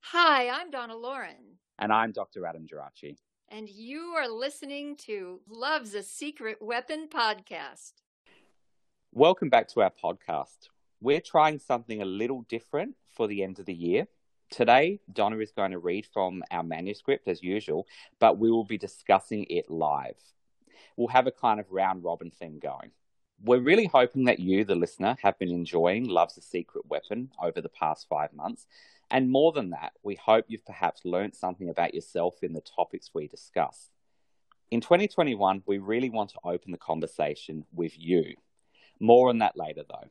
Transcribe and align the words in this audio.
Hi, 0.00 0.48
I'm 0.48 0.70
Donna 0.70 0.96
Loren, 0.96 1.58
And 1.78 1.92
I'm 1.92 2.12
Dr. 2.12 2.46
Adam 2.46 2.66
Geraci. 2.66 3.16
and 3.50 3.68
you 3.68 4.14
are 4.16 4.28
listening 4.28 4.96
to 4.96 5.40
Love's 5.48 5.94
a 5.94 6.02
Secret 6.02 6.58
Weapon 6.60 7.08
podcast. 7.08 7.92
Welcome 9.12 9.48
back 9.48 9.68
to 9.68 9.80
our 9.82 9.92
podcast. 10.02 10.68
We're 11.00 11.20
trying 11.20 11.58
something 11.58 12.02
a 12.02 12.04
little 12.04 12.42
different 12.48 12.94
for 13.08 13.26
the 13.26 13.42
end 13.42 13.58
of 13.58 13.66
the 13.66 13.74
year. 13.74 14.06
Today, 14.50 15.00
Donna 15.12 15.38
is 15.38 15.52
going 15.52 15.72
to 15.72 15.78
read 15.78 16.06
from 16.06 16.42
our 16.50 16.62
manuscript 16.62 17.28
as 17.28 17.42
usual, 17.42 17.86
but 18.18 18.38
we 18.38 18.50
will 18.50 18.64
be 18.64 18.78
discussing 18.78 19.44
it 19.50 19.70
live. 19.70 20.16
We'll 20.96 21.08
have 21.08 21.26
a 21.26 21.32
kind 21.32 21.60
of 21.60 21.70
round 21.70 22.02
robin 22.02 22.30
thing 22.30 22.58
going. 22.58 22.90
We're 23.44 23.60
really 23.60 23.86
hoping 23.86 24.24
that 24.24 24.40
you, 24.40 24.64
the 24.64 24.74
listener, 24.74 25.16
have 25.22 25.38
been 25.38 25.50
enjoying 25.50 26.08
Love's 26.08 26.38
a 26.38 26.40
Secret 26.40 26.86
Weapon 26.88 27.30
over 27.40 27.60
the 27.60 27.68
past 27.68 28.08
five 28.08 28.32
months. 28.32 28.66
And 29.10 29.30
more 29.30 29.52
than 29.52 29.70
that, 29.70 29.92
we 30.02 30.16
hope 30.16 30.46
you've 30.48 30.66
perhaps 30.66 31.04
learned 31.04 31.34
something 31.34 31.68
about 31.68 31.94
yourself 31.94 32.42
in 32.42 32.54
the 32.54 32.62
topics 32.62 33.10
we 33.14 33.28
discuss. 33.28 33.90
In 34.70 34.80
2021, 34.80 35.62
we 35.66 35.78
really 35.78 36.10
want 36.10 36.30
to 36.30 36.40
open 36.42 36.72
the 36.72 36.78
conversation 36.78 37.64
with 37.72 37.92
you. 37.98 38.34
More 38.98 39.28
on 39.28 39.38
that 39.38 39.56
later, 39.56 39.82
though. 39.88 40.08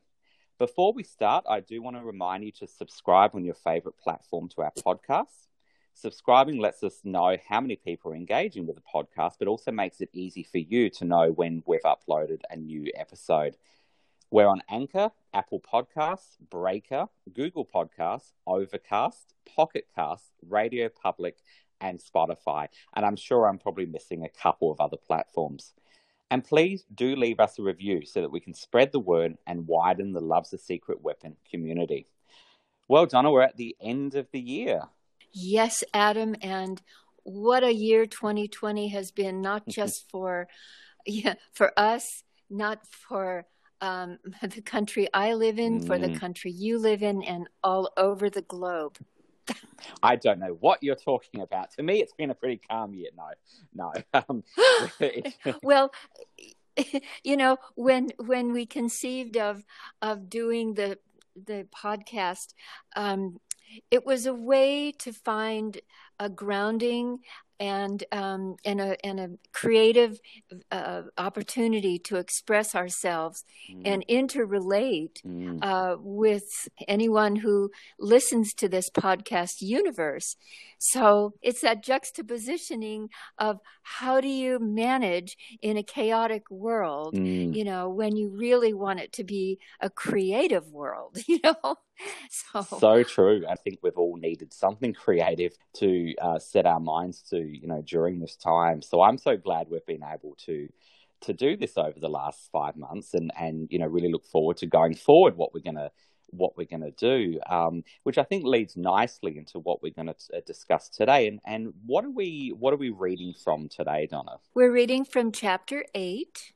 Before 0.58 0.92
we 0.92 1.04
start, 1.04 1.44
I 1.48 1.60
do 1.60 1.80
want 1.80 1.96
to 1.98 2.02
remind 2.02 2.42
you 2.42 2.50
to 2.58 2.66
subscribe 2.66 3.36
on 3.36 3.44
your 3.44 3.54
favorite 3.54 3.96
platform 3.96 4.48
to 4.48 4.62
our 4.62 4.72
podcast. 4.72 5.46
Subscribing 5.94 6.58
lets 6.58 6.82
us 6.82 6.98
know 7.04 7.36
how 7.48 7.60
many 7.60 7.76
people 7.76 8.10
are 8.10 8.16
engaging 8.16 8.66
with 8.66 8.74
the 8.74 8.82
podcast, 8.82 9.34
but 9.38 9.46
also 9.46 9.70
makes 9.70 10.00
it 10.00 10.08
easy 10.12 10.42
for 10.42 10.58
you 10.58 10.90
to 10.90 11.04
know 11.04 11.30
when 11.30 11.62
we've 11.64 11.82
uploaded 11.82 12.40
a 12.50 12.56
new 12.56 12.90
episode. 12.96 13.56
We're 14.32 14.48
on 14.48 14.62
Anchor, 14.68 15.12
Apple 15.32 15.60
Podcasts, 15.60 16.36
Breaker, 16.50 17.06
Google 17.32 17.64
Podcasts, 17.64 18.32
Overcast, 18.44 19.34
Pocket 19.46 19.86
Casts, 19.94 20.32
Radio 20.44 20.88
Public, 20.88 21.36
and 21.80 22.00
Spotify. 22.00 22.66
And 22.96 23.06
I'm 23.06 23.14
sure 23.14 23.46
I'm 23.46 23.58
probably 23.58 23.86
missing 23.86 24.24
a 24.24 24.28
couple 24.28 24.72
of 24.72 24.80
other 24.80 24.96
platforms. 24.96 25.72
And 26.30 26.44
please 26.44 26.84
do 26.94 27.16
leave 27.16 27.40
us 27.40 27.58
a 27.58 27.62
review 27.62 28.04
so 28.04 28.20
that 28.20 28.30
we 28.30 28.40
can 28.40 28.54
spread 28.54 28.92
the 28.92 29.00
word 29.00 29.36
and 29.46 29.66
widen 29.66 30.12
the 30.12 30.20
Love's 30.20 30.52
a 30.52 30.58
Secret 30.58 31.02
Weapon 31.02 31.36
community. 31.50 32.06
Well, 32.86 33.06
Donna, 33.06 33.30
we're 33.30 33.42
at 33.42 33.56
the 33.56 33.76
end 33.80 34.14
of 34.14 34.26
the 34.32 34.40
year. 34.40 34.82
Yes, 35.32 35.84
Adam, 35.94 36.36
and 36.42 36.80
what 37.22 37.64
a 37.64 37.72
year 37.72 38.06
2020 38.06 38.88
has 38.88 39.10
been, 39.10 39.40
not 39.40 39.66
just 39.68 40.10
for 40.10 40.48
yeah, 41.06 41.34
for 41.52 41.72
us, 41.78 42.22
not 42.50 42.86
for 42.86 43.46
um, 43.80 44.18
the 44.42 44.60
country 44.60 45.08
I 45.14 45.34
live 45.34 45.58
in, 45.58 45.80
for 45.80 45.98
the 45.98 46.08
Mm. 46.08 46.20
country 46.20 46.50
you 46.50 46.78
live 46.78 47.02
in, 47.02 47.22
and 47.22 47.48
all 47.64 47.90
over 47.96 48.28
the 48.28 48.42
globe. 48.42 48.98
I 50.02 50.16
don't 50.16 50.38
know 50.38 50.56
what 50.60 50.82
you're 50.82 50.96
talking 50.96 51.40
about. 51.40 51.70
To 51.72 51.82
me, 51.82 52.00
it's 52.00 52.12
been 52.12 52.30
a 52.30 52.34
pretty 52.34 52.60
calm 52.68 52.94
year. 52.94 53.10
No, 53.16 53.30
no. 53.74 53.92
Um, 54.28 54.42
well 55.62 55.90
you 57.24 57.36
know 57.36 57.56
when 57.74 58.10
when 58.18 58.52
we 58.52 58.66
conceived 58.66 59.36
of 59.36 59.64
of 60.00 60.30
doing 60.30 60.74
the 60.74 60.98
the 61.46 61.66
podcast 61.74 62.54
um 62.96 63.40
it 63.90 64.06
was 64.06 64.26
a 64.26 64.34
way 64.34 64.92
to 64.92 65.12
find 65.12 65.80
a 66.20 66.28
grounding 66.28 67.18
and 67.60 68.04
um 68.12 68.56
and 68.64 68.80
a 68.80 69.06
and 69.06 69.18
a 69.20 69.28
creative 69.52 70.18
uh, 70.70 71.02
opportunity 71.16 71.98
to 71.98 72.16
express 72.16 72.74
ourselves 72.74 73.44
and 73.84 74.04
interrelate 74.08 75.22
Mm. 75.24 75.58
uh, 75.62 75.96
with 75.98 76.68
anyone 76.86 77.36
who 77.36 77.70
listens 77.98 78.54
to 78.54 78.68
this 78.68 78.88
podcast 78.90 79.60
universe. 79.60 80.36
So 80.78 81.34
it's 81.42 81.60
that 81.62 81.84
juxtapositioning 81.84 83.08
of 83.38 83.58
how 83.82 84.20
do 84.20 84.28
you 84.28 84.58
manage 84.58 85.36
in 85.62 85.76
a 85.76 85.82
chaotic 85.82 86.48
world, 86.50 87.14
Mm. 87.14 87.54
you 87.54 87.64
know, 87.64 87.88
when 87.88 88.16
you 88.16 88.28
really 88.28 88.72
want 88.74 89.00
it 89.00 89.12
to 89.14 89.24
be 89.24 89.58
a 89.80 89.90
creative 89.90 90.70
world, 90.70 91.18
you 91.28 91.40
know? 91.42 91.76
So, 92.30 92.62
So 92.62 93.02
true. 93.02 93.44
I 93.48 93.56
think 93.56 93.80
we've 93.82 93.96
all 93.96 94.16
needed 94.16 94.52
something 94.52 94.92
creative 94.94 95.56
to 95.74 96.14
uh, 96.20 96.38
set 96.38 96.66
our 96.66 96.80
minds 96.80 97.22
to, 97.30 97.38
you 97.38 97.66
know, 97.66 97.82
during 97.82 98.20
this 98.20 98.36
time. 98.36 98.80
So 98.82 99.02
I'm 99.02 99.18
so 99.18 99.36
glad 99.36 99.66
we've 99.70 99.84
been 99.86 100.04
able 100.04 100.34
to 100.46 100.68
to 101.20 101.32
do 101.32 101.56
this 101.56 101.76
over 101.76 101.98
the 101.98 102.08
last 102.08 102.48
five 102.52 102.76
months, 102.76 103.14
and 103.14 103.32
and 103.38 103.68
you 103.70 103.78
know 103.78 103.86
really 103.86 104.10
look 104.10 104.26
forward 104.26 104.56
to 104.58 104.66
going 104.66 104.94
forward 104.94 105.36
what 105.36 105.52
we're 105.52 105.60
gonna 105.60 105.90
what 106.30 106.56
we're 106.56 106.66
gonna 106.66 106.90
do, 106.92 107.40
um, 107.48 107.82
which 108.04 108.18
I 108.18 108.22
think 108.22 108.44
leads 108.44 108.76
nicely 108.76 109.38
into 109.38 109.58
what 109.58 109.82
we're 109.82 109.92
gonna 109.92 110.14
uh, 110.34 110.40
discuss 110.46 110.88
today. 110.88 111.26
And 111.26 111.40
and 111.44 111.72
what 111.86 112.04
are 112.04 112.10
we 112.10 112.54
what 112.56 112.72
are 112.72 112.78
we 112.78 112.90
reading 112.90 113.34
from 113.34 113.68
today, 113.68 114.06
Donna? 114.10 114.36
we're 114.54 114.72
reading 114.72 115.04
from 115.04 115.32
chapter 115.32 115.84
eight. 115.94 116.52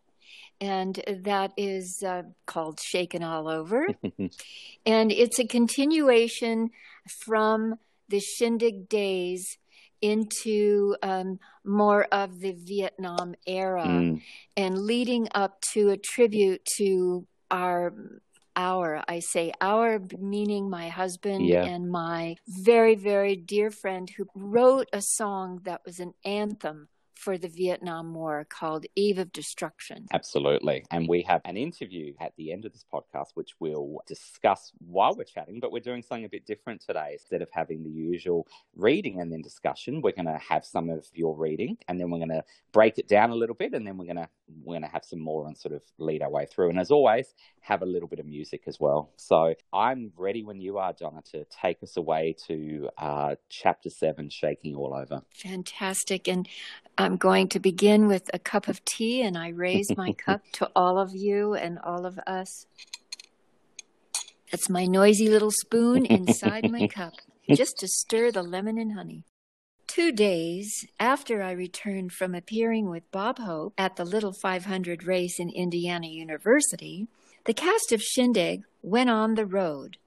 And 0.63 1.03
that 1.25 1.53
is 1.57 2.03
uh, 2.07 2.23
called 2.47 2.79
Shaken 2.81 3.23
All 3.25 3.49
Over. 3.49 3.89
And 4.87 5.11
it's 5.13 5.39
a 5.39 5.47
continuation 5.47 6.71
from 7.25 7.77
the 8.09 8.21
Shindig 8.21 8.89
days 8.89 9.59
into 10.01 10.97
um, 11.03 11.39
more 11.65 12.05
of 12.13 12.41
the 12.41 12.53
Vietnam 12.53 13.35
era 13.47 13.85
Mm, 13.85 14.23
and 14.57 14.79
leading 14.79 15.29
up 15.35 15.61
to 15.73 15.91
a 15.91 15.97
tribute 15.97 16.63
to 16.79 17.27
our 17.51 17.93
our 18.55 19.03
I 19.09 19.21
say 19.21 19.53
our 19.61 20.01
meaning 20.19 20.69
my 20.69 20.89
husband 20.89 21.47
Yeah. 21.47 21.65
and 21.65 21.91
my 21.91 22.37
very 22.47 22.97
very 22.97 23.35
dear 23.37 23.71
friend 23.71 24.11
who 24.17 24.27
wrote 24.35 24.89
a 24.93 25.01
song 25.01 25.61
that 25.65 25.81
was 25.87 25.99
an 26.01 26.13
anthem 26.25 26.89
for 27.23 27.39
the 27.39 27.49
Vietnam 27.49 28.15
War 28.15 28.45
called 28.49 28.85
Eve 28.97 29.19
of 29.19 29.33
Destruction. 29.33 30.07
Absolutely. 30.13 30.85
And 30.91 31.09
we 31.09 31.23
have 31.23 31.41
an 31.45 31.57
interview 31.57 32.15
at 32.21 32.33
the 32.37 32.53
end 32.53 32.65
of 32.65 32.73
this 32.73 32.85
podcast, 32.93 33.29
which 33.35 33.55
we'll 33.61 33.99
discuss 34.09 34.73
while 34.79 35.15
we're 35.15 35.23
chatting, 35.23 35.61
but 35.61 35.71
we're 35.71 35.79
doing 35.79 36.03
something 36.03 36.25
a 36.25 36.29
bit 36.29 36.47
different 36.47 36.81
today. 36.81 37.11
Instead 37.13 37.41
of 37.41 37.49
having 37.53 37.85
the 37.85 37.91
usual 37.91 38.49
reading 38.75 39.21
and 39.21 39.33
then 39.33 39.41
discussion, 39.41 40.03
we're 40.03 40.11
going 40.11 40.27
to 40.27 40.39
have 40.39 40.65
some 40.65 40.91
of 40.91 41.07
your 41.15 41.37
reading 41.37 41.79
and 41.87 42.01
then 42.01 42.11
we're 42.11 42.19
going 42.19 42.29
to 42.29 42.43
break 42.73 42.99
it 42.99 43.07
down 43.07 43.31
a 43.31 43.37
little 43.37 43.55
bit 43.55 43.73
and 43.73 43.87
then 43.87 43.97
we're 43.97 44.07
going 44.07 44.17
to 44.17 44.29
we're 44.65 44.75
going 44.75 44.83
to 44.83 44.89
have 44.89 45.05
some 45.05 45.21
more 45.21 45.47
and 45.47 45.57
sort 45.57 45.75
of 45.75 45.83
lead 45.99 46.23
our 46.23 46.31
way 46.31 46.47
through. 46.47 46.71
And 46.71 46.79
as 46.79 46.91
always, 46.91 47.35
have 47.61 47.83
a 47.83 47.87
little 47.87 48.09
bit 48.09 48.19
of 48.19 48.27
music 48.27 48.65
as 48.67 48.79
well. 48.81 49.11
So 49.17 49.55
I'm 49.73 50.13
ready 50.17 50.43
when 50.43 50.61
you 50.61 50.79
are, 50.79 50.93
Donna, 50.93 51.23
to 51.33 51.45
take 51.45 51.83
us 51.83 51.97
away 51.97 52.37
to 52.49 52.89
uh, 52.99 53.37
chapter 53.49 53.89
seven, 53.89 54.29
Shaking 54.29 54.75
All 54.75 54.95
Over. 54.95 55.23
Fantastic. 55.35 56.29
And 56.29 56.49
I'm 57.13 57.19
going 57.19 57.49
to 57.49 57.61
begin 57.61 58.09
with 58.09 58.31
a 58.33 58.39
cup 58.39 58.69
of 58.69 58.83
tea, 58.87 59.21
and 59.21 59.37
I 59.37 59.49
raise 59.49 59.95
my 59.99 60.13
cup 60.27 60.41
to 60.53 60.71
all 60.75 60.99
of 60.99 61.15
you 61.15 61.53
and 61.53 61.79
all 61.79 62.07
of 62.07 62.19
us. 62.27 62.65
That's 64.51 64.71
my 64.71 64.87
noisy 64.87 65.29
little 65.29 65.51
spoon 65.51 66.07
inside 66.07 66.71
my 66.71 66.87
cup, 66.95 67.13
just 67.55 67.77
to 67.81 67.87
stir 67.87 68.31
the 68.31 68.43
lemon 68.43 68.79
and 68.79 68.95
honey. 68.95 69.25
Two 69.87 70.11
days 70.11 70.87
after 70.99 71.43
I 71.43 71.51
returned 71.51 72.13
from 72.13 72.35
appearing 72.35 72.89
with 72.89 73.11
Bob 73.13 73.39
Hope 73.39 73.75
at 73.77 73.97
the 73.97 74.07
Little 74.07 74.33
500 74.33 75.05
race 75.05 75.39
in 75.39 75.51
Indiana 75.51 76.07
University, 76.07 77.09
the 77.45 77.53
cast 77.53 77.93
of 77.93 78.01
Shindig 78.01 78.63
went 78.81 79.11
on 79.11 79.35
the 79.35 79.45
road. 79.45 79.99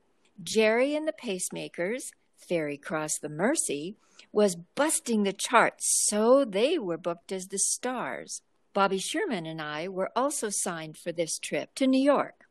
Gerry 0.42 0.96
and 0.96 1.08
the 1.08 1.14
Pacemakers, 1.14 2.06
Ferry 2.48 2.78
Cross 2.78 3.20
the 3.20 3.30
Mersey, 3.30 3.96
was 4.32 4.56
busting 4.56 5.24
the 5.24 5.34
charts, 5.34 6.06
so 6.08 6.46
they 6.46 6.78
were 6.78 6.98
booked 6.98 7.32
as 7.32 7.48
the 7.48 7.60
stars. 7.60 8.42
Bobby 8.74 8.98
Sherman 8.98 9.46
and 9.46 9.62
I 9.62 9.88
were 9.88 10.12
also 10.16 10.50
signed 10.50 10.98
for 10.98 11.12
this 11.12 11.40
trip 11.40 11.74
to 11.76 11.88
New 11.88 12.02
York. 12.02 12.46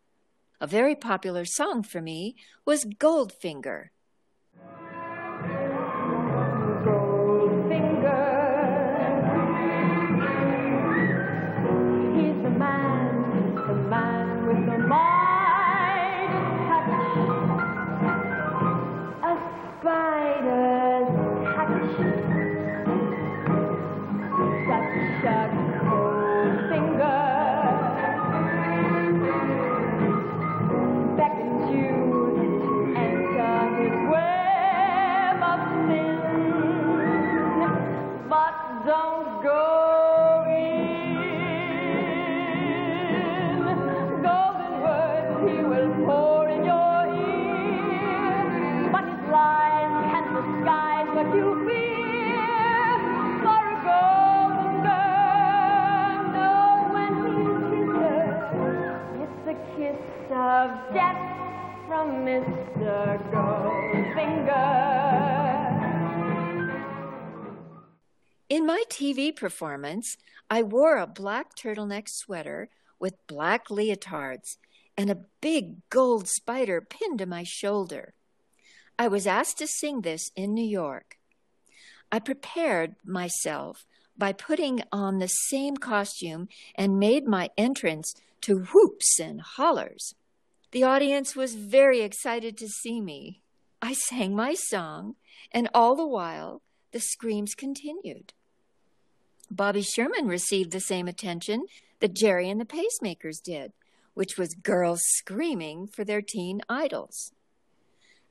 A 0.60 0.66
very 0.66 0.94
popular 0.94 1.44
song 1.44 1.82
for 1.82 2.00
me 2.00 2.36
was 2.64 2.84
Goldfinger. 2.84 3.90
Performance, 69.32 70.16
I 70.50 70.62
wore 70.62 70.98
a 70.98 71.06
black 71.06 71.56
turtleneck 71.56 72.08
sweater 72.08 72.68
with 72.98 73.26
black 73.26 73.68
leotards 73.68 74.56
and 74.96 75.10
a 75.10 75.24
big 75.40 75.88
gold 75.90 76.28
spider 76.28 76.80
pinned 76.80 77.18
to 77.18 77.26
my 77.26 77.42
shoulder. 77.42 78.14
I 78.98 79.08
was 79.08 79.26
asked 79.26 79.58
to 79.58 79.66
sing 79.66 80.02
this 80.02 80.30
in 80.36 80.54
New 80.54 80.64
York. 80.64 81.18
I 82.12 82.18
prepared 82.20 82.96
myself 83.04 83.86
by 84.16 84.32
putting 84.32 84.82
on 84.92 85.18
the 85.18 85.26
same 85.26 85.76
costume 85.76 86.48
and 86.76 87.00
made 87.00 87.26
my 87.26 87.50
entrance 87.58 88.14
to 88.42 88.60
whoops 88.72 89.18
and 89.18 89.40
hollers. 89.40 90.14
The 90.70 90.84
audience 90.84 91.34
was 91.34 91.54
very 91.54 92.02
excited 92.02 92.56
to 92.58 92.68
see 92.68 93.00
me. 93.00 93.40
I 93.82 93.94
sang 93.94 94.34
my 94.34 94.54
song, 94.54 95.16
and 95.50 95.68
all 95.74 95.96
the 95.96 96.06
while 96.06 96.62
the 96.92 97.00
screams 97.00 97.54
continued. 97.54 98.32
Bobby 99.54 99.82
Sherman 99.82 100.26
received 100.26 100.72
the 100.72 100.80
same 100.80 101.06
attention 101.06 101.66
that 102.00 102.14
Gerry 102.14 102.50
and 102.50 102.60
the 102.60 102.64
Pacemakers 102.64 103.40
did, 103.40 103.72
which 104.12 104.36
was 104.36 104.54
girls 104.54 105.00
screaming 105.04 105.86
for 105.86 106.04
their 106.04 106.20
teen 106.20 106.60
idols. 106.68 107.32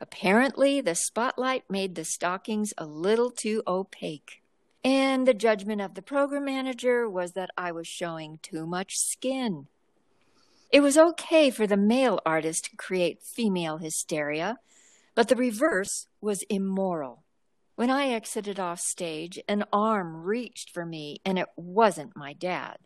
Apparently, 0.02 0.82
the 0.82 0.96
spotlight 0.96 1.64
made 1.70 1.96
the 1.96 2.04
stockings 2.04 2.74
a 2.78 2.86
little 2.86 3.32
too 3.32 3.64
opaque, 3.66 4.42
and 4.84 5.26
the 5.26 5.34
judgment 5.34 5.80
of 5.80 5.94
the 5.94 6.02
program 6.02 6.44
manager 6.44 7.10
was 7.10 7.32
that 7.32 7.52
I 7.58 7.72
was 7.72 7.88
showing 7.88 8.40
too 8.42 8.68
much 8.68 8.98
skin. 8.98 9.68
It 10.72 10.82
was 10.82 10.98
okay 10.98 11.50
for 11.52 11.66
the 11.66 11.78
male 11.78 12.20
artist 12.26 12.66
to 12.66 12.76
create 12.76 13.24
female 13.24 13.78
hysteria, 13.78 14.58
but 15.16 15.30
the 15.30 15.38
reverse 15.38 16.08
was 16.20 16.44
immoral. 16.50 17.23
When 17.84 17.92
I 17.92 18.12
exited 18.12 18.62
off 18.62 18.80
stage, 18.80 19.38
an 19.46 19.66
arm 19.74 20.24
reached 20.24 20.70
for 20.70 20.86
me, 20.86 21.20
and 21.26 21.38
it 21.38 21.50
wasn't 21.58 22.16
my 22.16 22.32
dad. 22.32 22.78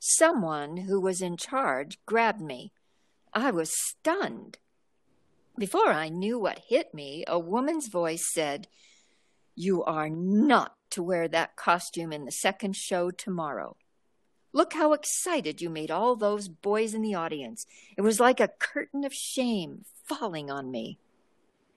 Someone 0.00 0.78
who 0.78 1.00
was 1.00 1.22
in 1.22 1.36
charge 1.36 2.04
grabbed 2.06 2.40
me. 2.40 2.72
I 3.32 3.52
was 3.52 3.70
stunned. 3.72 4.58
Before 5.56 5.90
I 5.90 6.08
knew 6.08 6.40
what 6.40 6.64
hit 6.66 6.92
me, 6.92 7.22
a 7.28 7.38
woman's 7.38 7.86
voice 7.86 8.28
said, 8.34 8.66
You 9.54 9.84
are 9.84 10.10
not 10.10 10.74
to 10.90 11.04
wear 11.04 11.28
that 11.28 11.54
costume 11.54 12.12
in 12.12 12.24
the 12.24 12.32
second 12.32 12.74
show 12.74 13.12
tomorrow. 13.12 13.76
Look 14.52 14.72
how 14.72 14.92
excited 14.92 15.60
you 15.60 15.70
made 15.70 15.92
all 15.92 16.16
those 16.16 16.48
boys 16.48 16.94
in 16.94 17.02
the 17.02 17.14
audience. 17.14 17.64
It 17.96 18.02
was 18.02 18.18
like 18.18 18.40
a 18.40 18.48
curtain 18.48 19.04
of 19.04 19.14
shame 19.14 19.84
falling 20.02 20.50
on 20.50 20.72
me. 20.72 20.98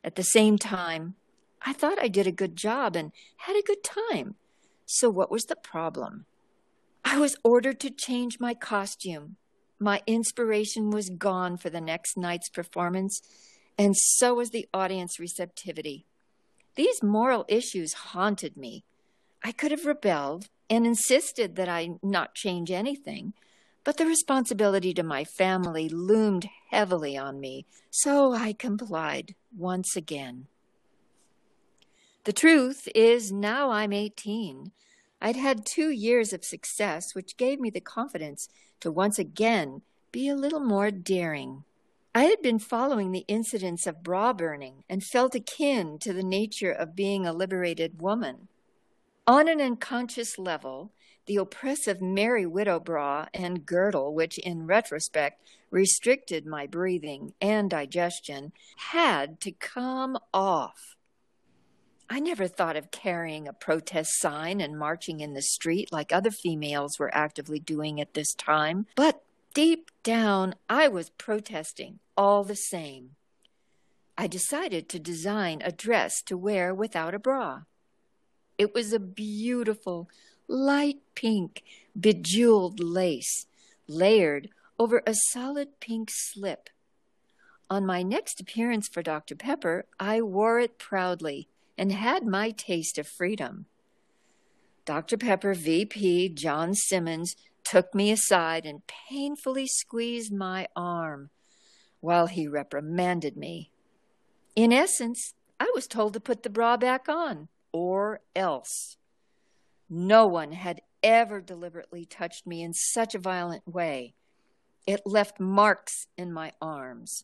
At 0.04 0.16
the 0.16 0.24
same 0.24 0.58
time, 0.58 1.14
I 1.62 1.74
thought 1.74 2.02
I 2.02 2.08
did 2.08 2.28
a 2.28 2.32
good 2.32 2.56
job 2.56 2.96
and 2.96 3.12
had 3.38 3.56
a 3.56 3.64
good 3.64 3.84
time. 3.84 4.36
So, 4.86 5.10
what 5.10 5.32
was 5.32 5.46
the 5.46 5.56
problem? 5.56 6.26
I 7.04 7.20
was 7.20 7.36
ordered 7.44 7.80
to 7.82 7.90
change 7.90 8.40
my 8.40 8.54
costume. 8.54 9.36
My 9.80 10.02
inspiration 10.06 10.90
was 10.90 11.10
gone 11.10 11.58
for 11.58 11.70
the 11.70 11.82
next 11.82 12.18
night's 12.18 12.50
performance, 12.50 13.22
and 13.78 13.96
so 13.96 14.34
was 14.34 14.50
the 14.50 14.68
audience 14.74 15.20
receptivity. 15.20 16.06
These 16.76 17.02
moral 17.02 17.46
issues 17.48 17.94
haunted 17.94 18.58
me. 18.58 18.84
I 19.44 19.52
could 19.52 19.72
have 19.72 19.86
rebelled 19.86 20.50
and 20.70 20.86
insisted 20.86 21.56
that 21.56 21.70
I 21.70 21.92
not 22.04 22.36
change 22.36 22.72
anything, 22.72 23.34
but 23.84 23.98
the 23.98 24.06
responsibility 24.06 24.94
to 24.94 25.04
my 25.04 25.24
family 25.24 25.90
loomed 25.90 26.48
heavily 26.70 27.18
on 27.18 27.40
me, 27.40 27.66
so 27.90 28.34
I 28.34 28.54
complied 28.54 29.36
once 29.56 29.96
again. 29.96 30.48
The 32.30 32.34
truth 32.34 32.88
is, 32.94 33.32
now 33.32 33.72
I'm 33.72 33.92
18. 33.92 34.72
I'd 35.20 35.36
had 35.36 35.66
two 35.66 35.90
years 35.90 36.32
of 36.32 36.46
success, 36.46 37.16
which 37.16 37.38
gave 37.38 37.60
me 37.60 37.72
the 37.72 37.82
confidence 37.82 38.50
to 38.82 38.92
once 38.92 39.18
again 39.18 39.82
be 40.12 40.30
a 40.30 40.36
little 40.36 40.60
more 40.60 40.92
daring. 40.92 41.64
I 42.14 42.26
had 42.26 42.44
been 42.44 42.60
following 42.60 43.12
the 43.12 43.26
incidents 43.28 43.88
of 43.88 44.04
bra 44.04 44.34
burning 44.34 44.84
and 44.88 45.04
felt 45.04 45.34
akin 45.34 45.98
to 46.02 46.14
the 46.14 46.22
nature 46.22 46.72
of 46.72 46.96
being 46.96 47.26
a 47.26 47.34
liberated 47.34 48.00
woman. 48.00 48.48
On 49.26 49.48
an 49.48 49.60
unconscious 49.60 50.38
level, 50.38 50.92
the 51.26 51.38
oppressive 51.38 52.00
Merry 52.00 52.46
Widow 52.46 52.80
bra 52.80 53.26
and 53.34 53.66
girdle, 53.66 54.14
which 54.14 54.38
in 54.38 54.68
retrospect 54.68 55.42
restricted 55.72 56.46
my 56.46 56.68
breathing 56.68 57.34
and 57.42 57.72
digestion, 57.72 58.52
had 58.76 59.42
to 59.42 59.52
come 59.52 60.16
off. 60.32 60.96
I 62.12 62.20
never 62.20 62.48
thought 62.48 62.76
of 62.76 62.90
carrying 62.90 63.48
a 63.48 63.54
protest 63.54 64.20
sign 64.20 64.62
and 64.62 64.80
marching 64.80 65.20
in 65.20 65.36
the 65.36 65.44
street 65.44 65.90
like 65.92 66.12
other 66.12 66.32
females 66.32 66.98
were 66.98 67.14
actively 67.14 67.60
doing 67.60 68.02
at 68.02 68.16
this 68.16 68.34
time, 68.34 68.88
but 68.96 69.22
deep 69.54 69.92
down, 70.02 70.56
I 70.68 70.88
was 70.88 71.12
protesting 71.12 72.00
all 72.18 72.44
the 72.44 72.56
same. 72.56 73.12
I 74.18 74.26
decided 74.26 74.90
to 74.90 75.00
design 75.00 75.62
a 75.64 75.72
dress 75.72 76.24
to 76.24 76.36
wear 76.36 76.74
without 76.74 77.14
a 77.14 77.20
bra. 77.20 77.62
It 78.58 78.74
was 78.74 78.92
a 78.92 79.00
beautiful, 79.00 80.10
light 80.48 80.98
pink, 81.14 81.64
bejeweled 81.98 82.80
lace, 82.80 83.46
layered 83.88 84.50
over 84.80 85.04
a 85.06 85.14
solid 85.14 85.80
pink 85.80 86.10
slip. 86.12 86.72
On 87.70 87.86
my 87.86 88.02
next 88.02 88.42
appearance 88.42 88.88
for 88.88 89.04
Dr. 89.04 89.36
Pepper, 89.36 89.86
I 90.00 90.22
wore 90.22 90.60
it 90.60 90.80
proudly 90.80 91.48
and 91.80 91.94
had 91.94 92.26
my 92.26 92.52
taste 92.52 92.98
of 92.98 93.08
freedom. 93.08 93.66
Dr. 94.84 95.18
Pepper 95.18 95.54
VP 95.54 96.28
John 96.30 96.76
Simmons 96.76 97.38
took 97.64 97.96
me 97.96 98.12
aside 98.12 98.66
and 98.66 98.82
painfully 98.86 99.66
squeezed 99.66 100.34
my 100.34 100.68
arm 100.76 101.30
while 102.02 102.28
he 102.28 102.50
reprimanded 102.50 103.38
me. 103.38 103.72
In 104.58 104.74
essence, 104.74 105.34
I 105.58 105.72
was 105.74 105.88
told 105.88 106.12
to 106.14 106.20
put 106.20 106.44
the 106.44 106.50
bra 106.50 106.76
back 106.76 107.08
on, 107.08 107.48
or 107.72 108.20
else. 108.36 108.98
No 109.90 110.28
one 110.28 110.52
had 110.52 110.82
ever 111.02 111.40
deliberately 111.40 112.04
touched 112.04 112.46
me 112.46 112.62
in 112.62 112.74
such 112.74 113.16
a 113.16 113.20
violent 113.20 113.66
way. 113.66 114.16
It 114.86 115.02
left 115.06 115.40
marks 115.40 116.08
in 116.18 116.34
my 116.34 116.52
arms. 116.62 117.24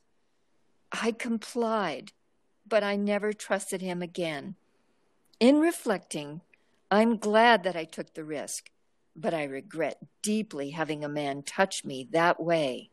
I 0.93 1.11
complied, 1.11 2.13
but 2.67 2.83
I 2.83 2.95
never 2.95 3.33
trusted 3.33 3.81
him 3.81 4.01
again. 4.01 4.55
In 5.39 5.59
reflecting, 5.59 6.41
I'm 6.89 7.17
glad 7.17 7.63
that 7.63 7.75
I 7.75 7.83
took 7.83 8.13
the 8.13 8.23
risk 8.23 8.69
but 9.15 9.33
I 9.33 9.43
regret 9.45 9.97
deeply 10.21 10.71
having 10.71 11.03
a 11.03 11.09
man 11.09 11.41
touch 11.43 11.85
me 11.85 12.07
that 12.11 12.41
way. 12.41 12.89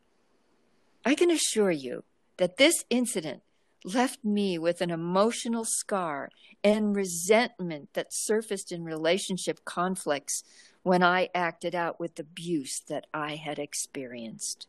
I 1.04 1.14
can 1.14 1.30
assure 1.30 1.72
you 1.72 2.04
that 2.36 2.58
this 2.58 2.84
incident 2.90 3.42
left 3.84 4.24
me 4.24 4.58
with 4.58 4.80
an 4.80 4.90
emotional 4.90 5.64
scar 5.64 6.28
and 6.62 6.94
resentment 6.94 7.88
that 7.94 8.06
surfaced 8.10 8.70
in 8.70 8.84
relationship 8.84 9.64
conflicts 9.64 10.44
when 10.84 11.02
I 11.02 11.28
acted 11.34 11.74
out 11.74 11.98
with 11.98 12.18
abuse 12.20 12.80
that 12.88 13.06
I 13.12 13.34
had 13.34 13.58
experienced. 13.58 14.68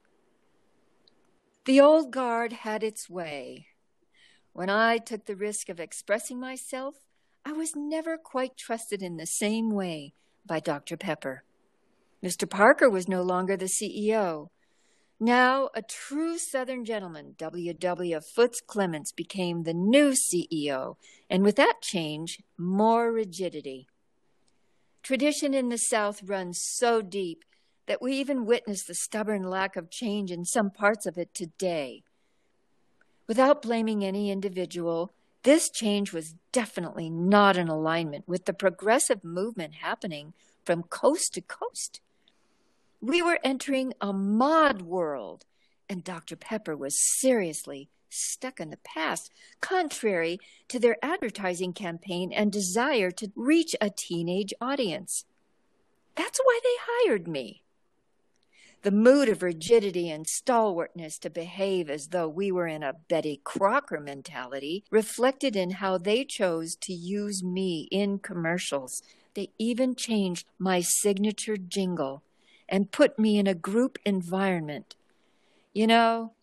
The 1.65 1.79
old 1.79 2.12
guard 2.12 2.53
had 2.53 2.83
its 2.83 3.07
way. 3.10 3.67
When 4.53 4.69
I 4.69 5.00
took 5.00 5.25
the 5.25 5.36
risk 5.36 5.67
of 5.69 5.79
expressing 5.79 6.39
myself, 6.39 6.93
I 7.43 7.53
was 7.53 7.75
never 7.75 8.17
quite 8.17 8.55
trusted 8.55 9.01
in 9.01 9.17
the 9.17 9.25
same 9.25 9.72
way 9.72 10.13
by 10.45 10.60
Dr. 10.60 10.95
Pepper. 10.95 11.43
Mr. 12.24 12.48
Parker 12.48 12.88
was 12.88 13.07
no 13.07 13.24
longer 13.24 13.57
the 13.57 13.65
CEO. 13.65 14.50
Now, 15.19 15.69
a 15.74 15.81
true 15.81 16.38
Southern 16.38 16.86
gentleman, 16.86 17.33
W.W. 17.39 18.19
Foots 18.36 18.62
Clements, 18.62 19.12
became 19.12 19.63
the 19.63 19.74
new 19.74 20.12
CEO, 20.12 20.98
and 21.31 21.43
with 21.43 21.55
that 21.55 21.81
change, 21.81 22.39
more 22.55 23.12
rigidity. 23.12 23.88
Tradition 25.01 25.55
in 25.55 25.69
the 25.69 25.77
South 25.77 26.22
runs 26.24 26.62
so 26.62 27.01
deep 27.01 27.43
that 27.88 28.01
we 28.01 28.13
even 28.13 28.45
witness 28.45 28.83
the 28.83 28.93
stubborn 28.93 29.43
lack 29.43 29.75
of 29.75 29.89
change 29.89 30.31
in 30.31 30.45
some 30.45 30.69
parts 30.69 31.05
of 31.07 31.17
it 31.17 31.33
today. 31.33 32.03
Without 33.27 33.62
blaming 33.62 34.03
any 34.03 34.32
individual, 34.32 35.13
this 35.44 35.70
change 35.70 36.13
was 36.13 36.36
definitely 36.51 37.10
not 37.10 37.58
in 37.58 37.68
alignment 37.68 38.27
with 38.27 38.46
the 38.46 38.53
progressive 38.53 39.24
movement 39.24 39.75
happening 39.75 40.34
from 40.65 40.84
coast 40.84 41.34
to 41.34 41.42
coast. 41.42 42.01
We 43.01 43.22
were 43.22 43.39
entering 43.44 43.94
a 44.00 44.13
mod 44.13 44.82
world, 44.82 45.46
and 45.89 46.03
Dr. 46.03 46.36
Pepper 46.36 46.75
was 46.75 46.96
seriously 47.20 47.89
stuck 48.10 48.60
in 48.60 48.70
the 48.70 48.77
past, 48.77 49.32
contrary 49.60 50.39
to 50.70 50.80
their 50.80 50.98
advertising 51.03 51.74
campaign 51.74 52.32
and 52.32 52.51
desire 52.51 53.12
to 53.12 53.32
reach 53.36 53.75
a 53.82 53.89
teenage 53.89 54.53
audience. 54.62 55.25
That's 56.15 56.39
why 56.39 56.60
they 56.63 56.77
hired 56.80 57.27
me. 57.27 57.62
The 58.84 58.92
mood 58.92 59.30
of 59.30 59.42
rigidity 59.42 60.10
and 60.10 60.28
stalwartness 60.28 61.18
to 61.20 61.30
behave 61.30 61.90
as 61.90 62.10
though 62.10 62.28
we 62.28 62.52
were 62.52 62.68
in 62.68 62.84
a 62.84 62.94
Betty 62.94 63.42
Crocker 63.44 64.00
mentality 64.00 64.84
reflected 64.92 65.56
in 65.56 65.72
how 65.72 65.98
they 65.98 66.25
chose 66.25 66.75
to 66.82 66.94
use 66.94 67.44
me 67.44 67.88
in 67.92 68.20
commercials 68.20 69.02
they 69.34 69.50
even 69.58 69.96
changed 69.96 70.48
my 70.60 70.82
signature 70.82 71.58
jingle 71.58 72.24
and 72.70 72.92
put 72.92 73.20
me 73.20 73.38
in 73.38 73.48
a 73.48 73.56
group 73.56 73.98
environment. 74.06 74.96
You 75.74 75.88
know, 75.88 76.34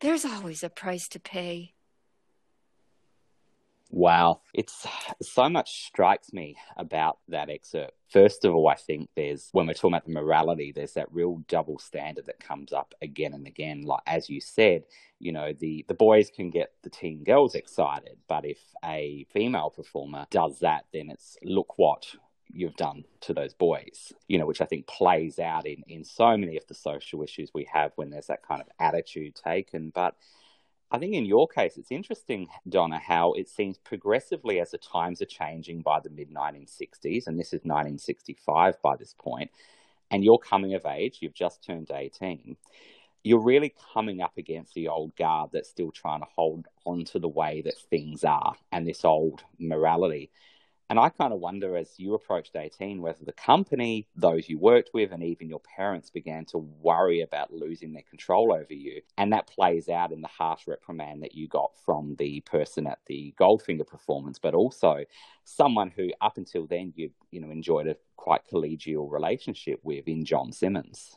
there's 0.00 0.24
always 0.24 0.62
a 0.62 0.70
price 0.70 1.06
to 1.08 1.20
pay. 1.20 1.74
Wow. 3.92 4.42
It's 4.54 4.86
so 5.20 5.48
much 5.48 5.86
strikes 5.86 6.32
me 6.32 6.56
about 6.76 7.18
that 7.28 7.50
excerpt. 7.50 7.92
First 8.08 8.44
of 8.44 8.54
all, 8.54 8.68
I 8.68 8.76
think 8.76 9.08
there's, 9.16 9.48
when 9.52 9.66
we're 9.66 9.74
talking 9.74 9.94
about 9.94 10.06
the 10.06 10.12
morality, 10.12 10.72
there's 10.72 10.92
that 10.94 11.12
real 11.12 11.42
double 11.48 11.78
standard 11.78 12.26
that 12.26 12.38
comes 12.38 12.72
up 12.72 12.94
again 13.02 13.34
and 13.34 13.48
again. 13.48 13.82
Like, 13.82 14.02
as 14.06 14.30
you 14.30 14.40
said, 14.40 14.84
you 15.18 15.32
know, 15.32 15.52
the, 15.58 15.84
the 15.88 15.94
boys 15.94 16.30
can 16.30 16.50
get 16.50 16.72
the 16.82 16.90
teen 16.90 17.24
girls 17.24 17.56
excited, 17.56 18.16
but 18.28 18.44
if 18.44 18.58
a 18.84 19.26
female 19.32 19.70
performer 19.70 20.26
does 20.30 20.60
that, 20.60 20.84
then 20.92 21.10
it's 21.10 21.36
look 21.42 21.76
what 21.76 22.06
you've 22.52 22.76
done 22.76 23.04
to 23.22 23.34
those 23.34 23.54
boys, 23.54 24.12
you 24.28 24.38
know, 24.38 24.46
which 24.46 24.60
I 24.60 24.66
think 24.66 24.86
plays 24.86 25.38
out 25.38 25.66
in, 25.66 25.82
in 25.88 26.04
so 26.04 26.36
many 26.36 26.56
of 26.56 26.66
the 26.68 26.74
social 26.74 27.22
issues 27.22 27.50
we 27.54 27.68
have 27.72 27.92
when 27.96 28.10
there's 28.10 28.26
that 28.26 28.46
kind 28.46 28.60
of 28.60 28.68
attitude 28.78 29.34
taken. 29.34 29.90
But 29.94 30.14
I 30.92 30.98
think 30.98 31.14
in 31.14 31.24
your 31.24 31.46
case, 31.46 31.76
it's 31.76 31.92
interesting, 31.92 32.48
Donna, 32.68 32.98
how 32.98 33.32
it 33.34 33.48
seems 33.48 33.78
progressively 33.78 34.58
as 34.58 34.72
the 34.72 34.78
times 34.78 35.22
are 35.22 35.26
changing 35.26 35.82
by 35.82 36.00
the 36.00 36.10
mid 36.10 36.30
1960s, 36.32 37.28
and 37.28 37.38
this 37.38 37.48
is 37.48 37.60
1965 37.62 38.82
by 38.82 38.96
this 38.96 39.14
point, 39.16 39.50
and 40.10 40.24
you're 40.24 40.38
coming 40.38 40.74
of 40.74 40.84
age, 40.86 41.18
you've 41.20 41.34
just 41.34 41.64
turned 41.64 41.90
18, 41.92 42.56
you're 43.22 43.38
really 43.38 43.72
coming 43.92 44.20
up 44.20 44.36
against 44.36 44.74
the 44.74 44.88
old 44.88 45.14
guard 45.14 45.50
that's 45.52 45.68
still 45.68 45.92
trying 45.92 46.20
to 46.20 46.26
hold 46.34 46.66
on 46.84 47.04
to 47.04 47.18
the 47.18 47.28
way 47.28 47.62
that 47.62 47.78
things 47.90 48.24
are 48.24 48.54
and 48.72 48.86
this 48.88 49.04
old 49.04 49.44
morality. 49.58 50.30
And 50.90 50.98
I 50.98 51.08
kind 51.08 51.32
of 51.32 51.38
wonder 51.38 51.76
as 51.76 51.94
you 51.98 52.14
approached 52.14 52.56
18 52.56 53.00
whether 53.00 53.24
the 53.24 53.32
company, 53.32 54.08
those 54.16 54.48
you 54.48 54.58
worked 54.58 54.90
with, 54.92 55.12
and 55.12 55.22
even 55.22 55.48
your 55.48 55.60
parents 55.60 56.10
began 56.10 56.44
to 56.46 56.58
worry 56.58 57.20
about 57.20 57.52
losing 57.52 57.92
their 57.92 58.02
control 58.02 58.52
over 58.52 58.74
you. 58.74 59.00
And 59.16 59.32
that 59.32 59.46
plays 59.46 59.88
out 59.88 60.10
in 60.10 60.20
the 60.20 60.26
harsh 60.26 60.66
reprimand 60.66 61.22
that 61.22 61.36
you 61.36 61.46
got 61.46 61.70
from 61.84 62.16
the 62.18 62.40
person 62.40 62.88
at 62.88 62.98
the 63.06 63.32
Goldfinger 63.38 63.86
performance, 63.86 64.40
but 64.40 64.52
also 64.52 65.04
someone 65.44 65.92
who 65.94 66.10
up 66.20 66.36
until 66.36 66.66
then 66.66 66.92
you 66.96 67.10
you 67.30 67.40
know 67.40 67.50
enjoyed 67.50 67.86
a 67.86 67.96
quite 68.16 68.42
collegial 68.52 69.10
relationship 69.10 69.78
with 69.84 70.08
in 70.08 70.24
John 70.24 70.50
Simmons. 70.52 71.16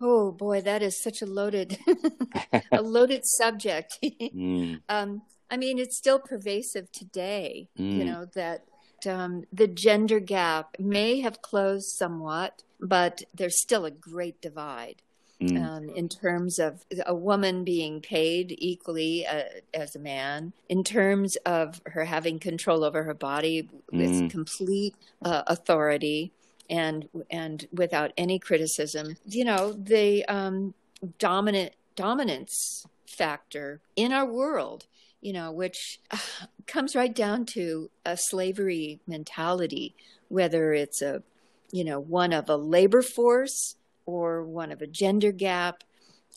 Oh 0.00 0.32
boy, 0.32 0.62
that 0.62 0.82
is 0.82 1.00
such 1.02 1.20
a 1.20 1.26
loaded, 1.26 1.78
a 2.72 2.80
loaded 2.80 3.22
subject. 3.24 3.98
mm. 4.02 4.80
um, 4.88 5.22
I 5.52 5.58
mean, 5.58 5.78
it's 5.78 5.98
still 5.98 6.18
pervasive 6.18 6.90
today, 6.92 7.68
mm. 7.78 7.98
you 7.98 8.04
know, 8.06 8.24
that 8.34 8.64
um, 9.06 9.44
the 9.52 9.66
gender 9.66 10.18
gap 10.18 10.76
may 10.78 11.20
have 11.20 11.42
closed 11.42 11.90
somewhat, 11.90 12.62
but 12.80 13.22
there's 13.34 13.60
still 13.60 13.84
a 13.84 13.90
great 13.90 14.40
divide. 14.40 15.02
Mm. 15.42 15.60
Um, 15.60 15.88
in 15.90 16.08
terms 16.08 16.60
of 16.60 16.84
a 17.04 17.14
woman 17.14 17.64
being 17.64 18.00
paid 18.00 18.54
equally 18.58 19.26
uh, 19.26 19.42
as 19.74 19.96
a 19.96 19.98
man, 19.98 20.52
in 20.68 20.84
terms 20.84 21.36
of 21.44 21.82
her 21.86 22.04
having 22.04 22.38
control 22.38 22.84
over 22.84 23.02
her 23.02 23.12
body 23.12 23.68
with 23.92 24.12
mm. 24.12 24.30
complete 24.30 24.94
uh, 25.22 25.42
authority 25.48 26.30
and 26.70 27.08
and 27.28 27.66
without 27.72 28.12
any 28.16 28.38
criticism, 28.38 29.16
you 29.26 29.44
know, 29.44 29.72
the 29.72 30.24
um, 30.26 30.74
dominant 31.18 31.72
dominance 31.96 32.86
factor 33.04 33.80
in 33.96 34.12
our 34.12 34.24
world 34.24 34.86
you 35.22 35.32
know, 35.32 35.50
which 35.50 36.00
uh, 36.10 36.18
comes 36.66 36.94
right 36.94 37.14
down 37.14 37.46
to 37.46 37.90
a 38.04 38.18
slavery 38.18 39.00
mentality, 39.06 39.94
whether 40.28 40.74
it's 40.74 41.00
a, 41.00 41.22
you 41.70 41.84
know, 41.84 41.98
one 41.98 42.34
of 42.34 42.50
a 42.50 42.56
labor 42.56 43.00
force 43.00 43.76
or 44.04 44.44
one 44.44 44.70
of 44.70 44.82
a 44.82 44.86
gender 44.86 45.32
gap. 45.32 45.82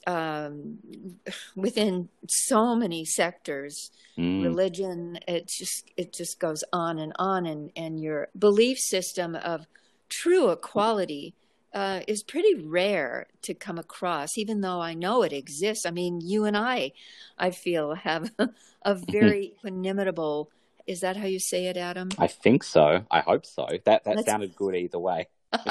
Um, 0.07 0.77
within 1.55 2.09
so 2.29 2.75
many 2.75 3.03
sectors, 3.05 3.91
mm. 4.17 4.43
religion, 4.43 5.19
it 5.27 5.47
just 5.47 5.91
it 5.97 6.13
just 6.13 6.39
goes 6.39 6.63
on 6.71 6.99
and 6.99 7.11
on, 7.17 7.45
and 7.45 7.71
and 7.75 7.99
your 7.99 8.29
belief 8.37 8.77
system 8.77 9.35
of 9.35 9.65
true 10.09 10.51
equality 10.51 11.33
uh, 11.75 11.99
is 12.07 12.23
pretty 12.23 12.55
rare 12.55 13.27
to 13.41 13.53
come 13.53 13.77
across, 13.77 14.37
even 14.37 14.61
though 14.61 14.79
I 14.79 14.93
know 14.93 15.23
it 15.23 15.33
exists. 15.33 15.85
I 15.85 15.91
mean, 15.91 16.21
you 16.21 16.45
and 16.45 16.55
I, 16.55 16.93
I 17.37 17.51
feel, 17.51 17.93
have 17.95 18.31
a 18.81 18.95
very 19.11 19.53
inimitable. 19.63 20.49
Is 20.87 21.01
that 21.01 21.17
how 21.17 21.25
you 21.25 21.39
say 21.39 21.65
it, 21.65 21.75
Adam? 21.75 22.09
I 22.17 22.27
think 22.27 22.63
so. 22.63 23.05
I 23.11 23.19
hope 23.19 23.45
so. 23.45 23.67
That 23.83 24.05
that 24.05 24.15
Let's... 24.15 24.25
sounded 24.25 24.55
good 24.55 24.75
either 24.75 24.99
way. 24.99 25.27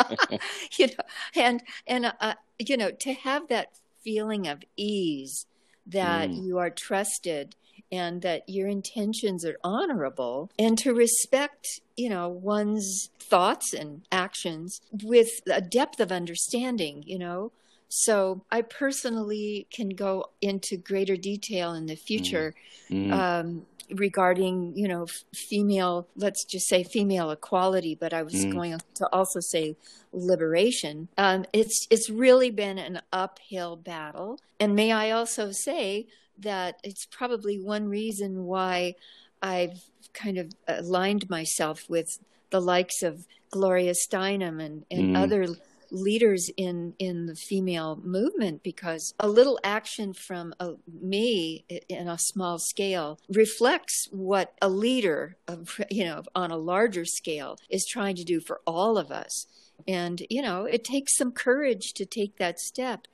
you 0.79 0.89
know, 0.89 1.05
and 1.35 1.63
and 1.87 2.13
uh, 2.21 2.35
you 2.59 2.77
know, 2.77 2.91
to 2.91 3.15
have 3.15 3.49
that 3.49 3.69
feeling 4.03 4.47
of 4.47 4.63
ease 4.77 5.47
that 5.87 6.31
mm. 6.31 6.45
you 6.45 6.59
are 6.59 6.71
trusted 6.71 7.55
and 7.93 8.23
that 8.23 8.49
your 8.49 8.69
intentions 8.69 9.45
are 9.45 9.57
honorable 9.63 10.51
and 10.59 10.79
to 10.79 10.95
respect 10.95 11.81
you 11.97 12.09
know 12.09 12.29
one's 12.29 13.11
thoughts 13.19 13.73
and 13.73 14.03
actions 14.11 14.81
with 15.03 15.29
a 15.51 15.61
depth 15.61 16.01
of 16.01 16.11
understanding 16.11 17.03
you 17.07 17.19
know 17.19 17.53
so 17.89 18.43
i 18.51 18.63
personally 18.63 19.67
can 19.71 19.91
go 19.91 20.25
into 20.41 20.77
greater 20.77 21.17
detail 21.17 21.73
in 21.75 21.87
the 21.87 21.97
future 21.97 22.55
mm. 22.55 22.65
Mm. 22.91 23.13
Um, 23.13 23.67
regarding 23.91 24.73
you 24.77 24.89
know 24.89 25.07
female 25.35 26.07
let's 26.17 26.45
just 26.45 26.69
say 26.69 26.83
female 26.83 27.31
equality 27.31 27.95
but 27.95 28.13
i 28.13 28.23
was 28.23 28.35
mm. 28.35 28.53
going 28.53 28.79
to 28.95 29.07
also 29.13 29.41
say 29.41 29.77
liberation 30.13 31.09
um, 31.19 31.45
it's 31.53 31.87
it's 31.91 32.09
really 32.09 32.51
been 32.51 32.79
an 32.79 33.01
uphill 33.13 33.77
battle 33.77 34.39
and 34.61 34.75
may 34.75 34.93
i 34.93 35.11
also 35.11 35.51
say 35.51 36.07
that 36.39 36.79
it's 36.83 37.07
probably 37.07 37.59
one 37.61 37.89
reason 37.89 38.45
why 38.45 38.95
I've 39.43 39.83
kind 40.13 40.39
of 40.39 40.53
aligned 40.67 41.29
myself 41.29 41.89
with 41.89 42.19
the 42.51 42.61
likes 42.61 43.03
of 43.03 43.27
Gloria 43.51 43.93
Steinem 43.93 44.63
and, 44.63 44.85
and 44.91 45.15
mm. 45.15 45.19
other 45.23 45.47
leaders 45.95 46.51
in 46.57 46.95
in 46.99 47.27
the 47.27 47.35
female 47.35 47.99
movement 48.03 48.63
because 48.63 49.15
a 49.19 49.29
little 49.29 49.59
action 49.63 50.13
from 50.13 50.55
a, 50.61 50.73
me 51.01 51.65
in 51.89 52.09
a 52.09 52.19
small 52.19 52.59
scale 52.59 53.19
reflects 53.29 54.09
what 54.11 54.55
a 54.61 54.69
leader 54.69 55.37
of, 55.47 55.81
you 55.91 56.05
know 56.05 56.23
on 56.35 56.51
a 56.51 56.57
larger 56.57 57.05
scale 57.05 57.57
is 57.71 57.87
trying 57.87 58.17
to 58.17 58.25
do 58.25 58.41
for 58.41 58.61
all 58.67 58.99
of 58.99 59.11
us 59.11 59.47
and 59.89 60.23
you 60.29 60.43
know 60.43 60.65
it 60.65 60.85
takes 60.85 61.17
some 61.17 61.33
courage 61.33 61.93
to 61.95 62.05
take 62.05 62.37
that 62.37 62.59
step 62.59 63.07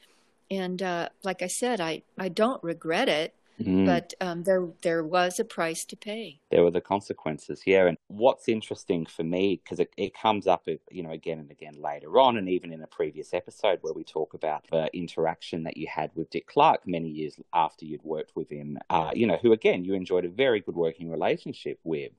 and 0.50 0.82
uh, 0.82 1.10
like 1.22 1.42
I 1.42 1.46
said, 1.46 1.80
I, 1.80 2.02
I 2.18 2.28
don't 2.28 2.62
regret 2.62 3.08
it. 3.08 3.34
Mm. 3.60 3.86
But 3.86 4.14
um, 4.20 4.42
there, 4.44 4.66
there 4.82 5.04
was 5.04 5.38
a 5.38 5.44
price 5.44 5.84
to 5.86 5.96
pay. 5.96 6.40
There 6.50 6.62
were 6.62 6.70
the 6.70 6.80
consequences, 6.80 7.62
yeah. 7.66 7.86
And 7.86 7.98
what's 8.08 8.48
interesting 8.48 9.06
for 9.06 9.22
me, 9.22 9.60
because 9.62 9.80
it, 9.80 9.90
it 9.96 10.14
comes 10.14 10.46
up, 10.46 10.62
uh, 10.68 10.72
you 10.90 11.02
know, 11.02 11.10
again 11.10 11.38
and 11.38 11.50
again 11.50 11.74
later 11.80 12.18
on, 12.18 12.36
and 12.36 12.48
even 12.48 12.72
in 12.72 12.82
a 12.82 12.86
previous 12.86 13.34
episode 13.34 13.78
where 13.82 13.92
we 13.92 14.04
talk 14.04 14.34
about 14.34 14.64
the 14.70 14.88
interaction 14.96 15.64
that 15.64 15.76
you 15.76 15.86
had 15.92 16.10
with 16.14 16.30
Dick 16.30 16.46
Clark 16.46 16.86
many 16.86 17.08
years 17.08 17.36
after 17.52 17.84
you'd 17.84 18.02
worked 18.02 18.34
with 18.34 18.48
him, 18.48 18.78
uh, 18.88 19.10
you 19.14 19.26
know, 19.26 19.38
who 19.42 19.52
again 19.52 19.84
you 19.84 19.94
enjoyed 19.94 20.24
a 20.24 20.28
very 20.28 20.60
good 20.60 20.76
working 20.76 21.10
relationship 21.10 21.78
with. 21.84 22.12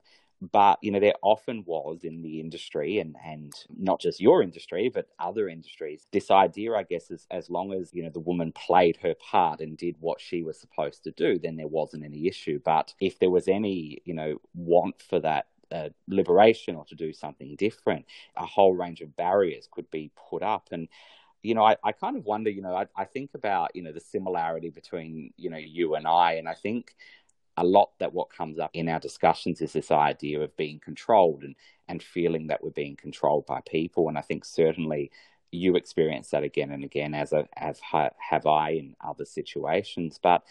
But, 0.50 0.80
you 0.82 0.90
know, 0.90 0.98
there 0.98 1.14
often 1.22 1.62
was 1.64 2.00
in 2.02 2.20
the 2.20 2.40
industry 2.40 2.98
and, 2.98 3.14
and 3.24 3.52
not 3.78 4.00
just 4.00 4.20
your 4.20 4.42
industry, 4.42 4.90
but 4.92 5.06
other 5.20 5.48
industries, 5.48 6.08
this 6.10 6.32
idea, 6.32 6.74
I 6.74 6.82
guess, 6.82 7.12
is 7.12 7.28
as 7.30 7.48
long 7.48 7.72
as, 7.72 7.94
you 7.94 8.02
know, 8.02 8.10
the 8.10 8.18
woman 8.18 8.50
played 8.50 8.96
her 9.02 9.14
part 9.14 9.60
and 9.60 9.78
did 9.78 9.94
what 10.00 10.20
she 10.20 10.42
was 10.42 10.58
supposed 10.58 11.04
to 11.04 11.12
do, 11.12 11.38
then 11.38 11.54
there 11.56 11.68
wasn't 11.68 12.04
any 12.04 12.26
issue. 12.26 12.58
But 12.64 12.92
if 12.98 13.20
there 13.20 13.30
was 13.30 13.46
any, 13.46 14.02
you 14.04 14.14
know, 14.14 14.40
want 14.52 15.00
for 15.00 15.20
that 15.20 15.46
uh, 15.70 15.90
liberation 16.08 16.74
or 16.74 16.86
to 16.86 16.96
do 16.96 17.12
something 17.12 17.54
different, 17.54 18.04
a 18.36 18.44
whole 18.44 18.74
range 18.74 19.00
of 19.00 19.16
barriers 19.16 19.68
could 19.70 19.88
be 19.92 20.10
put 20.28 20.42
up. 20.42 20.70
And, 20.72 20.88
you 21.44 21.54
know, 21.54 21.64
I, 21.64 21.76
I 21.84 21.92
kind 21.92 22.16
of 22.16 22.24
wonder, 22.24 22.50
you 22.50 22.62
know, 22.62 22.74
I, 22.74 22.86
I 22.96 23.04
think 23.04 23.30
about, 23.34 23.76
you 23.76 23.82
know, 23.82 23.92
the 23.92 24.00
similarity 24.00 24.70
between, 24.70 25.32
you 25.36 25.50
know, 25.50 25.56
you 25.56 25.94
and 25.94 26.06
I. 26.06 26.32
And 26.32 26.48
I 26.48 26.54
think 26.54 26.96
a 27.56 27.64
lot 27.64 27.90
that 27.98 28.12
what 28.12 28.30
comes 28.30 28.58
up 28.58 28.70
in 28.72 28.88
our 28.88 29.00
discussions 29.00 29.60
is 29.60 29.72
this 29.72 29.90
idea 29.90 30.40
of 30.40 30.56
being 30.56 30.80
controlled 30.80 31.42
and, 31.42 31.54
and 31.88 32.02
feeling 32.02 32.46
that 32.46 32.62
we're 32.62 32.70
being 32.70 32.96
controlled 32.96 33.46
by 33.46 33.60
people. 33.66 34.08
And 34.08 34.16
I 34.16 34.22
think 34.22 34.44
certainly 34.44 35.10
you 35.50 35.76
experience 35.76 36.30
that 36.30 36.42
again 36.42 36.70
and 36.70 36.82
again, 36.82 37.14
as 37.14 37.32
a, 37.32 37.46
as 37.56 37.78
have 38.18 38.46
I 38.46 38.70
in 38.70 38.96
other 39.04 39.26
situations. 39.26 40.18
But 40.22 40.42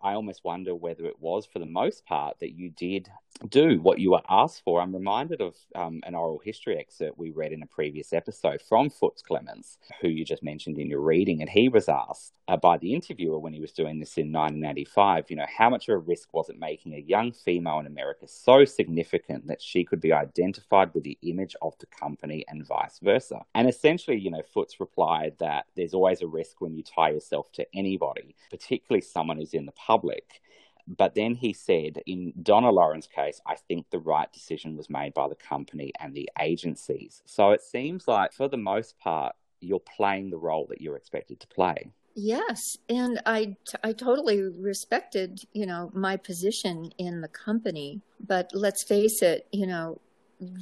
I 0.00 0.14
almost 0.14 0.44
wonder 0.44 0.74
whether 0.74 1.06
it 1.06 1.20
was, 1.20 1.46
for 1.46 1.58
the 1.58 1.66
most 1.66 2.06
part, 2.06 2.38
that 2.40 2.52
you 2.52 2.70
did 2.70 3.08
do 3.48 3.80
what 3.80 3.98
you 3.98 4.12
were 4.12 4.22
asked 4.28 4.62
for. 4.64 4.80
I'm 4.80 4.92
reminded 4.92 5.40
of 5.40 5.54
um, 5.74 6.00
an 6.04 6.14
oral 6.14 6.40
history 6.44 6.78
excerpt 6.78 7.18
we 7.18 7.30
read 7.30 7.52
in 7.52 7.62
a 7.62 7.66
previous 7.66 8.12
episode 8.12 8.60
from 8.60 8.90
Foots 8.90 9.22
Clements, 9.22 9.78
who 10.00 10.08
you 10.08 10.24
just 10.24 10.42
mentioned 10.42 10.78
in 10.78 10.88
your 10.88 11.00
reading, 11.00 11.40
and 11.40 11.50
he 11.50 11.68
was 11.68 11.88
asked 11.88 12.38
uh, 12.48 12.56
by 12.56 12.78
the 12.78 12.94
interviewer 12.94 13.38
when 13.38 13.52
he 13.52 13.60
was 13.60 13.72
doing 13.72 14.00
this 14.00 14.16
in 14.16 14.32
1985, 14.32 15.26
you 15.28 15.36
know, 15.36 15.46
how 15.56 15.70
much 15.70 15.88
of 15.88 15.94
a 15.94 15.98
risk 15.98 16.32
was 16.32 16.48
it 16.48 16.58
making 16.58 16.94
a 16.94 16.98
young 16.98 17.30
female 17.32 17.78
in 17.78 17.86
America 17.86 18.26
so 18.26 18.64
significant 18.64 19.46
that 19.46 19.62
she 19.62 19.84
could 19.84 20.00
be 20.00 20.12
identified 20.12 20.92
with 20.94 21.04
the 21.04 21.18
image 21.22 21.54
of 21.62 21.74
the 21.78 21.86
company 21.86 22.44
and 22.48 22.66
vice 22.66 22.98
versa? 23.02 23.40
And 23.54 23.68
essentially, 23.68 24.18
you 24.18 24.30
know, 24.30 24.42
Foots 24.42 24.80
replied 24.80 25.34
that 25.38 25.66
there's 25.76 25.94
always 25.94 26.22
a 26.22 26.26
risk 26.26 26.60
when 26.60 26.74
you 26.74 26.82
tie 26.82 27.10
yourself 27.10 27.52
to 27.52 27.66
anybody, 27.74 28.34
particularly 28.50 29.02
someone 29.02 29.36
who's 29.36 29.54
in 29.54 29.66
the 29.66 29.72
public. 29.88 30.42
But 30.86 31.14
then 31.14 31.34
he 31.34 31.52
said, 31.52 32.02
in 32.06 32.32
Donna 32.42 32.70
Loren's 32.70 33.06
case, 33.06 33.40
I 33.46 33.56
think 33.56 33.90
the 33.90 33.98
right 33.98 34.32
decision 34.32 34.76
was 34.76 34.88
made 34.88 35.12
by 35.14 35.28
the 35.28 35.34
company 35.34 35.92
and 36.00 36.14
the 36.14 36.30
agencies. 36.40 37.22
So 37.26 37.50
it 37.50 37.62
seems 37.62 38.08
like, 38.08 38.32
for 38.32 38.48
the 38.48 38.56
most 38.56 38.98
part, 38.98 39.34
you're 39.60 39.80
playing 39.96 40.30
the 40.30 40.38
role 40.38 40.66
that 40.70 40.80
you're 40.80 40.96
expected 40.96 41.40
to 41.40 41.46
play. 41.48 41.92
Yes, 42.14 42.60
and 42.88 43.20
I 43.26 43.56
I 43.84 43.92
totally 43.92 44.42
respected, 44.42 45.38
you 45.52 45.66
know, 45.66 45.90
my 45.94 46.16
position 46.16 46.90
in 46.98 47.20
the 47.20 47.28
company, 47.28 48.00
but 48.26 48.50
let's 48.54 48.82
face 48.84 49.22
it, 49.22 49.46
you 49.52 49.66
know, 49.66 50.00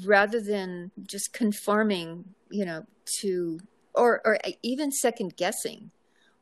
rather 0.05 0.41
than 0.41 0.91
just 1.07 1.33
conforming, 1.33 2.25
you 2.51 2.67
know, 2.67 2.85
to 3.21 3.59
or 3.95 4.21
or 4.25 4.39
even 4.63 4.91
second 4.91 5.37
guessing 5.37 5.91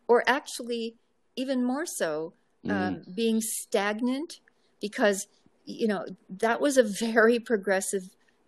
or 0.08 0.24
actually 0.26 0.96
even 1.36 1.64
more 1.64 1.86
so 1.86 2.32
mm. 2.64 2.70
um, 2.70 3.02
being 3.14 3.40
stagnant 3.40 4.40
because 4.80 5.26
you 5.64 5.86
know 5.86 6.04
that 6.28 6.60
was 6.60 6.76
a 6.76 6.82
very 6.82 7.38
progressive 7.38 8.02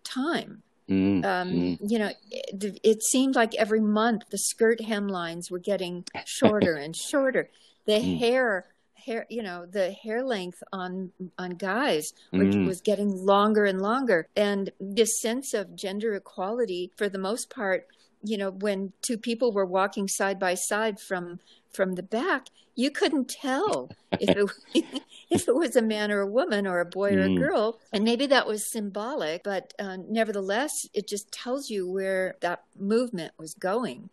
time 0.05 0.63
mm. 0.89 1.25
Um, 1.25 1.53
mm. 1.53 1.79
you 1.87 1.99
know 1.99 2.11
it, 2.31 2.81
it, 2.83 3.03
seemed 3.03 3.35
like 3.35 3.55
every 3.55 3.81
month 3.81 4.23
the 4.31 4.39
skirt 4.39 4.81
hemlines 4.81 5.51
were 5.51 5.59
getting 5.59 6.05
shorter 6.27 6.75
and 6.75 6.95
shorter 6.95 7.51
the 7.87 7.95
mm. 7.95 8.19
hair 8.19 8.67
hair 8.95 9.27
you 9.31 9.43
know 9.43 9.67
the 9.67 9.93
hair 9.93 10.25
length 10.25 10.63
on 10.73 11.13
on 11.39 11.51
guys 11.51 12.13
was 12.33 12.81
getting 12.81 13.25
longer 13.25 13.65
and 13.65 13.81
longer 13.81 14.27
and 14.37 14.71
this 14.81 15.21
sense 15.21 15.55
of 15.55 15.77
gender 15.77 16.15
equality 16.15 16.91
for 16.97 17.09
the 17.09 17.19
most 17.19 17.49
part 17.49 17.87
you 18.23 18.37
know 18.37 18.51
when 18.51 18.93
two 19.03 19.17
people 19.17 19.53
were 19.53 19.65
walking 19.65 20.09
side 20.09 20.39
by 20.39 20.55
side 20.55 20.99
from 20.99 21.39
from 21.73 21.95
the 21.95 22.03
back 22.03 22.49
you 22.77 22.91
couldn't 22.91 23.29
tell 23.29 23.91
if 24.21 24.29
it 24.75 24.85
if 25.31 25.49
it 25.49 25.55
was 25.55 25.75
a 25.75 25.83
man 25.83 26.13
or 26.13 26.21
a 26.21 26.27
woman 26.27 26.67
or 26.67 26.79
a 26.79 26.85
boy 26.85 27.15
or 27.15 27.23
a 27.23 27.29
mm. 27.29 27.39
girl 27.39 27.81
and 27.93 28.05
maybe 28.05 28.27
that 28.27 28.47
was 28.47 28.71
symbolic 28.71 29.43
but 29.43 29.75
uh, 29.79 29.97
nevertheless 30.09 30.71
it 30.95 31.09
just 31.09 31.33
tells 31.33 31.69
you 31.69 31.91
where 31.91 32.37
that 32.41 32.63
movement 32.79 33.33
was 33.39 33.55
going 33.55 34.09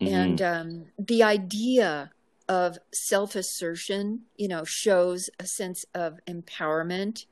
mm-hmm. 0.00 0.12
and 0.12 0.42
um, 0.42 0.86
the 0.98 1.22
idea 1.22 2.10
of 2.48 2.78
self-assertion 2.92 4.22
you 4.36 4.48
know 4.48 4.64
shows 4.64 5.30
a 5.38 5.46
sense 5.46 5.84
of 5.94 6.18
empowerment 6.26 7.26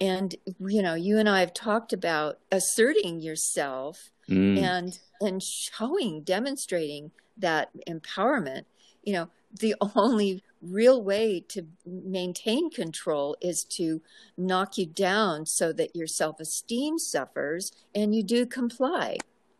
and 0.00 0.36
you 0.60 0.82
know 0.82 0.94
you 0.94 1.18
and 1.18 1.28
i 1.28 1.40
have 1.40 1.54
talked 1.54 1.92
about 1.92 2.38
asserting 2.52 3.18
yourself 3.20 4.10
mm. 4.28 4.58
and 4.58 5.00
and 5.20 5.42
showing 5.42 6.22
demonstrating 6.22 7.10
that 7.36 7.70
empowerment 7.88 8.64
you 9.02 9.12
know 9.12 9.28
the 9.52 9.74
only 9.96 10.42
real 10.60 11.02
way 11.02 11.40
to 11.48 11.66
maintain 11.86 12.70
control 12.70 13.36
is 13.40 13.64
to 13.64 14.02
knock 14.36 14.76
you 14.76 14.86
down 14.86 15.46
so 15.46 15.72
that 15.72 15.94
your 15.94 16.06
self-esteem 16.06 16.98
suffers 16.98 17.72
and 17.94 18.14
you 18.14 18.22
do 18.22 18.44
comply. 18.44 19.16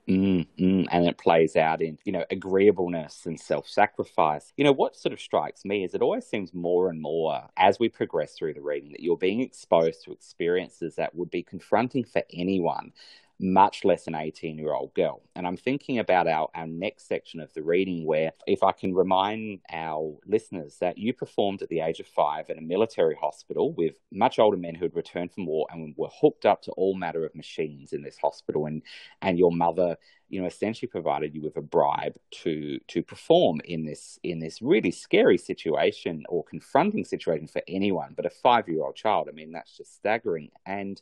Mm, 0.09 0.87
and 0.90 1.07
it 1.07 1.18
plays 1.18 1.55
out 1.55 1.83
in, 1.83 1.98
you 2.05 2.12
know, 2.12 2.24
agreeableness 2.31 3.27
and 3.27 3.38
self 3.38 3.68
sacrifice. 3.68 4.55
You 4.57 4.64
know, 4.64 4.72
what 4.72 4.96
sort 4.96 5.12
of 5.12 5.20
strikes 5.20 5.66
me 5.66 5.85
is 5.85 5.94
it 5.94 6.01
always 6.01 6.27
seems 6.27 6.55
more 6.55 6.88
and 6.88 6.98
more 6.98 7.42
as 7.59 7.79
we 7.79 7.90
progress 7.90 8.33
through 8.33 8.55
the 8.55 8.62
reading 8.62 8.92
that 8.92 9.03
you're 9.03 9.18
being 9.18 9.42
exposed 9.42 10.05
to 10.05 10.12
experiences 10.12 10.94
that 10.94 11.14
would 11.14 11.31
be 11.31 11.42
confronting 11.42 12.05
for 12.05 12.22
anyone 12.33 12.92
much 13.40 13.85
less 13.85 14.07
an 14.07 14.14
18 14.14 14.59
year 14.59 14.72
old 14.72 14.92
girl. 14.94 15.22
And 15.37 15.46
I'm 15.46 15.57
thinking 15.57 15.98
about 15.98 16.27
our, 16.27 16.48
our 16.55 16.66
next 16.66 17.07
section 17.07 17.40
of 17.40 17.53
the 17.55 17.62
reading, 17.62 18.05
where 18.05 18.33
if 18.46 18.62
I 18.62 18.72
can 18.72 18.94
remind 18.94 19.61
our 19.72 20.16
listeners 20.27 20.77
that 20.81 20.98
you 20.98 21.12
performed 21.12 21.62
at 21.62 21.68
the 21.68 21.81
age 21.81 22.01
of 22.01 22.07
five 22.07 22.51
at 22.51 22.59
a 22.59 22.62
military 22.62 23.14
hospital 23.14 23.72
with 23.72 23.94
much 24.11 24.38
older 24.38 24.57
men 24.57 24.74
who 24.74 24.85
had 24.85 24.96
returned 24.96 25.33
from 25.33 25.46
war 25.46 25.66
and 25.70 25.94
were 25.96 26.09
hooked 26.20 26.46
up 26.46 26.62
to 26.62 26.72
all 26.72 26.94
matter 26.94 27.24
of 27.24 27.35
machines 27.35 27.92
in 27.92 28.03
this 28.03 28.18
hospital, 28.18 28.66
and, 28.66 28.83
and 29.22 29.38
your 29.38 29.53
mother 29.53 29.96
you 30.29 30.40
know 30.40 30.46
essentially 30.46 30.88
provided 30.88 31.35
you 31.35 31.40
with 31.40 31.57
a 31.57 31.62
bribe 31.62 32.14
to 32.31 32.79
to 32.87 33.03
perform 33.03 33.62
in 33.64 33.87
this 33.87 34.18
in 34.22 34.38
this 34.38 34.61
really 34.61 34.90
scary 34.90 35.38
situation 35.38 36.22
or 36.29 36.44
confronting 36.44 37.03
situation 37.03 37.46
for 37.46 37.62
anyone 37.66 38.12
but 38.14 38.27
a 38.27 38.31
5 38.31 38.68
year 38.68 38.83
old 38.83 38.94
child. 38.94 39.29
I 39.31 39.33
mean 39.33 39.53
that's 39.53 39.74
just 39.74 39.94
staggering. 39.94 40.51
And 40.66 41.01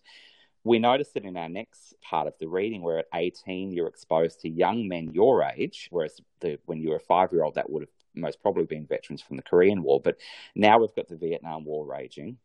we 0.67 0.81
notice 0.81 1.11
that 1.11 1.25
in 1.25 1.37
our 1.37 1.49
next 1.49 1.95
part 2.03 2.27
of 2.27 2.35
the 2.41 2.49
reading, 2.49 2.83
where 2.83 2.99
at 2.99 3.07
18 3.15 3.73
you're 3.73 3.87
exposed 3.87 4.41
to 4.41 4.49
young 4.49 4.89
men 4.89 5.13
your 5.13 5.45
age, 5.45 5.89
whereas 5.93 6.21
the, 6.41 6.59
when 6.67 6.81
you 6.81 6.91
were 6.91 6.97
a 6.97 7.01
five 7.01 7.33
year 7.33 7.45
old, 7.45 7.55
that 7.55 7.71
would 7.71 7.83
have 7.83 7.91
most 8.15 8.43
probably 8.43 8.65
been 8.65 8.85
veterans 8.85 9.23
from 9.23 9.37
the 9.37 9.45
Korean 9.45 9.83
War. 9.85 10.01
But 10.01 10.17
now 10.57 10.79
we've 10.79 10.95
got 10.95 11.09
the 11.09 11.17
Vietnam 11.17 11.65
War 11.65 11.87
raging. 11.87 12.39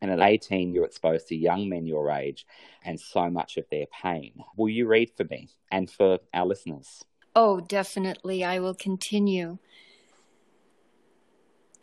And 0.00 0.10
at 0.10 0.20
18, 0.20 0.72
you're 0.72 0.84
exposed 0.84 1.28
to 1.28 1.36
young 1.36 1.68
men 1.68 1.86
your 1.86 2.10
age 2.10 2.46
and 2.84 3.00
so 3.00 3.28
much 3.30 3.56
of 3.56 3.64
their 3.70 3.86
pain. 4.02 4.34
Will 4.56 4.68
you 4.68 4.86
read 4.86 5.10
for 5.16 5.24
me 5.24 5.48
and 5.70 5.90
for 5.90 6.18
our 6.32 6.46
listeners? 6.46 7.04
Oh, 7.34 7.60
definitely. 7.60 8.44
I 8.44 8.60
will 8.60 8.74
continue. 8.74 9.58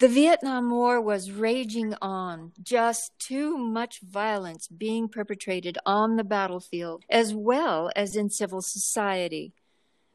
The 0.01 0.07
Vietnam 0.07 0.71
War 0.71 0.99
was 0.99 1.29
raging 1.29 1.93
on, 2.01 2.53
just 2.59 3.11
too 3.19 3.55
much 3.55 4.01
violence 4.01 4.67
being 4.67 5.07
perpetrated 5.07 5.77
on 5.85 6.15
the 6.15 6.23
battlefield 6.23 7.03
as 7.07 7.35
well 7.35 7.91
as 7.95 8.15
in 8.15 8.31
civil 8.31 8.63
society. 8.63 9.53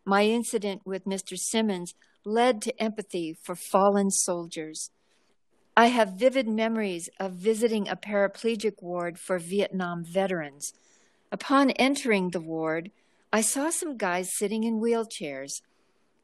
My 0.05 0.25
incident 0.25 0.83
with 0.85 1.05
Mr. 1.05 1.38
Simmons 1.38 1.94
led 2.25 2.62
to 2.62 2.83
empathy 2.83 3.38
for 3.40 3.55
fallen 3.55 4.11
soldiers. 4.11 4.90
I 5.77 5.87
have 5.87 6.18
vivid 6.18 6.49
memories 6.49 7.09
of 7.20 7.35
visiting 7.35 7.88
a 7.88 7.94
paraplegic 7.94 8.83
ward 8.83 9.20
for 9.20 9.38
Vietnam 9.38 10.05
veterans. 10.05 10.72
Upon 11.31 11.70
entering 11.70 12.31
the 12.31 12.40
ward, 12.40 12.90
I 13.33 13.40
saw 13.40 13.70
some 13.70 13.96
guys 13.96 14.37
sitting 14.37 14.64
in 14.64 14.81
wheelchairs. 14.81 15.62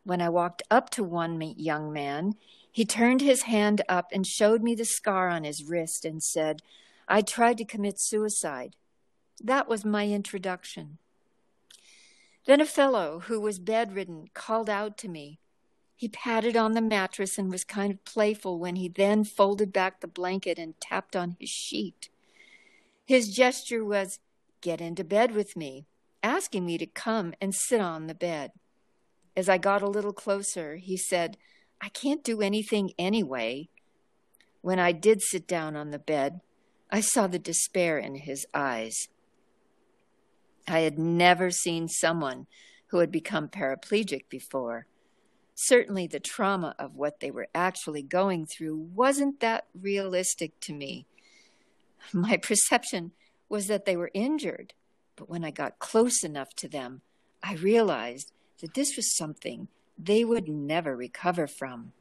When 0.03 0.20
I 0.20 0.31
walked 0.31 0.62
up 0.68 0.90
to 0.90 1.05
one 1.05 1.40
young 1.57 1.92
man, 1.92 2.33
he 2.72 2.87
turned 2.87 3.20
his 3.20 3.42
hand 3.42 3.82
up 3.87 4.08
and 4.12 4.26
showed 4.26 4.62
me 4.62 4.74
the 4.74 4.87
scar 4.87 5.28
on 5.28 5.44
his 5.44 5.62
wrist 5.62 6.06
and 6.06 6.22
said, 6.22 6.62
I 7.06 7.20
tried 7.20 7.58
to 7.58 7.66
commit 7.66 8.00
suicide. 8.00 8.76
That 9.44 9.68
was 9.68 9.85
my 9.85 10.08
introduction. 10.08 10.96
Then 12.46 12.62
a 12.62 12.66
fellow 12.66 13.20
who 13.26 13.38
was 13.38 13.58
bedridden 13.58 14.30
called 14.32 14.70
out 14.70 14.96
to 14.98 15.08
me. 15.08 15.38
He 15.94 16.08
patted 16.08 16.56
on 16.56 16.72
the 16.72 16.80
mattress 16.80 17.37
and 17.38 17.50
was 17.50 17.62
kind 17.62 17.92
of 17.92 18.04
playful 18.06 18.58
when 18.58 18.76
he 18.76 18.88
then 18.88 19.24
folded 19.24 19.72
back 19.72 20.00
the 20.00 20.08
blanket 20.08 20.58
and 20.58 20.80
tapped 20.80 21.14
on 21.14 21.37
his 21.38 21.50
sheet. 21.50 22.08
His 23.04 23.35
gesture 23.35 23.85
was, 23.85 24.18
Get 24.62 24.80
into 24.80 25.04
bed 25.04 25.35
with 25.35 25.56
me, 25.56 25.87
asking 26.22 26.64
me 26.64 26.78
to 26.78 26.87
come 26.87 27.35
and 27.40 27.54
sit 27.54 27.80
on 27.80 28.06
the 28.06 28.14
bed. 28.14 28.52
As 29.37 29.48
I 29.48 29.58
got 29.58 29.82
a 29.82 29.88
little 29.88 30.12
closer, 30.12 30.76
he 30.76 30.96
said, 30.96 31.37
I 31.83 31.88
can't 31.88 32.23
do 32.23 32.40
anything 32.40 32.92
anyway. 32.97 33.68
When 34.61 34.79
I 34.79 34.92
did 34.92 35.21
sit 35.21 35.49
down 35.49 35.75
on 35.75 35.90
the 35.90 35.99
bed, 35.99 36.40
I 36.90 37.01
saw 37.01 37.27
the 37.27 37.40
despair 37.40 37.99
in 37.99 38.14
his 38.14 38.47
eyes. 38.55 39.09
I 40.68 40.81
had 40.81 40.97
never 40.97 41.51
seen 41.51 41.88
someone 41.88 42.47
who 42.88 42.99
had 42.99 43.11
become 43.11 43.49
paraplegic 43.49 44.29
before. 44.29 44.87
Certainly, 45.57 46.07
the 46.07 46.21
trauma 46.21 46.77
of 46.79 46.95
what 46.95 47.18
they 47.18 47.33
were 47.33 47.49
actually 47.53 48.03
going 48.03 48.47
through 48.47 48.77
wasn't 48.77 49.40
that 49.40 49.66
realistic 49.75 50.59
to 50.61 50.73
me. 50.73 51.07
My 52.12 52.37
perception 52.37 53.11
was 53.49 53.66
that 53.66 53.87
they 53.87 53.97
were 53.97 54.11
injured, 54.14 54.73
but 55.16 55.29
when 55.29 55.45
I 55.45 55.51
got 55.51 55.81
close 55.81 56.23
enough 56.23 56.55
to 56.57 56.68
them, 56.68 57.03
I 57.42 57.55
realized 57.55 58.33
that 58.61 58.75
this 58.75 58.97
was 58.97 59.16
something 59.16 59.66
they 59.98 60.24
would 60.24 60.48
never 60.48 60.96
recover 60.96 61.46
from. 61.46 61.92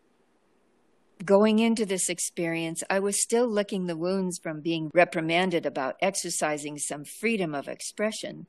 Going 1.23 1.59
into 1.59 1.85
this 1.85 2.09
experience, 2.09 2.83
I 2.89 2.99
was 2.99 3.21
still 3.21 3.47
licking 3.47 3.85
the 3.85 3.97
wounds 3.97 4.39
from 4.39 4.61
being 4.61 4.89
reprimanded 4.93 5.65
about 5.65 5.97
exercising 6.01 6.79
some 6.79 7.05
freedom 7.05 7.53
of 7.53 7.67
expression. 7.67 8.47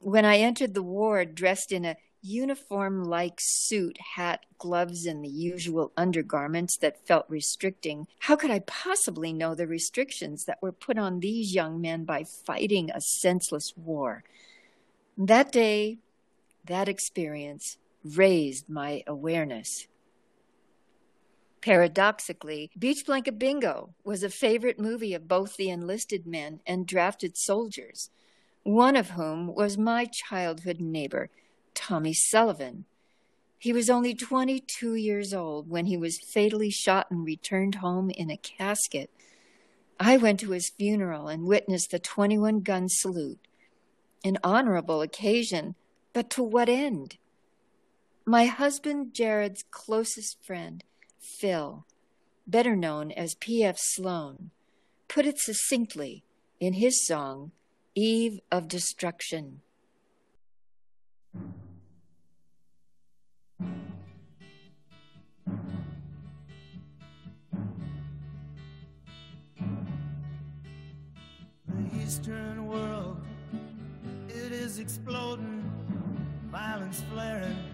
When 0.00 0.26
I 0.26 0.36
entered 0.36 0.74
the 0.74 0.82
ward 0.82 1.34
dressed 1.34 1.72
in 1.72 1.86
a 1.86 1.96
uniform 2.20 3.04
like 3.04 3.38
suit, 3.38 3.98
hat, 4.16 4.44
gloves, 4.58 5.06
and 5.06 5.24
the 5.24 5.28
usual 5.28 5.92
undergarments 5.96 6.76
that 6.78 7.06
felt 7.06 7.26
restricting, 7.28 8.06
how 8.20 8.36
could 8.36 8.50
I 8.50 8.60
possibly 8.60 9.32
know 9.32 9.54
the 9.54 9.66
restrictions 9.66 10.44
that 10.44 10.60
were 10.60 10.72
put 10.72 10.98
on 10.98 11.20
these 11.20 11.54
young 11.54 11.80
men 11.80 12.04
by 12.04 12.24
fighting 12.24 12.90
a 12.90 13.00
senseless 13.00 13.72
war? 13.76 14.24
That 15.16 15.52
day, 15.52 15.98
that 16.66 16.88
experience 16.88 17.78
raised 18.04 18.68
my 18.68 19.02
awareness. 19.06 19.88
Paradoxically, 21.60 22.70
Beach 22.78 23.06
Blanket 23.06 23.38
Bingo 23.38 23.94
was 24.04 24.22
a 24.22 24.28
favorite 24.28 24.78
movie 24.78 25.14
of 25.14 25.26
both 25.26 25.56
the 25.56 25.70
enlisted 25.70 26.26
men 26.26 26.60
and 26.66 26.86
drafted 26.86 27.38
soldiers, 27.38 28.10
one 28.64 28.96
of 28.96 29.10
whom 29.10 29.54
was 29.54 29.78
my 29.78 30.04
childhood 30.04 30.78
neighbor, 30.78 31.30
Tommy 31.72 32.12
Sullivan. 32.12 32.84
He 33.58 33.72
was 33.72 33.88
only 33.88 34.14
22 34.14 34.94
years 34.94 35.32
old 35.32 35.70
when 35.70 35.86
he 35.86 35.96
was 35.96 36.18
fatally 36.18 36.68
shot 36.68 37.10
and 37.10 37.24
returned 37.24 37.76
home 37.76 38.10
in 38.10 38.30
a 38.30 38.36
casket. 38.36 39.08
I 39.98 40.18
went 40.18 40.40
to 40.40 40.50
his 40.50 40.68
funeral 40.68 41.28
and 41.28 41.46
witnessed 41.46 41.92
the 41.92 41.98
21 41.98 42.60
gun 42.60 42.88
salute. 42.90 43.40
An 44.22 44.36
honorable 44.44 45.00
occasion, 45.00 45.76
but 46.12 46.28
to 46.30 46.42
what 46.42 46.68
end? 46.68 47.16
My 48.26 48.46
husband 48.46 49.12
Jared's 49.12 49.62
closest 49.70 50.42
friend, 50.42 50.82
Phil, 51.20 51.84
better 52.46 52.74
known 52.74 53.12
as 53.12 53.34
P.F. 53.34 53.76
Sloan, 53.78 54.50
put 55.08 55.26
it 55.26 55.38
succinctly 55.38 56.24
in 56.58 56.72
his 56.72 57.06
song, 57.06 57.52
Eve 57.94 58.40
of 58.50 58.66
Destruction. 58.66 59.60
Eastern 72.02 72.66
world, 72.66 73.20
it 74.30 74.50
is 74.50 74.78
exploding, 74.78 75.70
violence 76.50 77.02
flaring, 77.12 77.73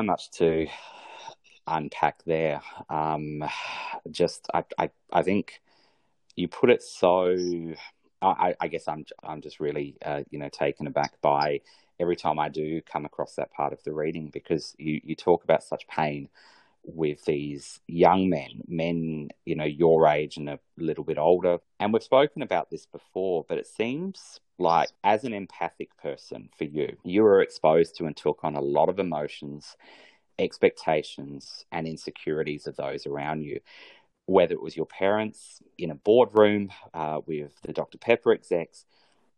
so 0.00 0.06
much 0.06 0.30
to 0.30 0.66
unpack 1.66 2.24
there. 2.24 2.62
Um, 2.88 3.44
just, 4.10 4.46
I, 4.54 4.64
I, 4.78 4.90
I 5.12 5.22
think 5.22 5.60
you 6.36 6.48
put 6.48 6.70
it 6.70 6.82
so. 6.82 7.36
I, 8.22 8.54
I 8.60 8.68
guess 8.68 8.88
I'm, 8.88 9.04
I'm 9.22 9.40
just 9.40 9.60
really, 9.60 9.96
uh, 10.04 10.22
you 10.30 10.38
know, 10.38 10.48
taken 10.48 10.86
aback 10.86 11.20
by 11.20 11.60
every 11.98 12.16
time 12.16 12.38
I 12.38 12.48
do 12.48 12.80
come 12.80 13.04
across 13.04 13.34
that 13.34 13.52
part 13.52 13.72
of 13.72 13.82
the 13.84 13.92
reading 13.92 14.30
because 14.32 14.74
you, 14.78 15.00
you 15.04 15.14
talk 15.14 15.44
about 15.44 15.62
such 15.62 15.86
pain 15.86 16.28
with 16.82 17.22
these 17.26 17.80
young 17.86 18.30
men, 18.30 18.62
men, 18.66 19.28
you 19.44 19.54
know, 19.54 19.64
your 19.64 20.06
age 20.06 20.38
and 20.38 20.48
a 20.48 20.58
little 20.78 21.04
bit 21.04 21.18
older. 21.18 21.58
And 21.78 21.92
we've 21.92 22.02
spoken 22.02 22.40
about 22.40 22.70
this 22.70 22.86
before, 22.86 23.44
but 23.48 23.58
it 23.58 23.66
seems 23.66 24.40
like 24.60 24.90
as 25.02 25.24
an 25.24 25.32
empathic 25.32 25.96
person 25.96 26.50
for 26.56 26.64
you, 26.64 26.96
you 27.02 27.22
were 27.22 27.42
exposed 27.42 27.96
to 27.96 28.06
and 28.06 28.16
took 28.16 28.40
on 28.42 28.54
a 28.54 28.60
lot 28.60 28.88
of 28.88 28.98
emotions 28.98 29.76
expectations 30.40 31.64
and 31.70 31.86
insecurities 31.86 32.66
of 32.66 32.76
those 32.76 33.06
around 33.06 33.42
you, 33.42 33.60
whether 34.26 34.54
it 34.54 34.62
was 34.62 34.76
your 34.76 34.86
parents 34.86 35.62
in 35.78 35.90
a 35.90 35.94
boardroom 35.94 36.70
uh, 36.94 37.20
with 37.26 37.52
the 37.62 37.72
Dr. 37.72 37.98
Pepper 37.98 38.32
execs, 38.32 38.86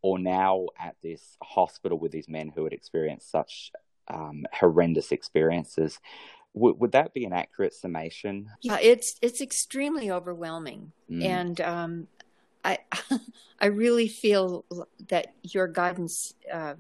or 0.01 0.19
now 0.19 0.67
at 0.79 0.97
this 1.03 1.37
hospital 1.43 1.99
with 1.99 2.13
these 2.13 2.29
men 2.29 2.53
who 2.55 2.65
had 2.65 2.73
experienced 2.73 3.31
such 3.31 3.73
um, 4.09 4.47
horrendous 4.53 5.13
experiences. 5.13 5.99
W- 6.55 6.77
would 6.79 6.93
that 6.93 7.15
be 7.15 7.25
an 7.25 7.33
accurate 7.33 7.75
summation? 7.75 8.49
Yeah, 8.63 8.79
it's 8.81 9.17
it's 9.23 9.41
extremely 9.41 10.11
overwhelming, 10.11 10.93
mm. 11.11 11.25
and 11.25 11.61
um, 11.61 12.09
I 12.65 12.79
I 13.61 13.67
really 13.67 14.09
feel 14.09 14.65
that 15.09 15.35
your 15.43 15.69
guidance 15.69 16.35
uh, 16.53 16.75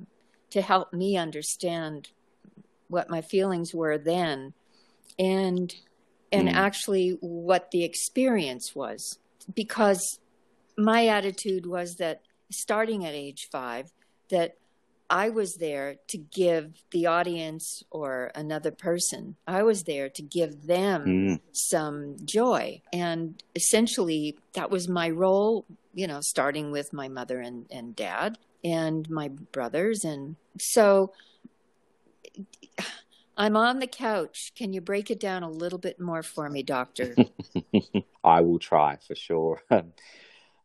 to 0.51 0.63
help 0.63 0.93
me 0.93 1.17
understand 1.17 2.11
what 2.89 3.09
my 3.09 3.23
feelings 3.23 3.75
were 3.75 3.99
then, 3.99 4.53
and 5.19 5.75
and 6.31 6.49
mm. 6.49 6.55
actually 6.55 7.17
what 7.21 7.71
the 7.71 7.85
experience 7.85 8.75
was, 8.75 9.19
because 9.55 10.19
my 10.77 11.07
attitude 11.07 11.67
was 11.67 11.97
that 11.97 12.23
starting 12.51 13.05
at 13.05 13.15
age 13.15 13.49
five, 13.51 13.93
that 14.31 14.57
I 15.13 15.29
was 15.29 15.57
there 15.57 15.97
to 16.09 16.17
give 16.17 16.73
the 16.91 17.05
audience 17.05 17.83
or 17.91 18.33
another 18.35 18.71
person, 18.71 19.37
I 19.47 19.63
was 19.63 19.83
there 19.83 20.09
to 20.09 20.23
give 20.23 20.67
them 20.67 21.05
mm. 21.05 21.41
some 21.53 22.17
joy. 22.25 22.81
And 22.95 23.41
essentially, 23.55 24.39
that 24.55 24.71
was 24.71 24.89
my 24.89 25.11
role, 25.11 25.67
you 25.93 26.07
know, 26.07 26.21
starting 26.23 26.73
with 26.73 26.95
my 26.95 27.09
mother 27.09 27.41
and, 27.41 27.67
and 27.71 27.95
dad 27.95 28.39
and 28.65 29.09
my 29.11 29.29
brothers. 29.29 30.03
And 30.03 30.37
so 30.59 31.13
I'm 33.37 33.55
on 33.55 33.81
the 33.81 33.87
couch. 33.87 34.53
Can 34.57 34.73
you 34.73 34.81
break 34.81 35.11
it 35.11 35.21
down 35.21 35.43
a 35.43 35.51
little 35.51 35.79
bit 35.79 36.01
more 36.01 36.23
for 36.23 36.49
me, 36.49 36.63
doctor? 36.63 37.15
I 38.25 38.41
will 38.41 38.59
try 38.59 38.97
for 39.07 39.15
sure. 39.15 39.63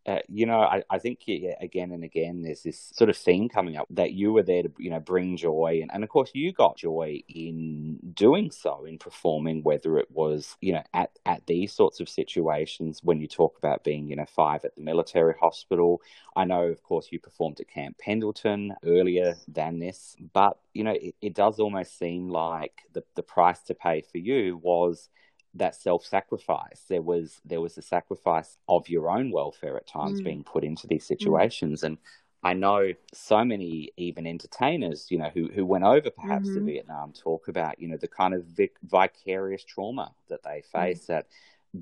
uh, 0.07 0.19
you 0.29 0.45
know, 0.45 0.61
I, 0.61 0.83
I 0.89 0.99
think 0.99 1.19
again 1.27 1.91
and 1.91 2.03
again, 2.03 2.41
there's 2.41 2.63
this 2.63 2.91
sort 2.93 3.09
of 3.09 3.17
theme 3.17 3.49
coming 3.49 3.75
up 3.75 3.87
that 3.89 4.13
you 4.13 4.31
were 4.31 4.41
there 4.41 4.63
to, 4.63 4.71
you 4.77 4.89
know, 4.89 5.01
bring 5.01 5.35
joy. 5.35 5.79
And, 5.81 5.91
and 5.93 6.01
of 6.01 6.09
course, 6.09 6.31
you 6.33 6.53
got 6.53 6.77
joy 6.77 7.21
in 7.27 7.99
doing 8.13 8.49
so, 8.49 8.85
in 8.85 8.97
performing, 8.97 9.63
whether 9.63 9.97
it 9.97 10.09
was, 10.09 10.55
you 10.61 10.71
know, 10.71 10.83
at, 10.93 11.11
at 11.25 11.45
these 11.45 11.73
sorts 11.73 11.99
of 11.99 12.07
situations 12.07 13.01
when 13.03 13.19
you 13.19 13.27
talk 13.27 13.57
about 13.57 13.83
being, 13.83 14.07
you 14.07 14.15
know, 14.15 14.25
five 14.25 14.63
at 14.63 14.75
the 14.75 14.81
military 14.81 15.33
hospital. 15.39 16.01
I 16.37 16.45
know, 16.45 16.63
of 16.63 16.81
course, 16.83 17.09
you 17.11 17.19
performed 17.19 17.59
at 17.59 17.67
Camp 17.67 17.97
Pendleton 17.99 18.75
earlier 18.85 19.35
than 19.49 19.79
this, 19.79 20.15
but, 20.33 20.57
you 20.73 20.85
know, 20.85 20.95
it, 20.99 21.15
it 21.21 21.33
does 21.33 21.59
almost 21.59 21.99
seem 21.99 22.29
like 22.29 22.83
the, 22.93 23.03
the 23.15 23.23
price 23.23 23.61
to 23.63 23.73
pay 23.73 24.01
for 24.09 24.19
you 24.19 24.57
was 24.63 25.09
that 25.57 25.75
self-sacrifice. 25.75 26.81
There 26.87 27.01
was 27.01 27.41
there 27.45 27.61
was 27.61 27.77
a 27.77 27.81
sacrifice 27.81 28.57
of 28.67 28.89
your 28.89 29.09
own 29.09 29.31
welfare 29.31 29.77
at 29.77 29.87
times 29.87 30.21
mm. 30.21 30.25
being 30.25 30.43
put 30.43 30.63
into 30.63 30.87
these 30.87 31.03
mm. 31.03 31.07
situations, 31.07 31.81
mm. 31.81 31.87
and 31.87 31.97
I 32.43 32.53
know 32.53 32.93
so 33.13 33.43
many 33.43 33.91
even 33.97 34.27
entertainers, 34.27 35.07
you 35.09 35.17
know, 35.17 35.29
who 35.33 35.49
who 35.53 35.65
went 35.65 35.83
over 35.83 36.09
perhaps 36.09 36.47
mm-hmm. 36.47 36.65
to 36.65 36.71
Vietnam 36.71 37.13
talk 37.13 37.47
about 37.47 37.79
you 37.79 37.87
know 37.87 37.97
the 37.97 38.07
kind 38.07 38.33
of 38.33 38.45
vic- 38.45 38.77
vicarious 38.83 39.63
trauma 39.63 40.13
that 40.29 40.43
they 40.43 40.61
mm. 40.61 40.65
face 40.65 41.03
mm. 41.03 41.07
that 41.07 41.27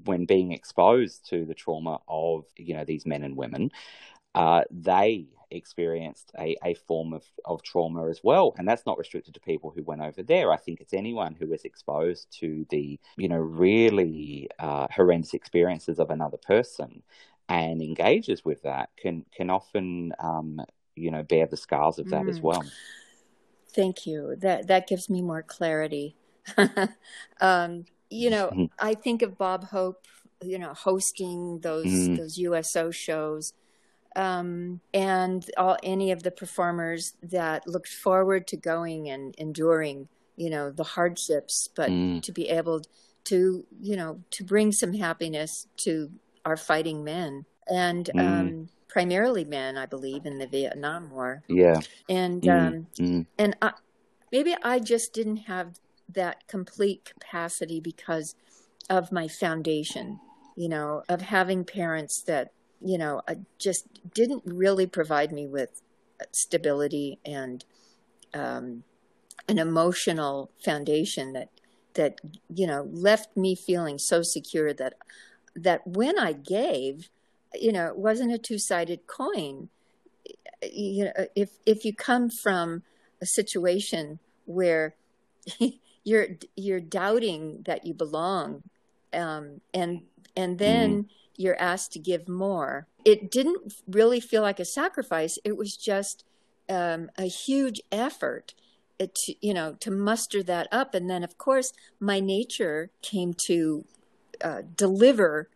when 0.05 0.25
being 0.25 0.51
exposed 0.51 1.27
to 1.29 1.45
the 1.45 1.53
trauma 1.53 1.99
of 2.07 2.45
you 2.57 2.73
know 2.73 2.85
these 2.85 3.05
men 3.05 3.23
and 3.23 3.35
women, 3.35 3.71
uh, 4.33 4.63
they 4.71 5.27
experienced 5.51 6.31
a, 6.39 6.55
a 6.63 6.73
form 6.73 7.13
of, 7.13 7.23
of 7.45 7.63
trauma 7.63 8.08
as 8.10 8.21
well. 8.23 8.53
And 8.58 8.67
that's 8.67 8.86
not 8.86 8.97
restricted 8.97 9.34
to 9.34 9.39
people 9.39 9.71
who 9.75 9.84
went 9.84 10.01
over 10.01 10.23
there. 10.23 10.51
I 10.51 10.58
think 10.58 10.81
it's 10.81 10.93
anyone 10.93 11.36
who 11.39 11.51
is 11.53 11.63
exposed 11.63 12.27
to 12.39 12.65
the, 12.69 12.99
you 13.17 13.27
know, 13.27 13.38
really 13.38 14.49
uh, 14.60 14.88
horrendous 14.91 15.34
experiences 15.34 15.99
of 15.99 16.10
another 16.10 16.38
person 16.38 17.03
and 17.49 17.81
engages 17.81 18.43
with 18.43 18.62
that 18.63 18.89
can, 18.97 19.25
can 19.36 19.49
often, 19.49 20.13
um, 20.19 20.62
you 20.95 21.12
know, 21.12 21.23
bear 21.23 21.45
the 21.45 21.58
scars 21.58 21.99
of 21.99 22.10
that 22.10 22.23
mm. 22.23 22.29
as 22.29 22.39
well. 22.41 22.63
Thank 23.73 24.08
you. 24.08 24.36
That, 24.38 24.67
that 24.67 24.88
gives 24.88 25.10
me 25.10 25.21
more 25.21 25.43
clarity. 25.43 26.15
um, 27.41 27.86
you 28.10 28.29
know, 28.29 28.47
mm-hmm. 28.47 28.65
I 28.79 28.93
think 28.93 29.21
of 29.21 29.38
Bob 29.38 29.65
Hope, 29.65 30.05
you 30.41 30.58
know, 30.58 30.73
hosting 30.73 31.60
those, 31.60 31.86
mm. 31.86 32.17
those 32.17 32.38
USO 32.38 32.91
shows 32.91 33.53
um, 34.15 34.80
and 34.93 35.49
all 35.58 35.78
any 35.84 36.12
of 36.12 36.23
the 36.23 36.32
performers 36.32 37.13
that 37.21 37.67
looked 37.67 37.89
forward 37.89 38.47
to 38.47 38.58
going 38.58 39.10
and 39.10 39.36
enduring, 39.38 40.08
you 40.36 40.49
know, 40.49 40.71
the 40.71 40.84
hardships, 40.84 41.69
but 41.75 41.89
mm. 41.89 42.21
to 42.21 42.32
be 42.32 42.49
able 42.49 42.82
to, 43.25 43.65
you 43.82 43.95
know, 43.95 44.21
to 44.32 44.43
bring 44.43 44.71
some 44.71 44.93
happiness 44.93 45.67
to 45.78 46.12
our 46.45 46.58
fighting 46.58 47.04
men 47.04 47.45
and 47.67 48.10
mm. 48.15 48.19
um, 48.19 48.69
primarily 48.88 49.43
men, 49.43 49.78
I 49.78 49.86
believe, 49.86 50.25
in 50.25 50.38
the 50.38 50.47
Vietnam 50.47 51.10
War. 51.10 51.43
Yeah, 51.47 51.82
and 52.08 52.41
mm. 52.41 52.67
Um, 52.67 52.88
mm. 52.97 53.25
and 53.38 53.58
I, 53.62 53.73
maybe 54.32 54.56
I 54.63 54.80
just 54.80 55.13
didn't 55.13 55.38
have 55.38 55.80
that 56.08 56.47
complete 56.47 57.04
capacity 57.06 57.80
because 57.80 58.36
of 58.89 59.12
my 59.12 59.28
foundation, 59.28 60.19
you 60.56 60.69
know, 60.69 61.04
of 61.10 61.21
having 61.21 61.65
parents 61.65 62.21
that 62.23 62.51
you 62.81 62.97
know, 62.97 63.21
just 63.57 63.88
didn't 64.13 64.43
really 64.45 64.85
provide 64.85 65.31
me 65.31 65.47
with 65.47 65.81
stability 66.31 67.19
and 67.25 67.65
um, 68.33 68.83
an 69.47 69.59
emotional 69.59 70.51
foundation 70.63 71.33
that 71.33 71.49
that 71.93 72.19
you 72.53 72.67
know 72.67 72.89
left 72.91 73.35
me 73.38 73.55
feeling 73.55 73.97
so 73.97 74.21
secure 74.21 74.73
that 74.73 74.95
that 75.55 75.88
when 75.88 76.19
I 76.19 76.33
gave, 76.33 77.09
you 77.53 77.71
know, 77.71 77.88
it 77.88 77.97
wasn't 77.97 78.33
a 78.33 78.38
two 78.38 78.59
sided 78.59 79.07
coin. 79.07 79.69
You 80.61 81.05
know, 81.05 81.27
if 81.35 81.51
if 81.65 81.85
you 81.85 81.93
come 81.93 82.29
from 82.29 82.83
a 83.21 83.25
situation 83.25 84.19
where 84.45 84.95
you're 86.03 86.27
you're 86.55 86.81
doubting 86.81 87.63
that 87.65 87.85
you 87.85 87.93
belong, 87.93 88.63
um, 89.13 89.61
and 89.73 90.01
and 90.35 90.59
then 90.59 91.03
mm 91.03 91.09
you're 91.37 91.59
asked 91.59 91.91
to 91.93 91.99
give 91.99 92.27
more. 92.27 92.87
It 93.03 93.31
didn't 93.31 93.73
really 93.87 94.19
feel 94.19 94.41
like 94.41 94.59
a 94.59 94.65
sacrifice. 94.65 95.37
It 95.43 95.57
was 95.57 95.75
just 95.75 96.23
um, 96.69 97.09
a 97.17 97.25
huge 97.25 97.81
effort 97.91 98.53
uh, 98.99 99.07
to, 99.13 99.35
you 99.41 99.53
know, 99.53 99.75
to 99.79 99.91
muster 99.91 100.41
that 100.43 100.67
up. 100.71 100.93
And 100.93 101.09
then, 101.09 101.23
of 101.23 101.37
course, 101.37 101.73
my 101.99 102.19
nature 102.19 102.89
came 103.01 103.33
to 103.47 103.85
uh, 104.43 104.61
deliver 104.75 105.49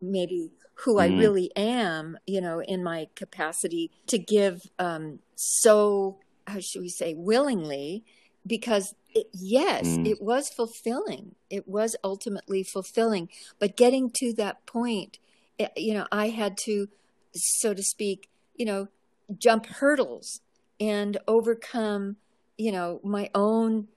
maybe 0.00 0.50
who 0.74 0.96
mm. 0.96 1.02
I 1.02 1.06
really 1.06 1.54
am, 1.56 2.18
you 2.26 2.40
know, 2.40 2.62
in 2.62 2.82
my 2.82 3.08
capacity 3.14 3.90
to 4.06 4.18
give 4.18 4.62
um, 4.78 5.20
so, 5.34 6.18
how 6.46 6.60
should 6.60 6.82
we 6.82 6.88
say, 6.88 7.14
willingly, 7.14 8.04
because 8.46 8.94
it, 9.14 9.28
yes, 9.32 9.86
mm. 9.86 10.06
it 10.06 10.22
was 10.22 10.48
fulfilling. 10.48 11.34
It 11.48 11.68
was 11.68 11.96
ultimately 12.04 12.62
fulfilling. 12.62 13.28
But 13.58 13.76
getting 13.76 14.10
to 14.16 14.32
that 14.34 14.66
point, 14.66 15.18
it, 15.58 15.72
eh, 15.76 15.80
you 15.80 15.94
know, 15.94 16.06
I 16.12 16.28
had 16.28 16.56
to, 16.64 16.88
so 17.34 17.74
to 17.74 17.82
speak, 17.82 18.28
you 18.56 18.66
know, 18.66 18.88
jump 19.38 19.66
hurdles 19.66 20.40
and 20.78 21.18
overcome, 21.26 22.16
you 22.56 22.72
know, 22.72 23.00
my 23.04 23.30
own 23.34 23.88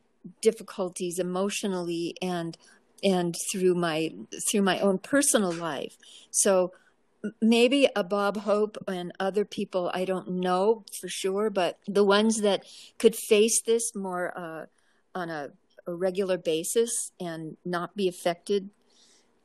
difficulties 0.42 1.20
emotionally 1.20 2.16
and 2.22 2.58
and 3.04 3.36
through 3.52 3.76
my 3.76 4.12
through 4.50 4.62
my 4.62 4.80
own 4.80 4.98
personal 4.98 5.52
life. 5.52 5.98
So 6.32 6.72
maybe 7.42 7.88
a 7.96 8.04
Bob 8.04 8.38
Hope 8.38 8.78
and 8.88 9.12
other 9.20 9.46
people 9.46 9.92
I 9.94 10.06
don't 10.06 10.30
know 10.30 10.84
for 11.00 11.08
sure, 11.08 11.50
but 11.50 11.78
the 11.88 12.04
ones 12.04 12.42
that 12.42 12.64
could 13.00 13.16
face 13.16 13.62
this 13.62 13.96
more 13.96 14.38
uh, 14.38 14.66
on 15.16 15.30
a, 15.30 15.50
a, 15.88 15.94
regular 15.94 16.38
basis 16.38 17.12
and 17.20 17.58
not 17.66 17.96
be 17.96 18.08
affected 18.08 18.70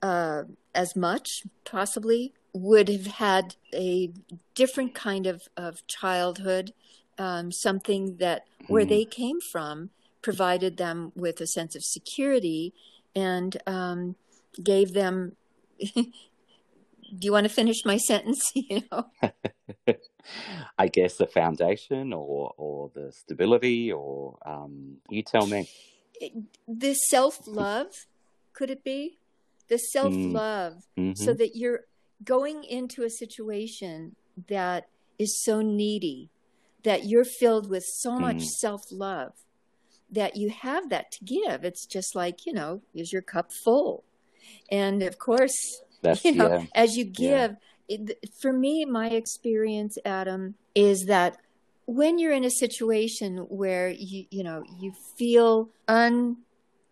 uh, 0.03 0.43
as 0.75 0.95
much, 0.95 1.43
possibly, 1.65 2.33
would 2.53 2.89
have 2.89 3.07
had 3.07 3.57
a 3.75 4.11
different 4.55 4.95
kind 4.95 5.27
of, 5.27 5.43
of 5.57 5.87
childhood, 5.87 6.73
um, 7.19 7.51
something 7.53 8.17
that 8.19 8.45
where 8.69 8.85
mm. 8.85 8.89
they 8.89 9.05
came 9.05 9.41
from 9.41 9.91
provided 10.23 10.77
them 10.77 11.13
with 11.15 11.41
a 11.41 11.47
sense 11.47 11.75
of 11.75 11.85
security 11.85 12.73
and 13.15 13.57
um, 13.67 14.17
gave 14.63 14.93
them 14.93 15.37
do 17.17 17.27
you 17.27 17.33
want 17.33 17.45
to 17.45 17.53
finish 17.53 17.85
my 17.85 17.97
sentence? 17.97 18.53
You 18.71 18.83
know, 18.91 19.07
I 20.79 20.89
guess 20.89 21.17
the 21.17 21.27
foundation 21.27 22.13
or 22.13 22.55
or 22.57 22.91
the 22.95 23.13
stability, 23.13 23.93
or 23.93 24.39
um, 24.45 24.97
you 25.09 25.23
tell 25.23 25.47
me. 25.47 25.69
The 26.67 26.95
self 26.95 27.47
love, 27.47 27.89
could 28.53 28.71
it 28.71 28.85
be? 28.85 29.19
The 29.69 29.79
self 29.79 30.13
love, 30.15 30.85
mm. 30.97 31.13
mm-hmm. 31.13 31.25
so 31.25 31.35
that 31.35 31.55
you're 31.55 31.81
going 32.25 32.65
into 32.65 33.05
a 33.05 33.11
situation 33.11 34.17
that 34.49 34.89
is 35.19 35.43
so 35.43 35.61
needy, 35.61 36.31
that 36.85 37.05
you're 37.05 37.25
filled 37.25 37.69
with 37.69 37.85
so 37.85 38.19
much 38.19 38.37
mm. 38.37 38.47
self 38.61 38.83
love, 38.91 39.33
that 40.11 40.37
you 40.37 40.51
have 40.51 40.89
that 40.91 41.13
to 41.13 41.25
give. 41.25 41.65
It's 41.65 41.87
just 41.87 42.15
like, 42.15 42.47
you 42.47 42.53
know, 42.53 42.83
is 42.95 43.13
your 43.13 43.23
cup 43.23 43.51
full? 43.65 44.05
And 44.71 45.03
of 45.03 45.19
course, 45.19 45.83
That's 46.03 46.25
you 46.25 46.33
know, 46.33 46.49
yeah. 46.49 46.65
as 46.75 46.97
you 46.97 47.11
Yeah. 47.17 47.55
It, 47.89 48.19
for 48.41 48.53
me, 48.53 48.85
my 48.85 49.09
experience, 49.09 49.99
Adam, 50.05 50.55
is 50.75 51.07
that 51.07 51.39
when 51.87 52.19
you're 52.19 52.33
in 52.33 52.45
a 52.45 52.51
situation 52.51 53.39
where 53.49 53.89
you, 53.89 54.27
you 54.31 54.45
know, 54.45 54.63
you 54.79 54.93
feel 55.17 55.71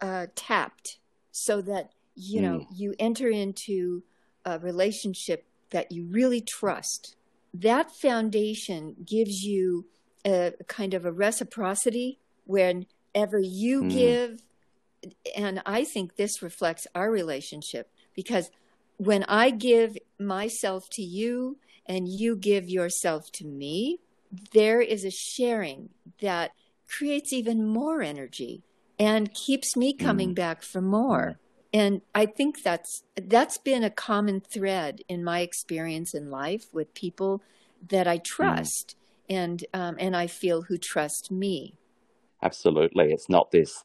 untapped, 0.00 0.98
so 1.32 1.60
that 1.60 1.90
you 2.14 2.40
know 2.40 2.60
Mm. 2.60 2.66
you 2.74 2.94
enter 2.98 3.28
into 3.28 4.02
a 4.44 4.58
relationship 4.58 5.44
that 5.70 5.92
you 5.92 6.06
really 6.10 6.40
trust. 6.40 7.14
That 7.52 7.90
foundation 7.90 8.96
gives 9.04 9.42
you 9.42 9.86
a 10.24 10.54
kind 10.66 10.94
of 10.94 11.04
a 11.04 11.12
reciprocity 11.12 12.18
whenever 12.46 13.38
you 13.38 13.82
Mm. 13.84 13.90
give 13.90 14.42
and 15.36 15.62
I 15.66 15.84
think 15.84 16.16
this 16.16 16.42
reflects 16.42 16.86
our 16.94 17.10
relationship 17.10 17.90
because 18.14 18.50
when 18.96 19.24
I 19.24 19.50
give 19.50 19.96
myself 20.18 20.84
to 20.92 21.02
you 21.02 21.58
and 21.86 22.08
you 22.08 22.36
give 22.36 22.68
yourself 22.68 23.30
to 23.32 23.46
me, 23.46 23.98
there 24.52 24.80
is 24.80 25.04
a 25.04 25.10
sharing 25.10 25.90
that 26.20 26.52
creates 26.88 27.32
even 27.32 27.66
more 27.66 28.02
energy 28.02 28.62
and 28.98 29.34
keeps 29.34 29.76
me 29.76 29.92
coming 29.92 30.34
back 30.34 30.62
for 30.62 30.80
more. 30.80 31.38
And 31.72 32.00
I 32.14 32.26
think 32.26 32.62
that's 32.62 33.02
that's 33.16 33.58
been 33.58 33.84
a 33.84 33.90
common 33.90 34.40
thread 34.40 35.02
in 35.08 35.22
my 35.22 35.40
experience 35.40 36.14
in 36.14 36.30
life 36.30 36.64
with 36.72 36.94
people 36.94 37.42
that 37.88 38.08
I 38.08 38.18
trust 38.18 38.96
and 39.28 39.64
um, 39.74 39.96
and 39.98 40.16
I 40.16 40.26
feel 40.26 40.62
who 40.62 40.78
trust 40.78 41.30
me. 41.30 41.74
Absolutely. 42.42 43.12
It's 43.12 43.28
not 43.28 43.50
this, 43.50 43.84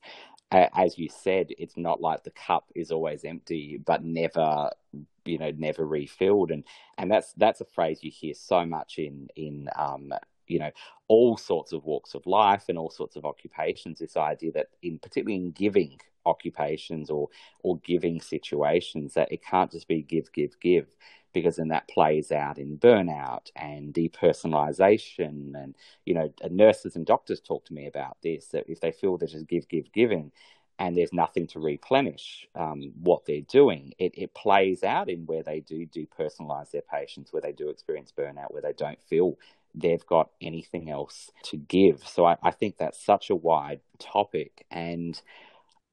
as 0.52 0.98
you 0.98 1.10
said, 1.10 1.48
it's 1.58 1.78
not 1.78 2.02
like 2.02 2.24
the 2.24 2.32
cup 2.32 2.66
is 2.76 2.92
always 2.92 3.24
empty, 3.24 3.80
but 3.86 4.04
never, 4.04 4.70
you 5.24 5.38
know, 5.38 5.52
never 5.58 5.86
refilled. 5.86 6.52
And, 6.52 6.66
and 6.98 7.10
that's, 7.10 7.34
that's 7.34 7.62
a 7.62 7.66
phrase 7.66 8.04
you 8.04 8.12
hear 8.12 8.34
so 8.34 8.66
much 8.66 8.98
in, 8.98 9.30
in, 9.36 9.70
um, 9.78 10.14
you 10.48 10.60
know, 10.60 10.72
all 11.08 11.38
sorts 11.38 11.72
of 11.72 11.86
walks 11.86 12.16
of 12.16 12.26
life 12.26 12.66
and 12.68 12.78
all 12.78 12.90
sorts 12.90 13.16
of 13.16 13.24
occupations. 13.24 14.00
This 14.00 14.18
idea 14.18 14.52
that 14.52 14.68
in, 14.84 15.00
particularly 15.00 15.36
in 15.36 15.52
giving 15.52 15.98
occupations 16.26 17.10
or, 17.10 17.30
or 17.64 17.80
giving 17.80 18.20
situations 18.20 19.14
that 19.14 19.32
it 19.32 19.44
can't 19.44 19.72
just 19.72 19.88
be 19.88 20.02
give, 20.02 20.32
give, 20.34 20.60
give 20.60 20.88
because 21.34 21.58
then 21.58 21.70
that 21.70 21.88
plays 21.88 22.32
out 22.32 22.58
in 22.58 22.78
burnout 22.78 23.50
and 23.56 23.94
depersonalization. 23.94 25.54
And 25.56 25.76
you 26.06 26.14
know 26.14 26.34
nurses 26.50 26.96
and 26.96 27.06
doctors 27.06 27.42
talk 27.42 27.66
to 27.66 27.74
me 27.74 27.88
about 27.88 28.18
this 28.24 28.48
that 28.48 28.66
if 28.68 28.80
they 28.82 28.92
feel 28.92 29.18
they're 29.18 29.28
just 29.28 29.48
give 29.48 29.68
give 29.68 29.92
giving 29.92 30.32
and 30.80 30.98
there's 30.98 31.14
nothing 31.14 31.46
to 31.46 31.60
replenish 31.60 32.48
um, 32.56 32.92
what 33.02 33.26
they're 33.26 33.42
doing 33.42 33.94
it, 34.00 34.14
it 34.18 34.34
plays 34.34 34.84
out 34.84 35.10
in 35.10 35.26
where 35.28 35.44
they 35.44 35.60
do 35.60 35.86
depersonalize 35.86 36.72
their 36.72 36.82
patients 36.82 37.32
where 37.32 37.42
they 37.42 37.52
do 37.52 37.70
experience 37.70 38.12
burnout 38.18 38.52
where 38.52 38.64
they 38.64 38.74
don't 38.74 39.02
feel 39.04 39.38
they've 39.76 40.06
got 40.06 40.30
anything 40.42 40.90
else 40.90 41.32
to 41.44 41.58
give. 41.58 42.06
So 42.06 42.26
I, 42.26 42.38
I 42.44 42.52
think 42.52 42.78
that's 42.78 43.04
such 43.04 43.30
a 43.30 43.36
wide 43.36 43.82
topic. 44.00 44.66
And 44.70 45.20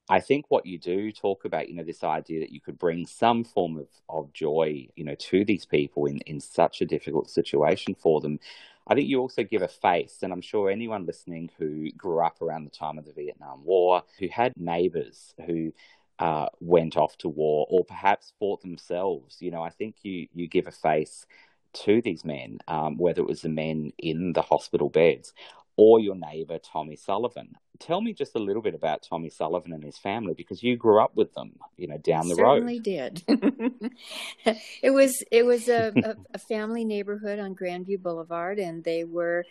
I 0.08 0.20
think 0.20 0.46
what 0.48 0.64
you 0.64 0.78
do 0.78 1.12
talk 1.12 1.44
about, 1.44 1.68
you 1.68 1.74
know, 1.74 1.84
this 1.84 2.02
idea 2.02 2.40
that 2.40 2.52
you 2.52 2.60
could 2.60 2.78
bring 2.78 3.06
some 3.06 3.44
form 3.44 3.76
of, 3.76 3.88
of 4.08 4.32
joy, 4.32 4.88
you 4.96 5.04
know, 5.04 5.14
to 5.14 5.44
these 5.44 5.66
people 5.66 6.06
in, 6.06 6.18
in 6.20 6.40
such 6.40 6.80
a 6.80 6.86
difficult 6.86 7.30
situation 7.30 7.94
for 7.94 8.20
them. 8.20 8.38
I 8.86 8.94
think 8.94 9.08
you 9.08 9.20
also 9.20 9.44
give 9.44 9.60
a 9.60 9.68
face, 9.68 10.20
and 10.22 10.32
I'm 10.32 10.40
sure 10.40 10.70
anyone 10.70 11.04
listening 11.04 11.50
who 11.58 11.90
grew 11.92 12.24
up 12.24 12.40
around 12.40 12.64
the 12.64 12.70
time 12.70 12.96
of 12.96 13.04
the 13.04 13.12
Vietnam 13.12 13.64
War, 13.64 14.02
who 14.18 14.28
had 14.28 14.54
neighbors 14.56 15.34
who 15.46 15.72
uh, 16.18 16.46
went 16.60 16.96
off 16.96 17.18
to 17.18 17.28
war 17.28 17.66
or 17.68 17.84
perhaps 17.84 18.32
fought 18.38 18.62
themselves, 18.62 19.36
you 19.40 19.50
know, 19.50 19.62
I 19.62 19.70
think 19.70 19.96
you, 20.02 20.26
you 20.32 20.48
give 20.48 20.66
a 20.66 20.72
face 20.72 21.26
to 21.74 22.00
these 22.00 22.24
men, 22.24 22.60
um, 22.66 22.96
whether 22.96 23.20
it 23.20 23.28
was 23.28 23.42
the 23.42 23.50
men 23.50 23.92
in 23.98 24.32
the 24.32 24.42
hospital 24.42 24.88
beds 24.88 25.34
or 25.76 26.00
your 26.00 26.16
neighbor, 26.16 26.58
Tommy 26.58 26.96
Sullivan. 26.96 27.56
Tell 27.80 28.00
me 28.00 28.12
just 28.12 28.34
a 28.34 28.38
little 28.38 28.62
bit 28.62 28.74
about 28.74 29.02
Tommy 29.02 29.30
Sullivan 29.30 29.72
and 29.72 29.84
his 29.84 29.96
family 29.98 30.34
because 30.34 30.62
you 30.62 30.76
grew 30.76 31.00
up 31.00 31.14
with 31.14 31.32
them, 31.34 31.52
you 31.76 31.86
know, 31.86 31.98
down 31.98 32.28
the 32.28 32.34
road. 32.34 32.54
certainly 32.54 32.80
did. 32.80 33.22
it 34.82 34.90
was 34.90 35.22
it 35.30 35.44
was 35.44 35.68
a, 35.68 35.94
a, 36.04 36.16
a 36.34 36.38
family 36.38 36.84
neighborhood 36.84 37.38
on 37.38 37.54
Grandview 37.54 38.02
Boulevard, 38.02 38.58
and 38.58 38.82
they 38.82 39.04
were 39.04 39.44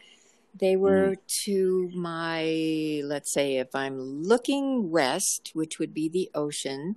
they 0.59 0.75
were 0.75 1.15
to 1.45 1.89
my 1.93 3.01
let's 3.03 3.31
say 3.31 3.57
if 3.57 3.73
I'm 3.75 4.23
looking 4.23 4.89
west, 4.89 5.51
which 5.53 5.79
would 5.79 5.93
be 5.93 6.09
the 6.09 6.29
ocean, 6.33 6.95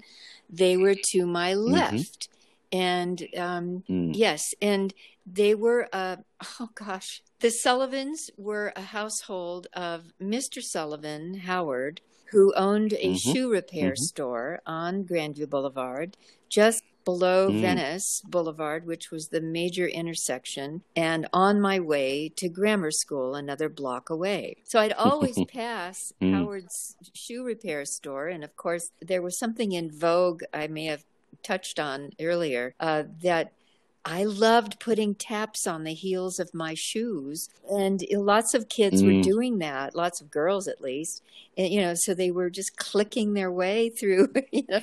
they 0.48 0.76
were 0.76 0.96
to 1.12 1.26
my 1.26 1.54
left, 1.54 2.28
and 2.72 3.26
um, 3.36 3.84
Mm. 3.88 4.16
yes, 4.16 4.54
and 4.60 4.92
they 5.26 5.54
were 5.54 5.88
uh, 5.92 6.16
oh 6.60 6.70
gosh, 6.74 7.22
the 7.40 7.50
Sullivans 7.50 8.30
were 8.36 8.72
a 8.76 8.82
household 8.82 9.66
of 9.72 10.12
Mr. 10.20 10.62
Sullivan 10.62 11.34
Howard, 11.34 12.00
who 12.30 12.52
owned 12.54 12.92
a 12.94 13.14
Mhm. 13.14 13.18
shoe 13.32 13.50
repair 13.50 13.92
Mhm. 13.92 13.98
store 13.98 14.60
on 14.66 15.04
Grandview 15.04 15.48
Boulevard, 15.48 16.16
just 16.48 16.82
below 17.04 17.48
Mm. 17.50 17.60
Venice 17.62 18.20
Boulevard, 18.28 18.86
which 18.86 19.10
was 19.10 19.28
the 19.28 19.40
major 19.40 19.88
intersection, 19.88 20.82
and 20.94 21.26
on 21.32 21.60
my 21.60 21.80
way 21.80 22.28
to 22.36 22.48
grammar 22.48 22.90
school 22.90 23.34
another 23.34 23.68
block 23.70 24.10
away. 24.10 24.56
So 24.64 24.78
I'd 24.78 24.92
always 24.92 25.36
pass 25.48 26.12
Mm. 26.20 26.34
Howard's 26.34 26.96
shoe 27.14 27.42
repair 27.42 27.84
store, 27.86 28.28
and 28.28 28.44
of 28.44 28.54
course, 28.54 28.92
there 29.00 29.22
was 29.22 29.38
something 29.38 29.72
in 29.72 29.90
vogue 29.90 30.42
I 30.52 30.66
may 30.68 30.84
have 30.84 31.04
touched 31.42 31.80
on 31.80 32.10
earlier 32.20 32.74
uh, 32.78 33.04
that 33.22 33.54
I 34.04 34.24
loved 34.24 34.80
putting 34.80 35.14
taps 35.14 35.66
on 35.66 35.84
the 35.84 35.94
heels 35.94 36.38
of 36.38 36.54
my 36.54 36.74
shoes, 36.74 37.48
and 37.70 38.02
lots 38.12 38.54
of 38.54 38.68
kids 38.68 39.02
were 39.04 39.12
Mm. 39.12 39.22
doing 39.22 39.58
that. 39.58 39.94
Lots 39.94 40.20
of 40.20 40.30
girls, 40.30 40.66
at 40.68 40.80
least, 40.80 41.22
and, 41.56 41.72
you 41.72 41.80
know. 41.80 41.94
So 41.94 42.14
they 42.14 42.30
were 42.30 42.50
just 42.50 42.76
clicking 42.76 43.34
their 43.34 43.52
way 43.52 43.90
through, 43.90 44.32
you 44.52 44.64
know, 44.68 44.82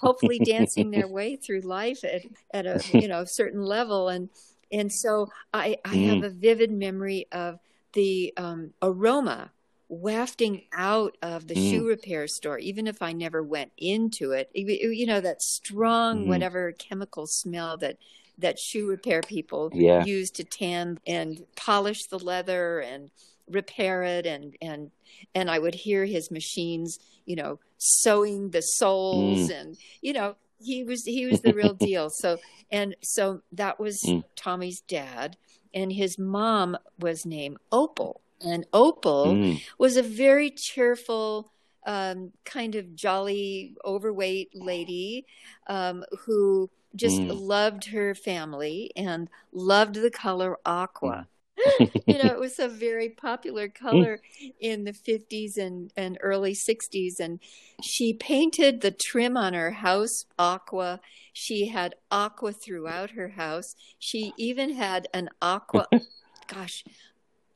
hopefully 0.00 0.38
dancing 0.38 0.90
their 0.90 1.08
way 1.08 1.36
through 1.36 1.60
life 1.60 2.04
at 2.04 2.22
at 2.52 2.66
a 2.66 2.84
you 2.92 3.08
know 3.08 3.24
certain 3.26 3.62
level, 3.62 4.08
and 4.08 4.30
and 4.70 4.92
so 4.92 5.28
I 5.52 5.76
I 5.84 5.96
have 5.96 6.22
a 6.22 6.30
vivid 6.30 6.70
memory 6.70 7.26
of 7.32 7.58
the 7.92 8.32
um, 8.36 8.72
aroma 8.80 9.50
wafting 9.92 10.62
out 10.72 11.18
of 11.20 11.48
the 11.48 11.54
Mm. 11.54 11.70
shoe 11.70 11.86
repair 11.86 12.26
store, 12.26 12.58
even 12.58 12.86
if 12.86 13.02
I 13.02 13.12
never 13.12 13.42
went 13.42 13.72
into 13.76 14.32
it. 14.32 14.50
You 14.54 15.04
know 15.06 15.20
that 15.20 15.42
strong 15.42 16.24
Mhm. 16.24 16.28
whatever 16.28 16.72
chemical 16.72 17.26
smell 17.26 17.76
that 17.78 17.98
that 18.38 18.58
shoe 18.58 18.86
repair 18.88 19.20
people 19.20 19.70
Yeah. 19.74 20.02
use 20.02 20.30
to 20.30 20.44
tan 20.44 20.98
and 21.06 21.46
polish 21.56 22.06
the 22.06 22.18
leather 22.18 22.80
and 22.80 23.10
repair 23.46 24.02
it 24.02 24.24
and 24.26 24.56
and 24.62 24.90
and 25.34 25.50
I 25.50 25.58
would 25.58 25.74
hear 25.74 26.06
his 26.06 26.30
machines, 26.30 26.98
you 27.26 27.36
know, 27.36 27.58
sewing 27.76 28.50
the 28.50 28.62
soles 28.62 29.50
Mm. 29.50 29.60
and 29.60 29.76
you 30.00 30.14
know, 30.14 30.36
he 30.58 30.84
was 30.84 31.04
he 31.04 31.26
was 31.26 31.42
the 31.42 31.52
real 31.52 31.74
deal. 31.88 32.08
So 32.08 32.38
and 32.70 32.96
so 33.02 33.42
that 33.52 33.78
was 33.78 34.00
Mm. 34.02 34.24
Tommy's 34.36 34.80
dad 34.80 35.36
and 35.74 35.92
his 35.92 36.18
mom 36.18 36.78
was 36.98 37.26
named 37.26 37.58
Opal. 37.70 38.22
And 38.44 38.66
Opal 38.72 39.36
Mm. 39.36 39.60
was 39.78 39.96
a 39.96 40.02
very 40.02 40.50
cheerful, 40.50 41.52
um, 41.86 42.32
kind 42.44 42.74
of 42.74 42.94
jolly, 42.94 43.74
overweight 43.84 44.50
lady 44.54 45.26
um, 45.66 46.04
who 46.26 46.70
just 46.94 47.22
Mm. 47.22 47.40
loved 47.48 47.86
her 47.86 48.14
family 48.14 48.90
and 48.96 49.28
loved 49.52 49.94
the 49.96 50.10
color 50.10 50.58
aqua. 50.66 51.28
you 52.06 52.18
know, 52.18 52.32
it 52.32 52.38
was 52.38 52.58
a 52.58 52.68
very 52.68 53.08
popular 53.08 53.68
color 53.68 54.20
in 54.60 54.84
the 54.84 54.92
50s 54.92 55.56
and, 55.56 55.92
and 55.96 56.18
early 56.20 56.54
60s. 56.54 57.20
And 57.20 57.40
she 57.80 58.12
painted 58.14 58.80
the 58.80 58.90
trim 58.90 59.36
on 59.36 59.54
her 59.54 59.70
house 59.72 60.24
aqua. 60.38 61.00
She 61.32 61.68
had 61.68 61.94
aqua 62.10 62.52
throughout 62.52 63.10
her 63.12 63.28
house. 63.30 63.74
She 63.98 64.32
even 64.36 64.74
had 64.74 65.08
an 65.14 65.30
aqua, 65.40 65.86
gosh, 66.46 66.84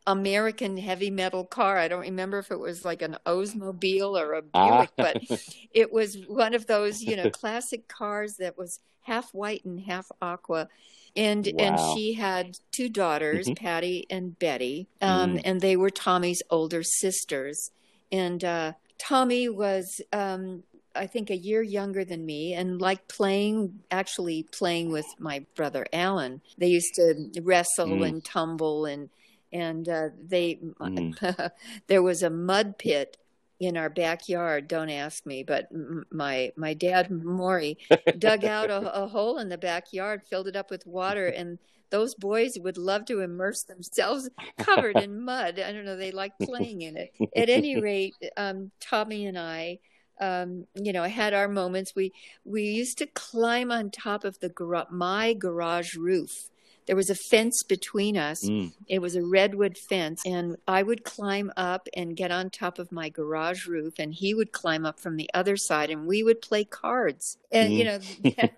American 0.06 0.76
heavy 0.76 1.10
metal 1.10 1.44
car. 1.44 1.78
I 1.78 1.88
don't 1.88 2.00
remember 2.00 2.38
if 2.38 2.50
it 2.50 2.60
was 2.60 2.84
like 2.84 3.02
an 3.02 3.16
Oldsmobile 3.26 4.18
or 4.20 4.34
a 4.34 4.42
Ah. 4.54 4.68
Buick, 4.86 4.90
but 4.96 5.22
it 5.72 5.92
was 5.92 6.16
one 6.26 6.54
of 6.54 6.66
those, 6.66 7.02
you 7.02 7.16
know, 7.16 7.30
classic 7.30 7.88
cars 7.88 8.34
that 8.38 8.56
was 8.56 8.78
half 9.02 9.32
white 9.34 9.64
and 9.64 9.80
half 9.80 10.06
aqua. 10.22 10.68
And 11.14 11.46
and 11.58 11.78
she 11.94 12.12
had 12.12 12.58
two 12.72 12.88
daughters, 12.88 13.46
Mhm. 13.48 13.56
Patty 13.56 14.06
and 14.10 14.38
Betty, 14.38 14.86
um, 15.00 15.36
Mm. 15.36 15.40
and 15.44 15.60
they 15.60 15.76
were 15.76 15.90
Tommy's 15.90 16.42
older 16.50 16.82
sisters. 16.82 17.70
And 18.12 18.44
uh, 18.44 18.72
Tommy 18.98 19.48
was, 19.48 20.00
um, 20.12 20.62
I 20.94 21.06
think, 21.06 21.30
a 21.30 21.36
year 21.36 21.62
younger 21.62 22.04
than 22.04 22.24
me, 22.26 22.52
and 22.54 22.80
liked 22.80 23.08
playing, 23.08 23.80
actually 23.90 24.44
playing 24.44 24.90
with 24.92 25.06
my 25.18 25.44
brother 25.54 25.86
Alan. 25.92 26.40
They 26.58 26.68
used 26.68 26.94
to 26.96 27.30
wrestle 27.42 27.86
Mm. 27.88 28.06
and 28.08 28.24
tumble 28.24 28.84
and 28.84 29.08
and 29.56 29.88
uh, 29.88 30.08
they 30.22 30.58
Mm. 30.80 31.50
there 31.86 32.02
was 32.02 32.22
a 32.22 32.30
mud 32.30 32.78
pit 32.78 33.16
in 33.58 33.76
our 33.76 33.88
backyard. 33.88 34.68
Don't 34.68 34.90
ask 34.90 35.24
me, 35.26 35.42
but 35.42 35.68
my 36.10 36.52
my 36.56 36.74
dad 36.74 37.10
Maury 37.10 37.78
dug 38.18 38.44
out 38.44 38.70
a, 38.70 39.04
a 39.04 39.06
hole 39.08 39.38
in 39.38 39.48
the 39.48 39.58
backyard, 39.58 40.22
filled 40.24 40.48
it 40.48 40.56
up 40.56 40.70
with 40.70 40.86
water, 40.86 41.26
and 41.40 41.58
those 41.90 42.14
boys 42.14 42.58
would 42.58 42.76
love 42.76 43.04
to 43.06 43.20
immerse 43.20 43.62
themselves 43.62 44.28
covered 44.58 44.98
in 44.98 45.20
mud. 45.24 45.58
I 45.58 45.72
don't 45.72 45.84
know, 45.84 45.96
they 45.96 46.12
like 46.12 46.32
playing 46.38 46.82
in 46.82 46.96
it. 46.96 47.14
At 47.34 47.48
any 47.48 47.80
rate, 47.80 48.14
um, 48.36 48.70
Tommy 48.80 49.26
and 49.26 49.38
I, 49.38 49.78
um, 50.20 50.66
you 50.74 50.92
know, 50.92 51.04
had 51.04 51.32
our 51.32 51.48
moments. 51.48 51.94
We 51.94 52.12
we 52.44 52.62
used 52.64 52.98
to 52.98 53.06
climb 53.06 53.70
on 53.72 53.90
top 53.90 54.24
of 54.24 54.38
the 54.40 54.50
gar- 54.50 54.88
my 54.90 55.32
garage 55.32 55.94
roof. 55.94 56.50
There 56.86 56.96
was 56.96 57.10
a 57.10 57.14
fence 57.14 57.62
between 57.62 58.16
us. 58.16 58.42
Mm. 58.44 58.72
It 58.88 59.00
was 59.00 59.16
a 59.16 59.22
redwood 59.22 59.76
fence, 59.76 60.22
and 60.24 60.56
I 60.68 60.82
would 60.82 61.04
climb 61.04 61.52
up 61.56 61.88
and 61.96 62.16
get 62.16 62.30
on 62.30 62.50
top 62.50 62.78
of 62.78 62.92
my 62.92 63.08
garage 63.08 63.66
roof, 63.66 63.94
and 63.98 64.14
he 64.14 64.34
would 64.34 64.52
climb 64.52 64.86
up 64.86 65.00
from 65.00 65.16
the 65.16 65.28
other 65.34 65.56
side, 65.56 65.90
and 65.90 66.06
we 66.06 66.22
would 66.22 66.40
play 66.40 66.64
cards. 66.64 67.36
And 67.50 67.76
you 67.76 67.84
know, 67.84 67.98
that, 68.36 68.52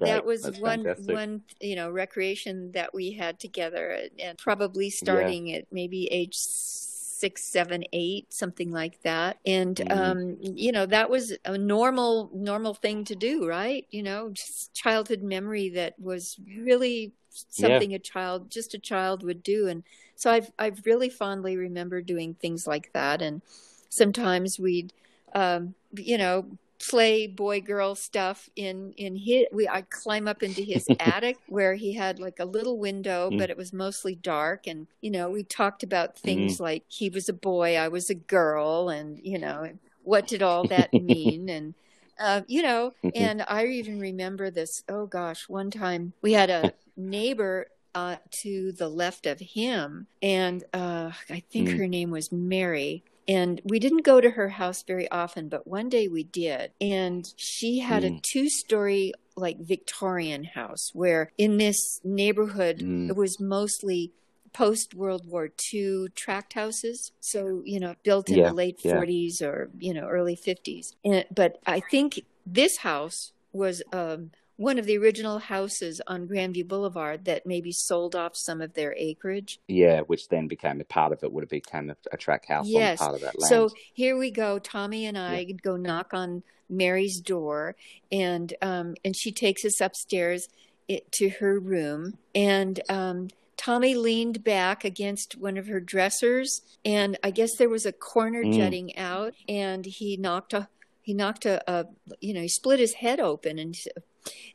that 0.00 0.24
was 0.24 0.42
That's 0.42 0.58
one 0.58 0.80
fantastic. 0.84 1.14
one 1.14 1.42
you 1.60 1.76
know 1.76 1.90
recreation 1.90 2.72
that 2.72 2.94
we 2.94 3.12
had 3.12 3.38
together, 3.38 4.08
and 4.18 4.38
probably 4.38 4.90
starting 4.90 5.52
at 5.52 5.66
maybe 5.70 6.06
age 6.10 6.34
six, 6.34 7.50
seven, 7.50 7.84
eight, 7.92 8.32
something 8.32 8.70
like 8.70 9.00
that. 9.02 9.38
And 9.46 9.76
Mhm. 9.76 9.90
um, 9.90 10.36
you 10.40 10.72
know, 10.72 10.86
that 10.86 11.10
was 11.10 11.36
a 11.44 11.56
normal 11.58 12.30
normal 12.34 12.74
thing 12.74 13.04
to 13.06 13.14
do, 13.14 13.46
right? 13.46 13.86
You 13.90 14.02
know, 14.02 14.30
just 14.30 14.74
childhood 14.74 15.22
memory 15.22 15.70
that 15.70 15.94
was 15.98 16.36
really 16.46 17.12
something 17.48 17.94
a 17.94 17.98
child 17.98 18.50
just 18.50 18.74
a 18.74 18.78
child 18.78 19.22
would 19.22 19.42
do. 19.42 19.68
And 19.68 19.82
so 20.16 20.30
i've 20.30 20.50
i've 20.58 20.84
really 20.86 21.08
fondly 21.10 21.56
remember 21.56 22.00
doing 22.02 22.34
things 22.34 22.66
like 22.66 22.92
that. 22.92 23.22
And 23.22 23.42
sometimes 23.88 24.58
we'd 24.58 24.92
um 25.34 25.74
you 25.96 26.18
know 26.18 26.46
play 26.80 27.26
boy 27.26 27.60
girl 27.60 27.94
stuff 27.94 28.50
in 28.56 28.92
in 28.96 29.16
his 29.16 29.46
we 29.52 29.66
i'd 29.68 29.88
climb 29.90 30.28
up 30.28 30.42
into 30.42 30.60
his 30.62 30.90
attic 31.00 31.38
where 31.46 31.74
he 31.74 31.94
had 31.94 32.18
like 32.18 32.38
a 32.40 32.44
little 32.44 32.78
window 32.78 33.30
Mm. 33.30 33.38
but 33.38 33.48
it 33.50 33.56
was 33.56 33.72
mostly 33.72 34.14
dark. 34.14 34.66
And 34.66 34.86
you 35.00 35.10
know 35.10 35.30
we 35.30 35.44
talked 35.44 35.82
about 35.82 36.18
things 36.18 36.60
like 36.60 36.84
he 36.88 37.08
was 37.08 37.28
a 37.28 37.32
boy 37.32 37.76
i 37.76 37.88
was 37.88 38.10
a 38.10 38.14
girl 38.14 38.88
and 38.88 39.18
you 39.22 39.38
know 39.38 39.70
what 40.02 40.26
did 40.28 40.42
all 40.42 40.64
that 40.68 40.92
mean? 41.12 41.48
And 41.48 41.74
uh, 42.18 42.42
you 42.46 42.62
know, 42.62 42.92
and 43.14 43.44
I 43.48 43.66
even 43.66 43.98
remember 43.98 44.50
this. 44.50 44.82
Oh 44.88 45.06
gosh, 45.06 45.48
one 45.48 45.70
time 45.70 46.12
we 46.22 46.32
had 46.32 46.50
a 46.50 46.72
neighbor 46.96 47.66
uh, 47.94 48.16
to 48.42 48.72
the 48.72 48.88
left 48.88 49.26
of 49.26 49.38
him, 49.40 50.06
and 50.22 50.64
uh, 50.72 51.12
I 51.30 51.42
think 51.50 51.68
Mm. 51.70 51.76
her 51.78 51.86
name 51.88 52.10
was 52.10 52.32
Mary. 52.32 53.04
And 53.26 53.60
we 53.64 53.78
didn't 53.78 54.04
go 54.04 54.20
to 54.20 54.30
her 54.30 54.50
house 54.50 54.82
very 54.82 55.10
often, 55.10 55.48
but 55.48 55.66
one 55.66 55.88
day 55.88 56.08
we 56.08 56.24
did. 56.24 56.72
And 56.80 57.24
she 57.36 57.78
had 57.78 58.04
a 58.04 58.10
Mm. 58.10 58.22
two 58.22 58.50
story, 58.50 59.14
like 59.36 59.58
Victorian 59.60 60.44
house 60.44 60.90
where 60.92 61.32
in 61.38 61.56
this 61.56 62.00
neighborhood, 62.04 62.80
Mm. 62.80 63.08
it 63.08 63.16
was 63.16 63.40
mostly 63.40 64.12
post 64.54 64.94
World 64.94 65.26
War 65.26 65.50
II 65.72 66.06
tract 66.14 66.54
houses. 66.54 67.12
So, 67.20 67.60
you 67.64 67.78
know, 67.78 67.94
built 68.02 68.30
in 68.30 68.38
Yeah, 68.38 68.48
the 68.48 68.54
late 68.54 68.80
yeah. 68.82 68.94
40s 68.94 69.42
or, 69.42 69.70
you 69.78 69.92
know, 69.92 70.06
early 70.06 70.36
50s. 70.36 70.94
And, 71.04 71.26
but 71.34 71.58
I 71.66 71.80
think 71.80 72.20
this 72.46 72.78
house 72.78 73.32
was 73.52 73.82
um, 73.92 74.30
one 74.56 74.78
of 74.78 74.86
the 74.86 74.96
original 74.96 75.38
houses 75.40 76.00
on 76.06 76.28
Grandview 76.28 76.66
Boulevard 76.66 77.24
that 77.24 77.44
maybe 77.44 77.72
sold 77.72 78.14
off 78.14 78.36
some 78.36 78.60
of 78.60 78.74
their 78.74 78.94
acreage. 78.96 79.58
Yeah, 79.66 80.00
which 80.02 80.28
then 80.28 80.46
became 80.46 80.80
a 80.80 80.84
part 80.84 81.12
of 81.12 81.22
it 81.24 81.32
would 81.32 81.42
have 81.42 81.50
become 81.50 81.90
a, 81.90 81.96
a 82.12 82.16
track 82.16 82.46
house 82.46 82.68
Yes. 82.70 83.00
on 83.00 83.06
part 83.06 83.14
of 83.16 83.20
that 83.22 83.38
land. 83.40 83.50
So 83.50 83.70
here 83.92 84.16
we 84.16 84.30
go. 84.30 84.58
Tommy 84.58 85.06
and 85.06 85.18
I 85.18 85.44
go 85.62 85.76
knock 85.76 86.14
on 86.14 86.44
Mary's 86.70 87.20
door, 87.20 87.76
and 88.10 88.54
um, 88.62 88.94
and 89.04 89.14
she 89.14 89.32
takes 89.32 89.64
us 89.64 89.80
upstairs 89.80 90.48
it, 90.88 91.10
to 91.12 91.28
her 91.28 91.58
room, 91.58 92.16
and 92.34 92.80
um, 92.88 93.28
Tommy 93.56 93.94
leaned 93.94 94.44
back 94.44 94.84
against 94.84 95.36
one 95.38 95.56
of 95.56 95.66
her 95.66 95.80
dressers, 95.80 96.60
and 96.84 97.18
I 97.22 97.30
guess 97.30 97.56
there 97.56 97.68
was 97.68 97.86
a 97.86 97.92
corner 97.92 98.44
Mm. 98.44 98.56
jutting 98.56 98.96
out, 98.96 99.34
and 99.48 99.84
he 99.84 100.16
knocked 100.16 100.52
a 100.52 100.68
he 101.02 101.12
knocked 101.12 101.44
a, 101.44 101.62
a 101.70 101.86
you 102.20 102.32
know 102.32 102.40
he 102.40 102.48
split 102.48 102.80
his 102.80 102.94
head 102.94 103.20
open, 103.20 103.58
and 103.58 103.76
so, 103.76 103.90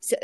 so 0.02 0.16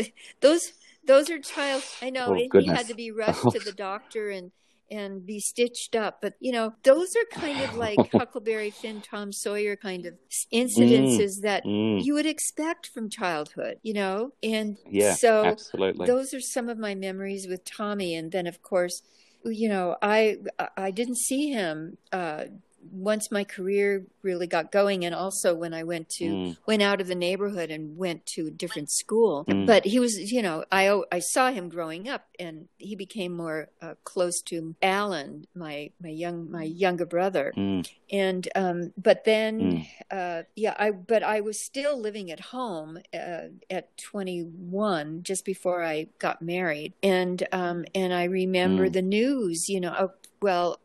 those 0.41 0.73
those 1.05 1.29
are 1.29 1.39
child. 1.39 1.83
I 2.01 2.09
know 2.09 2.27
oh, 2.29 2.33
he 2.33 2.65
had 2.65 2.87
to 2.87 2.95
be 2.95 3.11
rushed 3.11 3.49
to 3.51 3.59
the 3.59 3.71
doctor 3.77 4.29
and 4.29 4.51
and 4.91 5.25
be 5.25 5.39
stitched 5.39 5.95
up. 5.95 6.19
But 6.21 6.33
you 6.39 6.51
know, 6.51 6.73
those 6.83 7.15
are 7.15 7.39
kind 7.39 7.61
of 7.61 7.73
like 7.73 8.09
Huckleberry 8.11 8.71
Finn, 8.71 9.01
Tom 9.01 9.31
Sawyer 9.31 9.75
kind 9.75 10.05
of 10.05 10.13
incidences 10.53 11.41
that 11.41 11.63
Mm. 11.65 12.03
you 12.03 12.13
would 12.13 12.25
expect 12.25 12.87
from 12.87 13.09
childhood. 13.09 13.79
You 13.83 13.93
know, 13.93 14.31
and 14.43 14.77
Yeah, 14.89 15.13
so 15.15 15.45
absolutely. 15.45 16.05
those 16.05 16.33
are 16.33 16.41
some 16.41 16.69
of 16.69 16.77
my 16.77 16.95
memories 16.95 17.47
with 17.47 17.63
Tommy. 17.65 18.15
And 18.15 18.31
then, 18.31 18.47
of 18.47 18.61
course, 18.61 19.01
you 19.43 19.69
know, 19.69 19.95
I 20.01 20.37
I 20.77 20.91
didn't 20.91 21.17
see 21.17 21.51
him. 21.51 21.97
Uh, 22.11 22.45
once 22.91 23.31
my 23.31 23.43
career 23.43 24.05
really 24.21 24.47
got 24.47 24.71
going 24.71 25.05
and 25.05 25.13
also 25.15 25.53
when 25.55 25.73
I 25.73 25.83
went 25.83 26.09
to 26.09 26.25
Mm. 26.25 26.57
went 26.65 26.81
out 26.81 27.01
of 27.01 27.07
the 27.07 27.15
neighborhood 27.15 27.69
and 27.69 27.97
went 27.97 28.25
to 28.27 28.47
a 28.47 28.51
different 28.51 28.89
school 28.91 29.45
Mm. 29.47 29.65
but 29.65 29.85
he 29.85 29.99
was 29.99 30.31
you 30.31 30.41
know 30.41 30.65
I 30.71 31.01
I 31.11 31.19
saw 31.19 31.51
him 31.51 31.69
growing 31.69 32.07
up 32.09 32.23
and 32.39 32.67
he 32.77 32.95
became 32.95 33.35
more 33.35 33.69
uh, 33.81 33.95
close 34.03 34.41
to 34.49 34.75
Alan 34.81 35.45
my 35.55 35.91
my 36.01 36.09
young 36.09 36.49
my 36.51 36.63
younger 36.63 37.05
brother 37.05 37.53
Mm. 37.55 37.87
and 38.11 38.47
um 38.55 38.93
but 38.97 39.23
then 39.25 39.53
Mm. 39.59 39.85
uh 40.11 40.43
yeah 40.55 40.75
I 40.77 40.91
but 40.91 41.23
I 41.23 41.41
was 41.41 41.63
still 41.63 41.99
living 41.99 42.31
at 42.31 42.39
home 42.39 42.99
uh, 43.13 43.49
at 43.69 43.95
21 43.97 45.23
just 45.23 45.45
before 45.45 45.83
I 45.83 46.07
got 46.19 46.41
married 46.41 46.93
and 47.03 47.45
um 47.51 47.85
and 47.93 48.13
I 48.13 48.25
remember 48.25 48.87
Mm. 48.89 48.93
the 48.93 49.01
news 49.01 49.69
you 49.69 49.79
know 49.79 50.11
well 50.41 50.79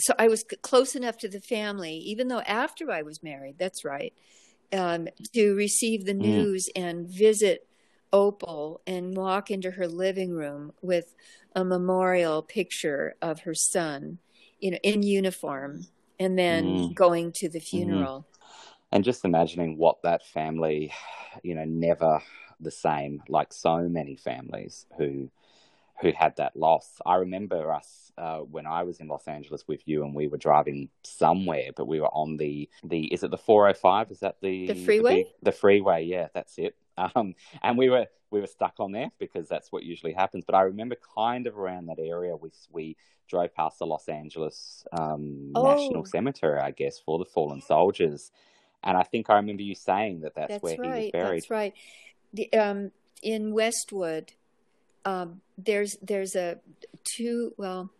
so 0.00 0.14
I 0.18 0.28
was 0.28 0.44
close 0.62 0.94
enough 0.96 1.18
to 1.18 1.28
the 1.28 1.40
family, 1.40 1.94
even 1.96 2.28
though 2.28 2.40
after 2.40 2.90
I 2.90 3.02
was 3.02 3.22
married, 3.22 3.58
that's 3.58 3.84
right, 3.84 4.12
um, 4.72 5.08
to 5.34 5.54
receive 5.54 6.04
the 6.04 6.12
Mm. 6.14 6.20
news 6.20 6.68
and 6.76 7.08
visit 7.08 7.66
Opal 8.12 8.80
and 8.86 9.16
walk 9.16 9.50
into 9.50 9.70
her 9.70 9.86
living 9.86 10.32
room 10.32 10.72
with 10.82 11.14
a 11.54 11.64
memorial 11.64 12.42
picture 12.42 13.14
of 13.22 13.40
her 13.40 13.54
son, 13.54 14.18
you 14.58 14.72
know, 14.72 14.78
in 14.82 15.02
uniform, 15.02 15.86
and 16.18 16.36
then 16.38 16.64
Mm. 16.64 16.94
going 16.94 17.32
to 17.32 17.48
the 17.48 17.60
Mhm. 17.60 17.64
funeral. 17.64 18.26
and 18.92 19.04
just 19.04 19.24
imagining 19.24 19.76
what 19.76 20.02
that 20.02 20.26
family, 20.26 20.92
you 21.44 21.54
know, 21.54 21.64
never 21.64 22.20
the 22.58 22.72
same, 22.72 23.22
like 23.28 23.52
so 23.52 23.88
many 23.88 24.16
families 24.16 24.86
who 24.98 25.30
who 26.00 26.12
had 26.12 26.36
that 26.36 26.56
loss. 26.56 26.88
I 27.04 27.16
remember 27.16 27.72
us 27.72 28.12
uh, 28.18 28.38
when 28.38 28.66
I 28.66 28.82
was 28.84 29.00
in 29.00 29.08
Los 29.08 29.26
Angeles 29.28 29.66
with 29.66 29.86
you, 29.86 30.04
and 30.04 30.14
we 30.14 30.28
were 30.28 30.38
driving 30.38 30.88
somewhere, 31.02 31.70
but 31.76 31.86
we 31.86 32.00
were 32.00 32.08
on 32.14 32.36
the 32.36 32.68
the 32.84 33.04
is 33.12 33.22
it 33.22 33.30
the 33.30 33.38
four 33.38 33.64
hundred 33.66 33.78
five? 33.78 34.10
Is 34.10 34.20
that 34.20 34.36
the 34.40 34.68
The 34.68 34.84
freeway? 34.84 35.14
big- 35.24 35.26
The, 35.42 35.52
freeway, 35.52 36.04
yeah, 36.04 36.28
that's 36.34 36.58
it. 36.58 36.76
Um, 36.98 37.34
and 37.62 37.78
we 37.78 37.88
were 37.88 38.06
we 38.30 38.40
were 38.40 38.46
stuck 38.46 38.74
on 38.78 38.92
there 38.92 39.10
because 39.18 39.48
that's 39.48 39.72
what 39.72 39.82
usually 39.84 40.12
happens. 40.12 40.44
But 40.44 40.54
I 40.54 40.62
remember 40.62 40.96
kind 41.16 41.46
of 41.46 41.58
around 41.58 41.86
that 41.86 41.98
area, 41.98 42.36
we 42.36 42.50
we 42.70 42.96
drove 43.28 43.54
past 43.54 43.78
the 43.78 43.86
Los 43.86 44.08
Angeles 44.08 44.84
um, 44.92 45.52
Oh. 45.54 45.62
National 45.74 46.04
Cemetery, 46.04 46.60
I 46.60 46.72
guess, 46.72 46.98
for 46.98 47.18
the 47.18 47.24
fallen 47.24 47.62
soldiers. 47.62 48.32
And 48.82 48.96
I 48.96 49.02
think 49.02 49.30
I 49.30 49.36
remember 49.36 49.62
you 49.62 49.74
saying 49.74 50.20
that 50.22 50.34
that's, 50.34 50.52
That's 50.52 50.62
where 50.62 50.74
he 50.74 50.80
was 50.80 50.88
right. 50.90 51.12
buried. 51.12 51.42
That's 51.42 51.50
right. 51.50 51.74
The, 52.32 52.52
um, 52.54 52.90
in 53.22 53.52
Westwood, 53.52 54.32
um, 55.04 55.40
there's 55.58 55.96
there's 56.02 56.34
a 56.36 56.58
two 57.04 57.52
well 57.56 57.90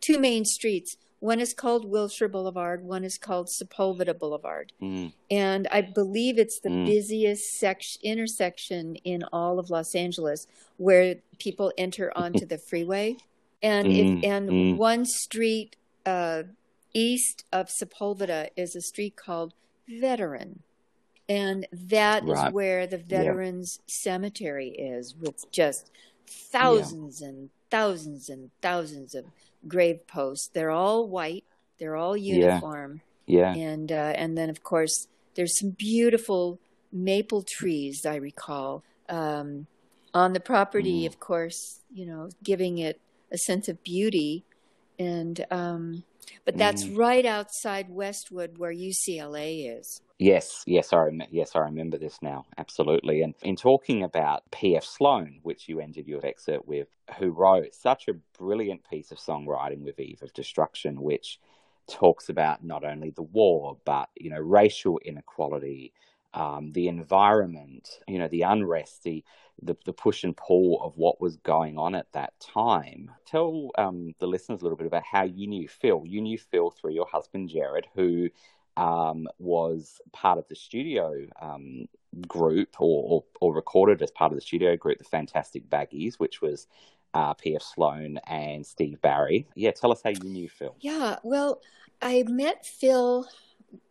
two 0.00 0.18
main 0.18 0.44
streets. 0.44 0.96
One 1.20 1.40
is 1.40 1.54
called 1.54 1.86
Wilshire 1.86 2.28
Boulevard. 2.28 2.84
One 2.84 3.02
is 3.02 3.16
called 3.16 3.48
Sepulveda 3.48 4.18
Boulevard. 4.18 4.72
Mm, 4.82 5.12
and 5.30 5.66
I 5.72 5.80
believe 5.80 6.38
it's 6.38 6.60
the 6.60 6.68
Mm. 6.68 6.84
busiest 6.86 7.42
section 7.58 8.00
intersection 8.04 8.96
in 8.96 9.24
all 9.32 9.58
of 9.58 9.70
Los 9.70 9.94
Angeles 9.94 10.46
where 10.76 11.16
people 11.38 11.72
enter 11.78 12.12
onto 12.16 12.44
the 12.46 12.58
freeway. 12.58 13.16
And 13.62 13.88
Mm, 13.88 14.18
if 14.18 14.24
and 14.24 14.48
mm. 14.50 14.76
one 14.76 15.06
street 15.06 15.76
uh, 16.04 16.44
east 16.92 17.44
of 17.50 17.68
Sepulveda 17.68 18.50
is 18.54 18.76
a 18.76 18.80
street 18.82 19.16
called 19.16 19.54
Veteran. 19.88 20.62
And 21.28 21.66
that 21.72 22.22
is 22.24 22.28
Right. 22.30 22.52
where 22.52 22.86
the 22.86 22.98
Veterans 22.98 23.80
Cemetery 23.86 24.68
is, 24.68 25.16
with 25.16 25.50
just 25.50 25.90
thousands 26.26 27.20
and 27.22 27.50
thousands 27.70 28.28
and 28.28 28.50
thousands 28.62 29.14
of 29.14 29.24
grave 29.66 30.06
posts. 30.06 30.48
They're 30.52 30.70
all 30.70 31.08
white. 31.08 31.44
They're 31.78 31.96
all 31.96 32.16
Yeah. 32.16 32.34
uniform 32.36 33.00
yeah. 33.26 33.52
and 33.54 33.90
uh, 33.92 34.12
and 34.16 34.36
then 34.38 34.48
of 34.50 34.62
course 34.62 35.08
there's 35.34 35.58
some 35.58 35.70
beautiful 35.70 36.58
maple 36.92 37.42
trees 37.42 38.06
I 38.06 38.16
recall 38.16 38.82
um, 39.08 39.66
on 40.14 40.32
the 40.32 40.40
property. 40.40 41.02
Mm. 41.02 41.06
Of 41.08 41.20
course, 41.20 41.80
you 41.92 42.06
know, 42.06 42.30
giving 42.42 42.78
it 42.78 43.00
a 43.30 43.36
sense 43.38 43.68
of 43.68 43.82
beauty 43.84 44.44
and 44.98 45.44
um, 45.50 46.04
but 46.44 46.56
that's 46.56 46.84
Mm. 46.84 46.96
right 46.96 47.26
outside 47.26 47.90
Westwood, 47.90 48.58
where 48.58 48.72
UCLA 48.72 49.78
is. 49.78 50.00
Yes, 50.18 50.62
yes, 50.66 50.92
I 50.94 50.96
rem- 51.04 51.22
yes, 51.30 51.54
I 51.54 51.60
remember 51.60 51.98
this 51.98 52.22
now. 52.22 52.46
Absolutely. 52.56 53.20
And 53.22 53.34
in 53.42 53.54
talking 53.56 54.02
about 54.02 54.50
P.F. 54.50 54.84
Sloan, 54.84 55.40
which 55.42 55.68
you 55.68 55.78
ended 55.80 56.06
your 56.08 56.24
excerpt 56.24 56.66
with, 56.66 56.88
who 57.18 57.30
wrote 57.30 57.74
such 57.74 58.08
a 58.08 58.14
brilliant 58.38 58.88
piece 58.88 59.12
of 59.12 59.18
songwriting 59.18 59.80
with 59.82 60.00
Eve 60.00 60.22
of 60.22 60.32
Destruction, 60.32 61.02
which 61.02 61.38
talks 61.90 62.30
about 62.30 62.64
not 62.64 62.82
only 62.82 63.10
the 63.10 63.22
war, 63.22 63.76
but 63.84 64.08
you 64.16 64.30
know, 64.30 64.40
racial 64.40 64.98
inequality, 65.04 65.92
um, 66.32 66.72
the 66.72 66.88
environment, 66.88 68.00
you 68.08 68.18
know, 68.18 68.28
the 68.28 68.42
unrest, 68.42 69.02
the, 69.02 69.22
the 69.62 69.76
the 69.84 69.92
push 69.92 70.24
and 70.24 70.36
pull 70.36 70.80
of 70.82 70.96
what 70.96 71.20
was 71.20 71.36
going 71.38 71.76
on 71.78 71.94
at 71.94 72.10
that 72.12 72.32
time. 72.40 73.10
Tell 73.26 73.70
um, 73.76 74.14
the 74.18 74.26
listeners 74.26 74.60
a 74.60 74.64
little 74.64 74.78
bit 74.78 74.86
about 74.86 75.04
how 75.04 75.24
you 75.24 75.46
knew 75.46 75.68
Phil. 75.68 76.02
You 76.06 76.22
knew 76.22 76.38
Phil 76.38 76.70
through 76.70 76.92
your 76.92 77.06
husband 77.06 77.50
Jared, 77.50 77.86
who 77.94 78.28
um, 78.76 79.26
was 79.38 80.00
part 80.12 80.38
of 80.38 80.46
the 80.48 80.54
studio 80.54 81.26
um, 81.40 81.86
group 82.26 82.80
or, 82.80 83.04
or, 83.08 83.24
or 83.40 83.54
recorded 83.54 84.02
as 84.02 84.10
part 84.10 84.32
of 84.32 84.36
the 84.36 84.42
studio 84.42 84.76
group, 84.76 84.98
the 84.98 85.04
Fantastic 85.04 85.68
Baggies, 85.68 86.14
which 86.14 86.40
was 86.40 86.66
uh, 87.14 87.34
P.F. 87.34 87.62
Sloan 87.62 88.18
and 88.26 88.64
Steve 88.64 89.00
Barri. 89.00 89.46
Yeah, 89.54 89.70
tell 89.70 89.92
us 89.92 90.02
how 90.02 90.10
you 90.10 90.28
knew 90.28 90.48
Phil. 90.48 90.74
Yeah, 90.80 91.16
well, 91.22 91.60
I 92.02 92.24
met 92.28 92.66
Phil 92.66 93.26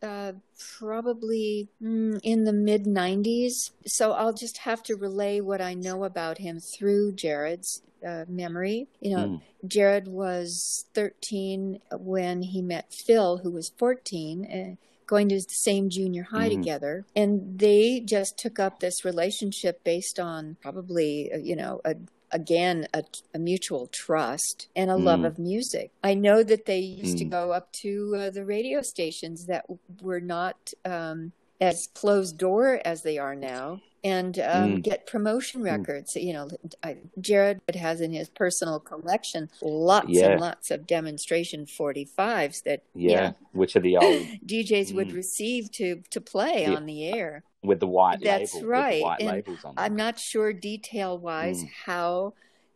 uh, 0.01 0.33
probably 0.79 1.69
mm, 1.81 2.19
in 2.23 2.43
the 2.43 2.53
mid 2.53 2.85
90s. 2.85 3.71
So 3.85 4.13
I'll 4.13 4.33
just 4.33 4.59
have 4.59 4.83
to 4.83 4.95
relay 4.95 5.41
what 5.41 5.61
I 5.61 5.73
know 5.73 6.03
about 6.03 6.37
him 6.39 6.59
through 6.59 7.13
Jared's 7.13 7.81
uh, 8.05 8.25
memory. 8.27 8.87
You 9.01 9.15
know, 9.15 9.27
Mm. 9.27 9.41
Jared 9.67 10.07
was 10.07 10.85
13 10.93 11.79
when 11.91 12.43
he 12.43 12.61
met 12.61 12.93
Phil, 12.93 13.39
who 13.39 13.51
was 13.51 13.69
14. 13.77 14.45
Uh, 14.45 14.75
Going 15.07 15.29
to 15.29 15.35
the 15.35 15.45
same 15.49 15.91
junior 15.91 16.23
high 16.23 16.49
Mhm. 16.49 16.61
together, 16.63 17.05
and 17.15 17.59
they 17.59 17.99
just 17.99 18.39
took 18.39 18.57
up 18.57 18.79
this 18.79 19.05
relationship 19.05 19.83
based 19.83 20.19
on 20.19 20.57
probably, 20.63 21.31
uh, 21.31 21.37
you 21.37 21.55
know, 21.55 21.79
a 21.85 21.95
again 22.31 22.87
a, 22.93 23.03
a 23.33 23.39
mutual 23.39 23.87
trust 23.87 24.67
and 24.75 24.89
a 24.91 24.95
love 24.97 25.21
Mm. 25.21 25.27
of 25.27 25.39
music. 25.39 25.91
I 26.03 26.13
know 26.13 26.43
that 26.43 26.65
they 26.65 26.79
used 26.79 27.17
to 27.19 27.25
Mm. 27.25 27.31
go 27.31 27.51
up 27.51 27.71
to 27.83 28.15
uh, 28.17 28.29
the 28.29 28.45
radio 28.45 28.81
stations 28.81 29.45
that 29.45 29.65
were 30.01 30.19
not 30.21 30.73
um, 30.83 31.31
as 31.61 31.87
closed 31.93 32.37
door 32.37 32.81
as 32.83 33.03
they 33.03 33.17
are 33.17 33.35
now 33.35 33.81
and 34.05 34.37
um, 34.39 34.77
Mm. 34.77 34.83
get 34.83 35.07
promotion 35.07 35.63
records. 35.63 36.15
You 36.15 36.33
know, 36.33 36.47
I, 36.83 36.97
Jared 37.19 37.59
has 37.73 37.99
in 38.01 38.13
his 38.13 38.29
personal 38.29 38.79
collection 38.79 39.49
lots 39.61 40.09
Yeah. 40.09 40.31
and 40.33 40.41
lots 40.41 40.69
of 40.69 40.85
demonstration 40.85 41.65
45s 41.65 42.61
that 42.63 42.83
Yeah, 42.93 43.09
you 43.09 43.15
know, 43.15 43.35
which 43.53 43.75
are 43.75 43.79
the 43.79 43.97
old 44.05 44.27
DJs 44.45 44.93
would 44.93 45.09
Mm. 45.09 45.15
receive 45.15 45.71
to 45.79 46.03
to 46.11 46.21
play 46.21 46.61
Yeah. 46.63 46.75
on 46.75 46.85
the 46.85 47.03
air. 47.07 47.43
with 47.63 47.79
the 47.79 47.87
white 47.87 48.19
That's 48.21 48.53
label, 48.53 48.67
right, 48.69 49.01
white 49.01 49.19
and 49.21 49.29
labels 49.31 49.65
on. 49.65 49.73
I'm 49.75 49.95
not 49.95 50.19
sure 50.19 50.53
detail 50.53 51.17
wise 51.17 51.63
Mm. 51.63 51.69
how 51.85 52.33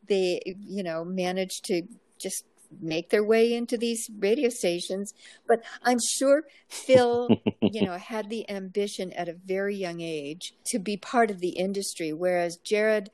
they, 0.08 0.42
you 0.76 0.82
know, 0.82 1.06
managed 1.06 1.66
to 1.66 1.84
just 2.18 2.44
make 2.82 3.10
their 3.10 3.24
way 3.24 3.54
into 3.54 3.78
these 3.78 4.10
radio 4.20 4.50
stations, 4.50 5.14
but 5.48 5.62
I'm 5.84 6.00
sure 6.18 6.44
Phil, 6.70 7.30
you 7.62 7.82
know, 7.82 7.98
had 7.98 8.30
the 8.30 8.50
ambition 8.50 9.12
at 9.14 9.28
a 9.30 9.34
very 9.34 9.76
young 9.76 10.02
age 10.02 10.54
to 10.68 10.80
be 10.80 10.98
part 10.98 11.32
of 11.32 11.40
the 11.40 11.50
industry, 11.50 12.14
whereas 12.14 12.58
Jared 12.58 13.10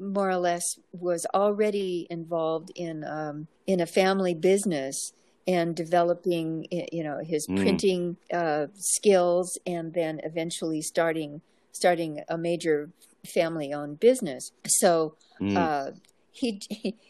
more 0.00 0.30
or 0.30 0.36
less 0.36 0.64
was 0.92 1.26
already 1.34 2.06
involved 2.10 2.70
in 2.74 3.04
um, 3.04 3.46
in 3.66 3.80
a 3.80 3.86
family 3.86 4.34
business 4.34 5.12
and 5.46 5.76
developing 5.76 6.66
you 6.70 7.02
know 7.04 7.18
his 7.22 7.46
Mm. 7.46 7.56
printing 7.62 8.16
uh, 8.32 8.66
skills 8.74 9.58
and 9.66 9.92
then 9.92 10.20
eventually 10.24 10.80
starting 10.80 11.42
starting 11.72 12.22
a 12.28 12.38
major 12.38 12.90
family 13.34 13.72
owned 13.72 14.00
business 14.00 14.50
so 14.66 15.14
Mm. 15.40 15.56
uh, 15.56 15.90
he 16.32 16.60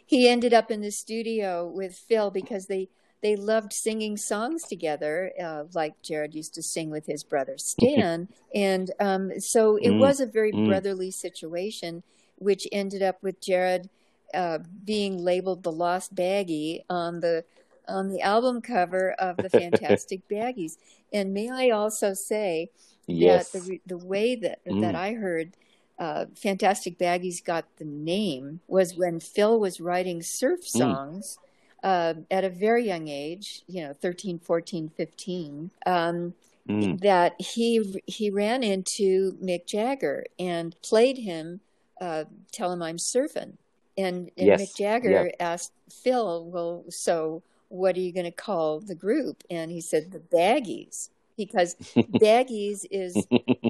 he 0.06 0.28
ended 0.28 0.54
up 0.54 0.70
in 0.70 0.82
the 0.82 0.90
studio 0.92 1.66
with 1.68 1.94
Phil 1.96 2.30
because 2.30 2.66
they 2.66 2.88
they 3.22 3.36
loved 3.36 3.72
singing 3.72 4.16
songs 4.18 4.64
together, 4.64 5.32
uh, 5.42 5.64
like 5.74 6.02
Jared 6.02 6.34
used 6.34 6.54
to 6.54 6.62
sing 6.62 6.90
with 6.90 7.06
his 7.06 7.24
brother 7.24 7.56
Stan, 7.58 8.28
and 8.54 8.90
um, 9.00 9.40
so 9.40 9.76
it 9.76 9.90
Mm, 9.90 9.96
was 9.96 10.20
a 10.20 10.26
very 10.26 10.52
mm. 10.52 10.52
brotherly 10.52 11.10
situation, 11.10 12.02
which 12.36 12.66
ended 12.72 13.02
up 13.02 13.22
with 13.22 13.40
Jared 13.40 13.90
uh, 14.34 14.58
being 14.84 15.18
labeled 15.18 15.62
the 15.62 15.72
Lost 15.72 16.14
Baggie 16.14 16.80
on 16.90 17.20
the 17.20 17.44
on 17.88 18.08
the 18.08 18.20
album 18.22 18.62
cover 18.62 19.12
of 19.12 19.40
the 19.40 19.50
Fantastic 19.50 20.26
Baggies. 20.28 20.76
And 21.12 21.34
may 21.34 21.50
I 21.50 21.70
also 21.70 22.14
say 22.14 22.70
yes. 23.06 23.48
that 23.50 23.52
the 23.52 23.80
the 23.86 23.98
way 23.98 24.36
that 24.36 24.60
Mm. 24.70 24.80
that 24.80 24.94
I 24.94 25.12
heard 25.14 25.56
uh, 25.98 26.26
Fantastic 26.36 26.98
Baggies 26.98 27.44
got 27.44 27.64
the 27.76 27.84
name 27.84 28.60
was 28.68 28.96
when 28.96 29.20
Phil 29.20 29.58
was 29.58 29.80
writing 29.80 30.22
surf 30.22 30.60
Mm. 30.60 30.66
songs 30.66 31.38
uh, 31.82 32.14
at 32.30 32.44
a 32.44 32.50
very 32.50 32.86
young 32.86 33.08
age, 33.08 33.62
you 33.66 33.82
know, 33.82 33.92
13, 33.92 34.38
14, 34.38 34.88
15. 34.88 35.70
Um, 35.86 36.34
Mm. 36.68 37.00
that 37.00 37.34
he 37.40 38.00
he 38.06 38.30
ran 38.30 38.62
into 38.62 39.32
Mick 39.42 39.66
Jagger 39.66 40.24
and 40.38 40.80
played 40.80 41.18
him, 41.18 41.60
uh, 42.00 42.24
"Tell 42.52 42.72
him 42.72 42.80
I'm 42.82 42.98
surfing," 42.98 43.58
and, 43.98 44.30
and 44.38 44.46
Yes, 44.46 44.60
Mick 44.60 44.76
Jagger 44.76 45.32
asked 45.40 45.72
Phil, 45.90 46.44
"Well, 46.46 46.84
so 46.88 47.42
what 47.68 47.96
are 47.96 48.00
you 48.00 48.12
going 48.12 48.26
to 48.26 48.30
call 48.30 48.78
the 48.78 48.94
group?" 48.94 49.42
And 49.50 49.72
he 49.72 49.80
said, 49.80 50.12
"The 50.12 50.20
Baggies," 50.20 51.10
because 51.46 51.74
baggies 51.98 52.78
is 52.90 53.26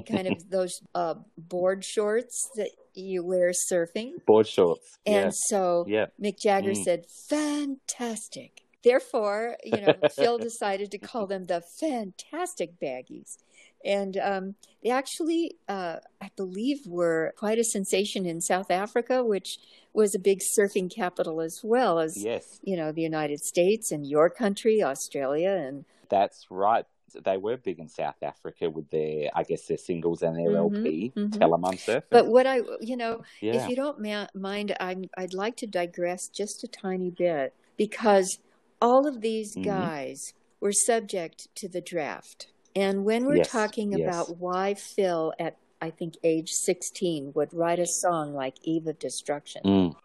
kind 0.07 0.27
of 0.27 0.49
those 0.49 0.81
uh, 0.95 1.15
board 1.37 1.83
shorts 1.83 2.49
that 2.55 2.69
you 2.93 3.23
wear 3.25 3.51
surfing, 3.71 4.23
Board 4.25 4.47
shorts. 4.47 4.97
and 5.05 5.25
yeah. 5.25 5.31
so 5.49 5.85
Yeah. 5.87 6.05
Mick 6.21 6.37
Jagger 6.39 6.71
Mm. 6.73 6.83
said, 6.83 7.05
"Fantastic." 7.29 8.61
Therefore, 8.83 9.55
you 9.63 9.79
know, 9.81 9.95
Phil 10.15 10.37
decided 10.37 10.91
to 10.91 10.97
call 10.97 11.25
them 11.25 11.45
the 11.45 11.61
Fantastic 11.79 12.79
Baggies, 12.81 13.37
and 13.85 14.17
um, 14.17 14.55
they 14.83 14.89
actually, 14.89 15.55
uh, 15.69 15.97
I 16.21 16.29
believe, 16.35 16.79
were 16.85 17.33
quite 17.37 17.57
a 17.59 17.63
sensation 17.63 18.25
in 18.25 18.41
South 18.41 18.69
Africa, 18.69 19.23
which 19.23 19.57
was 19.93 20.13
a 20.13 20.19
big 20.19 20.39
surfing 20.57 20.93
capital 20.93 21.39
as 21.39 21.61
well 21.63 21.99
as 21.99 22.21
Yes, 22.21 22.59
you 22.63 22.75
know 22.75 22.91
the 22.91 23.01
United 23.01 23.39
States 23.39 23.91
and 23.91 24.05
your 24.05 24.29
country, 24.29 24.83
Australia, 24.83 25.51
and 25.51 25.85
that's 26.09 26.45
right. 26.49 26.85
They 27.23 27.37
were 27.37 27.57
big 27.57 27.79
in 27.79 27.87
South 27.89 28.21
Africa 28.21 28.69
with 28.69 28.89
their, 28.89 29.29
I 29.35 29.43
guess, 29.43 29.67
their 29.67 29.77
singles 29.77 30.21
and 30.23 30.35
their 30.37 30.51
Mhm, 30.51 30.75
LP. 30.77 31.13
mhm. 31.15 31.31
Tell 31.39 31.53
'em 31.53 31.65
I'm 31.65 31.75
surfing. 31.75 32.03
But 32.09 32.27
what 32.27 32.45
I, 32.47 32.61
you 32.81 32.97
know, 32.97 33.23
yeah. 33.41 33.63
if 33.63 33.69
you 33.69 33.75
don't 33.75 33.99
ma- 33.99 34.27
mind, 34.33 34.75
I'm, 34.79 35.09
I'd 35.17 35.33
like 35.33 35.55
to 35.57 35.67
digress 35.67 36.27
just 36.27 36.63
a 36.63 36.67
tiny 36.67 37.09
bit 37.09 37.53
because 37.77 38.39
all 38.81 39.07
of 39.07 39.21
these 39.21 39.55
Mhm. 39.55 39.63
guys 39.63 40.33
were 40.59 40.71
subject 40.71 41.53
to 41.55 41.67
the 41.67 41.81
draft. 41.81 42.47
And 42.75 43.05
when 43.05 43.25
we're 43.25 43.37
Yes, 43.37 43.51
talking 43.51 43.91
yes. 43.91 44.01
about 44.01 44.37
why 44.37 44.73
Phil, 44.73 45.33
at 45.39 45.57
I 45.81 45.89
think 45.89 46.15
age 46.23 46.51
16, 46.51 47.33
would 47.35 47.53
write 47.53 47.79
a 47.79 47.85
song 47.85 48.33
like 48.33 48.55
Eve 48.63 48.87
of 48.87 48.97
Destruction, 48.99 49.61
Mm, 49.65 49.95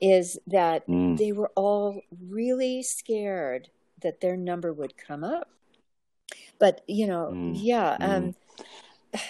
is 0.00 0.38
that 0.48 0.86
mm. 0.88 1.16
they 1.16 1.32
were 1.32 1.50
all 1.54 2.02
really 2.28 2.82
scared 2.82 3.70
that 4.02 4.20
their 4.20 4.36
number 4.36 4.72
would 4.72 4.96
come 4.96 5.22
up. 5.24 5.48
But, 6.58 6.82
you 6.86 7.06
know, 7.06 7.30
Mm, 7.34 7.52
yeah. 7.54 7.96
Um, 8.00 8.34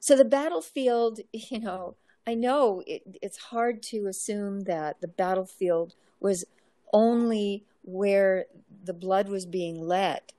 so 0.00 0.16
the 0.16 0.24
battlefield, 0.24 1.20
you 1.32 1.60
know, 1.60 1.96
I 2.26 2.34
know 2.34 2.82
it, 2.86 3.02
it's 3.22 3.38
hard 3.38 3.82
to 3.84 4.06
assume 4.06 4.62
that 4.62 5.00
the 5.00 5.08
battlefield 5.08 5.94
was 6.20 6.44
only 6.92 7.64
where 7.82 8.46
the 8.84 8.94
blood 8.94 9.28
was 9.28 9.44
being 9.44 9.80
let, 9.80 10.32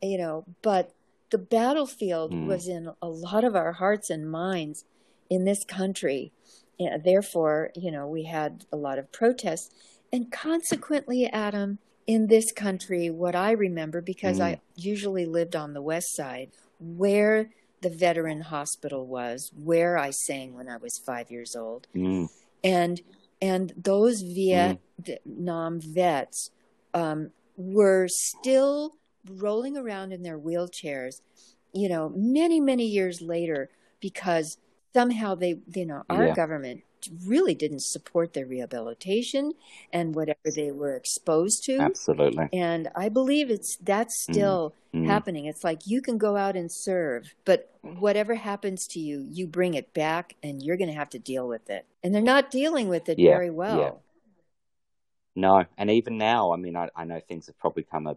you 0.00 0.18
know, 0.18 0.44
but 0.62 0.92
the 1.30 1.38
battlefield 1.38 2.32
Mm. 2.32 2.46
was 2.46 2.68
in 2.68 2.90
a 3.02 3.08
lot 3.08 3.42
of 3.42 3.56
our 3.56 3.72
hearts 3.72 4.10
and 4.10 4.30
minds 4.30 4.84
in 5.28 5.44
this 5.44 5.64
country. 5.64 6.32
And 6.78 7.02
therefore, 7.02 7.70
you 7.74 7.90
know, 7.90 8.06
we 8.06 8.24
had 8.24 8.66
a 8.72 8.76
lot 8.76 8.98
of 8.98 9.10
protests. 9.10 9.74
And 10.12 10.30
consequently, 10.30 11.26
Adam, 11.26 11.78
in 12.06 12.26
this 12.26 12.52
country, 12.52 13.10
what 13.10 13.34
I 13.34 13.52
remember, 13.52 14.00
because 14.00 14.40
I 14.40 14.60
usually 14.76 15.26
lived 15.26 15.56
on 15.56 15.72
the 15.72 15.82
west 15.82 16.14
side, 16.14 16.50
where 16.78 17.50
the 17.80 17.90
veteran 17.90 18.42
hospital 18.42 19.06
was, 19.06 19.50
where 19.56 19.96
I 19.98 20.10
sang 20.10 20.54
when 20.54 20.68
I 20.68 20.76
was 20.76 20.98
five 20.98 21.30
years 21.30 21.54
old, 21.56 21.86
Mm. 21.94 22.28
and 22.62 23.00
and 23.42 23.72
those 23.76 24.22
Vietnam 24.22 25.80
vets 25.80 26.50
um, 26.94 27.30
were 27.56 28.06
still 28.08 28.94
rolling 29.28 29.76
around 29.76 30.12
in 30.12 30.22
their 30.22 30.38
wheelchairs, 30.38 31.20
you 31.72 31.88
know, 31.88 32.12
many 32.14 32.60
many 32.60 32.86
years 32.86 33.20
later 33.20 33.68
because 34.00 34.58
somehow 34.92 35.34
they, 35.34 35.58
you 35.74 35.86
know, 35.86 36.04
our 36.08 36.26
Yeah. 36.26 36.34
government 36.34 36.82
really 37.26 37.54
didn't 37.54 37.82
support 37.82 38.32
their 38.32 38.46
rehabilitation 38.46 39.52
and 39.92 40.14
whatever 40.14 40.50
they 40.54 40.70
were 40.70 40.94
exposed 40.96 41.64
to. 41.64 41.80
Absolutely. 41.80 42.48
And 42.52 42.88
I 42.94 43.08
believe 43.08 43.50
it's 43.50 43.76
that's 43.76 44.20
still 44.22 44.74
Mm. 44.94 45.06
happening. 45.08 45.46
It's 45.46 45.64
like 45.64 45.86
you 45.86 46.00
can 46.00 46.18
go 46.18 46.36
out 46.36 46.54
and 46.56 46.70
serve, 46.70 47.34
but 47.44 47.68
whatever 47.82 48.36
happens 48.36 48.86
to 48.88 49.00
you, 49.00 49.26
you 49.28 49.46
bring 49.48 49.74
it 49.74 49.92
back 49.92 50.36
and 50.40 50.62
you're 50.62 50.76
going 50.76 50.88
to 50.88 50.94
have 50.94 51.10
to 51.10 51.18
deal 51.18 51.48
with 51.48 51.68
it. 51.68 51.84
And 52.02 52.14
they're 52.14 52.22
not 52.22 52.50
dealing 52.50 52.88
with 52.88 53.08
it 53.08 53.18
Yeah, 53.18 53.32
very 53.32 53.50
well. 53.50 53.78
yeah. 53.80 53.90
No, 55.36 55.64
and 55.76 55.90
even 55.90 56.16
now, 56.16 56.52
I 56.52 56.56
mean, 56.56 56.76
I, 56.76 56.88
I 56.94 57.04
know 57.04 57.20
things 57.20 57.46
have 57.46 57.58
probably 57.58 57.82
come 57.82 58.06
a, 58.06 58.16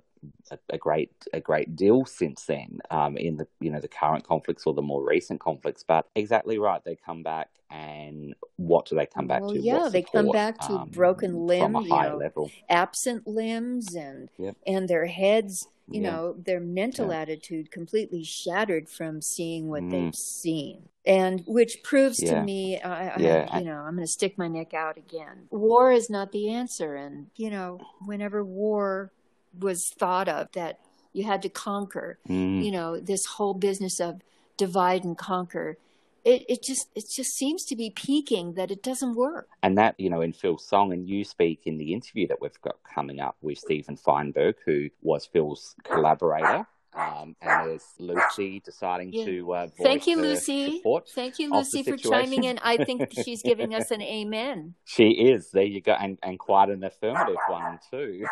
a, 0.51 0.57
a 0.69 0.77
great 0.77 1.11
a 1.33 1.39
great 1.39 1.75
deal 1.75 2.05
since 2.05 2.45
then 2.45 2.79
um, 2.91 3.17
in 3.17 3.37
the 3.37 3.47
you 3.59 3.71
know 3.71 3.79
the 3.79 3.87
current 3.87 4.25
conflicts 4.25 4.65
or 4.65 4.73
the 4.73 4.81
more 4.81 5.03
recent 5.07 5.39
conflicts. 5.39 5.83
But 5.83 6.07
exactly 6.15 6.57
right, 6.57 6.83
they 6.83 6.95
come 6.95 7.23
back, 7.23 7.49
and 7.69 8.33
what 8.57 8.85
do 8.87 8.95
they 8.95 9.05
come 9.05 9.27
back 9.27 9.41
Well, 9.41 9.53
to? 9.53 9.59
yeah, 9.59 9.83
What 9.83 9.93
they 9.93 10.01
come 10.01 10.29
back 10.31 10.59
to 10.61 10.73
um, 10.73 10.89
broken 10.89 11.31
from 11.31 11.75
a 11.75 11.79
limb, 11.79 11.81
you 11.81 11.89
know, 11.89 12.21
absent 12.69 13.27
limbs 13.27 13.95
and 13.95 14.29
Yep. 14.37 14.55
and 14.65 14.87
their 14.87 15.05
heads, 15.05 15.67
you 15.89 16.01
Yeah. 16.01 16.11
know, 16.11 16.35
their 16.37 16.59
mental 16.59 17.11
Yeah. 17.11 17.21
attitude 17.21 17.71
completely 17.71 18.23
shattered 18.23 18.89
from 18.89 19.21
seeing 19.21 19.67
what 19.67 19.83
Mm. 19.83 19.91
they've 19.91 20.15
seen. 20.15 20.89
And 21.05 21.43
which 21.47 21.83
proves 21.83 22.17
to 22.19 22.35
me, 22.35 22.81
I, 22.81 23.09
I, 23.09 23.17
you 23.59 23.63
know, 23.63 23.77
I'm 23.77 23.95
going 23.95 24.05
to 24.05 24.11
stick 24.11 24.37
my 24.37 24.47
neck 24.49 24.73
out 24.73 24.97
again. 24.97 25.47
War 25.51 25.91
is 25.91 26.09
not 26.09 26.31
the 26.33 26.49
answer. 26.49 26.95
And, 26.95 27.27
you 27.35 27.49
know, 27.49 27.79
whenever 28.05 28.43
war 28.43 29.13
was 29.59 29.89
thought 29.97 30.27
of, 30.27 30.51
that 30.53 30.79
you 31.13 31.23
had 31.23 31.41
to 31.43 31.49
conquer, 31.49 32.19
Mm. 32.29 32.63
you 32.63 32.71
know, 32.71 32.99
this 32.99 33.25
whole 33.25 33.53
business 33.53 33.99
of 33.99 34.21
divide 34.57 35.03
and 35.03 35.17
conquer. 35.17 35.77
It, 36.25 36.43
it 36.49 36.63
just 36.63 36.87
it 36.93 37.05
just 37.15 37.31
seems 37.37 37.63
to 37.65 37.75
be 37.75 37.89
peaking 37.89 38.55
that 38.55 38.69
it 38.69 38.83
doesn't 38.83 39.15
work. 39.15 39.47
And 39.63 39.77
that, 39.77 39.95
you 39.97 40.09
know, 40.09 40.19
in 40.21 40.33
Phil's 40.33 40.67
song, 40.67 40.91
and 40.91 41.07
you 41.07 41.23
speak 41.23 41.61
in 41.65 41.77
the 41.77 41.93
interview 41.93 42.27
that 42.27 42.41
we've 42.41 42.59
got 42.61 42.75
coming 42.93 43.19
up 43.21 43.37
with 43.41 43.57
Stephen 43.59 43.95
Feinberg, 43.95 44.55
who 44.65 44.89
was 45.01 45.25
Phil's 45.25 45.75
collaborator. 45.83 46.67
Um, 46.93 47.35
and 47.43 47.69
there's 47.69 47.85
Lucy 47.99 48.59
deciding 48.65 49.13
Yeah. 49.13 49.25
to 49.25 49.53
uh, 49.53 49.67
Thank 49.83 50.07
you, 50.07 50.17
Lucy. 50.19 50.81
Thank 51.13 51.37
you, 51.37 51.51
Lucy, 51.53 51.83
for 51.83 51.95
chiming 51.95 52.43
in. 52.45 52.57
I 52.63 52.77
think 52.83 53.09
she's 53.23 53.43
giving 53.43 53.75
us 53.75 53.91
an 53.91 54.01
amen. 54.01 54.73
She 54.85 55.09
is. 55.11 55.51
There 55.51 55.63
you 55.63 55.79
go, 55.79 55.91
and 55.93 56.17
and 56.23 56.39
quite 56.39 56.69
an 56.69 56.83
affirmative 56.83 57.37
one 57.47 57.79
too. 57.91 58.25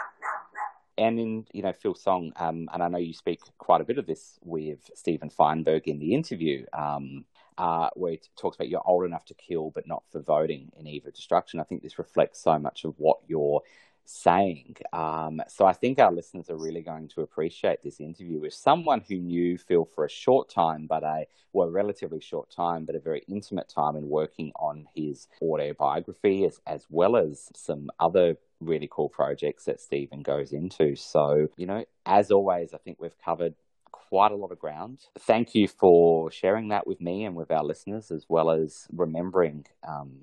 And 0.97 1.19
in 1.19 1.45
you 1.51 1.61
know 1.61 1.73
Phil's 1.73 2.01
song, 2.01 2.31
um, 2.37 2.69
and 2.73 2.81
I 2.81 2.87
know 2.87 2.97
you 2.97 3.13
speak 3.13 3.41
quite 3.57 3.81
a 3.81 3.85
bit 3.85 3.97
of 3.97 4.05
this 4.05 4.39
with 4.43 4.89
Stephen 4.95 5.29
Feinberg 5.29 5.87
in 5.87 5.99
the 5.99 6.13
interview, 6.13 6.65
um, 6.71 7.25
uh, 7.57 7.89
where 7.95 8.13
he 8.13 8.21
talks 8.37 8.55
about 8.55 8.69
you're 8.69 8.87
old 8.87 9.05
enough 9.05 9.25
to 9.25 9.33
kill, 9.33 9.71
but 9.71 9.87
not 9.87 10.03
for 10.11 10.21
voting 10.21 10.71
in 10.77 10.87
Eve 10.87 11.05
of 11.05 11.13
Destruction. 11.13 11.59
I 11.59 11.63
think 11.63 11.83
this 11.83 11.99
reflects 11.99 12.41
so 12.41 12.57
much 12.59 12.85
of 12.85 12.93
what 12.97 13.17
you're 13.27 13.61
saying. 14.05 14.75
Um, 14.93 15.41
so 15.47 15.65
I 15.65 15.73
think 15.73 15.99
our 15.99 16.11
listeners 16.11 16.49
are 16.49 16.57
really 16.57 16.81
going 16.81 17.07
to 17.09 17.21
appreciate 17.21 17.83
this 17.83 17.99
interview 17.99 18.39
with 18.39 18.53
someone 18.53 19.01
who 19.07 19.17
knew 19.17 19.57
Phil 19.57 19.85
for 19.85 20.05
a 20.05 20.09
short 20.09 20.49
time, 20.49 20.87
but 20.87 21.03
a 21.03 21.25
well, 21.53 21.69
relatively 21.69 22.19
short 22.19 22.49
time, 22.51 22.85
but 22.85 22.95
a 22.95 22.99
very 22.99 23.23
intimate 23.27 23.69
time 23.69 23.95
in 23.95 24.09
working 24.09 24.51
on 24.57 24.87
his 24.95 25.27
autobiography, 25.41 26.45
as 26.45 26.59
as 26.67 26.85
well 26.89 27.15
as 27.15 27.49
some 27.55 27.89
other 27.99 28.37
really 28.59 28.87
cool 28.91 29.09
projects 29.09 29.65
that 29.65 29.81
Stephen 29.81 30.21
goes 30.21 30.53
into. 30.53 30.95
So 30.95 31.47
you 31.57 31.65
know, 31.65 31.85
as 32.05 32.31
always, 32.31 32.73
I 32.73 32.77
think 32.77 32.97
we've 32.99 33.17
covered 33.23 33.55
quite 33.91 34.31
a 34.31 34.35
lot 34.35 34.51
of 34.51 34.59
ground. 34.59 34.99
Thank 35.19 35.55
you 35.55 35.67
for 35.67 36.31
sharing 36.31 36.69
that 36.69 36.87
with 36.87 37.01
me 37.01 37.25
and 37.25 37.35
with 37.35 37.51
our 37.51 37.63
listeners, 37.63 38.11
as 38.11 38.25
well 38.29 38.49
as 38.49 38.87
remembering 38.93 39.65
um, 39.87 40.13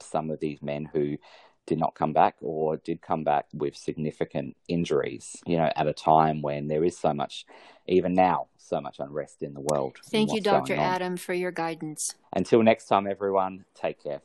some 0.00 0.30
of 0.30 0.40
these 0.40 0.62
men 0.62 0.88
who 0.92 1.16
did 1.66 1.78
not 1.78 1.94
come 1.94 2.12
back 2.12 2.36
or 2.40 2.76
did 2.78 3.00
come 3.00 3.22
back 3.22 3.46
with 3.52 3.76
significant 3.76 4.56
injuries, 4.68 5.36
you 5.46 5.56
know, 5.56 5.70
at 5.76 5.86
a 5.86 5.92
time 5.92 6.42
when 6.42 6.68
there 6.68 6.84
is 6.84 6.98
so 6.98 7.14
much, 7.14 7.44
even 7.86 8.14
now, 8.14 8.48
so 8.58 8.80
much 8.80 8.98
unrest 8.98 9.42
in 9.42 9.54
the 9.54 9.60
world. 9.60 9.96
Thank 10.10 10.32
you, 10.32 10.40
Dr. 10.40 10.74
Adam, 10.74 11.16
for 11.16 11.34
your 11.34 11.52
guidance. 11.52 12.14
Until 12.34 12.62
next 12.62 12.86
time, 12.86 13.06
everyone, 13.06 13.64
take 13.74 14.02
care. 14.02 14.20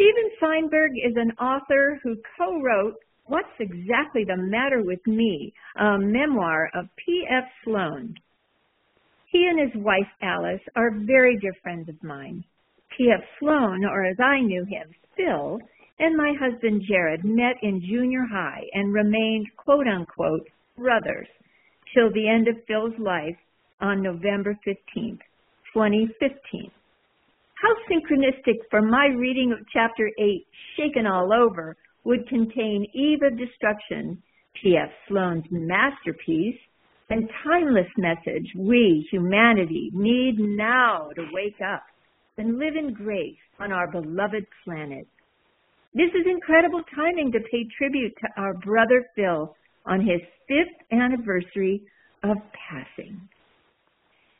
Steven 0.00 0.30
Feinberg 0.40 0.92
is 0.96 1.14
an 1.16 1.32
author 1.32 2.00
who 2.02 2.16
co-wrote 2.38 2.94
What's 3.26 3.52
Exactly 3.58 4.24
the 4.24 4.38
Matter 4.38 4.82
with 4.82 5.06
Me, 5.06 5.52
a 5.78 5.98
memoir 5.98 6.70
of 6.74 6.86
P.F. 7.04 7.44
Sloan. 7.62 8.14
He 9.30 9.46
and 9.46 9.60
his 9.60 9.82
wife 9.84 10.08
Alice 10.22 10.62
are 10.74 10.90
very 10.90 11.36
dear 11.36 11.52
friends 11.62 11.90
of 11.90 12.02
mine. 12.02 12.42
P.F. 12.96 13.20
Sloan, 13.38 13.84
or 13.84 14.06
as 14.06 14.16
I 14.18 14.40
knew 14.40 14.64
him, 14.64 14.88
Phil, 15.18 15.58
and 15.98 16.16
my 16.16 16.32
husband 16.40 16.80
Jared 16.88 17.22
met 17.22 17.56
in 17.60 17.82
junior 17.82 18.24
high 18.24 18.62
and 18.72 18.94
remained 18.94 19.48
quote 19.58 19.86
unquote 19.86 20.48
brothers 20.78 21.28
till 21.92 22.10
the 22.14 22.26
end 22.26 22.48
of 22.48 22.64
Phil's 22.66 22.98
life 22.98 23.36
on 23.82 24.02
November 24.02 24.58
15th, 24.66 25.20
2015. 25.74 26.70
How 27.60 27.74
synchronistic 27.90 28.56
for 28.70 28.80
my 28.80 29.08
reading 29.08 29.52
of 29.52 29.66
chapter 29.70 30.10
8, 30.18 30.46
Shaken 30.78 31.06
All 31.06 31.30
Over, 31.30 31.76
would 32.04 32.26
contain 32.26 32.86
Eve 32.94 33.18
of 33.22 33.36
Destruction, 33.36 34.22
P.F. 34.62 34.88
Sloan's 35.06 35.44
masterpiece, 35.50 36.58
and 37.10 37.28
timeless 37.44 37.88
message 37.98 38.46
we, 38.56 39.06
humanity, 39.10 39.90
need 39.92 40.36
now 40.38 41.10
to 41.16 41.28
wake 41.32 41.60
up 41.60 41.82
and 42.38 42.58
live 42.58 42.76
in 42.76 42.94
grace 42.94 43.36
on 43.58 43.72
our 43.72 43.90
beloved 43.90 44.46
planet. 44.64 45.06
This 45.92 46.10
is 46.14 46.26
incredible 46.30 46.82
timing 46.94 47.30
to 47.32 47.40
pay 47.40 47.66
tribute 47.76 48.14
to 48.22 48.40
our 48.40 48.54
brother 48.54 49.04
Phil 49.14 49.54
on 49.84 50.00
his 50.00 50.20
fifth 50.48 50.98
anniversary 50.98 51.82
of 52.22 52.38
passing. 52.70 53.20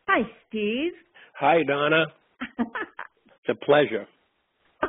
Hi, 0.08 0.22
Steve. 0.48 0.92
Hi, 1.38 1.62
Donna. 1.64 2.06
It's 3.44 3.58
a 3.60 3.64
pleasure. 3.64 4.06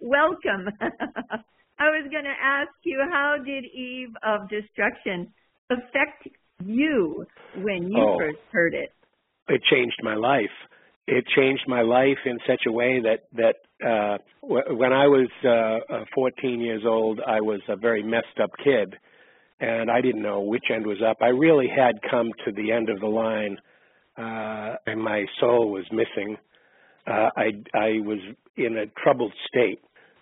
Welcome. 0.00 0.68
I 1.78 1.90
was 1.90 2.08
going 2.10 2.24
to 2.24 2.34
ask 2.42 2.70
you, 2.84 3.00
how 3.10 3.36
did 3.44 3.64
Eve 3.64 4.14
of 4.24 4.48
Destruction 4.48 5.32
affect 5.70 6.28
you 6.64 7.26
when 7.56 7.88
you 7.90 7.98
Oh. 8.00 8.18
first 8.18 8.38
heard 8.52 8.74
it? 8.74 8.90
It 9.48 9.62
changed 9.70 10.00
my 10.02 10.14
life. 10.14 10.50
It 11.06 11.24
changed 11.36 11.64
my 11.68 11.82
life 11.82 12.16
in 12.24 12.38
such 12.46 12.62
a 12.66 12.72
way 12.72 13.00
that 13.00 13.24
that 13.34 13.56
uh, 13.86 14.16
w- 14.40 14.74
when 14.78 14.92
I 14.94 15.06
was 15.06 15.28
uh, 15.44 15.94
uh, 15.94 16.04
14 16.14 16.60
years 16.60 16.82
old, 16.86 17.20
I 17.20 17.42
was 17.42 17.60
a 17.68 17.76
very 17.76 18.02
messed 18.02 18.40
up 18.42 18.50
kid, 18.62 18.94
and 19.60 19.90
I 19.90 20.00
didn't 20.00 20.22
know 20.22 20.40
which 20.40 20.64
end 20.74 20.86
was 20.86 21.02
up. 21.06 21.18
I 21.20 21.26
really 21.28 21.68
had 21.68 22.00
come 22.10 22.30
to 22.46 22.52
the 22.52 22.72
end 22.72 22.88
of 22.88 23.00
the 23.00 23.06
line, 23.06 23.58
uh, 24.16 24.76
and 24.86 24.98
my 25.02 25.26
soul 25.40 25.70
was 25.70 25.84
missing. 25.92 26.38
Uh, 27.06 27.30
I 27.36 27.52
I 27.74 28.00
was 28.00 28.18
in 28.56 28.76
a 28.78 28.86
troubled 29.02 29.32
state. 29.48 29.80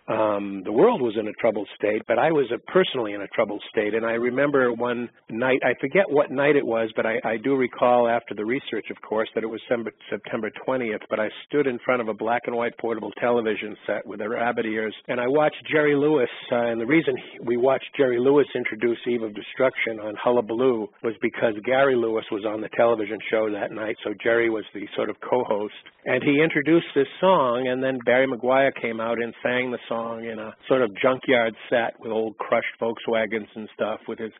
Um, 0.08 0.62
the 0.64 0.72
world 0.72 1.00
was 1.00 1.16
in 1.18 1.28
a 1.28 1.32
troubled 1.40 1.68
state, 1.76 2.02
but 2.08 2.18
I 2.18 2.32
was 2.32 2.50
personally 2.66 3.12
in 3.12 3.22
a 3.22 3.28
troubled 3.28 3.62
state. 3.70 3.94
And 3.94 4.04
I 4.04 4.12
remember 4.12 4.72
one 4.72 5.08
night, 5.30 5.60
I 5.64 5.74
forget 5.80 6.10
what 6.10 6.30
night 6.30 6.56
it 6.56 6.66
was, 6.66 6.90
but 6.96 7.06
I, 7.06 7.20
I 7.24 7.36
do 7.36 7.54
recall 7.54 8.08
after 8.08 8.34
the 8.34 8.44
research, 8.44 8.86
of 8.90 9.00
course, 9.00 9.28
that 9.34 9.44
it 9.44 9.46
was 9.46 9.60
September, 9.68 9.92
September 10.10 10.50
20th. 10.66 11.02
But 11.08 11.20
I 11.20 11.28
stood 11.46 11.68
in 11.68 11.78
front 11.84 12.02
of 12.02 12.08
a 12.08 12.14
black 12.14 12.42
and 12.46 12.56
white 12.56 12.76
portable 12.78 13.12
television 13.20 13.76
set 13.86 14.04
with 14.04 14.20
rabbit 14.20 14.66
ears, 14.66 14.94
and 15.06 15.20
I 15.20 15.28
watched 15.28 15.62
Jerry 15.70 15.94
Lewis. 15.94 16.30
Uh, 16.50 16.56
and 16.56 16.80
the 16.80 16.86
reason 16.86 17.16
he- 17.16 17.38
we 17.44 17.56
watched 17.56 17.94
Jerry 17.96 18.18
Lewis 18.18 18.46
introduce 18.56 18.98
Eve 19.06 19.22
of 19.22 19.34
Destruction 19.34 20.00
on 20.00 20.16
Hullabaloo 20.16 20.88
was 21.04 21.14
because 21.22 21.54
Gary 21.64 21.94
Lewis 21.94 22.24
was 22.32 22.44
on 22.44 22.60
the 22.60 22.68
television 22.70 23.18
show 23.30 23.48
that 23.50 23.70
night. 23.70 23.96
So 24.02 24.14
Jerry 24.22 24.50
was 24.50 24.64
the 24.74 24.88
sort 24.96 25.10
of 25.10 25.20
co-host, 25.20 25.74
and 26.06 26.22
he 26.24 26.42
introduced 26.42 26.88
this 26.94 27.08
song, 27.20 27.68
and 27.68 27.82
then 27.82 27.98
Barry 28.04 28.26
McGuire 28.26 28.74
came 28.74 29.00
out 29.00 29.22
and 29.22 29.32
sang 29.42 29.70
the 29.70 29.78
song 29.88 29.91
in 29.92 30.38
a 30.38 30.54
sort 30.68 30.82
of 30.82 30.90
junkyard 31.00 31.54
set 31.68 31.98
with 32.00 32.12
old 32.12 32.36
crushed 32.38 32.74
Volkswagens 32.80 33.48
and 33.54 33.68
stuff 33.74 34.00
with 34.08 34.18
his 34.18 34.32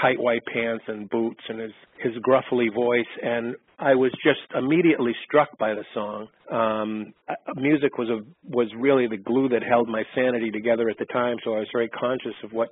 tight 0.00 0.18
white 0.18 0.44
pants 0.52 0.84
and 0.88 1.08
boots 1.08 1.40
and 1.48 1.60
his 1.60 1.72
his 1.98 2.12
gruffly 2.22 2.68
voice 2.68 3.06
and 3.22 3.54
I 3.78 3.94
was 3.94 4.10
just 4.24 4.40
immediately 4.56 5.12
struck 5.24 5.56
by 5.58 5.74
the 5.74 5.84
song. 5.94 6.28
Um 6.50 7.14
uh, 7.28 7.34
music 7.54 7.98
was 7.98 8.08
a 8.08 8.20
was 8.48 8.68
really 8.76 9.06
the 9.06 9.16
glue 9.16 9.48
that 9.50 9.62
held 9.62 9.88
my 9.88 10.02
sanity 10.14 10.50
together 10.50 10.88
at 10.88 10.98
the 10.98 11.06
time 11.06 11.36
so 11.44 11.54
I 11.54 11.58
was 11.58 11.68
very 11.72 11.88
conscious 11.88 12.34
of 12.42 12.52
what 12.52 12.70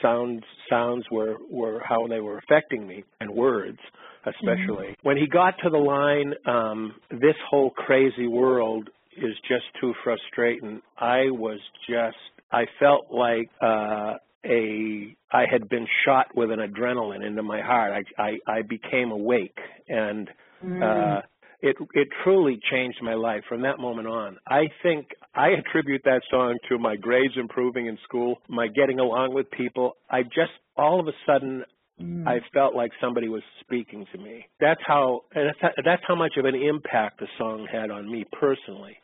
sounds 0.00 0.42
sounds 0.70 1.04
were 1.10 1.36
were 1.50 1.82
how 1.86 2.06
they 2.06 2.20
were 2.20 2.38
affecting 2.38 2.86
me 2.86 3.04
and 3.20 3.30
words 3.30 3.78
especially. 4.26 4.96
When 5.02 5.18
he 5.18 5.26
got 5.26 5.54
to 5.64 5.70
the 5.70 5.78
line 5.78 6.32
um 6.46 6.94
this 7.10 7.36
whole 7.50 7.70
crazy 7.70 8.26
world 8.26 8.88
is 9.18 9.34
just 9.48 9.64
too 9.80 9.94
frustrating. 10.02 10.80
I 10.98 11.30
was 11.30 11.60
just 11.88 12.16
I 12.50 12.64
felt 12.78 13.06
like 13.10 13.50
uh 13.60 14.14
a 14.44 15.16
I 15.32 15.44
had 15.50 15.68
been 15.68 15.86
shot 16.04 16.26
with 16.34 16.50
an 16.50 16.58
adrenaline 16.58 17.26
into 17.26 17.42
my 17.42 17.60
heart. 17.60 18.04
I 18.18 18.22
I, 18.22 18.38
I 18.46 18.62
became 18.62 19.10
awake 19.10 19.58
and 19.88 20.28
uh 20.62 21.20
it 21.60 21.76
it 21.94 22.08
truly 22.22 22.60
changed 22.70 22.98
my 23.02 23.14
life 23.14 23.42
from 23.48 23.62
that 23.62 23.78
moment 23.78 24.06
on. 24.06 24.36
I 24.46 24.64
think 24.82 25.08
I 25.34 25.48
attribute 25.48 26.02
that 26.04 26.20
song 26.30 26.58
to 26.68 26.78
my 26.78 26.96
grades 26.96 27.34
improving 27.36 27.86
in 27.86 27.98
school, 28.04 28.36
my 28.48 28.68
getting 28.68 29.00
along 29.00 29.34
with 29.34 29.50
people. 29.50 29.96
I 30.10 30.22
just 30.22 30.52
all 30.76 31.00
of 31.00 31.08
a 31.08 31.12
sudden 31.26 31.64
Mm. 32.00 32.26
I 32.26 32.40
felt 32.52 32.74
like 32.74 32.90
somebody 33.00 33.28
was 33.28 33.42
speaking 33.60 34.04
to 34.12 34.18
me. 34.18 34.46
That's 34.60 34.80
how 34.84 35.22
that's 35.34 35.58
how, 35.60 35.70
that's 35.84 36.02
how 36.06 36.16
much 36.16 36.32
of 36.36 36.44
an 36.44 36.56
impact 36.56 37.20
the 37.20 37.28
song 37.38 37.68
had 37.70 37.90
on 37.90 38.10
me 38.10 38.24
personally. 38.32 38.96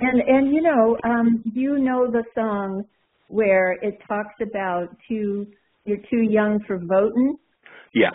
And 0.00 0.20
and 0.20 0.54
you 0.54 0.62
know, 0.62 0.96
um, 1.04 1.42
you 1.54 1.78
know 1.78 2.10
the 2.10 2.24
song 2.34 2.84
where 3.28 3.72
it 3.82 3.98
talks 4.08 4.34
about 4.42 4.88
too 5.08 5.46
you're 5.84 5.98
too 6.10 6.22
young 6.22 6.60
for 6.66 6.78
voting. 6.78 7.36
Yeah. 7.94 8.10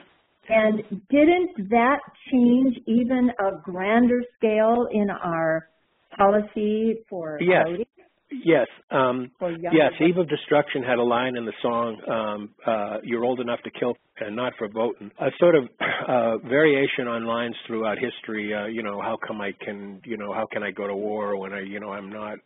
And 0.49 0.83
didn't 1.09 1.69
that 1.69 1.99
change 2.31 2.75
even 2.85 3.31
a 3.39 3.61
grander 3.63 4.21
scale 4.37 4.87
in 4.91 5.09
our 5.09 5.69
policy 6.17 6.95
for 7.09 7.37
Yes. 7.41 7.65
voting? 7.67 7.85
Yes. 8.31 8.67
Um, 8.89 9.31
yes. 9.41 9.91
Eve 9.99 10.17
of 10.17 10.29
Destruction 10.29 10.83
had 10.83 10.99
a 10.99 11.03
line 11.03 11.35
in 11.35 11.45
the 11.45 11.53
song, 11.61 12.01
um, 12.09 12.49
uh, 12.65 12.97
"You're 13.03 13.25
old 13.25 13.39
enough 13.39 13.61
to 13.63 13.71
kill 13.71 13.97
and 14.19 14.35
not 14.35 14.53
for 14.57 14.67
voting." 14.67 15.11
A 15.19 15.31
sort 15.39 15.55
of 15.55 15.69
uh, 16.07 16.37
variation 16.37 17.07
on 17.07 17.25
lines 17.25 17.55
throughout 17.67 17.97
history. 17.99 18.53
Uh, 18.53 18.65
you 18.65 18.83
know, 18.83 19.01
how 19.01 19.17
come 19.17 19.41
I 19.41 19.51
can, 19.51 20.01
you 20.05 20.17
know, 20.17 20.33
how 20.33 20.47
can 20.51 20.63
I 20.63 20.71
go 20.71 20.87
to 20.87 20.95
war 20.95 21.37
when 21.37 21.53
I, 21.53 21.61
you 21.61 21.79
know, 21.79 21.91
I'm 21.91 22.09
not, 22.09 22.39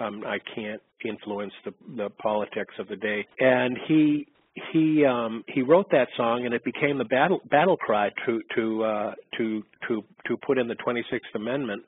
um, 0.00 0.24
I 0.24 0.38
can't 0.54 0.80
influence 1.04 1.52
the 1.64 1.74
the 1.96 2.10
politics 2.10 2.74
of 2.78 2.88
the 2.88 2.96
day. 2.96 3.26
And 3.38 3.76
he 3.88 4.28
he 4.72 5.04
um 5.04 5.44
he 5.48 5.62
wrote 5.62 5.90
that 5.90 6.08
song 6.16 6.44
and 6.44 6.54
it 6.54 6.64
became 6.64 6.98
the 6.98 7.04
battle 7.04 7.40
battle 7.50 7.76
cry 7.76 8.10
to 8.26 8.42
to 8.54 8.84
uh 8.84 9.14
to 9.38 9.62
to 9.88 10.04
to 10.26 10.36
put 10.36 10.58
in 10.58 10.68
the 10.68 10.76
26th 10.76 11.34
amendment 11.34 11.82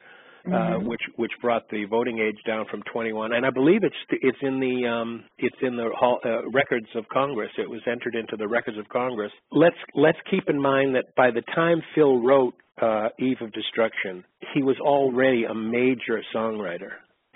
uh, 0.52 0.74
which 0.78 1.00
which 1.16 1.32
brought 1.40 1.68
the 1.70 1.84
voting 1.86 2.18
age 2.18 2.38
down 2.46 2.66
from 2.70 2.82
21, 2.92 3.32
and 3.32 3.46
I 3.46 3.50
believe 3.50 3.82
it's 3.82 3.96
it's 4.10 4.38
in 4.42 4.60
the 4.60 4.86
um, 4.86 5.24
it's 5.38 5.56
in 5.62 5.76
the 5.76 5.88
hall, 5.98 6.20
uh, 6.24 6.48
records 6.50 6.86
of 6.94 7.04
Congress. 7.08 7.50
It 7.56 7.68
was 7.68 7.80
entered 7.90 8.14
into 8.14 8.36
the 8.36 8.46
records 8.46 8.78
of 8.78 8.88
Congress. 8.88 9.32
Let's 9.52 9.76
let's 9.94 10.18
keep 10.30 10.48
in 10.48 10.60
mind 10.60 10.96
that 10.96 11.14
by 11.16 11.30
the 11.30 11.42
time 11.54 11.80
Phil 11.94 12.20
wrote 12.22 12.54
uh, 12.80 13.08
Eve 13.18 13.38
of 13.40 13.52
Destruction, 13.52 14.24
he 14.54 14.62
was 14.62 14.76
already 14.80 15.44
a 15.44 15.54
major 15.54 16.20
songwriter. 16.34 16.90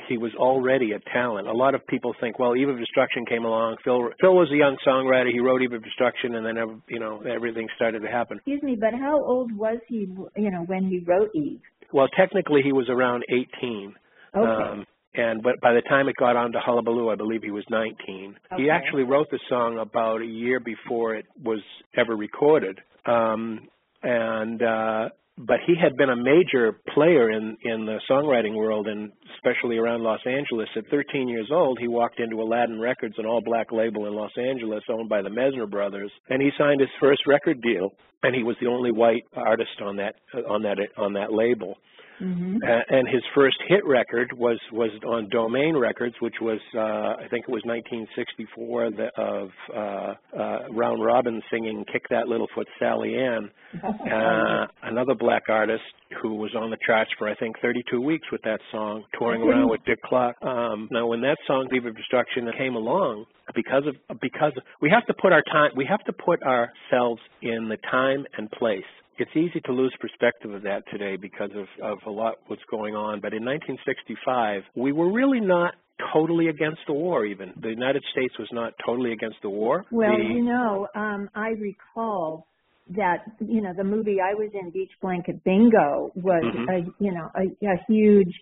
He 0.08 0.16
was 0.16 0.32
already 0.36 0.92
a 0.92 1.00
talent. 1.12 1.48
A 1.48 1.52
lot 1.52 1.74
of 1.74 1.86
people 1.86 2.14
think, 2.20 2.38
well, 2.38 2.56
Eve 2.56 2.68
of 2.68 2.78
Destruction 2.78 3.26
came 3.26 3.44
along. 3.44 3.76
Phil 3.84 4.10
Phil 4.20 4.34
was 4.34 4.50
a 4.52 4.56
young 4.56 4.76
songwriter. 4.86 5.30
He 5.32 5.40
wrote 5.40 5.62
Eve 5.62 5.72
of 5.72 5.82
Destruction, 5.82 6.34
and 6.34 6.44
then 6.44 6.82
you 6.88 7.00
know 7.00 7.22
everything 7.22 7.68
started 7.74 8.00
to 8.00 8.08
happen. 8.08 8.36
Excuse 8.38 8.62
me, 8.62 8.76
but 8.78 8.92
how 8.92 9.22
old 9.24 9.50
was 9.56 9.78
he? 9.88 10.08
You 10.36 10.50
know, 10.50 10.64
when 10.66 10.84
he 10.84 11.00
wrote 11.06 11.30
Eve? 11.34 11.60
Well, 11.92 12.08
technically, 12.16 12.62
he 12.62 12.72
was 12.72 12.88
around 12.88 13.24
18. 13.30 13.94
Okay. 14.34 14.46
Um, 14.46 14.86
and 15.14 15.42
but 15.42 15.60
by 15.60 15.72
the 15.72 15.82
time 15.82 16.08
it 16.08 16.16
got 16.16 16.36
on 16.36 16.52
to 16.52 16.60
Hullabaloo, 16.60 17.10
I 17.10 17.16
believe 17.16 17.42
he 17.42 17.50
was 17.50 17.64
19. 17.70 18.36
Okay. 18.52 18.62
He 18.62 18.70
actually 18.70 19.04
wrote 19.04 19.28
the 19.30 19.40
song 19.48 19.78
about 19.78 20.20
a 20.20 20.26
year 20.26 20.60
before 20.60 21.14
it 21.14 21.26
was 21.42 21.60
ever 21.96 22.14
recorded. 22.14 22.78
Um, 23.06 23.68
and 24.02 24.62
uh, 24.62 25.08
but 25.46 25.58
he 25.66 25.74
had 25.80 25.96
been 25.96 26.10
a 26.10 26.16
major 26.16 26.72
player 26.94 27.30
in 27.30 27.56
in 27.62 27.86
the 27.86 27.98
songwriting 28.10 28.54
world, 28.54 28.88
and 28.88 29.12
especially 29.36 29.78
around 29.78 30.02
Los 30.02 30.20
Angeles. 30.26 30.68
At 30.76 30.88
13 30.90 31.28
years 31.28 31.48
old, 31.52 31.78
he 31.80 31.88
walked 31.88 32.18
into 32.20 32.42
Aladdin 32.42 32.80
Records, 32.80 33.14
an 33.18 33.26
all-black 33.26 33.70
label 33.70 34.06
in 34.06 34.14
Los 34.14 34.32
Angeles, 34.36 34.82
owned 34.90 35.08
by 35.08 35.22
the 35.22 35.28
Mesner 35.30 35.70
brothers, 35.70 36.10
and 36.28 36.42
he 36.42 36.50
signed 36.58 36.80
his 36.80 36.90
first 37.00 37.22
record 37.26 37.62
deal. 37.62 37.90
And 38.22 38.34
he 38.34 38.42
was 38.42 38.56
the 38.60 38.66
only 38.66 38.90
white 38.90 39.22
artist 39.36 39.80
on 39.80 39.96
that 39.96 40.16
on 40.48 40.62
that 40.62 40.78
on 40.96 41.12
that 41.12 41.32
label. 41.32 41.78
Hmm 42.18 42.56
Uh, 42.62 42.80
and 42.88 43.08
his 43.08 43.22
first 43.34 43.56
hit 43.68 43.84
record 43.86 44.32
was 44.36 44.58
was 44.72 44.90
on 45.06 45.28
Domain 45.30 45.76
Records, 45.76 46.14
which 46.20 46.34
was 46.40 46.60
uh, 46.74 47.22
I 47.24 47.28
think 47.30 47.44
it 47.48 47.52
was 47.52 47.62
1964 47.64 48.90
the, 48.90 49.08
of 49.16 49.50
uh, 49.74 50.14
uh, 50.36 50.58
Round 50.70 51.04
Robin 51.04 51.40
singing 51.50 51.84
"Kick 51.92 52.02
That 52.10 52.26
Little 52.28 52.48
Foot, 52.54 52.68
Sally 52.78 53.16
Ann." 53.16 53.50
Uh, 54.08 54.66
another 54.82 55.14
black 55.14 55.42
artist 55.48 55.82
who 56.22 56.34
was 56.34 56.54
on 56.54 56.70
the 56.70 56.78
charts 56.86 57.10
for 57.18 57.28
I 57.28 57.34
think 57.34 57.56
32 57.60 58.00
weeks 58.00 58.26
with 58.32 58.40
that 58.42 58.60
song, 58.72 59.04
touring 59.18 59.42
around 59.42 59.68
with 59.68 59.84
Dick 59.84 59.98
Clark. 60.02 60.36
Um, 60.42 60.88
now, 60.90 61.06
when 61.06 61.20
that 61.20 61.36
song 61.46 61.68
"Eve 61.74 61.86
of 61.86 61.96
Destruction" 61.96 62.50
came 62.56 62.74
along, 62.74 63.26
because 63.54 63.84
of 63.86 64.20
because 64.20 64.52
of, 64.56 64.62
we 64.80 64.90
have 64.90 65.04
to 65.06 65.14
put 65.20 65.32
our 65.32 65.42
time, 65.42 65.70
we 65.76 65.84
have 65.84 66.02
to 66.04 66.12
put 66.12 66.42
ourselves 66.42 67.20
in 67.42 67.68
the 67.68 67.76
time 67.90 68.24
and 68.36 68.50
place 68.52 68.90
it's 69.20 69.36
easy 69.36 69.60
to 69.66 69.72
lose 69.72 69.94
perspective 70.00 70.52
of 70.52 70.62
that 70.62 70.82
today 70.90 71.16
because 71.16 71.50
of, 71.54 71.66
of 71.82 71.98
a 72.06 72.10
lot 72.10 72.34
what's 72.46 72.62
going 72.70 72.94
on. 72.94 73.20
But 73.20 73.32
in 73.32 73.44
1965, 73.44 74.62
we 74.76 74.92
were 74.92 75.10
really 75.12 75.40
not 75.40 75.74
totally 76.12 76.48
against 76.48 76.80
the 76.86 76.92
war 76.92 77.24
even. 77.24 77.52
The 77.60 77.70
United 77.70 78.04
States 78.12 78.34
was 78.38 78.48
not 78.52 78.72
totally 78.84 79.12
against 79.12 79.38
the 79.42 79.50
war. 79.50 79.84
Well, 79.90 80.16
the, 80.16 80.24
you 80.24 80.44
know, 80.44 80.86
um, 80.94 81.28
I 81.34 81.50
recall 81.50 82.46
that 82.96 83.24
you 83.40 83.60
know 83.60 83.72
the 83.76 83.84
movie 83.84 84.18
I 84.20 84.34
was 84.34 84.50
in, 84.54 84.70
Beach 84.70 84.92
Blanket 85.02 85.42
Bingo, 85.44 86.10
was 86.14 86.44
Mhm. 86.44 86.68
a 86.68 87.04
you 87.04 87.12
know 87.12 87.30
a, 87.34 87.66
a 87.66 87.76
huge 87.88 88.32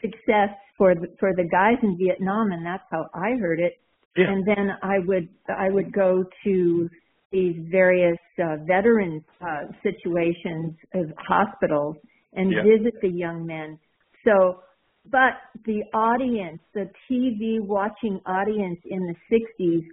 success 0.00 0.50
for 0.76 0.94
the, 0.94 1.08
for 1.18 1.32
the 1.34 1.44
guys 1.44 1.78
in 1.82 1.96
Vietnam, 1.96 2.52
and 2.52 2.66
that's 2.66 2.82
how 2.90 3.06
I 3.14 3.36
heard 3.40 3.60
it. 3.60 3.74
yeah, 4.16 4.26
And 4.28 4.44
then 4.46 4.70
I 4.82 4.98
would 4.98 5.28
I 5.48 5.70
would 5.70 5.92
go 5.92 6.24
to 6.44 6.90
these 7.34 7.56
various 7.68 8.18
uh, 8.38 8.56
veteran 8.64 9.24
uh, 9.40 9.66
situations 9.82 10.76
of 10.94 11.06
hospitals 11.18 11.96
and 12.34 12.52
Yeah. 12.52 12.62
visit 12.62 12.94
the 13.02 13.08
young 13.08 13.44
men. 13.44 13.78
So, 14.24 14.62
but 15.10 15.34
the 15.66 15.82
audience, 15.92 16.60
the 16.72 16.88
TV 17.10 17.60
watching 17.60 18.20
audience 18.24 18.80
in 18.86 19.00
the 19.10 19.16
60s 19.30 19.84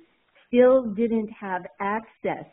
still 0.47 0.83
didn't 0.93 1.29
have 1.29 1.63
access 1.79 2.45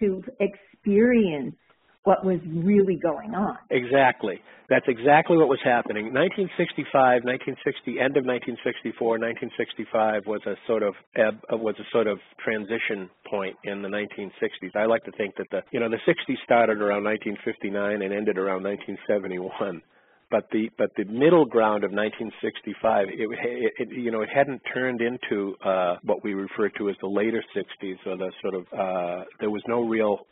to 0.00 0.22
experience 0.40 1.56
what 2.04 2.24
was 2.24 2.40
really 2.46 2.96
going 2.96 3.34
on. 3.34 3.56
exactly. 3.70 4.40
That's 4.70 4.86
exactly 4.86 5.36
what 5.36 5.48
was 5.48 5.58
happening. 5.64 6.14
1965, 6.14 7.26
1960, 7.26 7.98
end 7.98 8.14
of 8.14 8.22
1964, 8.22 9.18
1965 9.50 10.30
was 10.30 10.40
a 10.46 10.54
sort 10.70 10.86
of 10.86 10.94
ebb, 11.18 11.42
uh, 11.52 11.58
was 11.58 11.74
a 11.82 11.86
sort 11.90 12.06
of 12.06 12.22
transition 12.38 13.10
point 13.26 13.56
in 13.64 13.82
the 13.82 13.90
1960s. 13.90 14.70
I 14.78 14.86
like 14.86 15.02
to 15.04 15.12
think 15.18 15.34
that 15.36 15.50
the 15.50 15.66
you 15.72 15.80
know 15.80 15.90
the 15.90 15.98
60s 16.06 16.38
started 16.44 16.78
around 16.78 17.02
1959 17.02 17.74
and 18.00 18.14
ended 18.14 18.38
around 18.38 18.62
1971. 18.62 19.82
But 20.30 20.46
the 20.52 20.70
but 20.78 20.94
the 20.96 21.04
middle 21.10 21.44
ground 21.44 21.82
of 21.82 21.90
1965, 21.90 23.08
it, 23.10 23.18
it, 23.18 23.72
it 23.76 23.88
you 23.90 24.12
know 24.12 24.22
it 24.22 24.30
hadn't 24.32 24.62
turned 24.72 25.02
into 25.02 25.56
uh, 25.66 25.96
what 26.04 26.22
we 26.22 26.34
refer 26.34 26.70
to 26.78 26.88
as 26.88 26.96
the 27.02 27.10
later 27.10 27.42
60s 27.58 27.98
or 28.06 28.16
the 28.16 28.30
sort 28.40 28.54
of 28.54 28.62
uh, 28.70 29.24
there 29.40 29.50
was 29.50 29.62
no 29.66 29.82
real 29.82 30.30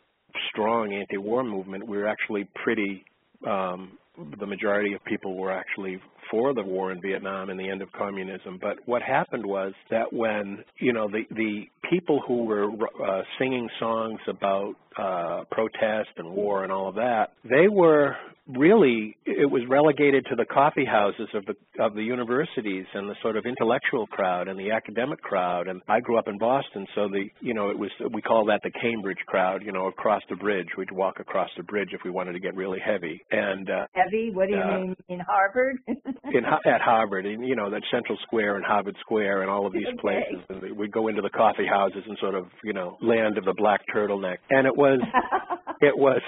strong 0.51 0.93
anti-war 0.93 1.43
movement. 1.43 1.87
We 1.87 1.97
were 1.97 2.07
actually 2.07 2.47
pretty 2.63 3.05
um, 3.47 3.97
the 4.39 4.45
majority 4.45 4.93
of 4.93 5.03
people 5.05 5.37
were 5.37 5.51
actually 5.51 6.01
for 6.31 6.53
the 6.53 6.61
war 6.63 6.91
in 6.91 7.01
Vietnam 7.01 7.49
and 7.49 7.59
the 7.59 7.69
end 7.69 7.81
of 7.81 7.91
communism. 7.91 8.57
But 8.61 8.77
what 8.85 9.01
happened 9.01 9.45
was 9.45 9.73
that 9.89 10.11
when 10.13 10.63
you 10.79 10.93
know 10.93 11.07
the 11.09 11.23
the 11.35 11.63
people 11.89 12.21
who 12.27 12.45
were 12.45 12.69
uh, 12.71 13.21
singing 13.39 13.67
songs 13.79 14.19
about 14.27 14.73
uh, 14.97 15.43
protest 15.51 16.09
and 16.17 16.31
war 16.31 16.63
and 16.63 16.71
all 16.71 16.89
of 16.89 16.95
that, 16.95 17.27
they 17.43 17.67
were 17.67 18.15
really 18.57 19.15
it 19.27 19.49
was 19.49 19.61
relegated 19.69 20.25
to 20.27 20.35
the 20.35 20.45
coffee 20.45 20.83
houses 20.85 21.27
of 21.35 21.45
the 21.45 21.53
of 21.83 21.93
the 21.93 22.01
universities 22.01 22.85
and 22.95 23.07
the 23.07 23.13
sort 23.21 23.37
of 23.37 23.45
intellectual 23.45 24.07
crowd 24.07 24.47
and 24.47 24.59
the 24.59 24.71
academic 24.71 25.21
crowd 25.21 25.67
and 25.67 25.83
I 25.87 25.99
grew 25.99 26.17
up 26.17 26.27
in 26.27 26.39
Boston 26.39 26.87
so 26.95 27.07
the 27.09 27.25
you 27.41 27.53
know 27.53 27.69
it 27.69 27.77
was 27.77 27.91
we 28.11 28.23
call 28.23 28.45
that 28.45 28.61
the 28.63 28.71
Cambridge 28.81 29.19
crowd 29.27 29.61
you 29.63 29.71
know 29.71 29.85
across 29.85 30.23
the 30.31 30.35
bridge 30.35 30.65
we'd 30.79 30.89
walk 30.91 31.19
across 31.19 31.49
the 31.57 31.63
bridge 31.63 31.89
if 31.93 32.01
we 32.03 32.09
wanted 32.09 32.33
to 32.33 32.39
get 32.39 32.55
really 32.55 32.79
heavy 32.83 33.21
and 33.29 33.69
uh 33.69 33.85
Heavy? 33.93 34.31
What 34.33 34.47
do 34.47 34.55
you 34.55 34.59
Uh, 34.61 34.77
mean 34.79 34.95
in 35.09 35.19
Harvard? 35.19 35.77
in 36.25 36.43
at 36.45 36.81
Harvard, 36.81 37.25
and 37.25 37.45
you 37.47 37.55
know 37.55 37.69
that 37.69 37.81
Central 37.91 38.17
Square 38.23 38.57
and 38.57 38.65
Harvard 38.65 38.95
Square 39.01 39.41
and 39.41 39.49
all 39.51 39.65
of 39.65 39.73
these 39.73 39.87
Okay. 39.87 39.97
places. 39.99 40.43
And 40.49 40.77
we'd 40.77 40.91
go 40.91 41.07
into 41.07 41.21
the 41.21 41.29
coffee 41.29 41.65
houses 41.67 42.03
and 42.07 42.17
sort 42.19 42.35
of 42.35 42.47
you 42.63 42.73
know 42.73 42.97
land 43.01 43.37
of 43.37 43.45
the 43.45 43.53
black 43.55 43.81
turtleneck. 43.93 44.37
And 44.49 44.67
it 44.67 44.75
was 44.75 44.99
it 45.81 45.97
was 45.97 46.21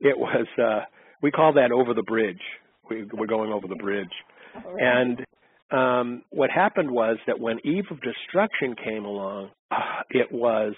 it 0.00 0.18
was 0.18 0.46
uh 0.58 0.84
we 1.22 1.30
call 1.30 1.52
that 1.54 1.72
over 1.72 1.94
the 1.94 2.02
bridge. 2.02 2.40
We, 2.90 3.04
we're 3.12 3.26
going 3.28 3.52
over 3.52 3.68
the 3.68 3.76
bridge. 3.76 4.10
And 4.78 5.24
um, 5.70 6.22
what 6.30 6.50
happened 6.50 6.90
was 6.90 7.16
that 7.26 7.38
when 7.40 7.58
Eve 7.64 7.84
of 7.90 7.98
Destruction 8.02 8.74
came 8.84 9.04
along, 9.04 9.50
uh, 9.70 10.02
it 10.10 10.30
was 10.30 10.74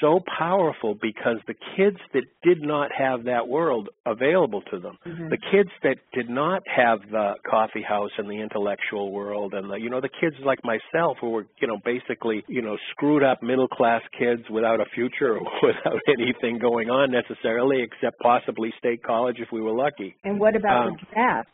so 0.00 0.20
powerful 0.38 0.94
because 1.00 1.36
the 1.46 1.54
kids 1.76 1.98
that 2.12 2.24
did 2.42 2.62
not 2.62 2.90
have 2.96 3.24
that 3.24 3.48
world 3.48 3.88
available 4.06 4.62
to 4.70 4.78
them, 4.78 4.98
Mhm. 5.06 5.30
the 5.30 5.36
kids 5.36 5.70
that 5.82 5.98
did 6.12 6.28
not 6.28 6.66
have 6.68 7.08
the 7.10 7.34
coffee 7.44 7.82
house 7.82 8.10
and 8.18 8.28
the 8.28 8.40
intellectual 8.40 9.10
world 9.12 9.54
and 9.54 9.70
the 9.70 9.74
you 9.80 9.90
know 9.90 10.00
the 10.00 10.08
kids 10.08 10.36
like 10.40 10.62
myself 10.64 11.18
who 11.20 11.30
were 11.30 11.46
you 11.60 11.66
know 11.66 11.78
basically 11.84 12.44
you 12.48 12.62
know 12.62 12.76
screwed 12.90 13.22
up 13.22 13.42
middle 13.42 13.68
class 13.68 14.02
kids 14.18 14.42
without 14.50 14.80
a 14.80 14.86
future 14.94 15.36
or 15.38 15.46
without 15.62 16.00
anything 16.08 16.58
going 16.58 16.90
on 16.90 17.10
necessarily 17.10 17.82
except 17.82 18.18
possibly 18.20 18.72
state 18.78 19.02
college 19.02 19.38
if 19.40 19.48
we 19.52 19.60
were 19.60 19.72
lucky 19.72 20.14
And 20.24 20.38
what 20.40 20.56
about 20.56 20.86
Um, 20.88 20.96
the 21.00 21.06
draft? 21.14 21.48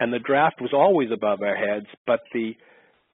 and 0.00 0.12
the 0.12 0.18
draft 0.18 0.60
was 0.60 0.72
always 0.72 1.10
above 1.10 1.42
our 1.42 1.56
heads 1.56 1.86
but 2.06 2.20
the 2.32 2.56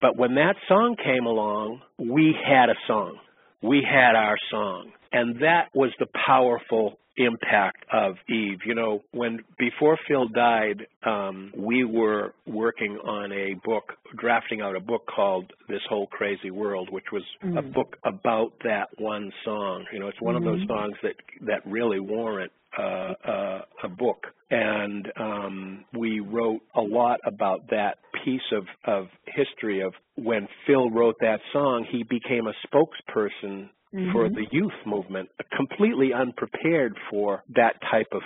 but 0.02 0.18
when 0.18 0.36
that 0.36 0.56
song 0.68 0.96
came 1.04 1.26
along 1.26 1.82
we 1.98 2.34
had 2.46 2.70
a 2.70 2.76
song 2.88 3.18
we 3.66 3.86
had 3.90 4.16
our 4.16 4.38
song. 4.52 4.92
And 5.12 5.42
that 5.42 5.70
was 5.74 5.92
the 6.00 6.08
powerful 6.26 7.00
impact 7.18 7.86
of 7.94 8.16
eve 8.30 8.60
you 8.66 8.76
know 8.76 9.02
when 9.12 9.40
before 9.58 9.98
phil 10.08 10.28
died 10.28 10.86
um 11.06 11.52
we 11.58 11.84
were 11.84 12.34
working 12.46 12.98
on 13.04 13.32
a 13.32 13.54
book 13.64 13.94
drafting 14.18 14.62
out 14.62 14.76
a 14.76 14.80
book 14.80 15.06
called 15.14 15.52
this 15.70 15.82
whole 15.90 16.08
crazy 16.08 16.52
world 16.52 16.90
which 16.92 17.06
was 17.12 17.24
a 17.56 17.62
Mm. 17.62 17.74
book 17.74 17.98
about 18.04 18.52
that 18.64 18.88
one 18.98 19.32
song 19.44 19.86
you 19.94 20.00
know 20.00 20.08
it's 20.08 20.22
one 20.22 20.36
of 20.36 20.44
those 20.44 20.60
Mhm. 20.60 20.68
songs 20.68 20.98
that 21.04 21.16
that 21.42 21.66
really 21.66 22.00
warrant 22.00 22.52
uh, 22.78 23.14
uh, 23.26 23.62
a 23.84 23.90
book, 23.90 24.28
and 24.52 25.12
um, 25.18 25.86
we 25.98 26.20
wrote 26.20 26.62
a 26.76 26.82
lot 26.82 27.20
about 27.26 27.70
that 27.70 28.00
piece 28.24 28.42
of, 28.52 28.66
of 28.86 29.08
history 29.26 29.82
of 29.82 29.94
when 30.16 30.48
Phil 30.68 30.90
wrote 30.90 31.16
that 31.22 31.40
song, 31.54 31.86
he 31.90 32.04
became 32.04 32.48
a 32.48 32.54
spokesperson 32.68 33.70
for 34.12 34.28
Mhm. 34.30 34.36
the 34.36 34.46
youth 34.52 34.86
movement, 34.86 35.30
completely 35.56 36.14
unprepared 36.14 36.98
for 37.10 37.44
that 37.50 37.80
type 37.82 38.12
of 38.12 38.24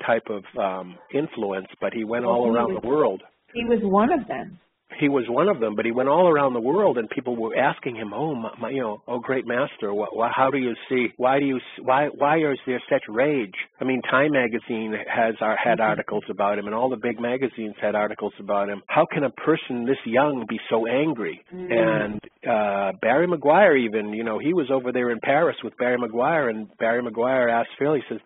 type 0.00 0.28
of 0.30 0.44
um, 0.56 0.98
influence, 1.12 1.66
but 1.80 1.92
he 1.92 2.04
went 2.04 2.24
Well, 2.24 2.34
all 2.34 2.44
he 2.44 2.50
around 2.50 2.72
was- 2.74 2.82
the 2.82 2.88
world 2.88 3.22
He 3.52 3.64
was 3.64 3.80
one 3.82 4.12
of 4.12 4.26
them. 4.28 4.58
He 4.98 5.08
was 5.08 5.24
one 5.28 5.48
of 5.48 5.60
them, 5.60 5.76
but 5.76 5.84
he 5.84 5.92
went 5.92 6.08
all 6.08 6.28
around 6.28 6.54
the 6.54 6.60
world, 6.60 6.98
and 6.98 7.08
people 7.08 7.36
were 7.36 7.56
asking 7.56 7.96
him, 7.96 8.12
"Oh, 8.12 8.34
my, 8.34 8.50
my, 8.60 8.70
you 8.70 8.80
know, 8.80 9.02
oh, 9.06 9.18
great 9.18 9.46
master, 9.46 9.92
wh- 9.92 10.14
wh- 10.16 10.32
how 10.34 10.50
do 10.50 10.58
you 10.58 10.74
see? 10.88 11.08
Why 11.16 11.38
do 11.38 11.46
you? 11.46 11.60
Why? 11.82 12.08
Why 12.08 12.38
is 12.38 12.58
there 12.66 12.82
such 12.90 13.04
rage?" 13.08 13.54
I 13.80 13.84
mean, 13.84 14.02
Time 14.02 14.32
magazine 14.32 14.94
has 15.08 15.34
our, 15.40 15.56
had 15.56 15.80
articles 15.80 16.24
about 16.28 16.58
him, 16.58 16.66
and 16.66 16.74
all 16.74 16.90
the 16.90 16.96
big 16.96 17.20
magazines 17.20 17.74
had 17.80 17.94
articles 17.94 18.32
about 18.40 18.68
him. 18.68 18.82
How 18.88 19.06
can 19.10 19.24
a 19.24 19.30
person 19.30 19.86
this 19.86 19.96
young 20.04 20.44
be 20.48 20.58
so 20.68 20.86
angry? 20.86 21.40
Mm. 21.54 21.72
And 21.72 22.20
uh 22.46 22.92
Barry 23.00 23.26
McGuire, 23.26 23.78
even, 23.78 24.12
you 24.12 24.24
know, 24.24 24.38
he 24.38 24.52
was 24.52 24.70
over 24.70 24.92
there 24.92 25.10
in 25.10 25.20
Paris 25.20 25.56
with 25.62 25.76
Barry 25.78 25.98
McGuire, 25.98 26.50
and 26.50 26.68
Barry 26.78 27.02
McGuire 27.02 27.50
asked 27.50 27.70
Phil. 27.78 27.94
He 27.94 28.02
says, 28.08 28.18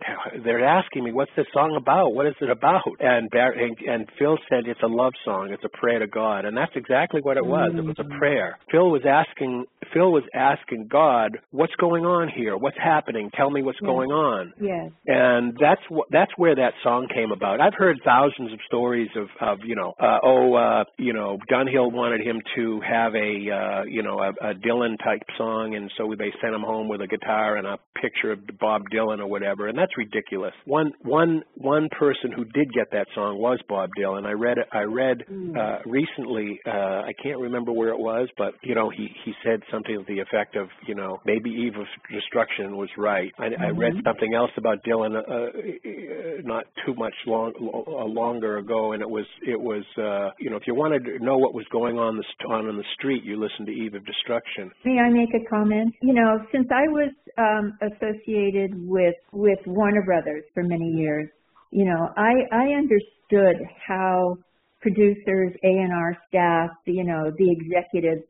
"They're 0.45 0.65
asking 0.65 1.05
me, 1.05 1.13
what's 1.13 1.33
this 1.37 1.47
song 1.53 1.77
about? 1.77 2.15
What 2.15 2.27
is 2.27 2.35
it 2.41 2.51
about?" 2.51 2.83
And 3.01 3.31
Barry 3.31 3.65
and, 3.65 3.89
and 3.89 4.09
Phil 4.19 4.39
said, 4.49 4.67
"It's 4.67 4.83
a 4.83 4.87
love 4.87 5.13
song. 5.25 5.51
It's 5.51 5.65
a 5.65 5.79
prayer 5.79 5.99
to 5.99 6.07
God." 6.07 6.45
And 6.45 6.54
that's 6.57 6.73
exactly 6.77 7.21
what 7.23 7.37
it 7.37 7.45
was. 7.45 7.73
It 7.77 7.85
was 7.85 7.97
a 7.99 8.19
prayer. 8.19 8.59
Phil 8.71 8.91
was 8.91 9.03
asking. 9.09 9.65
Phil 9.93 10.11
was 10.13 10.25
asking 10.35 10.89
God, 10.89 11.39
"What's 11.51 11.75
going 11.77 12.05
on 12.05 12.29
here? 12.29 12.57
What's 12.57 12.77
happening? 12.79 13.31
Tell 13.37 13.51
me 13.51 13.63
what's 13.63 13.79
Yeah. 13.83 13.87
going 13.89 14.11
on." 14.11 14.53
Yes. 14.61 14.91
and 15.07 15.57
that's 15.61 15.83
what 15.89 16.09
that's 16.11 16.33
where 16.37 16.55
that 16.57 16.73
song 16.83 17.09
came 17.15 17.33
about. 17.33 17.61
I've 17.61 17.75
heard 17.75 17.99
thousands 18.05 18.53
of 18.53 18.59
stories 18.67 19.11
of 19.17 19.29
of 19.41 19.59
you 19.65 19.75
know 19.77 19.93
uh, 20.01 20.19
oh 20.23 20.55
uh, 20.55 20.85
you 20.99 21.13
know 21.13 21.39
Dunhill 21.51 21.93
wanted 21.93 22.21
him 22.21 22.41
to 22.57 22.81
have 22.81 23.15
a 23.15 23.51
uh, 23.51 23.83
you 23.85 24.03
know 24.03 24.19
a, 24.21 24.31
a 24.51 24.55
Dylan 24.55 24.97
type 25.03 25.23
song, 25.37 25.75
and 25.75 25.91
so 25.97 26.13
they 26.19 26.33
sent 26.41 26.55
him 26.55 26.63
home 26.63 26.89
with 26.89 27.01
a 27.01 27.07
guitar 27.07 27.57
and 27.57 27.67
a 27.67 27.79
picture 28.01 28.33
of 28.33 28.41
Bob 28.59 28.83
Dylan 28.93 29.19
or 29.21 29.27
whatever, 29.27 29.69
and 29.69 29.77
that's 29.79 29.97
ridiculous. 29.97 30.55
One 30.65 30.93
one 31.03 31.43
one 31.57 31.89
person 31.91 32.33
who 32.35 32.45
did 32.45 32.73
get 32.73 32.91
that 32.93 33.07
song 33.15 33.39
was 33.39 33.59
Bob 33.69 33.91
Dylan. 33.99 34.27
I 34.27 34.33
read. 34.33 34.59
I 34.73 34.83
read 34.83 35.25
uh, 35.59 35.79
recently. 35.87 36.44
Uh, 36.67 37.03
I 37.09 37.13
can't 37.23 37.41
remember 37.41 37.73
where 37.73 37.91
it 37.91 37.99
was, 37.99 38.29
but 38.37 38.55
you 38.63 38.75
know 38.75 38.91
he 38.91 39.09
he 39.25 39.33
said 39.45 39.61
something 39.73 39.97
to 39.97 40.05
the 40.07 40.21
effect 40.21 40.57
of 40.57 40.69
you 40.87 40.95
know 40.95 41.19
maybe 41.25 41.51
Eve 41.51 41.77
of 41.77 41.87
Destruction 42.13 42.77
was 42.77 42.89
right. 42.97 43.33
I, 43.39 43.47
I 43.67 43.71
read 43.71 43.95
something 44.05 44.35
else 44.35 44.51
about 44.57 44.79
Dylan 44.85 45.15
uh, 45.17 45.21
uh, 45.21 46.43
not 46.45 46.65
too 46.87 46.95
much 46.95 47.15
long 47.27 47.53
uh, 47.59 48.05
longer 48.05 48.59
ago, 48.59 48.93
and 48.93 49.03
it 49.03 49.09
was 49.09 49.27
it 49.47 49.61
was 49.61 49.85
uh, 49.99 50.31
you 50.39 50.51
know 50.51 50.57
if 50.57 50.67
you 50.67 50.75
wanted 50.75 51.05
to 51.05 51.25
know 51.25 51.39
what 51.39 51.55
was 51.55 51.67
going 51.73 51.99
on 51.99 52.17
the 52.17 52.25
on 52.49 52.69
in 52.69 52.77
the 52.77 52.85
street, 52.99 53.25
you 53.25 53.41
listened 53.41 53.67
to 53.67 53.73
Eve 53.73 53.95
of 53.95 54.05
Destruction. 54.07 54.71
May 54.85 54.99
I 54.99 55.11
make 55.11 55.31
a 55.35 55.45
comment? 55.49 55.95
You 56.03 56.15
know, 56.15 56.45
since 56.53 56.69
I 56.71 56.89
was 56.89 57.13
um, 57.39 57.79
associated 57.83 58.73
with 58.89 59.15
with 59.33 59.59
Warner 59.67 60.03
Brothers 60.05 60.45
for 60.55 60.63
many 60.63 60.91
years, 60.91 61.29
you 61.71 61.85
know, 61.85 62.09
I 62.17 62.33
I 62.53 62.67
understood 62.79 63.67
how 63.87 64.39
producers, 64.85 65.53
A 65.65 65.67
and 65.67 65.93
R 65.93 66.15
staff, 66.29 66.71
you 66.85 67.05
know, 67.05 67.33
the 67.39 67.51
executives 67.51 68.23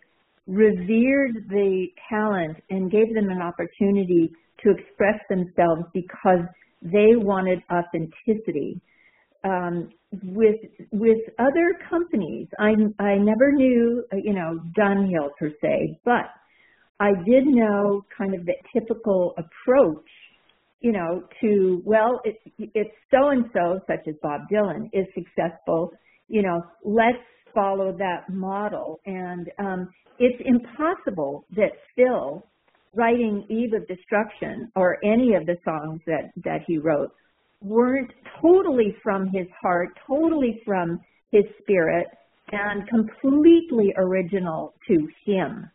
revered 0.47 1.49
the 1.49 1.87
talent 2.09 2.57
and 2.71 2.91
gave 2.91 3.13
them 3.13 3.29
an 3.29 3.43
opportunity 3.43 4.31
to 4.63 4.71
express 4.71 5.19
themselves 5.29 5.83
because 5.93 6.47
they 6.81 7.17
wanted 7.17 7.59
authenticity. 7.73 8.81
Um, 9.43 9.91
with 10.23 10.61
with 10.93 11.19
other 11.39 11.75
companies, 11.91 12.47
I 12.59 12.71
I 12.99 13.17
never 13.17 13.53
knew 13.53 14.05
you 14.13 14.33
know 14.33 14.61
Dunhill 14.79 15.31
per 15.39 15.51
se, 15.61 15.99
but 16.05 16.27
I 17.01 17.11
did 17.27 17.47
know 17.47 18.05
kind 18.17 18.35
of 18.35 18.47
the 18.47 18.55
typical 18.73 19.35
approach, 19.37 20.09
you 20.81 20.93
know, 20.93 21.25
to 21.41 21.83
well, 21.85 22.21
it, 22.25 22.37
it's 22.59 22.95
so 23.11 23.29
and 23.31 23.45
so, 23.53 23.81
such 23.89 24.07
as 24.07 24.15
Bob 24.23 24.43
Dylan, 24.53 24.89
is 24.93 25.07
successful. 25.15 25.93
You 26.29 26.43
know, 26.43 26.63
let's 26.85 27.19
follow 27.55 27.93
that 27.99 28.29
model, 28.29 29.01
and 29.07 29.49
um, 29.59 29.89
it's 30.19 30.43
impossible 30.45 31.45
that 31.57 31.73
Phil, 31.97 32.47
writing 32.95 33.45
Eve 33.49 33.73
of 33.75 33.87
Destruction 33.87 34.71
or 34.77 34.99
any 35.05 35.35
of 35.35 35.47
the 35.47 35.57
songs 35.65 36.01
that 36.07 36.31
that 36.45 36.61
he 36.67 36.79
wrote, 36.79 37.13
weren't 37.63 38.11
totally 38.41 38.95
from 39.03 39.27
his 39.27 39.47
heart, 39.61 39.89
totally 40.07 40.61
from 40.65 41.01
his 41.31 41.45
spirit, 41.63 42.07
and 42.53 42.89
completely 42.89 43.93
original 43.97 44.75
to 44.87 45.09
him. 45.25 45.69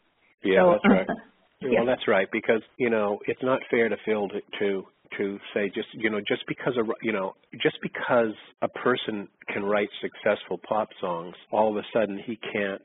Yeah, 0.44 0.64
So, 0.64 0.72
that's 0.72 0.94
right. 0.94 1.08
yeah. 1.62 1.70
Well, 1.80 1.86
that's 1.86 2.08
right 2.08 2.28
because 2.32 2.62
you 2.78 2.90
know 2.90 3.20
it's 3.28 3.44
not 3.44 3.60
fair 3.70 3.90
to 3.90 3.98
Phil 4.06 4.28
to, 4.30 4.40
to 4.60 4.84
to 5.18 5.40
say 5.54 5.70
just 5.74 5.88
you 5.94 6.10
know 6.10 6.20
just 6.20 6.44
because 6.48 6.74
a 6.78 6.84
you 7.02 7.12
know 7.12 7.36
just 7.62 7.78
because 7.82 8.34
a 8.62 8.68
person 8.68 9.28
can 9.52 9.64
write 9.64 9.90
successful 10.02 10.60
pop 10.68 10.90
songs, 11.02 11.36
all 11.52 11.70
of 11.70 11.78
a 11.78 11.88
sudden 11.94 12.20
he 12.24 12.38
can't 12.54 12.82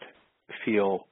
feel 0.64 1.07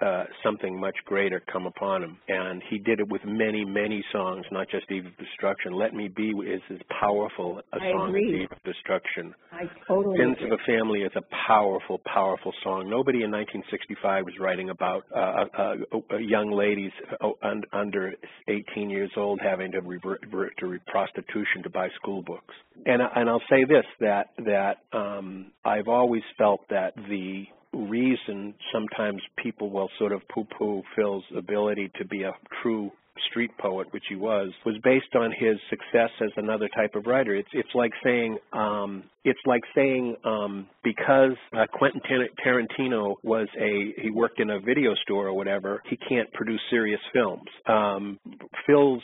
uh, 0.00 0.24
something 0.44 0.78
much 0.78 0.94
greater 1.06 1.42
come 1.50 1.66
upon 1.66 2.02
him. 2.02 2.18
And 2.28 2.62
he 2.68 2.78
did 2.78 3.00
it 3.00 3.08
with 3.08 3.22
many, 3.24 3.64
many 3.64 4.04
songs, 4.12 4.44
not 4.52 4.68
just 4.68 4.90
Eve 4.90 5.06
of 5.06 5.16
Destruction. 5.16 5.72
Let 5.72 5.94
Me 5.94 6.08
Be 6.08 6.30
is 6.30 6.60
as 6.70 6.78
powerful 7.00 7.60
a 7.72 7.76
I 7.76 7.92
song 7.92 8.08
agree. 8.10 8.34
as 8.34 8.42
Eve 8.42 8.52
of 8.52 8.62
Destruction. 8.62 9.34
I 9.52 9.62
totally 9.88 10.18
Sins 10.18 10.36
agree. 10.38 10.50
of 10.52 10.58
a 10.60 10.62
Family 10.66 11.00
is 11.00 11.12
a 11.16 11.22
powerful, 11.46 12.00
powerful 12.04 12.52
song. 12.62 12.90
Nobody 12.90 13.22
in 13.22 13.30
1965 13.30 14.24
was 14.26 14.34
writing 14.38 14.68
about 14.70 15.04
uh, 15.14 15.44
uh, 15.58 15.74
uh, 16.12 16.16
young 16.18 16.50
ladies 16.50 16.92
uh, 17.20 17.30
under 17.72 18.12
18 18.48 18.90
years 18.90 19.10
old 19.16 19.40
having 19.42 19.72
to 19.72 19.80
revert, 19.80 20.20
revert 20.24 20.52
to 20.58 20.66
re- 20.66 20.78
prostitution 20.88 21.62
to 21.62 21.70
buy 21.70 21.88
school 21.96 22.22
books. 22.22 22.54
And 22.84 23.02
I- 23.02 23.10
and 23.16 23.30
I'll 23.30 23.42
say 23.48 23.64
this 23.64 23.86
that 24.00 24.26
that 24.44 24.76
um, 24.92 25.52
I've 25.64 25.88
always 25.88 26.22
felt 26.36 26.60
that 26.68 26.94
the 27.08 27.44
reason 27.76 28.54
sometimes 28.72 29.20
people 29.42 29.70
will 29.70 29.90
sort 29.98 30.12
of 30.12 30.22
poo-poo 30.28 30.82
Phil's 30.94 31.24
ability 31.36 31.90
to 31.98 32.04
be 32.04 32.22
a 32.22 32.32
true 32.62 32.90
street 33.30 33.50
poet, 33.58 33.86
which 33.92 34.04
he 34.08 34.14
was, 34.14 34.50
was 34.64 34.76
based 34.84 35.14
on 35.14 35.32
his 35.32 35.56
success 35.70 36.10
as 36.20 36.30
another 36.36 36.68
type 36.74 36.94
of 36.94 37.06
writer. 37.06 37.34
It's 37.34 37.48
it's 37.52 37.74
like 37.74 37.92
saying 38.04 38.38
um, 38.52 39.04
it's 39.24 39.40
like 39.46 39.62
saying 39.74 40.16
um, 40.24 40.66
because 40.84 41.32
uh, 41.56 41.66
Quentin 41.72 42.00
Tar- 42.02 42.28
Tarantino 42.44 43.14
was 43.22 43.48
a 43.58 43.94
he 44.02 44.10
worked 44.10 44.40
in 44.40 44.50
a 44.50 44.60
video 44.60 44.94
store 45.02 45.28
or 45.28 45.34
whatever, 45.34 45.82
he 45.88 45.96
can't 45.96 46.30
produce 46.32 46.60
serious 46.70 47.00
films. 47.12 47.48
Um, 47.66 48.18
Phil's 48.66 49.02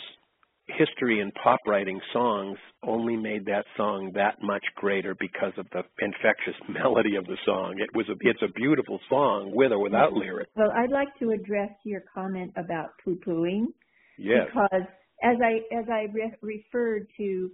history 0.68 1.20
in 1.20 1.30
pop 1.32 1.60
writing 1.66 2.00
songs 2.12 2.56
only 2.84 3.16
made 3.16 3.44
that 3.46 3.64
song 3.76 4.12
that 4.14 4.36
much 4.42 4.64
greater 4.76 5.14
because 5.18 5.52
of 5.58 5.66
the 5.72 5.82
infectious 6.00 6.54
melody 6.68 7.16
of 7.16 7.26
the 7.26 7.36
song. 7.44 7.74
It 7.78 7.94
was 7.94 8.06
a 8.08 8.14
it's 8.20 8.42
a 8.42 8.52
beautiful 8.52 8.98
song 9.08 9.52
with 9.54 9.72
or 9.72 9.80
without 9.80 10.12
lyrics. 10.12 10.50
Well, 10.56 10.70
I'd 10.76 10.90
like 10.90 11.08
to 11.18 11.30
address 11.30 11.70
your 11.84 12.02
comment 12.14 12.52
about 12.56 12.90
poo-pooing 13.04 13.66
Yes. 14.18 14.46
because 14.54 14.82
as 15.22 15.36
I 15.42 15.60
as 15.76 15.86
I 15.90 16.06
re- 16.12 16.34
referred 16.42 17.06
to 17.18 17.50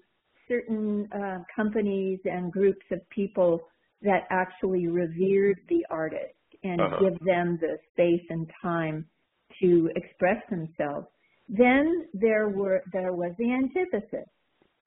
certain 0.47 1.09
uh, 1.13 1.39
companies 1.55 2.21
and 2.25 2.51
groups 2.53 2.85
of 2.91 3.01
people 3.11 3.61
that 4.03 4.23
actually 4.31 4.87
revered 4.87 5.59
the 5.69 5.85
artist 5.91 6.35
and 6.63 6.81
Uh-huh. 6.81 6.99
give 7.01 7.19
them 7.25 7.59
the 7.61 7.79
space 7.93 8.25
and 8.31 8.51
time 8.63 9.07
to 9.61 9.91
express 9.97 10.43
themselves. 10.51 11.07
Then 11.49 12.07
there 12.14 12.49
were 12.49 12.82
there 12.92 13.12
was 13.12 13.32
the 13.38 13.53
antithesis 13.53 14.28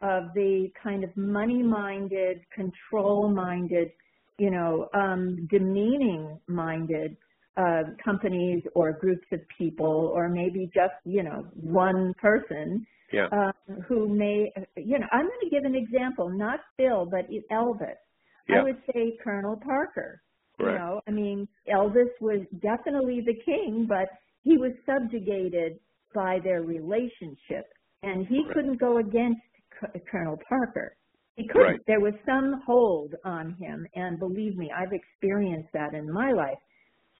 of 0.01 0.33
the 0.33 0.69
kind 0.81 1.03
of 1.03 1.15
money-minded, 1.15 2.41
control-minded, 2.55 3.91
you 4.39 4.49
know, 4.49 4.89
um, 4.95 5.47
demeaning-minded 5.51 7.15
uh, 7.57 7.83
companies 8.03 8.63
or 8.73 8.93
groups 8.93 9.27
of 9.31 9.39
people, 9.57 10.11
or 10.15 10.29
maybe 10.29 10.69
just 10.73 10.93
you 11.05 11.23
know 11.23 11.45
one 11.55 12.13
person 12.21 12.85
Yeah. 13.11 13.27
uh, 13.27 13.51
who 13.87 14.07
may, 14.07 14.51
you 14.77 14.97
know, 14.99 15.07
I'm 15.11 15.27
going 15.27 15.39
to 15.43 15.49
give 15.49 15.65
an 15.65 15.75
example, 15.75 16.29
not 16.29 16.59
Phil, 16.77 17.05
but 17.05 17.25
Elvis. 17.51 17.99
Yeah. 18.47 18.59
I 18.59 18.63
would 18.63 18.81
say 18.93 19.17
Colonel 19.23 19.57
Parker. 19.57 20.21
You 20.59 20.65
know, 20.67 21.01
I 21.07 21.11
mean, 21.11 21.47
Elvis 21.67 22.11
was 22.21 22.41
definitely 22.61 23.21
the 23.25 23.33
king, 23.43 23.85
but 23.89 24.07
he 24.43 24.57
was 24.57 24.71
subjugated 24.85 25.79
by 26.13 26.39
their 26.43 26.61
relationship, 26.61 27.65
and 28.03 28.25
he 28.27 28.43
Right. 28.43 28.53
couldn't 28.53 28.77
go 28.77 28.97
against 28.97 29.41
C- 29.79 29.99
Colonel 30.09 30.37
Parker. 30.47 30.95
He 31.35 31.47
couldn't. 31.47 31.67
Right. 31.67 31.79
There 31.87 31.99
was 32.01 32.13
some 32.25 32.61
hold 32.65 33.15
on 33.23 33.51
him, 33.53 33.87
and 33.95 34.19
believe 34.19 34.57
me, 34.57 34.71
I've 34.71 34.93
experienced 34.93 35.71
that 35.73 35.93
in 35.93 36.11
my 36.11 36.31
life. 36.31 36.59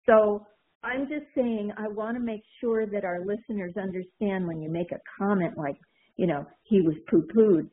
So 0.06 0.46
I'm 0.84 1.08
just 1.08 1.26
saying, 1.36 1.72
I 1.78 1.88
want 1.88 2.16
to 2.18 2.24
make 2.24 2.44
sure 2.60 2.86
that 2.88 3.06
our 3.06 3.24
listeners 3.24 3.78
understand 3.78 4.48
when 4.48 4.62
you 4.62 4.70
make 4.70 4.92
a 4.92 5.00
comment 5.18 5.58
like, 5.58 5.78
you 6.18 6.28
know, 6.28 6.46
he 6.64 6.82
was 6.82 6.96
poo-pooed. 7.10 7.70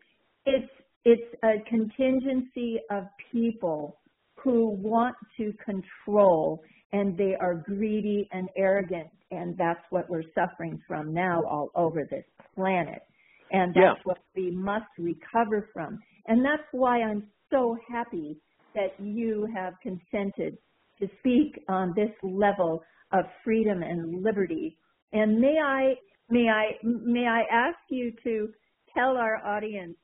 It's 0.46 0.72
it's 1.04 1.34
a 1.42 1.58
contingency 1.68 2.78
of 2.90 3.04
people 3.32 3.98
who 4.36 4.70
want 4.70 5.16
to 5.38 5.52
control 5.64 6.62
and 6.93 7.16
they 7.16 7.34
are 7.41 7.55
greedy 7.55 8.28
and 8.32 8.49
arrogant 8.57 9.09
and 9.30 9.57
that's 9.59 9.84
what 9.91 10.09
we're 10.09 10.22
suffering 10.34 10.80
from 10.86 11.12
now 11.12 11.43
all 11.45 11.70
over 11.74 12.07
this 12.11 12.24
planet. 12.55 13.03
And 13.51 13.74
Yeah. 13.74 13.95
that's 13.95 13.99
what 14.05 14.18
we 14.36 14.51
must 14.51 14.86
recover 14.99 15.68
from. 15.72 15.99
And 16.26 16.45
that's 16.45 16.66
why 16.72 17.03
i'm 17.03 17.24
so 17.51 17.76
happy 17.91 18.39
that 18.74 18.95
you 18.99 19.49
have 19.55 19.74
consented 19.82 20.57
to 21.01 21.09
speak 21.20 21.59
on 21.68 21.93
this 21.97 22.11
level 22.22 22.82
of 23.12 23.24
freedom 23.45 23.82
and 23.82 24.22
liberty. 24.22 24.78
And 25.12 25.41
may 25.41 25.57
i 25.64 25.95
may 26.30 26.49
i 26.49 26.72
may 26.82 27.26
i 27.26 27.43
ask 27.53 27.78
you 27.91 28.12
to 28.24 28.49
tell 28.95 29.16
our 29.16 29.36
audience 29.47 29.97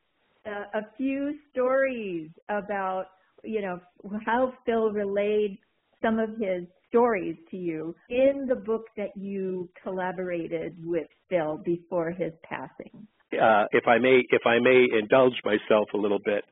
uh, 0.46 0.78
a 0.78 0.82
few 0.96 1.34
stories 1.50 2.30
about 2.48 3.06
you 3.42 3.60
know 3.62 3.78
how 4.24 4.52
Phil 4.64 4.90
relayed 4.92 5.58
some 6.04 6.18
of 6.18 6.30
his 6.38 6.64
stories 6.88 7.36
to 7.50 7.56
you 7.56 7.94
in 8.10 8.46
the 8.48 8.54
book 8.56 8.84
that 8.96 9.16
you 9.16 9.68
collaborated 9.82 10.76
with 10.84 11.06
Phil 11.28 11.60
before 11.64 12.10
his 12.10 12.32
passing. 12.44 13.06
uh, 13.32 13.64
if 13.72 13.86
I 13.88 13.98
may, 13.98 14.22
if 14.30 14.42
I 14.46 14.58
may 14.60 14.86
indulge 15.00 15.34
myself 15.44 15.88
a 15.94 15.96
little 15.96 16.20
bit, 16.24 16.44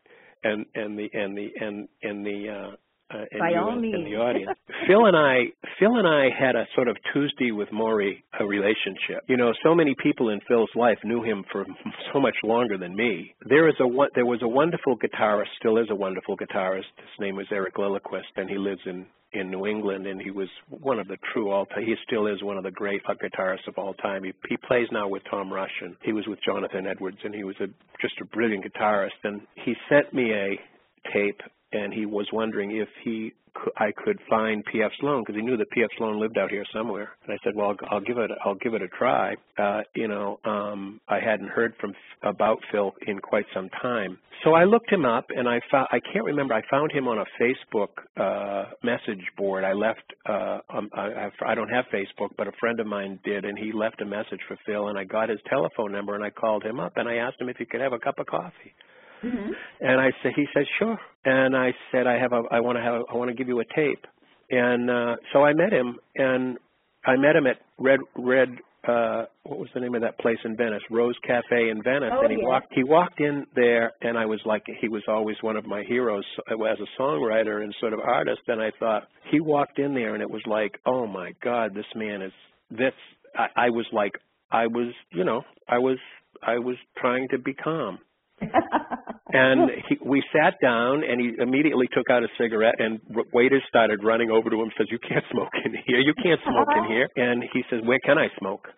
and 0.45 0.67
and 0.75 0.99
the 0.99 1.09
and 1.13 1.37
the 1.37 1.49
and 1.61 1.89
and 2.03 2.27
the 2.27 2.49
uh, 2.49 2.75
uh, 3.15 3.25
and 3.31 3.39
By 3.41 3.51
you 3.51 3.57
all 3.61 3.73
and- 3.73 3.85
the 3.85 4.17
audience. 4.17 4.59
Phil 4.89 5.05
and 5.07 5.17
I, 5.17 5.45
Phil 5.79 5.95
and 5.97 6.09
I 6.09 6.29
had 6.37 6.57
a 6.57 6.65
sort 6.75 6.89
of 6.89 6.97
Tuesday 7.13 7.53
with 7.53 7.69
Morrie 7.69 8.23
a 8.41 8.45
relationship. 8.45 9.21
You 9.29 9.37
know, 9.37 9.53
so 9.63 9.75
many 9.75 9.95
people 10.03 10.31
in 10.31 10.41
Phil's 10.49 10.71
life 10.75 10.99
knew 11.05 11.23
him 11.23 11.45
for 11.53 11.65
so 12.13 12.19
much 12.19 12.35
longer 12.43 12.77
than 12.79 12.97
me. 12.97 13.35
There 13.49 13.69
is 13.69 13.75
a 13.81 13.87
there 14.17 14.27
was 14.27 14.41
a 14.43 14.49
wonderful 14.49 14.97
guitarist, 14.99 15.53
still 15.61 15.77
is 15.79 15.87
a 15.91 15.95
wonderful 15.95 16.37
guitarist. 16.37 16.91
His 16.97 17.21
name 17.21 17.37
was 17.37 17.47
Eric 17.53 17.75
Lilliquist, 17.77 18.33
and 18.37 18.51
he 18.51 18.59
lives 18.59 18.81
in 18.87 19.07
in 19.33 19.51
New 19.51 19.67
England, 19.67 20.07
and 20.07 20.21
he 20.21 20.31
was 20.31 20.49
one 20.69 20.99
of 20.99 21.09
the 21.09 21.17
true 21.33 21.51
all 21.51 21.67
time. 21.67 21.85
He 21.85 21.95
still 22.07 22.27
is 22.27 22.43
one 22.43 22.59
of 22.59 22.65
the 22.65 22.71
great 22.71 23.03
guitarists 23.05 23.67
of 23.67 23.79
all 23.79 23.95
time. 23.95 24.25
He, 24.25 24.33
he 24.49 24.57
plays 24.57 24.89
now 24.93 25.09
with 25.09 25.23
Tom 25.31 25.53
Rush, 25.53 25.73
and 25.81 25.97
he 26.03 26.13
was 26.13 26.27
with 26.27 26.39
Jonathan 26.45 26.87
Edwards, 26.87 27.19
and 27.25 27.35
he 27.35 27.45
was 27.45 27.57
a 27.61 27.67
just 28.01 28.15
a 28.21 28.25
brilliant 28.27 28.65
guitarist. 28.65 29.11
And 29.25 29.43
he 29.65 29.75
sent 29.89 30.13
me 30.13 30.33
a 30.33 30.59
tape, 31.13 31.41
and 31.73 31.93
he 31.93 32.07
was 32.07 32.27
wondering 32.33 32.77
if 32.77 32.89
he 33.05 33.33
I 33.77 33.93
could 33.93 34.19
find 34.31 34.65
P.F. 34.65 34.91
Sloan 34.99 35.23
because 35.23 35.37
he 35.37 35.43
knew 35.43 35.57
that 35.57 35.71
P.F. 35.71 35.91
Sloan 35.99 36.19
lived 36.19 36.39
out 36.39 36.51
here 36.51 36.65
somewhere. 36.73 37.11
And 37.25 37.33
I 37.33 37.37
said, 37.45 37.55
well, 37.55 37.69
I'll, 37.69 37.97
I'll 37.97 38.01
give 38.01 38.19
it 38.19 38.31
I'll 38.45 38.55
give 38.55 38.75
it 38.75 38.83
a 38.83 38.89
try. 38.89 39.35
Uh, 39.59 39.83
you 39.95 40.09
know, 40.09 40.41
um, 40.45 41.01
I 41.09 41.21
hadn't 41.21 41.49
heard 41.49 41.75
from 41.81 41.93
about 42.23 42.59
Phil 42.71 42.93
in 43.07 43.19
quite 43.19 43.45
some 43.55 43.69
time, 43.81 44.19
so 44.45 44.55
I 44.55 44.65
looked 44.65 44.91
him 44.91 45.05
up, 45.05 45.27
and 45.29 45.49
I 45.49 45.61
found 45.71 45.89
I 45.93 46.01
can't 46.01 46.25
remember. 46.25 46.55
I 46.55 46.63
found 46.71 46.91
him 46.93 47.07
on 47.07 47.19
a 47.19 47.25
Facebook 47.41 47.91
uh, 48.17 48.71
message 48.83 49.25
board. 49.37 49.65
I 49.65 49.73
left. 49.73 50.03
Uh, 50.29 50.59
um, 50.71 50.91
I 50.95 51.29
I 51.47 51.55
don't 51.55 51.69
have 51.69 51.85
Facebook, 51.93 52.31
but 52.37 52.49
a 52.49 52.53
friend 52.59 52.81
of 52.81 52.87
mine 52.87 53.21
did, 53.25 53.45
and 53.45 53.59
he 53.59 53.73
left 53.73 54.01
a 54.01 54.07
message 54.07 54.41
for 54.49 54.57
Phil, 54.67 54.89
and 54.89 54.99
I 54.99 55.05
got 55.05 55.29
his 55.29 55.39
telephone 55.49 55.93
number, 55.93 56.15
and 56.15 56.25
I 56.25 56.31
called 56.31 56.65
him 56.65 56.81
up, 56.81 56.95
and 56.97 57.09
I 57.09 57.17
asked 57.17 57.41
him 57.41 57.49
if 57.49 57.57
he 57.57 57.65
could 57.65 57.81
have 57.81 57.93
a 57.93 57.99
cup 57.99 58.19
of 58.19 58.27
coffee. 58.27 58.75
And 59.81 60.01
I 60.01 60.11
said, 60.23 60.33
he 60.37 60.47
said, 60.55 60.65
sure. 60.79 60.99
And 61.25 61.57
I 61.57 61.73
said, 61.91 62.07
I 62.07 62.19
have 62.19 62.33
a, 62.33 62.43
I 62.51 62.61
want 62.61 62.77
to 62.79 62.83
have, 62.83 62.95
a, 62.95 63.03
I 63.13 63.17
want 63.17 63.31
to 63.31 63.35
give 63.35 63.49
you 63.49 63.61
a 63.61 63.65
tape. 63.75 64.05
And 64.51 64.91
uh, 64.91 65.17
so 65.33 65.43
I 65.43 65.55
met 65.55 65.73
him, 65.73 65.97
and 66.17 66.59
I 67.07 67.17
met 67.17 67.37
him 67.37 67.47
at 67.47 67.57
Red 67.79 68.01
Red. 68.17 68.49
Uh, 68.87 69.25
what 69.45 69.61
was 69.61 69.69
the 69.75 69.81
name 69.81 69.95
of 69.95 70.03
that 70.03 70.19
place 70.19 70.39
in 70.45 70.57
Venice? 70.57 70.83
Rose 70.91 71.15
Cafe 71.25 71.71
in 71.71 71.83
Venice. 71.85 72.11
Oh, 72.13 72.23
and 72.23 72.33
he 72.33 72.39
yes. 72.39 72.47
walked. 72.47 72.67
He 72.73 72.83
walked 72.83 73.21
in 73.21 73.47
there, 73.55 73.93
and 74.03 74.19
I 74.19 74.27
was 74.27 74.41
like, 74.45 74.63
he 74.81 74.89
was 74.89 75.03
always 75.09 75.37
one 75.41 75.57
of 75.57 75.65
my 75.65 75.85
heroes 75.85 76.25
as 76.49 76.57
a 76.59 77.01
songwriter 77.01 77.63
and 77.63 77.73
sort 77.81 77.93
of 77.93 78.01
artist. 78.01 78.41
And 78.49 78.61
I 78.61 78.73
thought 78.79 79.05
he 79.31 79.41
walked 79.41 79.79
in 79.79 79.95
there, 79.95 80.15
and 80.15 80.23
it 80.23 80.31
was 80.31 80.43
like, 80.47 80.73
oh 80.85 81.07
my 81.07 81.33
God, 81.43 81.75
this 81.75 81.87
man 81.95 82.23
is 82.23 82.33
this. 82.71 82.93
I, 83.37 83.67
I 83.67 83.71
was 83.71 83.87
like, 83.93 84.13
I 84.51 84.67
was, 84.67 84.93
you 85.13 85.25
know, 85.25 85.43
I 85.69 85.79
was, 85.79 85.99
I 86.43 86.59
was 86.59 86.77
trying 86.99 87.29
to 87.29 87.39
be 87.39 87.55
calm. 87.55 88.01
And 89.33 89.71
he, 89.89 89.97
we 90.05 90.23
sat 90.33 90.55
down, 90.61 91.03
and 91.05 91.21
he 91.21 91.33
immediately 91.41 91.89
took 91.93 92.11
out 92.11 92.23
a 92.23 92.29
cigarette, 92.39 92.75
and 92.79 93.01
waiters 93.33 93.63
started 93.69 94.05
running 94.05 94.31
over 94.31 94.51
to 94.51 94.61
him. 94.61 94.71
Says, 94.77 94.89
"You 94.91 94.99
can't 94.99 95.25
smoke 95.33 95.53
in 95.65 95.73
here. 95.87 96.01
You 96.01 96.15
can't 96.15 96.41
smoke 96.45 96.69
in 96.77 96.85
here." 96.85 97.09
And 97.17 97.43
he 97.53 97.63
says, 97.71 97.81
"Where 97.85 98.01
can 98.05 98.19
I 98.19 98.29
smoke?" 98.39 98.69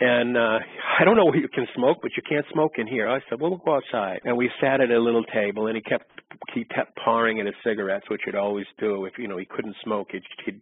And 0.00 0.36
uh, 0.36 0.58
I 0.98 1.04
don't 1.04 1.16
know 1.16 1.26
where 1.26 1.36
you 1.36 1.48
can 1.48 1.66
smoke, 1.76 1.98
but 2.00 2.12
you 2.16 2.22
can't 2.26 2.46
smoke 2.52 2.72
in 2.78 2.86
here. 2.86 3.08
I 3.08 3.18
said, 3.28 3.40
"Well, 3.40 3.50
we'll 3.50 3.60
go 3.64 3.76
outside." 3.76 4.20
And 4.24 4.36
we 4.36 4.50
sat 4.60 4.80
at 4.80 4.90
a 4.90 4.98
little 4.98 5.24
table, 5.24 5.66
and 5.66 5.76
he 5.76 5.82
kept 5.82 6.06
he 6.54 6.64
kept 6.64 6.96
pouring 7.04 7.40
at 7.40 7.46
his 7.46 7.54
cigarettes, 7.64 8.06
which 8.08 8.22
he'd 8.24 8.34
always 8.34 8.66
do 8.78 9.04
if 9.04 9.14
you 9.18 9.28
know 9.28 9.36
he 9.36 9.44
couldn't 9.44 9.76
smoke. 9.84 10.08
He'd, 10.12 10.22
he'd 10.46 10.60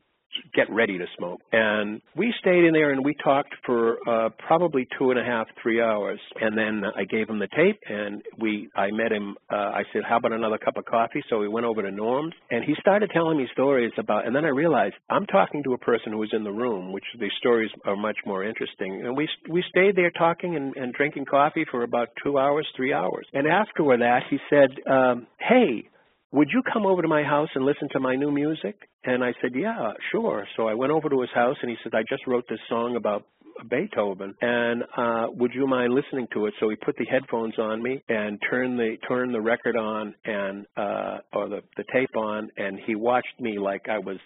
get 0.54 0.70
ready 0.70 0.98
to 0.98 1.06
smoke. 1.16 1.40
And 1.52 2.00
we 2.16 2.32
stayed 2.40 2.64
in 2.64 2.72
there 2.72 2.92
and 2.92 3.04
we 3.04 3.14
talked 3.22 3.54
for 3.64 3.96
uh, 4.08 4.30
probably 4.46 4.86
two 4.98 5.10
and 5.10 5.18
a 5.18 5.24
half, 5.24 5.46
three 5.62 5.80
hours. 5.80 6.20
And 6.40 6.56
then 6.56 6.82
I 6.96 7.04
gave 7.04 7.28
him 7.28 7.38
the 7.38 7.48
tape 7.56 7.80
and 7.88 8.22
we, 8.38 8.68
I 8.76 8.90
met 8.90 9.12
him. 9.12 9.36
Uh, 9.50 9.56
I 9.56 9.82
said, 9.92 10.02
"How 10.08 10.16
about 10.16 10.32
another 10.32 10.58
cup 10.58 10.76
of 10.76 10.84
coffee?" 10.84 11.22
So 11.28 11.38
we 11.38 11.48
went 11.48 11.66
over 11.66 11.82
to 11.82 11.90
Norm's 11.90 12.34
and 12.50 12.64
he 12.64 12.74
started 12.80 13.10
telling 13.12 13.36
me 13.36 13.48
stories 13.52 13.92
about. 13.98 14.26
And 14.26 14.34
then 14.34 14.44
I 14.44 14.48
realized 14.48 14.94
I'm 15.10 15.26
talking 15.26 15.62
to 15.64 15.72
a 15.74 15.78
person 15.78 16.12
who 16.12 16.18
was 16.18 16.30
in 16.32 16.44
the 16.44 16.52
room, 16.52 16.92
which 16.92 17.04
the 17.18 17.30
stories 17.38 17.70
are 17.84 17.96
much 17.96 18.18
more 18.26 18.44
interesting. 18.44 19.02
And 19.04 19.16
we 19.16 19.28
we 19.48 19.62
stayed 19.70 19.96
there 19.96 20.10
talking 20.10 20.56
and, 20.56 20.76
and 20.76 20.92
drinking 20.92 21.26
coffee 21.26 21.64
for 21.70 21.82
about 21.82 22.08
two 22.22 22.38
hours, 22.38 22.66
three 22.76 22.92
hours. 22.92 23.26
And 23.32 23.46
after 23.46 23.84
that, 23.98 24.20
he 24.30 24.38
said, 24.50 24.70
um, 24.90 25.26
"Hey." 25.38 25.88
Would 26.32 26.48
you 26.52 26.62
come 26.72 26.84
over 26.84 27.02
to 27.02 27.08
my 27.08 27.22
house 27.22 27.48
and 27.54 27.64
listen 27.64 27.88
to 27.92 28.00
my 28.00 28.14
new 28.14 28.30
music? 28.30 28.76
And 29.04 29.24
I 29.24 29.32
said, 29.40 29.52
yeah, 29.54 29.92
sure. 30.12 30.46
So 30.56 30.68
I 30.68 30.74
went 30.74 30.92
over 30.92 31.08
to 31.08 31.20
his 31.20 31.30
house 31.34 31.56
and 31.62 31.70
he 31.70 31.76
said, 31.82 31.94
I 31.94 32.02
just 32.08 32.26
wrote 32.26 32.44
this 32.48 32.58
song 32.68 32.96
about 32.96 33.24
Beethoven. 33.68 34.34
And 34.40 34.84
uh 34.96 35.26
would 35.30 35.52
you 35.54 35.66
mind 35.66 35.92
listening 35.94 36.28
to 36.34 36.46
it? 36.46 36.54
So 36.60 36.68
he 36.68 36.76
put 36.76 36.96
the 36.96 37.06
headphones 37.06 37.58
on 37.58 37.82
me 37.82 38.02
and 38.08 38.38
turned 38.48 38.78
the 38.78 38.96
turned 39.08 39.34
the 39.34 39.40
record 39.40 39.76
on 39.76 40.14
and 40.24 40.66
uh 40.76 41.18
or 41.32 41.48
the 41.48 41.62
the 41.76 41.84
tape 41.92 42.16
on. 42.16 42.48
And 42.56 42.78
he 42.86 42.94
watched 42.94 43.40
me 43.40 43.58
like 43.58 43.88
I 43.90 43.98
was 43.98 44.18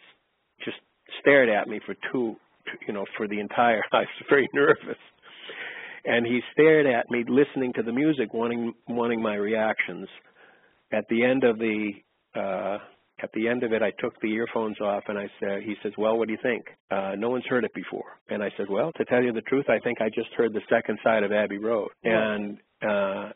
just 0.65 0.77
stared 1.21 1.49
at 1.49 1.69
me 1.69 1.81
for 1.87 1.95
two 2.13 2.37
you 2.87 2.93
know 2.93 3.07
for 3.17 3.27
the 3.27 3.41
entire 3.41 3.83
I 3.93 4.01
was 4.01 4.27
very 4.29 4.49
nervous. 4.53 5.01
And 6.05 6.27
he 6.27 6.41
stared 6.53 6.87
at 6.87 7.11
me 7.11 7.25
listening 7.29 7.73
to 7.75 7.83
the 7.83 7.93
music 7.93 8.35
wanting 8.35 8.75
wanting 8.89 9.23
my 9.23 9.35
reactions 9.35 10.09
at 10.93 11.05
the 11.09 11.25
end 11.25 11.45
of 11.45 11.59
the 11.59 11.91
uh 12.35 12.79
at 13.23 13.31
the 13.35 13.47
end 13.49 13.63
of 13.63 13.73
it 13.73 13.83
I 13.83 13.93
took 13.99 14.21
the 14.21 14.33
earphones 14.33 14.81
off 14.81 15.05
and 15.09 15.19
I 15.19 15.27
said 15.41 15.63
he 15.65 15.75
says, 15.83 15.93
Well, 15.97 16.19
what 16.19 16.29
do 16.29 16.33
you 16.33 16.41
think? 16.43 16.65
Uh 16.91 17.13
no 17.17 17.31
one's 17.31 17.47
heard 17.49 17.65
it 17.65 17.75
before. 17.75 18.19
And 18.29 18.43
I 18.43 18.51
said, 18.57 18.67
Well, 18.69 18.93
to 18.97 19.05
tell 19.05 19.23
you 19.23 19.33
the 19.33 19.43
truth, 19.43 19.67
I 19.69 19.79
think 19.81 20.01
I 20.01 20.09
just 20.09 20.29
heard 20.37 20.53
the 20.53 20.63
second 20.69 20.99
side 21.03 21.23
of 21.23 21.33
Abbey 21.33 21.59
Road. 21.59 21.91
And 22.05 22.59
uh 22.87 23.31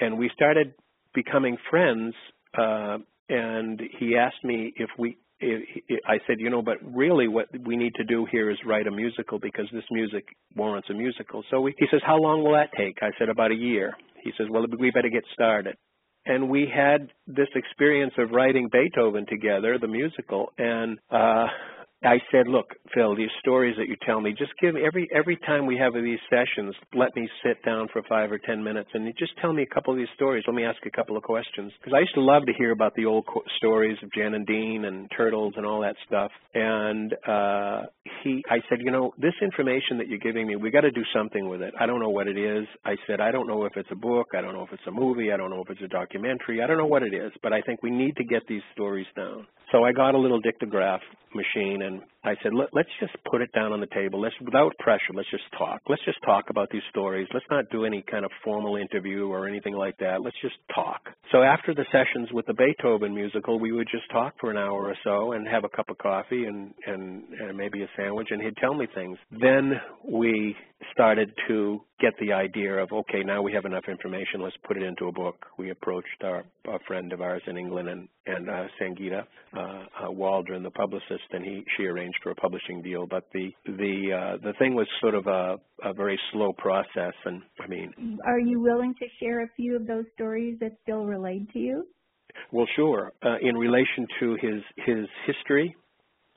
and 0.00 0.18
we 0.18 0.30
started 0.34 0.74
becoming 1.14 1.56
friends 1.70 2.14
uh 2.56 2.98
and 3.28 3.80
he 3.98 4.16
asked 4.16 4.44
me 4.44 4.72
if 4.76 4.90
we 4.98 5.16
if, 5.38 5.62
if, 5.88 6.00
I 6.06 6.18
said, 6.26 6.36
you 6.38 6.48
know, 6.48 6.62
but 6.62 6.78
really 6.82 7.28
what 7.28 7.48
we 7.66 7.76
need 7.76 7.94
to 7.96 8.04
do 8.04 8.26
here 8.30 8.50
is 8.50 8.56
write 8.64 8.86
a 8.86 8.90
musical 8.90 9.38
because 9.38 9.66
this 9.72 9.84
music 9.90 10.24
warrants 10.54 10.88
a 10.88 10.94
musical. 10.94 11.44
So 11.50 11.60
we, 11.60 11.74
he 11.78 11.86
says, 11.90 12.00
how 12.06 12.16
long 12.16 12.42
will 12.42 12.52
that 12.52 12.70
take? 12.74 12.98
I 13.02 13.10
said, 13.18 13.28
about 13.28 13.50
a 13.50 13.54
year. 13.54 13.92
He 14.24 14.32
says, 14.38 14.46
well, 14.50 14.64
we 14.78 14.90
better 14.90 15.10
get 15.10 15.24
started 15.34 15.76
and 16.26 16.50
we 16.50 16.66
had 16.74 17.12
this 17.26 17.48
experience 17.54 18.12
of 18.18 18.30
writing 18.30 18.68
Beethoven 18.70 19.26
together, 19.26 19.78
the 19.80 19.86
musical, 19.86 20.52
and 20.58 20.98
uh 21.10 21.46
I 22.04 22.18
said, 22.30 22.46
look, 22.46 22.66
Phil, 22.94 23.16
these 23.16 23.30
stories 23.40 23.74
that 23.78 23.88
you 23.88 23.96
tell 24.04 24.20
me, 24.20 24.34
just 24.36 24.52
give 24.60 24.76
every 24.76 25.08
every 25.14 25.36
time 25.46 25.64
we 25.64 25.78
have 25.78 25.94
these 25.94 26.18
sessions, 26.28 26.74
let 26.94 27.16
me 27.16 27.28
sit 27.42 27.64
down 27.64 27.88
for 27.90 28.02
five 28.08 28.30
or 28.30 28.38
ten 28.38 28.62
minutes 28.62 28.90
and 28.92 29.12
just 29.18 29.32
tell 29.40 29.52
me 29.52 29.62
a 29.62 29.74
couple 29.74 29.94
of 29.94 29.98
these 29.98 30.08
stories. 30.14 30.44
Let 30.46 30.54
me 30.54 30.64
ask 30.64 30.78
a 30.84 30.90
couple 30.90 31.16
of 31.16 31.22
questions 31.22 31.72
because 31.80 31.94
I 31.96 32.00
used 32.00 32.14
to 32.14 32.20
love 32.20 32.44
to 32.46 32.52
hear 32.52 32.72
about 32.72 32.94
the 32.96 33.06
old 33.06 33.26
stories 33.56 33.96
of 34.02 34.12
Jan 34.12 34.34
and 34.34 34.46
Dean 34.46 34.84
and 34.84 35.10
turtles 35.16 35.54
and 35.56 35.64
all 35.64 35.80
that 35.80 35.96
stuff. 36.06 36.30
And 36.54 37.14
uh, 37.26 37.82
he, 38.22 38.44
I 38.50 38.58
said, 38.68 38.80
you 38.80 38.90
know, 38.90 39.12
this 39.18 39.34
information 39.40 39.96
that 39.98 40.08
you're 40.08 40.18
giving 40.18 40.46
me, 40.46 40.56
we 40.56 40.70
got 40.70 40.82
to 40.82 40.90
do 40.90 41.02
something 41.14 41.48
with 41.48 41.62
it. 41.62 41.72
I 41.80 41.86
don't 41.86 42.00
know 42.00 42.10
what 42.10 42.28
it 42.28 42.36
is. 42.36 42.66
I 42.84 42.96
said, 43.06 43.20
I 43.20 43.30
don't 43.30 43.48
know 43.48 43.64
if 43.64 43.72
it's 43.74 43.88
a 43.90 43.96
book. 43.96 44.28
I 44.36 44.42
don't 44.42 44.52
know 44.52 44.64
if 44.64 44.72
it's 44.72 44.86
a 44.86 44.92
movie. 44.92 45.32
I 45.32 45.38
don't 45.38 45.50
know 45.50 45.62
if 45.62 45.70
it's 45.70 45.82
a 45.82 45.88
documentary. 45.88 46.62
I 46.62 46.66
don't 46.66 46.78
know 46.78 46.86
what 46.86 47.02
it 47.02 47.14
is, 47.14 47.32
but 47.42 47.54
I 47.54 47.62
think 47.62 47.82
we 47.82 47.90
need 47.90 48.16
to 48.16 48.24
get 48.24 48.42
these 48.48 48.62
stories 48.74 49.06
down. 49.16 49.46
So 49.72 49.82
I 49.82 49.92
got 49.92 50.14
a 50.14 50.18
little 50.18 50.40
dictograph 50.40 51.00
machine 51.36 51.82
and 51.82 52.02
I 52.26 52.34
said, 52.42 52.52
Let, 52.52 52.68
let's 52.72 52.88
just 53.00 53.12
put 53.30 53.40
it 53.40 53.52
down 53.52 53.72
on 53.72 53.80
the 53.80 53.86
table. 53.94 54.20
Let's, 54.20 54.34
without 54.44 54.76
pressure, 54.78 55.14
let's 55.14 55.30
just 55.30 55.44
talk. 55.56 55.80
Let's 55.88 56.04
just 56.04 56.18
talk 56.24 56.46
about 56.50 56.68
these 56.70 56.82
stories. 56.90 57.28
Let's 57.32 57.46
not 57.50 57.66
do 57.70 57.84
any 57.84 58.02
kind 58.10 58.24
of 58.24 58.32
formal 58.42 58.76
interview 58.76 59.28
or 59.28 59.46
anything 59.46 59.74
like 59.74 59.96
that. 59.98 60.22
Let's 60.22 60.36
just 60.42 60.56
talk. 60.74 61.00
So 61.30 61.42
after 61.42 61.72
the 61.72 61.84
sessions 61.92 62.28
with 62.32 62.46
the 62.46 62.54
Beethoven 62.54 63.14
musical, 63.14 63.60
we 63.60 63.70
would 63.70 63.88
just 63.90 64.10
talk 64.10 64.34
for 64.40 64.50
an 64.50 64.56
hour 64.56 64.86
or 64.86 64.96
so 65.04 65.32
and 65.32 65.46
have 65.46 65.64
a 65.64 65.68
cup 65.68 65.88
of 65.88 65.98
coffee 65.98 66.44
and, 66.44 66.74
and, 66.86 67.22
and 67.40 67.56
maybe 67.56 67.82
a 67.82 67.88
sandwich 67.96 68.28
and 68.30 68.42
he'd 68.42 68.56
tell 68.56 68.74
me 68.74 68.86
things. 68.92 69.16
Then 69.30 69.74
we 70.08 70.56
started 70.92 71.30
to 71.48 71.80
get 72.00 72.12
the 72.20 72.32
idea 72.32 72.74
of 72.74 72.92
okay 72.92 73.22
now 73.24 73.40
we 73.40 73.52
have 73.52 73.64
enough 73.64 73.84
information 73.88 74.40
let's 74.40 74.56
put 74.66 74.76
it 74.76 74.82
into 74.82 75.06
a 75.06 75.12
book 75.12 75.46
we 75.58 75.70
approached 75.70 76.22
our 76.22 76.44
a 76.68 76.78
friend 76.86 77.12
of 77.12 77.20
ours 77.22 77.42
in 77.46 77.56
england 77.56 77.88
and 77.88 78.08
and 78.26 78.50
uh, 78.50 78.64
sangeeta 78.80 79.22
uh, 79.56 79.60
uh, 79.60 80.10
waldron 80.10 80.62
the 80.62 80.70
publicist 80.70 81.24
and 81.32 81.44
he 81.44 81.64
she 81.76 81.86
arranged 81.86 82.15
for 82.22 82.30
a 82.30 82.34
publishing 82.34 82.82
deal 82.82 83.06
but 83.06 83.24
the 83.32 83.50
the 83.66 84.12
uh, 84.12 84.36
the 84.42 84.52
thing 84.58 84.74
was 84.74 84.86
sort 85.00 85.14
of 85.14 85.26
a 85.26 85.56
a 85.84 85.92
very 85.92 86.18
slow 86.32 86.52
process 86.52 87.14
and 87.24 87.42
i 87.60 87.66
mean 87.66 87.92
Are 88.24 88.40
you 88.40 88.60
willing 88.60 88.94
to 88.98 89.06
share 89.20 89.42
a 89.44 89.48
few 89.56 89.76
of 89.76 89.86
those 89.86 90.04
stories 90.14 90.58
that 90.60 90.72
still 90.82 91.04
relate 91.06 91.50
to 91.52 91.58
you? 91.58 91.86
well 92.52 92.66
sure 92.76 93.12
uh, 93.24 93.36
in 93.42 93.56
relation 93.56 94.06
to 94.20 94.36
his 94.40 94.62
his 94.84 95.06
history 95.26 95.74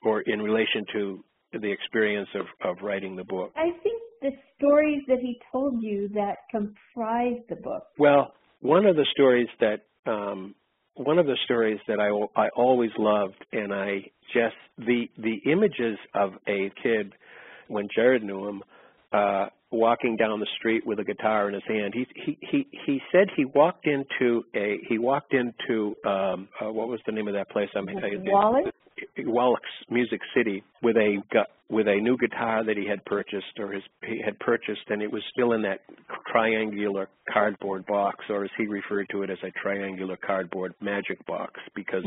or 0.03 0.21
in 0.21 0.41
relation 0.41 0.85
to 0.93 1.23
the 1.53 1.71
experience 1.71 2.29
of 2.35 2.45
of 2.69 2.77
writing 2.81 3.15
the 3.15 3.23
book 3.23 3.51
I 3.55 3.71
think 3.83 3.99
the 4.21 4.31
stories 4.57 5.01
that 5.07 5.19
he 5.19 5.39
told 5.51 5.81
you 5.81 6.09
that 6.13 6.35
comprise 6.51 7.37
the 7.47 7.55
book. 7.55 7.83
Well, 7.97 8.33
one 8.61 8.85
of 8.85 8.95
the 8.95 9.05
stories 9.11 9.47
that 9.61 9.85
um, 10.05 10.55
one 10.99 11.17
of 11.17 11.25
the 11.25 11.37
stories 11.45 11.79
that 11.87 11.99
I 11.99 12.09
I 12.39 12.49
always 12.55 12.91
loved, 12.97 13.45
and 13.53 13.73
I 13.73 14.11
just 14.33 14.55
the 14.77 15.09
the 15.17 15.41
images 15.49 15.97
of 16.13 16.33
a 16.47 16.71
kid 16.83 17.13
when 17.69 17.87
Jared 17.95 18.21
knew 18.21 18.47
him, 18.47 18.63
uh, 19.13 19.47
walking 19.71 20.17
down 20.17 20.39
the 20.39 20.47
street 20.57 20.85
with 20.85 20.99
a 20.99 21.05
guitar 21.05 21.47
in 21.47 21.53
his 21.53 21.63
hand. 21.67 21.93
He 21.93 22.05
he 22.15 22.37
he 22.41 22.67
he 22.85 23.01
said 23.13 23.29
he 23.37 23.45
walked 23.45 23.87
into 23.87 24.43
a 24.53 24.79
he 24.89 24.97
walked 24.97 25.33
into 25.33 25.95
um 26.05 26.49
uh, 26.61 26.69
what 26.71 26.89
was 26.89 26.99
the 27.05 27.13
name 27.13 27.29
of 27.29 27.33
that 27.33 27.49
place? 27.49 27.69
I 27.75 27.81
mean, 27.81 27.97
Wallichs? 28.25 28.71
Wallichs 29.19 29.59
Music 29.89 30.21
City 30.35 30.63
with 30.81 30.95
a 30.95 31.21
with 31.69 31.87
a 31.87 31.95
new 32.01 32.17
guitar 32.17 32.63
that 32.63 32.77
he 32.77 32.87
had 32.87 33.03
purchased 33.05 33.59
or 33.59 33.71
his 33.71 33.83
he 34.05 34.21
had 34.23 34.39
purchased, 34.39 34.81
and 34.89 35.01
it 35.01 35.11
was 35.11 35.21
still 35.31 35.53
in 35.53 35.61
that 35.61 35.81
triangular 36.31 37.07
cardboard 37.31 37.85
box, 37.85 38.25
or 38.29 38.43
as 38.43 38.49
he 38.57 38.65
referred 38.65 39.07
to 39.11 39.23
it 39.23 39.29
as 39.29 39.37
a 39.43 39.51
triangular 39.61 40.17
cardboard 40.17 40.73
magic 40.81 41.25
box, 41.25 41.53
because 41.75 42.03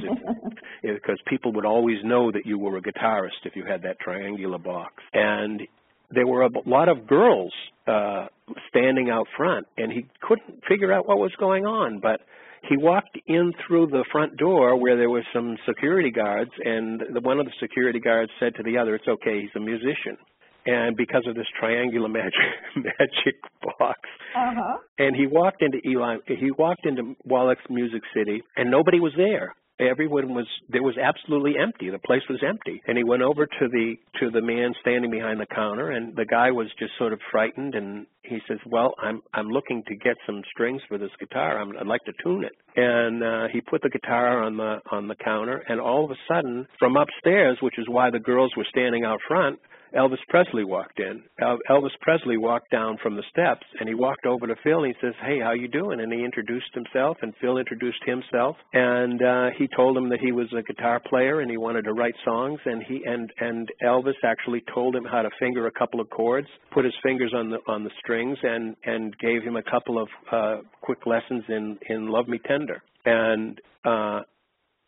it, 0.83 0.95
because 1.03 1.19
people 1.27 1.53
would 1.53 1.67
always 1.67 1.99
know 2.05 2.33
that 2.33 2.45
you 2.45 2.59
were 2.59 2.77
a 2.77 2.83
guitarist 2.83 3.45
if 3.45 3.55
you 3.55 3.65
had 3.65 3.83
that 3.83 3.99
triangular 4.01 4.59
box, 4.59 4.95
and 5.13 5.63
there 6.11 6.27
were 6.27 6.43
a 6.43 6.51
lot 6.67 6.89
of 6.89 7.07
girls 7.07 7.53
uh 7.87 8.27
standing 8.69 9.11
out 9.11 9.27
front 9.37 9.67
and 9.77 9.91
he 9.91 10.07
couldn't 10.21 10.63
figure 10.69 10.93
out 10.93 11.09
what 11.09 11.19
was 11.19 11.33
going 11.39 11.65
on 11.65 11.99
but 12.01 12.21
he 12.69 12.77
walked 12.77 13.19
in 13.27 13.53
through 13.67 13.89
the 13.89 14.05
front 14.13 14.37
door 14.37 14.77
where 14.77 14.97
there 14.97 15.11
were 15.11 15.25
some 15.35 15.57
security 15.67 16.11
guards 16.11 16.51
and 16.65 17.01
the, 17.13 17.21
one 17.21 17.41
of 17.41 17.47
the 17.47 17.53
security 17.61 18.01
guards 18.01 18.31
said 18.39 18.55
to 18.57 18.63
the 18.63 18.79
other 18.79 18.95
it's 18.95 19.09
okay 19.09 19.41
he's 19.41 19.51
a 19.57 19.61
musician. 19.61 20.17
And 20.65 20.97
because 20.97 21.25
of 21.27 21.35
this 21.35 21.47
triangular 21.59 22.09
magic 22.21 22.33
magic 22.77 23.37
box. 23.79 24.01
Uh-huh. 24.37 24.79
and 24.99 25.17
he 25.17 25.27
walked 25.27 25.63
into 25.63 25.79
Eli 25.87 26.17
he 26.27 26.51
walked 26.57 26.87
into 26.87 27.15
Wallichs 27.29 27.69
Music 27.69 28.03
City 28.15 28.43
and 28.57 28.71
nobody 28.71 29.01
was 29.01 29.13
there 29.17 29.55
everyone 29.91 30.35
was 30.35 30.47
there 30.69 30.83
was 30.83 30.97
absolutely 30.99 31.55
empty. 31.61 31.91
The 31.91 31.99
place 31.99 32.23
was 32.29 32.43
empty. 32.47 32.83
And 32.87 32.97
he 32.97 33.05
went 33.05 33.23
over 33.23 33.47
to 33.47 33.69
the 33.69 33.95
to 34.21 34.31
the 34.31 34.43
man 34.43 34.75
standing 34.81 35.11
behind 35.11 35.41
the 35.41 35.47
counter 35.47 35.91
and 35.91 36.15
the 36.17 36.25
guy 36.25 36.51
was 36.51 36.69
just 36.79 36.93
sort 36.99 37.13
of 37.13 37.21
frightened 37.31 37.75
and 37.75 38.07
he 38.23 38.39
says 38.49 38.59
well 38.67 38.95
i'm 39.03 39.21
i'm 39.35 39.49
looking 39.49 39.83
to 39.89 39.97
get 39.97 40.17
some 40.27 40.43
strings 40.53 40.81
for 40.89 40.99
this 40.99 41.11
guitar. 41.19 41.61
I'm, 41.61 41.77
i'd 41.77 41.87
like 41.87 42.05
to 42.05 42.13
tune 42.23 42.45
it. 42.45 42.53
And 42.77 43.23
uh 43.23 43.49
he 43.53 43.61
put 43.61 43.83
the 43.83 43.91
guitar 43.91 44.43
on 44.43 44.57
the 44.57 44.81
on 44.91 45.09
the 45.09 45.17
counter 45.17 45.63
and 45.69 45.81
all 45.81 46.05
of 46.05 46.11
a 46.11 46.21
sudden 46.29 46.67
from 46.79 46.97
upstairs 46.97 47.59
which 47.61 47.79
is 47.79 47.87
why 47.89 48.11
the 48.11 48.21
girls 48.21 48.53
were 48.57 48.67
standing 48.71 49.05
out 49.05 49.21
front 49.27 49.59
Elvis 49.97 50.19
Presley 50.29 50.65
walked 50.65 51.01
in. 51.01 51.23
Elvis 51.41 51.91
Presley 52.01 52.39
walked 52.39 52.71
down 52.71 52.99
from 53.03 53.17
the 53.17 53.23
steps 53.31 53.67
and 53.79 53.89
he 53.89 53.95
walked 53.95 54.27
over 54.27 54.47
to 54.47 54.55
Phil 54.63 54.85
and 54.85 54.95
he 54.95 55.07
says, 55.07 55.15
"Hey, 55.23 55.39
how 55.39 55.53
you 55.53 55.69
doing?" 55.69 56.01
And 56.01 56.13
he 56.13 56.25
introduced 56.25 56.73
himself 56.75 57.19
and 57.23 57.35
Phil 57.41 57.59
introduced 57.59 58.03
himself 58.05 58.57
and 58.73 59.23
uh 59.23 59.51
he 59.59 59.69
told 59.69 59.97
him 59.97 60.09
that 60.09 60.21
he 60.21 60.33
was 60.33 60.53
a 60.53 60.63
guitar 60.63 61.01
player 61.01 61.41
and 61.41 61.51
he 61.51 61.57
wanted 61.57 61.85
to 61.85 61.93
write 61.93 62.15
songs 62.25 62.61
and 62.65 62.83
he 62.83 63.03
and 63.05 63.31
and 63.41 63.69
Elvis 63.83 64.15
actually 64.25 64.63
told 64.75 64.97
him 64.97 65.05
how 65.05 65.23
to 65.23 65.31
finger 65.39 65.67
a 65.67 65.73
couple 65.73 66.01
of 66.01 66.09
chords, 66.11 66.49
put 66.73 66.85
his 66.85 66.95
fingers 67.03 67.33
on 67.35 67.51
the 67.51 67.59
on 67.67 67.85
the 67.85 67.91
strings 67.99 68.39
and 68.43 68.77
and 68.85 69.17
gave 69.19 69.43
him 69.43 69.57
a 69.57 69.63
couple 69.63 70.01
of 70.01 70.09
uh 70.31 70.57
quick 70.81 71.07
lessons 71.07 71.45
in 71.49 71.79
in 71.89 72.09
Love 72.09 72.29
Me 72.29 72.39
Tender. 72.47 72.83
And 73.05 73.61
uh 73.85 74.21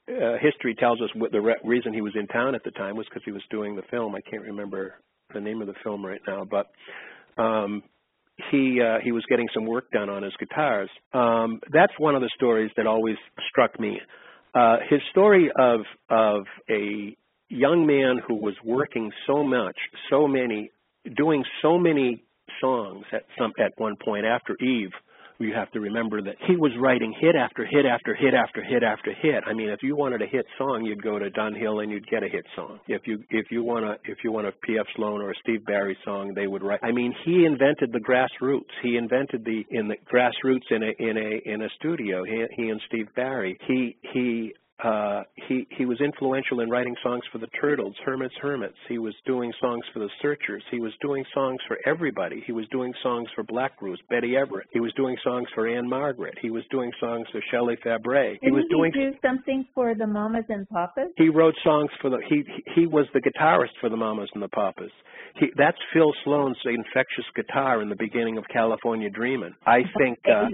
uh, 0.09 0.37
history 0.41 0.75
tells 0.75 1.01
us 1.01 1.09
what 1.15 1.33
the 1.33 1.41
re- 1.41 1.57
reason 1.65 1.93
he 1.95 2.01
was 2.01 2.13
in 2.15 2.27
town 2.27 2.55
at 2.55 2.63
the 2.65 2.71
time 2.73 2.97
was 2.97 3.07
because 3.09 3.23
he 3.25 3.33
was 3.33 3.43
doing 3.51 3.77
the 3.77 3.83
film. 3.91 4.15
I 4.15 4.21
can't 4.21 4.43
remember 4.43 4.95
the 5.33 5.41
name 5.41 5.61
of 5.61 5.67
the 5.67 5.75
film 5.83 6.05
right 6.05 6.21
now, 6.27 6.45
but 6.45 6.71
um, 7.43 7.83
he 8.51 8.81
uh, 8.83 8.99
he 9.03 9.13
was 9.13 9.25
getting 9.29 9.49
some 9.55 9.67
work 9.67 9.91
done 9.91 10.09
on 10.11 10.23
his 10.23 10.33
guitars. 10.39 10.91
Um, 11.13 11.61
that's 11.73 11.93
one 11.99 12.15
of 12.15 12.21
the 12.21 12.31
stories 12.35 12.71
that 12.77 12.87
always 12.87 13.17
struck 13.49 13.79
me. 13.79 14.01
Uh, 14.55 14.77
his 14.89 15.01
story 15.11 15.51
of 15.57 15.81
of 16.11 16.45
a 16.71 17.17
young 17.49 17.87
man 17.87 18.21
who 18.27 18.35
was 18.35 18.55
working 18.65 19.11
so 19.27 19.43
much, 19.43 19.77
so 20.11 20.27
many, 20.27 20.71
doing 21.17 21.45
so 21.63 21.79
many 21.79 22.25
songs 22.61 23.05
at 23.13 23.25
some 23.39 23.53
at 23.59 23.73
one 23.79 23.95
point 24.03 24.27
after 24.27 24.57
Eve 24.63 24.91
you 25.39 25.53
have 25.55 25.71
to 25.73 25.81
remember 25.81 26.23
that 26.23 26.37
he 26.47 26.57
was 26.57 26.73
writing 26.81 27.15
hit 27.21 27.35
after 27.35 27.67
hit 27.67 27.87
after 27.87 28.15
hit 28.15 28.35
after 28.35 28.63
hit 28.63 28.83
after 28.83 29.13
hit. 29.21 29.43
I 29.47 29.53
mean, 29.53 29.69
if 29.69 29.83
you 29.83 29.97
wanted 29.97 30.23
a 30.23 30.27
hit 30.27 30.47
song, 30.59 30.85
you'd 30.85 31.03
go 31.03 31.19
to 31.19 31.31
Dunhill 31.31 31.83
and 31.83 31.91
you'd 31.91 32.07
get 32.09 32.23
a 32.23 32.29
hit 32.29 32.47
song. 32.55 32.79
If 32.87 33.03
you 33.07 33.23
if 33.31 33.47
you 33.51 33.63
want 33.63 33.85
a 33.85 33.95
if 34.05 34.19
you 34.23 34.33
want 34.33 34.47
a 34.47 34.53
P.F. 34.65 34.87
Sloan 34.97 35.21
or 35.21 35.31
a 35.31 35.35
Steve 35.43 35.65
Barri 35.67 35.97
song, 36.05 36.33
they 36.35 36.47
would 36.47 36.63
write. 36.63 36.81
I 36.83 36.93
mean, 36.93 37.15
he 37.25 37.45
invented 37.45 37.93
the 37.93 38.01
grassroots. 38.01 38.71
He 38.83 38.97
invented 38.97 39.45
the 39.45 39.65
in 39.71 39.89
the 39.89 39.97
grassroots 40.13 40.71
in 40.71 40.83
a 40.83 40.93
in 40.99 41.17
a 41.17 41.53
in 41.53 41.63
a 41.63 41.69
studio. 41.81 42.25
He 42.25 42.45
he 42.57 42.69
and 42.69 42.81
Steve 42.87 43.09
Barri. 43.17 43.59
He 43.67 43.97
he 44.13 44.55
uh, 44.83 45.23
he 45.49 45.67
he 45.79 45.87
was 45.87 46.01
influential 46.01 46.61
in 46.61 46.69
writing 46.69 46.97
songs 47.03 47.23
for 47.31 47.39
the 47.39 47.47
Turtles, 47.61 47.95
Herman's 48.05 48.33
Hermits. 48.43 48.75
He 48.89 48.99
was 48.99 49.15
doing 49.25 49.53
songs 49.61 49.85
for 49.93 50.01
the 50.01 50.09
Searchers. 50.21 50.65
He 50.71 50.81
was 50.81 50.93
doing 51.01 51.25
songs 51.33 51.59
for 51.69 51.79
everybody. 51.87 52.43
He 52.45 52.53
was 52.53 52.67
doing 52.73 52.93
songs 53.03 53.29
for 53.37 53.45
Black 53.45 53.79
Bruce, 53.79 54.01
Betty 54.11 54.37
Everett. 54.37 54.67
He 54.73 54.81
was 54.81 54.93
doing 54.95 55.17
songs 55.23 55.47
for 55.55 55.69
Ann-Margret. 55.69 56.35
He 56.43 56.51
was 56.51 56.65
doing 56.73 56.91
songs 56.99 57.27
for 57.31 57.41
Shelley 57.53 57.77
Fabares. 57.85 58.39
He 58.41 58.47
Didn't 58.47 58.55
was 58.55 58.65
doing. 58.69 58.91
do 58.93 59.13
something 59.25 59.65
for 59.75 59.95
the 59.95 60.09
mamas 60.09 60.45
and 60.49 60.69
papas? 60.69 61.11
He 61.17 61.29
wrote 61.29 61.55
songs 61.63 61.91
for 62.01 62.11
the. 62.11 62.19
He 62.29 62.43
he 62.75 62.87
was 62.87 63.07
the 63.15 63.21
guitarist 63.21 63.75
for 63.81 63.89
the 63.89 63.97
Mamas 63.97 64.29
and 64.35 64.43
the 64.43 64.49
Papas. 64.49 64.91
He 65.37 65.47
that's 65.57 65.79
Phil 65.93 66.13
Sloan's 66.25 66.59
infectious 66.65 67.27
guitar 67.37 67.81
in 67.81 67.89
the 67.89 67.97
beginning 67.97 68.39
of 68.39 68.45
California 68.53 69.09
Dreamin'. 69.09 69.55
I 69.67 69.83
think. 69.99 70.19
Uh. 70.29 70.47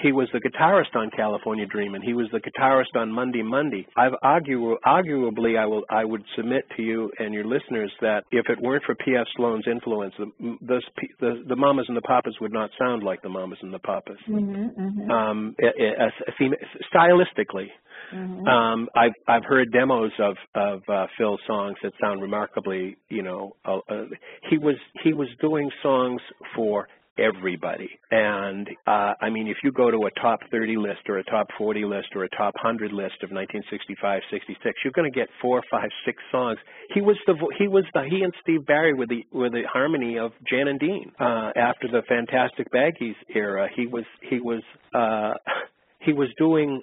He 0.00 0.10
was 0.10 0.28
the 0.32 0.40
guitarist 0.40 0.96
on 0.96 1.10
California 1.10 1.66
Dreamin'. 1.66 2.02
He 2.02 2.14
was 2.14 2.26
the 2.32 2.40
guitarist 2.40 2.98
on 2.98 3.12
Monday 3.12 3.42
Monday. 3.42 3.86
I've 3.96 4.12
arguably, 4.24 5.58
I 5.58 5.66
will, 5.66 5.82
I 5.90 6.04
would 6.04 6.24
submit 6.34 6.64
to 6.76 6.82
you 6.82 7.10
and 7.18 7.34
your 7.34 7.44
listeners 7.44 7.92
that 8.00 8.24
if 8.30 8.46
it 8.48 8.60
weren't 8.60 8.84
for 8.84 8.94
P.F. 8.94 9.26
Sloan's 9.36 9.66
influence, 9.70 10.14
the, 10.18 10.80
the, 11.20 11.44
the 11.46 11.56
Mamas 11.56 11.86
and 11.88 11.96
the 11.96 12.02
Papas 12.02 12.34
would 12.40 12.52
not 12.52 12.70
sound 12.78 13.02
like 13.02 13.20
the 13.22 13.28
Mamas 13.28 13.58
and 13.62 13.72
the 13.72 13.78
Papas. 13.78 14.16
Mm-hmm, 14.28 14.80
mm-hmm, 14.80 15.10
Um, 15.10 15.54
a, 15.60 16.32
theme, 16.38 16.54
stylistically, 16.92 17.68
mm-hmm. 18.14 18.46
um, 18.46 18.88
I've 18.96 19.12
I've 19.28 19.44
heard 19.44 19.72
demos 19.72 20.12
of 20.18 20.36
of 20.54 20.82
uh, 20.88 21.06
Phil's 21.18 21.40
songs 21.46 21.76
that 21.82 21.92
sound 22.00 22.22
remarkably, 22.22 22.96
you 23.10 23.22
know, 23.22 23.56
uh, 23.64 23.78
uh, 23.88 24.04
he 24.48 24.56
was 24.56 24.76
he 25.04 25.12
was 25.12 25.28
doing 25.40 25.70
songs 25.82 26.20
for 26.56 26.88
everybody. 27.18 27.90
And 28.10 28.68
uh, 28.86 29.14
I 29.20 29.30
mean, 29.30 29.48
if 29.48 29.58
you 29.62 29.72
go 29.72 29.90
to 29.90 30.06
a 30.06 30.20
top 30.20 30.40
30 30.50 30.76
list 30.76 31.00
or 31.08 31.18
a 31.18 31.24
top 31.24 31.48
40 31.58 31.84
list 31.84 32.08
or 32.14 32.24
a 32.24 32.28
top 32.30 32.54
100 32.56 32.92
list 32.92 33.22
of 33.22 33.30
1965, 33.30 34.22
66, 34.30 34.74
you're 34.84 34.92
going 34.92 35.10
to 35.10 35.14
get 35.14 35.28
four, 35.40 35.62
five, 35.70 35.88
six 36.06 36.22
songs. 36.30 36.58
He 36.94 37.00
was 37.00 37.16
the 37.26 37.34
he 37.58 37.68
was 37.68 37.84
the 37.94 38.02
he 38.08 38.22
and 38.22 38.32
Steve 38.42 38.66
Barri 38.66 38.94
were 38.94 39.06
the 39.06 39.24
were 39.32 39.50
the 39.50 39.62
harmony 39.70 40.18
of 40.18 40.32
Jan 40.48 40.68
and 40.68 40.80
Dean 40.80 41.12
uh, 41.20 41.50
after 41.56 41.88
the 41.88 42.02
Fantastic 42.08 42.70
Baggies 42.72 43.16
era. 43.34 43.68
He 43.74 43.86
was 43.86 44.04
he 44.28 44.40
was 44.40 44.62
uh, 44.94 45.34
he 46.00 46.12
was 46.12 46.28
doing 46.38 46.82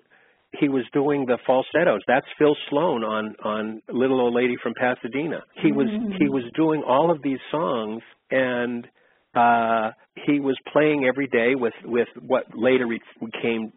he 0.59 0.67
was 0.67 0.83
doing 0.93 1.25
the 1.27 1.37
falsettos. 1.45 2.01
That's 2.07 2.25
Phil 2.37 2.55
Sloan 2.69 3.03
on 3.03 3.35
on 3.43 3.81
Little 3.87 4.19
Old 4.21 4.33
Lady 4.33 4.55
from 4.61 4.73
Pasadena. 4.73 5.43
He 5.61 5.71
was 5.71 5.87
Mm-hmm. 5.87 6.13
he 6.19 6.29
was 6.29 6.43
doing 6.55 6.83
all 6.87 7.11
of 7.11 7.21
these 7.21 7.39
songs 7.51 8.01
and 8.31 8.87
uh 9.35 9.91
he 10.25 10.39
was 10.39 10.57
playing 10.73 11.05
every 11.05 11.27
day 11.27 11.55
with 11.55 11.73
with 11.85 12.07
what 12.21 12.45
later 12.55 12.85
became 13.19 13.71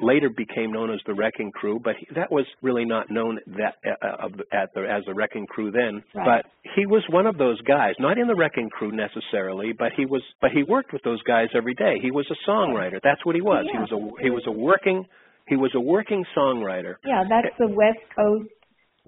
later 0.00 0.28
became 0.28 0.72
known 0.72 0.92
as 0.92 1.00
the 1.06 1.14
Wrecking 1.14 1.50
Crew, 1.52 1.80
but 1.82 1.94
he, 1.98 2.06
that 2.14 2.30
was 2.30 2.46
really 2.62 2.84
not 2.84 3.10
known 3.10 3.38
that 3.46 3.76
uh, 4.02 4.28
at 4.52 4.74
the 4.74 4.82
as 4.82 5.04
the 5.06 5.14
Wrecking 5.14 5.46
Crew 5.46 5.70
then. 5.70 6.02
Right. 6.14 6.42
But 6.42 6.50
he 6.74 6.86
was 6.86 7.04
one 7.10 7.26
of 7.26 7.38
those 7.38 7.60
guys, 7.62 7.94
not 7.98 8.18
in 8.18 8.26
the 8.26 8.34
Wrecking 8.34 8.70
Crew 8.70 8.92
necessarily, 8.92 9.72
but 9.72 9.92
he 9.96 10.04
was 10.04 10.22
but 10.40 10.50
he 10.50 10.62
worked 10.62 10.92
with 10.92 11.02
those 11.02 11.22
guys 11.22 11.48
every 11.54 11.74
day. 11.74 11.96
He 12.00 12.10
was 12.10 12.26
a 12.30 12.50
songwriter. 12.50 12.98
That's 13.02 13.24
what 13.24 13.34
he 13.34 13.40
was. 13.40 13.66
He 13.70 13.78
was 13.78 13.92
a 13.92 14.22
he 14.22 14.30
was 14.30 14.44
a 14.46 14.52
working 14.52 15.06
he 15.48 15.56
was 15.56 15.72
a 15.74 15.80
working 15.80 16.24
songwriter. 16.36 16.94
Yeah, 17.04 17.24
that's 17.28 17.54
the 17.58 17.68
West 17.68 17.98
Coast, 18.14 18.50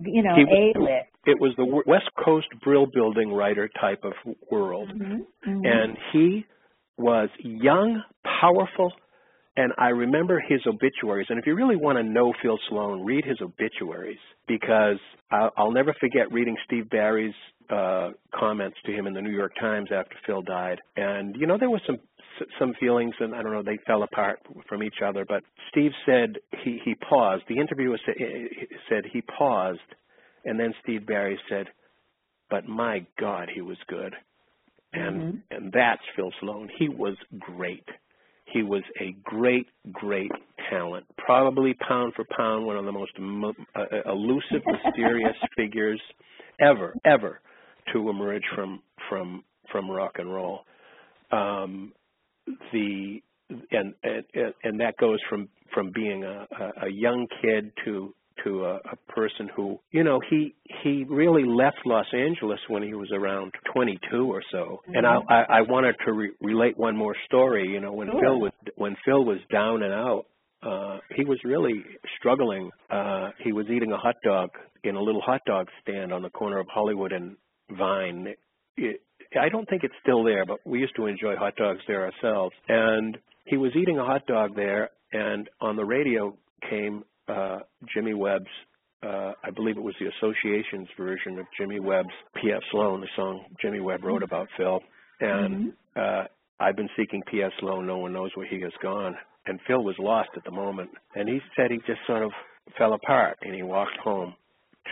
you 0.01 0.23
know, 0.23 0.35
A 0.35 0.79
list. 0.79 1.09
It 1.27 1.41
was 1.41 1.55
the 1.57 1.65
West 1.87 2.11
Coast 2.23 2.49
brill 2.63 2.87
building 2.87 3.33
writer 3.33 3.71
type 3.81 4.05
of 4.05 4.13
world. 4.51 4.91
Mm-hmm. 4.91 5.65
and 5.65 5.97
he 6.13 6.45
was 6.97 7.29
young, 7.41 8.03
powerful, 8.41 8.93
and 9.57 9.73
I 9.79 9.89
remember 9.89 10.41
his 10.41 10.61
obituaries. 10.67 11.27
And 11.31 11.39
if 11.39 11.47
you 11.47 11.55
really 11.55 11.77
want 11.77 11.99
to 11.99 12.03
know 12.03 12.33
Phil 12.43 12.59
Sloan, 12.69 13.05
read 13.05 13.25
his 13.25 13.39
obituaries 13.41 14.19
because 14.49 14.99
I'll, 15.31 15.51
I'll 15.57 15.73
never 15.73 15.95
forget 16.01 16.33
reading 16.33 16.57
Steve 16.67 16.91
Barri's 16.91 17.35
uh, 17.71 18.11
comments 18.35 18.77
to 18.85 18.93
him 18.93 19.07
in 19.07 19.15
the 19.15 19.23
New 19.23 19.31
York 19.35 19.53
Times 19.59 19.89
after 19.95 20.17
Phil 20.27 20.43
died. 20.43 20.81
And 20.97 21.37
you 21.37 21.47
know 21.47 21.57
there 21.59 21.71
was 21.71 21.81
some 21.87 21.99
some 22.59 22.75
feelings, 22.81 23.15
and 23.21 23.35
I 23.35 23.43
don't 23.43 23.53
know 23.53 23.63
they 23.63 23.79
fell 23.87 24.03
apart 24.03 24.41
from 24.69 24.83
each 24.83 25.03
other. 25.05 25.25
But 25.27 25.43
Steve 25.71 25.93
said 26.07 26.37
he 26.63 26.81
he 26.85 26.95
paused. 26.95 27.45
The 27.49 27.59
interviewer 27.59 27.99
said, 28.05 28.15
said 28.89 29.05
he 29.13 29.23
paused, 29.23 29.81
and 30.45 30.59
then 30.59 30.75
Steve 30.83 31.07
Barri 31.07 31.39
said, 31.49 31.67
"But 32.51 32.67
my 32.67 33.07
God, 33.19 33.49
he 33.55 33.61
was 33.61 33.79
good." 33.89 34.15
and 34.95 35.43
and 35.51 35.73
that's 35.73 36.03
Phil 36.17 36.33
Sloan. 36.41 36.69
He 36.79 36.89
was 36.89 37.17
great. 37.39 37.87
He 38.47 38.63
was 38.63 38.83
a 39.01 39.17
great, 39.25 39.67
great 39.93 40.31
talent. 40.71 41.07
Probably 41.19 41.75
pound 41.75 42.15
for 42.15 42.25
pound 42.37 42.67
one 42.67 42.77
of 42.77 42.85
the 42.85 42.93
most 42.93 43.19
mo- 43.19 43.55
uh, 43.75 43.85
elusive, 44.07 44.63
mysterious 44.67 45.37
figures 45.57 46.01
ever, 46.61 46.95
ever 47.05 47.41
to 47.93 48.09
emerge 48.09 48.45
from 48.55 48.83
from 49.09 49.43
from 49.73 49.91
rock 49.91 50.13
and 50.19 50.33
roll. 50.33 50.61
Um, 51.33 51.93
the 52.73 53.21
and 53.71 53.95
and 54.03 54.55
and 54.63 54.81
that 54.81 54.97
goes 54.99 55.19
from 55.29 55.49
from 55.73 55.91
being 55.95 56.25
a, 56.25 56.47
a, 56.83 56.89
young 56.91 57.27
kid 57.43 57.73
to 57.85 58.15
to 58.45 58.65
a, 58.65 58.75
a 58.77 58.97
person 59.09 59.49
who 59.55 59.79
you 59.91 60.03
know 60.03 60.21
he 60.31 60.55
he 60.83 61.05
really 61.09 61.45
left 61.45 61.79
Los 61.85 62.07
Angeles 62.13 62.59
when 62.69 62.83
he 62.83 62.95
was 62.95 63.11
around 63.13 63.53
22 63.73 64.33
or 64.33 64.43
so. 64.51 64.81
And 64.89 65.07
I 65.07 65.19
I, 65.29 65.43
I 65.43 65.61
wanted 65.63 65.97
to 66.07 66.13
re- 66.13 66.33
relate 66.41 66.77
one 66.77 66.97
more 66.97 67.15
story. 67.27 67.69
You 67.69 67.81
know 67.81 67.93
when 67.93 68.09
Sure. 68.11 68.21
Phil 68.21 68.41
was 68.41 68.53
when 68.77 68.97
Phil 69.05 69.25
was 69.25 69.39
down 69.53 69.83
and 69.83 69.93
out. 69.93 70.27
Uh, 70.63 70.99
he 71.15 71.27
was 71.27 71.39
really 71.45 71.85
struggling. 72.19 72.71
Uh, 72.91 73.31
he 73.43 73.53
was 73.53 73.67
eating 73.69 73.93
a 73.93 73.99
hot 73.99 74.15
dog 74.25 74.49
in 74.83 74.97
a 74.97 75.01
little 75.01 75.21
hot 75.21 75.43
dog 75.47 75.69
stand 75.83 76.11
on 76.11 76.23
the 76.23 76.31
corner 76.31 76.59
of 76.59 76.67
Hollywood 76.73 77.13
and 77.13 77.37
Vine. 77.71 78.35
It, 78.79 79.03
I 79.41 79.49
don't 79.49 79.69
think 79.69 79.85
it's 79.85 79.95
still 80.03 80.25
there, 80.25 80.45
but 80.45 80.59
we 80.65 80.81
used 80.81 80.97
to 80.97 81.07
enjoy 81.07 81.37
hot 81.37 81.57
dogs 81.57 81.81
there 81.87 82.11
ourselves. 82.11 82.55
And 82.69 83.19
he 83.45 83.57
was 83.57 83.73
eating 83.77 83.99
a 83.99 84.05
hot 84.05 84.27
dog 84.27 84.55
there, 84.55 84.91
and 85.13 85.49
on 85.61 85.77
the 85.77 85.85
radio 85.85 86.37
came 86.69 87.05
uh, 87.29 87.59
Jimmy 87.95 88.15
Webb's, 88.15 88.47
uh, 89.03 89.33
I 89.43 89.51
believe 89.55 89.77
it 89.77 89.83
was 89.83 89.95
the 90.01 90.07
Association's 90.07 90.89
version 90.99 91.39
of 91.39 91.47
Jimmy 91.59 91.81
Webb's 91.81 92.09
P.F. 92.41 92.63
Sloan, 92.71 93.01
the 93.01 93.09
song 93.17 93.45
Jimmy 93.61 93.81
Webb 93.81 94.05
wrote 94.05 94.23
about 94.23 94.49
Phil. 94.57 94.81
And 95.21 95.73
uh, 95.95 96.25
I've 96.59 96.77
been 96.77 96.89
seeking 96.97 97.23
P.F. 97.31 97.53
Sloan, 97.61 97.87
no 97.87 97.99
one 97.99 98.13
knows 98.13 98.31
where 98.35 98.47
he 98.47 98.61
has 98.63 98.73
gone. 98.83 99.15
And 99.47 99.61
Phil 99.67 99.85
was 99.85 99.97
lost 99.99 100.31
at 100.37 100.45
the 100.45 100.51
moment. 100.51 100.91
And 101.15 101.29
he 101.29 101.39
said 101.55 101.71
he 101.71 101.79
just 101.87 102.01
sort 102.07 102.23
of 102.23 102.33
fell 102.79 102.95
apart, 102.95 103.37
and 103.43 103.55
he 103.55 103.63
walked 103.63 103.97
home 104.03 104.35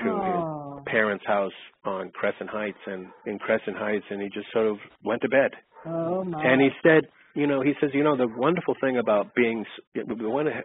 to 0.03 0.11
Oh. 0.11 0.75
his 0.77 0.85
parents' 0.87 1.25
house 1.27 1.53
on 1.85 2.11
Crescent 2.11 2.51
Heights 2.51 2.79
and 2.87 3.07
in 3.27 3.39
Crescent 3.39 3.77
Heights 3.77 4.05
and 4.11 4.21
he 4.23 4.29
just 4.29 4.51
sort 4.53 4.67
of 4.67 4.79
went 5.05 5.23
to 5.23 5.29
bed. 5.29 5.53
Oh 5.87 6.25
my. 6.25 6.43
And 6.45 6.61
he 6.61 6.71
said, 6.83 7.09
you 7.35 7.47
know, 7.47 7.61
he 7.63 7.73
says, 7.81 7.91
you 7.95 8.03
know, 8.05 8.17
the 8.17 8.29
wonderful 8.29 8.75
thing 8.81 8.99
about 8.99 9.35
being 9.35 9.65
the 9.95 10.05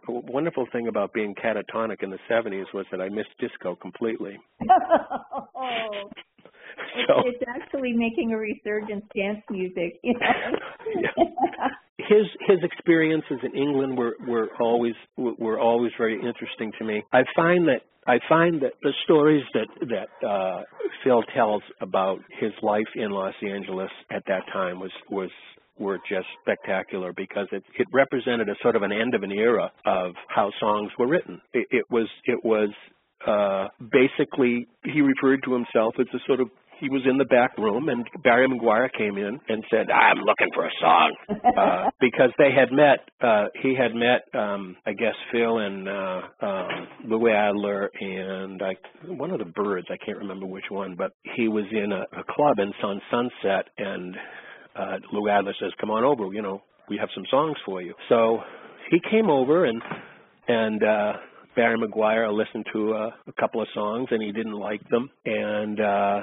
wonderful 0.08 0.66
thing 0.72 0.88
about 0.88 1.14
being 1.14 1.34
catatonic 1.36 2.04
in 2.04 2.10
the 2.10 2.20
70s 2.30 2.66
was 2.74 2.86
that 2.92 3.02
I 3.02 3.10
missed 3.10 3.30
disco 3.40 3.76
completely. 3.76 4.38
oh, 5.56 6.10
So 7.08 7.24
it's 7.26 7.44
actually 7.48 7.94
making 7.94 8.34
a 8.34 8.38
resurgence 8.38 9.06
dance 9.16 9.42
music, 9.50 10.00
you 10.04 10.14
know. 10.14 10.28
his 12.08 12.26
his 12.48 12.60
experiences 12.64 13.40
in 13.44 13.56
England 13.56 13.98
were 13.98 14.16
were 14.28 14.50
always 14.60 14.96
were 15.18 15.60
always 15.60 15.92
very 15.98 16.16
interesting 16.16 16.72
to 16.80 16.86
me. 16.86 17.04
I 17.14 17.24
find 17.36 17.68
that 17.68 17.82
I 18.08 18.20
find 18.30 18.62
that 18.62 18.74
the 18.82 18.94
stories 19.04 19.44
that 19.54 19.68
that 19.90 20.28
uh, 20.28 20.64
Phil 21.04 21.24
tells 21.36 21.62
about 21.82 22.20
his 22.40 22.52
life 22.62 22.88
in 22.96 23.12
Los 23.12 23.36
Angeles 23.46 23.92
at 24.12 24.24
that 24.28 24.44
time 24.54 24.80
was 24.80 24.92
was 25.10 25.30
were 25.78 26.00
just 26.10 26.28
spectacular 26.42 27.14
because 27.14 27.48
it 27.52 27.64
it 27.78 27.88
represented 27.94 28.50
a 28.50 28.56
sort 28.62 28.76
of 28.76 28.82
an 28.82 28.92
end 28.92 29.14
of 29.14 29.24
an 29.24 29.32
era 29.32 29.72
of 29.86 30.14
how 30.30 30.52
songs 30.60 30.92
were 30.98 31.08
written. 31.08 31.42
It, 31.54 31.68
it 31.70 31.86
was 31.92 32.08
it 32.26 32.44
was 32.44 32.70
uh, 33.26 33.68
basically 33.92 34.68
he 34.86 35.02
referred 35.02 35.42
to 35.44 35.54
himself 35.54 35.96
as 36.00 36.08
a 36.14 36.20
sort 36.26 36.40
of 36.40 36.50
he 36.80 36.90
was 36.90 37.02
in 37.10 37.18
the 37.18 37.26
back 37.26 37.58
room 37.58 37.90
and 37.90 38.06
Barry 38.24 38.48
McGuire 38.48 38.90
came 38.96 39.18
in 39.18 39.40
and 39.48 39.64
said, 39.70 39.90
I'm 39.90 40.18
looking 40.20 40.50
for 40.54 40.66
a 40.66 40.72
song. 40.80 41.16
Uh, 41.58 41.90
because 42.00 42.30
they 42.38 42.50
had 42.52 42.72
met, 42.72 43.00
uh, 43.22 43.46
he 43.64 43.74
had 43.76 43.96
met, 43.96 44.22
um, 44.40 44.76
I 44.86 44.92
guess 44.94 45.16
Phil 45.32 45.58
and, 45.58 45.88
uh, 45.88 46.22
um, 46.42 46.88
Louis 47.06 47.32
Adler 47.32 47.90
and 48.00 48.62
I, 48.62 48.76
one 49.08 49.32
of 49.32 49.40
the 49.40 49.46
Byrds, 49.46 49.88
I 49.90 49.98
can't 50.06 50.20
remember 50.20 50.46
which 50.46 50.66
one, 50.70 50.96
but 50.96 51.14
he 51.36 51.48
was 51.48 51.66
in 51.72 51.92
a, 51.92 52.02
a 52.20 52.24
club 52.30 52.60
in 52.60 52.72
Sun 52.80 53.02
Sunset 53.10 53.70
and, 53.78 54.16
uh, 54.76 54.98
Lou 55.12 55.30
Adler 55.30 55.54
says, 55.60 55.72
come 55.80 55.90
on 55.90 56.04
over, 56.04 56.32
you 56.32 56.42
know, 56.42 56.62
we 56.90 56.98
have 56.98 57.10
some 57.16 57.24
songs 57.32 57.56
for 57.66 57.82
you. 57.82 57.94
So 58.10 58.40
he 58.92 59.00
came 59.10 59.30
over 59.30 59.66
and, 59.66 59.82
and, 60.48 60.84
uh, 60.84 61.14
Barry 61.56 61.78
McGuire 61.80 62.32
listened 62.32 62.66
to 62.74 62.94
uh, 62.94 63.10
a 63.28 63.34
couple 63.40 63.62
of 63.62 63.68
songs 63.74 64.10
and 64.12 64.22
he 64.22 64.32
didn't 64.32 64.54
like 64.54 64.88
them 64.90 65.10
and 65.26 65.80
uh 65.80 66.20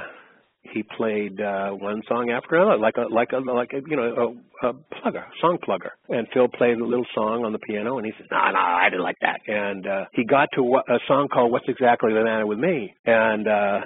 he 0.72 0.82
played 0.96 1.40
uh 1.40 1.70
one 1.70 2.02
song 2.08 2.30
after 2.30 2.56
another 2.56 2.78
like 2.78 2.94
a 2.96 3.12
like 3.12 3.28
a 3.32 3.38
like 3.38 3.70
a 3.72 3.80
you 3.88 3.96
know 3.96 4.34
a, 4.62 4.68
a 4.68 4.72
plugger 4.72 5.24
song 5.40 5.58
plugger. 5.66 5.90
And 6.08 6.26
phil 6.32 6.48
played 6.48 6.78
a 6.78 6.84
little 6.84 7.06
song 7.14 7.44
on 7.44 7.52
the 7.52 7.58
piano 7.58 7.98
and 7.98 8.06
he 8.06 8.12
said 8.16 8.26
no 8.30 8.38
no 8.38 8.58
i 8.58 8.88
didn't 8.90 9.02
like 9.02 9.18
that. 9.20 9.40
And 9.46 9.86
uh 9.86 10.04
he 10.12 10.24
got 10.24 10.48
to 10.54 10.62
what, 10.62 10.88
a 10.90 10.98
song 11.06 11.28
called 11.32 11.52
what's 11.52 11.68
exactly 11.68 12.12
the 12.12 12.24
matter 12.24 12.46
with 12.46 12.58
me? 12.58 12.94
And 13.04 13.46
uh 13.46 13.80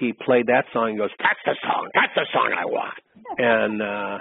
he 0.00 0.12
played 0.24 0.46
that 0.46 0.64
song 0.72 0.90
and 0.90 0.98
goes 0.98 1.10
that's 1.18 1.38
the 1.44 1.56
song 1.62 1.88
that's 1.94 2.14
the 2.14 2.26
song 2.32 2.54
i 2.56 2.64
want. 2.64 2.98
And 3.38 3.82
uh 3.82 4.18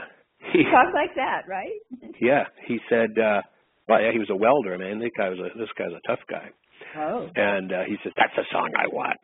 he 0.52 0.64
talks 0.64 0.94
like 0.94 1.16
that, 1.16 1.48
right? 1.48 1.80
yeah. 2.22 2.44
He 2.68 2.80
said 2.90 3.18
uh 3.18 3.42
well 3.88 4.02
yeah 4.02 4.12
he 4.12 4.20
was 4.20 4.30
a 4.30 4.36
welder 4.36 4.78
man. 4.78 5.00
This 5.00 5.12
guy 5.18 5.30
was 5.30 5.40
a 5.40 5.58
this 5.58 5.70
guy's 5.78 5.94
a 5.96 6.08
tough 6.08 6.24
guy. 6.30 6.50
Oh. 6.96 7.28
and 7.36 7.72
uh, 7.72 7.84
he 7.88 7.96
says 8.04 8.14
that's 8.16 8.36
the 8.36 8.44
song 8.52 8.70
I 8.78 8.88
want. 8.94 9.18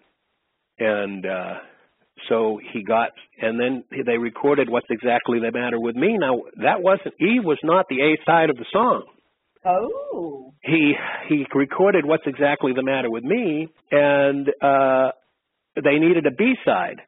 And 0.79 1.25
uh, 1.25 1.55
so 2.27 2.59
he 2.73 2.83
got, 2.83 3.11
and 3.41 3.59
then 3.59 3.83
they 4.05 4.17
recorded 4.17 4.69
"What's 4.69 4.87
Exactly 4.89 5.39
the 5.39 5.51
Matter 5.51 5.79
with 5.79 5.95
Me." 5.95 6.17
Now 6.17 6.41
that 6.57 6.81
wasn't 6.81 7.15
Eve 7.19 7.43
was 7.43 7.59
not 7.63 7.85
the 7.89 8.01
A 8.01 8.17
side 8.25 8.49
of 8.49 8.57
the 8.57 8.65
song. 8.71 9.03
Oh. 9.65 10.53
He 10.61 10.93
he 11.27 11.45
recorded 11.53 12.05
"What's 12.05 12.25
Exactly 12.25 12.73
the 12.73 12.83
Matter 12.83 13.09
with 13.09 13.23
Me," 13.23 13.69
and 13.91 14.49
uh, 14.61 15.11
they 15.75 15.99
needed 15.99 16.25
a 16.25 16.31
B 16.31 16.55
side. 16.65 17.01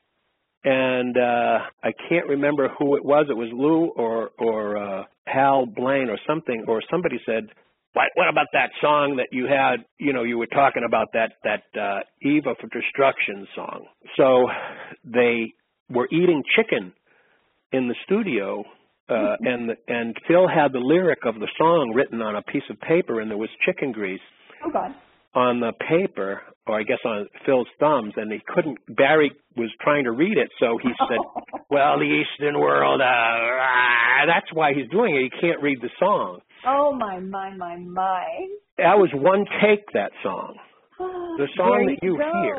And 0.64 1.18
uh, 1.18 1.60
I 1.84 1.92
can't 2.08 2.28
remember 2.28 2.70
who 2.78 2.96
it 2.96 3.04
was. 3.04 3.26
It 3.30 3.36
was 3.36 3.50
Lou 3.52 3.88
or 3.88 4.30
or 4.38 4.78
uh, 4.78 5.04
Hal 5.26 5.66
Blaine 5.66 6.10
or 6.10 6.20
something, 6.28 6.66
or 6.68 6.82
somebody 6.90 7.20
said, 7.26 7.50
what, 7.94 8.08
what 8.16 8.30
about 8.30 8.48
that 8.54 8.70
song 8.82 9.18
that 9.18 9.28
you 9.32 9.46
had, 9.46 9.84
you 10.00 10.14
know, 10.14 10.24
you 10.24 10.38
were 10.38 10.48
talking 10.48 10.84
about 10.86 11.08
that, 11.14 11.34
that, 11.44 11.64
uh, 11.80 12.00
Eve 12.22 12.44
of 12.48 12.58
Destruction 12.72 13.48
song. 13.56 13.86
So 14.18 14.48
they 15.04 15.54
were 15.90 16.08
eating 16.12 16.42
chicken 16.56 16.94
in 17.74 17.88
the 17.88 17.96
studio, 18.06 18.64
uh, 19.10 19.36
and 19.42 19.72
and 19.88 20.16
Phil 20.28 20.48
had 20.48 20.72
the 20.74 20.80
lyric 20.80 21.20
of 21.26 21.36
the 21.36 21.48
song 21.58 21.92
written 21.96 22.22
on 22.22 22.36
a 22.36 22.42
piece 22.42 22.64
of 22.70 22.80
paper, 22.82 23.20
and 23.20 23.30
there 23.30 23.38
was 23.38 23.50
chicken 23.66 23.92
grease 23.92 24.22
Oh 24.64 24.70
God. 24.72 24.94
on 25.34 25.60
the 25.60 25.72
paper, 25.90 26.42
or 26.68 26.80
I 26.80 26.84
guess 26.84 27.00
on 27.06 27.28
Phil's 27.46 27.68
thumbs, 27.80 28.14
and 28.16 28.32
he 28.32 28.40
couldn't. 28.48 28.78
Barry 28.96 29.32
was 29.58 29.70
trying 29.82 30.04
to 30.06 30.12
read 30.12 30.38
it, 30.38 30.50
so 30.60 30.78
he 30.82 30.90
said, 31.10 31.18
"Well, 31.70 31.98
the 32.00 32.06
Eastern 32.24 32.60
world, 32.60 33.02
uh, 33.02 33.04
ah," 33.06 34.26
that's 34.28 34.52
why 34.54 34.74
he's 34.74 34.90
doing 34.90 35.16
it. 35.16 35.24
He 35.34 35.42
can't 35.42 35.62
read 35.62 35.80
the 35.82 35.90
song. 36.00 36.40
Oh 36.66 36.94
my 36.94 37.20
my 37.20 37.56
my 37.56 37.78
my. 37.78 38.26
That 38.78 38.98
was 38.98 39.10
one 39.14 39.46
take. 39.62 39.86
That 39.94 40.12
song. 40.24 40.56
The 41.38 41.48
song 41.58 41.88
that 41.88 42.06
you 42.06 42.18
hear. 42.18 42.58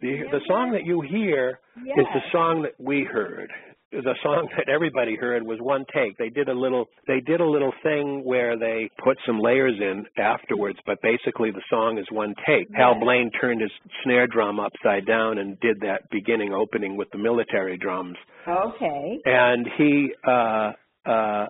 The 0.00 0.30
the 0.32 0.40
song 0.48 0.72
that 0.72 0.84
you 0.84 1.02
hear 1.02 1.60
is 1.76 2.06
the 2.14 2.20
song 2.32 2.62
that 2.62 2.72
we 2.78 3.04
heard. 3.04 3.52
The 3.92 4.14
song 4.22 4.48
that 4.56 4.68
everybody 4.68 5.16
heard 5.16 5.42
was 5.42 5.58
one 5.60 5.84
take. 5.92 6.16
They 6.16 6.30
did 6.30 6.48
a 6.48 6.52
little 6.52 6.86
they 7.06 7.20
did 7.20 7.40
a 7.40 7.44
little 7.44 7.72
thing 7.82 8.22
where 8.24 8.58
they 8.58 8.90
put 9.04 9.18
some 9.26 9.38
layers 9.38 9.74
in 9.78 10.06
afterwards, 10.16 10.78
but 10.86 11.02
basically 11.02 11.50
the 11.50 11.62
song 11.68 11.98
is 11.98 12.06
one 12.10 12.34
take. 12.46 12.68
Hal 12.74 12.98
Blaine 12.98 13.30
turned 13.40 13.60
his 13.60 13.70
snare 14.02 14.26
drum 14.26 14.58
upside 14.58 15.06
down 15.06 15.38
and 15.38 15.60
did 15.60 15.80
that 15.80 16.08
beginning 16.10 16.52
opening 16.54 16.96
with 16.96 17.08
the 17.10 17.18
military 17.18 17.76
drums. 17.76 18.16
Okay. 18.48 19.20
And 19.24 19.68
he 19.76 20.12
uh 20.26 20.72
uh 21.04 21.46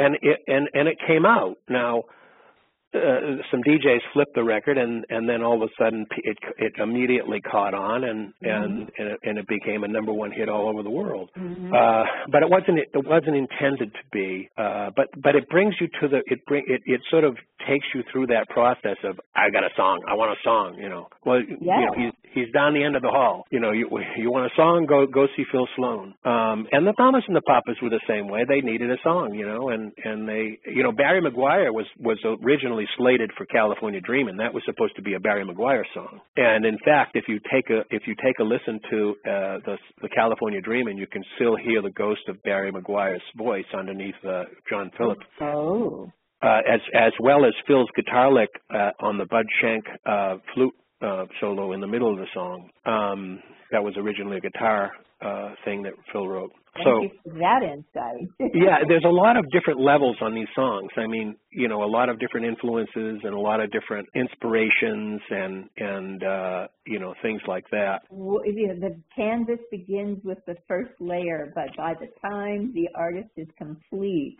and 0.00 0.16
it 0.22 0.40
and 0.46 0.68
and 0.74 0.88
it 0.88 0.98
came 1.06 1.26
out. 1.26 1.56
Now 1.68 2.04
uh, 2.94 3.42
some 3.50 3.62
DJs 3.62 4.00
flipped 4.12 4.34
the 4.34 4.42
record, 4.44 4.76
and 4.78 5.04
and 5.10 5.28
then 5.28 5.42
all 5.42 5.62
of 5.62 5.68
a 5.68 5.72
sudden 5.82 6.06
it 6.18 6.36
it 6.58 6.72
immediately 6.78 7.40
caught 7.40 7.74
on, 7.74 8.04
and 8.04 8.32
and 8.42 8.90
and, 8.98 9.08
it, 9.10 9.18
and 9.22 9.38
it 9.38 9.46
became 9.46 9.84
a 9.84 9.88
number 9.88 10.12
one 10.12 10.32
hit 10.32 10.48
all 10.48 10.68
over 10.68 10.82
the 10.82 10.90
world. 10.90 11.30
Mhm. 11.38 11.72
Uh, 11.72 12.04
but 12.30 12.42
it 12.42 12.50
wasn't 12.50 12.78
it 12.78 13.06
wasn't 13.06 13.36
intended 13.36 13.92
to 13.94 14.00
be. 14.12 14.48
Uh, 14.58 14.90
but 14.96 15.06
but 15.22 15.36
it 15.36 15.48
brings 15.48 15.74
you 15.80 15.88
to 16.00 16.08
the 16.08 16.22
it 16.26 16.44
bring 16.46 16.64
it 16.66 16.82
it 16.86 17.00
sort 17.10 17.24
of 17.24 17.36
takes 17.68 17.86
you 17.94 18.02
through 18.10 18.26
that 18.26 18.48
process 18.48 18.96
of 19.04 19.20
I 19.36 19.50
got 19.50 19.62
a 19.64 19.70
song, 19.76 20.02
I 20.08 20.14
want 20.14 20.32
a 20.32 20.40
song. 20.42 20.76
You 20.78 20.88
know, 20.88 21.08
well 21.24 21.40
you 21.40 21.58
Yeah. 21.60 21.86
know 21.86 21.92
he's 21.96 22.12
he's 22.32 22.52
down 22.52 22.74
the 22.74 22.82
end 22.82 22.96
of 22.96 23.02
the 23.02 23.08
hall. 23.10 23.44
You 23.50 23.60
know, 23.60 23.70
you 23.70 23.88
you 24.16 24.30
want 24.32 24.50
a 24.50 24.54
song, 24.56 24.86
go 24.86 25.06
go 25.06 25.26
see 25.36 25.44
Phil 25.52 25.68
Sloan. 25.76 26.14
Um, 26.24 26.66
and 26.72 26.86
the 26.86 26.94
Mamas 26.98 27.24
and 27.28 27.36
the 27.36 27.42
Papas 27.42 27.76
were 27.82 27.90
the 27.90 28.00
same 28.08 28.28
way. 28.28 28.44
They 28.48 28.60
needed 28.60 28.90
a 28.90 28.98
song, 29.02 29.34
you 29.34 29.46
know, 29.46 29.68
and 29.68 29.92
and 30.04 30.28
they 30.28 30.58
you 30.66 30.82
know 30.82 30.92
Barry 30.92 31.20
McGuire 31.22 31.72
was 31.72 31.86
was 31.98 32.18
originally 32.42 32.79
slated 32.98 33.30
for 33.36 33.46
California 33.46 34.00
Dreamin'. 34.00 34.36
That 34.36 34.52
was 34.54 34.62
supposed 34.66 34.96
to 34.96 35.02
be 35.02 35.14
a 35.14 35.20
Barry 35.20 35.44
McGuire 35.44 35.84
song. 35.94 36.20
And 36.36 36.64
in 36.64 36.78
fact, 36.84 37.16
if 37.16 37.24
you 37.28 37.38
take 37.52 37.70
a 37.70 37.80
if 37.90 38.02
you 38.06 38.14
take 38.24 38.38
a 38.40 38.44
listen 38.44 38.80
to 38.90 39.10
uh, 39.26 39.58
the 39.66 39.76
the 40.02 40.08
California 40.08 40.60
Dreamin', 40.60 40.96
you 40.98 41.06
can 41.06 41.22
still 41.36 41.56
hear 41.56 41.82
the 41.82 41.90
ghost 41.90 42.22
of 42.28 42.42
Barry 42.42 42.72
McGuire's 42.72 43.22
voice 43.36 43.64
underneath 43.76 44.14
uh, 44.26 44.44
John 44.68 44.90
Phillips 44.96 45.24
Oh. 45.40 46.10
uh, 46.42 46.60
as 46.68 46.80
as 46.94 47.12
well 47.20 47.44
as 47.44 47.52
Phil's 47.66 47.88
guitar 47.96 48.32
lick 48.32 48.50
uh, 48.74 48.90
on 49.00 49.18
the 49.18 49.26
Bud 49.26 49.46
Shank 49.60 49.84
uh, 50.06 50.36
flute 50.54 50.74
uh, 51.02 51.24
solo 51.40 51.72
in 51.72 51.80
the 51.80 51.86
middle 51.86 52.12
of 52.12 52.18
the 52.18 52.26
song. 52.34 52.68
Um, 52.86 53.40
that 53.72 53.82
was 53.82 53.94
originally 53.96 54.36
a 54.38 54.40
guitar 54.40 54.90
uh, 55.22 55.54
thing 55.64 55.82
that 55.82 55.92
Phil 56.12 56.26
wrote. 56.26 56.52
Thank 56.74 56.86
so 56.86 57.02
you 57.02 57.10
for 57.24 57.38
that 57.38 57.62
insight. 57.62 58.28
yeah, 58.54 58.78
there's 58.86 59.04
a 59.04 59.10
lot 59.10 59.36
of 59.36 59.44
different 59.50 59.80
levels 59.80 60.16
on 60.20 60.34
these 60.34 60.48
songs. 60.54 60.88
I 60.96 61.06
mean, 61.06 61.34
you 61.50 61.66
know, 61.66 61.82
a 61.82 61.90
lot 61.90 62.08
of 62.08 62.20
different 62.20 62.46
influences 62.46 63.20
and 63.24 63.34
a 63.34 63.38
lot 63.38 63.60
of 63.60 63.70
different 63.72 64.08
inspirations 64.14 65.20
and 65.30 65.68
and 65.76 66.22
uh, 66.22 66.66
you 66.86 67.00
know 67.00 67.14
things 67.22 67.40
like 67.48 67.64
that. 67.72 68.02
W- 68.10 68.40
you 68.46 68.68
know, 68.68 68.88
the 68.88 68.96
canvas 69.14 69.58
begins 69.70 70.18
with 70.24 70.38
the 70.46 70.54
first 70.68 70.92
layer, 71.00 71.52
but 71.54 71.76
by 71.76 71.94
the 71.94 72.08
time 72.26 72.72
the 72.72 72.88
artist 72.94 73.30
is 73.36 73.48
complete, 73.58 74.36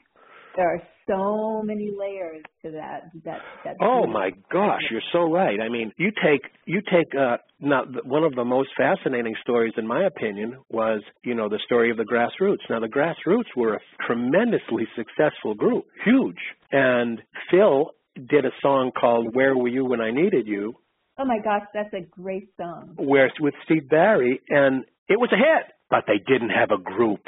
there 0.57 0.75
are 0.75 0.83
so 1.07 1.63
many 1.63 1.91
layers 1.97 2.43
to 2.63 2.71
that. 2.73 3.11
That 3.25 3.41
that. 3.65 3.77
Oh 3.81 4.07
my 4.07 4.31
gosh, 4.53 4.83
you're 4.91 5.03
so 5.13 5.31
right. 5.33 5.61
I 5.61 5.69
mean, 5.69 5.93
you 5.97 6.11
take 6.25 6.43
you 6.67 6.81
take 6.83 7.09
uh 7.19 7.39
now 7.61 7.85
one 8.05 8.25
of 8.25 8.35
the 8.35 8.45
most 8.45 8.71
fascinating 8.77 9.35
stories 9.43 9.73
in 9.77 9.87
my 9.87 10.05
opinion 10.05 10.59
was, 10.69 11.03
you 11.25 11.35
know, 11.35 11.49
the 11.49 11.61
story 11.67 11.91
of 11.91 11.97
the 11.97 12.05
Grassroots. 12.05 12.69
Now 12.69 12.81
the 12.81 12.87
Grassroots 12.89 13.55
were 13.57 13.75
a 13.75 13.81
tremendously 14.07 14.87
successful 14.97 15.55
group, 15.55 15.87
huge. 16.05 16.39
And 16.73 17.21
Phil 17.51 17.91
did 18.29 18.45
a 18.45 18.51
song 18.63 18.93
called 18.99 19.35
Where 19.35 19.57
Were 19.57 19.69
You 19.69 19.85
When 19.85 20.01
I 20.01 20.11
Needed 20.11 20.47
You, 20.47 20.75
Oh 21.19 21.25
my 21.27 21.39
gosh, 21.39 21.63
that's 21.75 21.93
a 21.93 22.01
great 22.01 22.49
song. 22.57 22.95
where 22.97 23.31
with 23.41 23.55
Steve 23.65 23.89
Barri 23.91 24.41
and 24.49 24.85
it 25.09 25.19
was 25.19 25.31
a 25.33 25.37
hit, 25.37 25.73
but 25.91 26.05
they 26.07 26.19
didn't 26.33 26.51
have 26.51 26.71
a 26.71 26.81
group. 26.83 27.21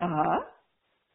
Uh 0.00 0.08
huh. 0.10 0.40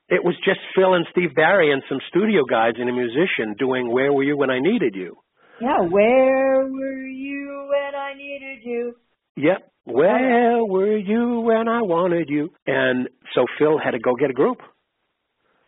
It 0.10 0.24
was 0.24 0.36
just 0.46 0.60
Phil 0.76 0.94
and 0.94 1.06
Steve 1.12 1.36
Barri 1.36 1.72
and 1.72 1.84
some 1.90 2.00
studio 2.10 2.44
guys 2.50 2.74
and 2.78 2.90
a 2.90 2.94
musician 2.94 3.56
doing 3.58 3.92
Where 3.92 4.14
Were 4.14 4.24
You 4.24 4.38
When 4.38 4.50
I 4.50 4.60
Needed 4.60 4.96
You. 4.96 5.18
Yeah. 5.60 5.82
Where 5.82 6.66
were 6.66 7.08
you 7.08 7.68
when 7.70 7.96
I 7.96 8.14
needed 8.14 8.60
you? 8.64 8.94
Yep. 9.36 9.72
Where 9.86 10.64
were 10.64 10.98
you 10.98 11.42
when 11.42 11.68
I 11.68 11.82
wanted 11.82 12.30
you? 12.30 12.50
And 12.66 13.10
so 13.34 13.46
Phil 13.58 13.80
had 13.84 13.92
to 13.92 14.00
go 14.00 14.16
get 14.16 14.30
a 14.30 14.34
group. 14.34 14.58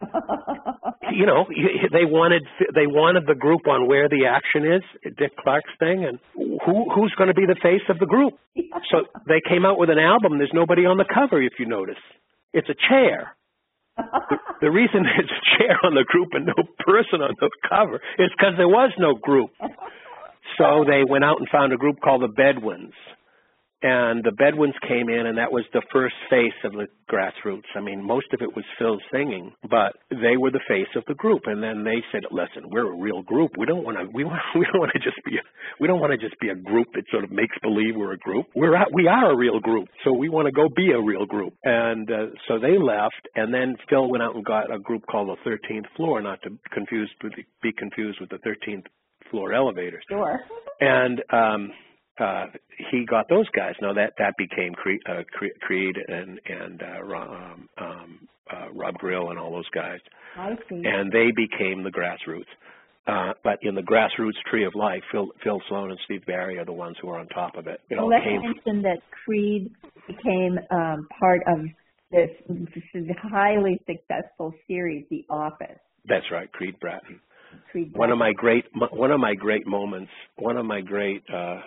You 1.11 1.26
know, 1.26 1.45
they 1.91 2.06
wanted 2.06 2.44
they 2.76 2.86
wanted 2.86 3.26
the 3.26 3.34
group 3.34 3.68
on 3.68 3.88
where 3.88 4.07
the 4.07 4.28
action 4.30 4.64
is, 4.64 4.84
Dick 5.18 5.36
Clark's 5.38 5.74
thing, 5.80 6.06
and 6.06 6.20
who 6.36 6.86
who's 6.94 7.14
going 7.18 7.30
to 7.30 7.34
be 7.34 7.48
the 7.48 7.57
face 7.61 7.82
of 7.90 7.98
the 7.99 8.06
group. 8.06 8.34
So 8.91 9.06
they 9.28 9.41
came 9.48 9.66
out 9.66 9.78
with 9.78 9.90
an 9.90 9.99
album. 9.99 10.38
There's 10.38 10.53
nobody 10.53 10.86
on 10.86 10.98
the 10.98 11.06
cover, 11.06 11.41
if 11.41 11.53
you 11.60 11.66
notice. 11.66 11.99
It's 12.53 12.70
a 12.70 12.76
chair. 12.90 13.36
The, 14.30 14.38
the 14.61 14.71
reason 14.71 15.03
there's 15.03 15.30
a 15.30 15.57
chair 15.57 15.77
on 15.84 15.95
the 15.95 16.05
group 16.05 16.30
and 16.34 16.45
no 16.45 16.55
person 16.85 17.21
on 17.21 17.35
the 17.39 17.49
cover 17.67 18.01
is 18.17 18.30
because 18.38 18.53
there 18.57 18.67
was 18.67 18.91
no 18.99 19.15
group. 19.15 19.51
So 20.57 20.85
they 20.88 21.03
went 21.07 21.23
out 21.23 21.39
and 21.39 21.47
found 21.49 21.73
a 21.73 21.77
group 21.77 22.01
called 22.01 22.23
the 22.23 22.27
Bedouins. 22.27 22.93
And 23.81 24.23
the 24.23 24.31
Bedouins 24.31 24.76
came 24.88 25.07
in, 25.07 25.26
and 25.26 25.38
that 25.38 25.51
was 25.51 25.64
the 25.72 25.81
first 25.93 26.15
face 26.30 26.57
of 26.65 26.73
the 26.73 26.88
grassroots. 27.10 27.69
I 27.76 27.80
mean, 27.80 28.03
most 28.03 28.27
of 28.34 28.41
it 28.41 28.53
was 28.53 28.65
Phil 28.77 28.99
singing, 29.11 29.53
but 29.69 29.95
they 30.10 30.35
were 30.35 30.51
the 30.51 30.60
face 30.68 30.91
of 30.97 31.03
the 31.07 31.14
group. 31.15 31.43
And 31.45 31.64
then 31.64 31.85
they 31.85 32.03
said, 32.11 32.23
"Listen, 32.30 32.69
we're 32.69 32.91
a 32.91 32.95
real 32.95 33.22
group. 33.22 33.51
We 33.57 33.65
don't 33.65 33.84
want 33.84 33.97
to. 33.97 34.06
We 34.14 34.23
want. 34.23 34.41
We 34.60 34.65
don't 34.65 34.80
want 34.80 34.91
to 34.93 34.99
just 34.99 35.23
be. 35.23 35.38
A, 35.38 35.41
we 35.80 35.88
don't 35.88 36.01
want 36.01 36.11
to 36.11 36.18
just 36.18 36.38
be 36.41 36.49
a 36.49 36.56
group 36.56 36.88
that 36.93 37.03
sort 37.11 37.23
of 37.23 37.31
makes 37.31 37.56
believe 37.61 37.95
we're 37.95 38.14
a 38.14 38.18
group. 38.18 38.47
We're 38.56 38.76
at, 38.76 38.91
we 38.93 39.07
are 39.07 39.31
a 39.31 39.38
real 39.38 39.60
group. 39.61 39.88
So 40.03 40.11
we 40.11 40.27
want 40.27 40.47
to 40.47 40.51
go 40.51 40.68
be 40.68 40.91
a 40.91 41.01
real 41.01 41.26
group." 41.26 41.53
And 41.64 42.10
uh, 42.11 42.35
so 42.47 42.60
they 42.60 42.77
left, 42.77 43.22
and 43.35 43.53
then 43.53 43.77
Phil 43.89 44.10
went 44.10 44.23
out 44.23 44.35
and 44.35 44.43
got 44.43 44.73
a 44.73 44.80
group 44.80 45.03
called 45.10 45.30
the 45.30 45.38
Thirteenth 45.43 45.85
Floor, 45.95 46.22
not 46.22 46.41
to 46.43 46.49
confuse 46.73 47.10
be 47.61 47.72
confused 47.72 48.19
with 48.19 48.30
the 48.30 48.39
Thirteenth 48.39 48.85
Floor 49.31 49.53
Elevators 49.53 50.03
sure. 50.10 50.39
and 50.80 51.22
um 51.31 51.72
uh 52.20 52.46
he 52.91 53.06
got 53.06 53.28
those 53.30 53.48
guys 53.50 53.76
now 53.82 53.94
that 53.94 54.14
that 54.18 54.34
became 54.38 54.74
Creed, 54.74 55.00
uh, 55.10 55.24
Cre- 55.32 55.58
Creed 55.62 55.96
and 56.08 56.40
and 56.46 56.82
uh, 56.82 57.16
um, 57.16 57.70
um 57.78 58.28
uh 58.52 58.68
Rob 58.74 58.96
Grill 58.96 59.30
and 59.30 59.40
all 59.40 59.52
those 59.52 59.70
guys 59.74 60.00
I 60.38 60.56
see. 60.70 60.82
and 60.86 61.12
they 61.12 61.32
became 61.36 61.84
the 61.84 61.91
grassroots 61.91 62.50
uh 63.08 63.34
but 63.44 63.60
in 63.62 63.76
the 63.76 63.82
grassroots 63.82 64.40
tree 64.50 64.66
of 64.66 64.76
life 64.76 65.02
Phil 65.12 65.28
Phil 65.44 65.62
Sloan 65.70 65.91
and 65.91 66.00
Steve 66.06 66.26
Barri 66.26 66.58
are 66.58 66.66
the 66.66 66.74
ones 66.74 66.96
who 67.02 67.10
are 67.10 67.20
on 67.20 67.28
top 67.28 67.56
of 67.56 67.68
it 67.68 67.80
it 67.90 67.96
Well, 67.98 68.08
let's 68.10 68.24
came 68.24 68.41
mention 68.41 68.82
that 68.84 69.00
Creed 69.26 69.72
became 70.08 70.58
um, 70.72 71.08
part 71.20 71.41
of 71.48 71.60
this, 72.12 72.30
this 72.50 73.16
highly 73.22 73.80
successful 73.86 74.52
series, 74.68 75.06
The 75.12 75.24
Office. 75.30 75.78
that's 76.06 76.26
right 76.32 76.52
Creed 76.52 76.80
Bratton 76.80 77.20
Creed. 77.72 77.91
one 77.96 78.12
of 78.12 78.18
my 78.18 78.32
great 78.34 78.66
one 78.91 79.12
of 79.12 79.20
my 79.20 79.34
great 79.36 79.66
moments 79.68 80.12
one 80.38 80.58
of 80.58 80.66
my 80.66 80.82
great 80.82 81.22
uh 81.34 81.60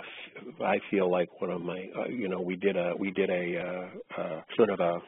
i 0.65 0.79
feel 0.91 1.11
like 1.11 1.29
one 1.41 1.51
of 1.51 1.61
my 1.63 1.87
uh, 1.99 2.09
you 2.09 2.29
know 2.29 2.41
we 2.41 2.57
did 2.57 2.77
a 2.77 2.93
we 2.99 3.11
did 3.11 3.31
a 3.31 3.59
uh, 3.59 4.21
uh 4.21 4.41
sort 4.57 4.71
of 4.71 4.81
a 4.81 4.99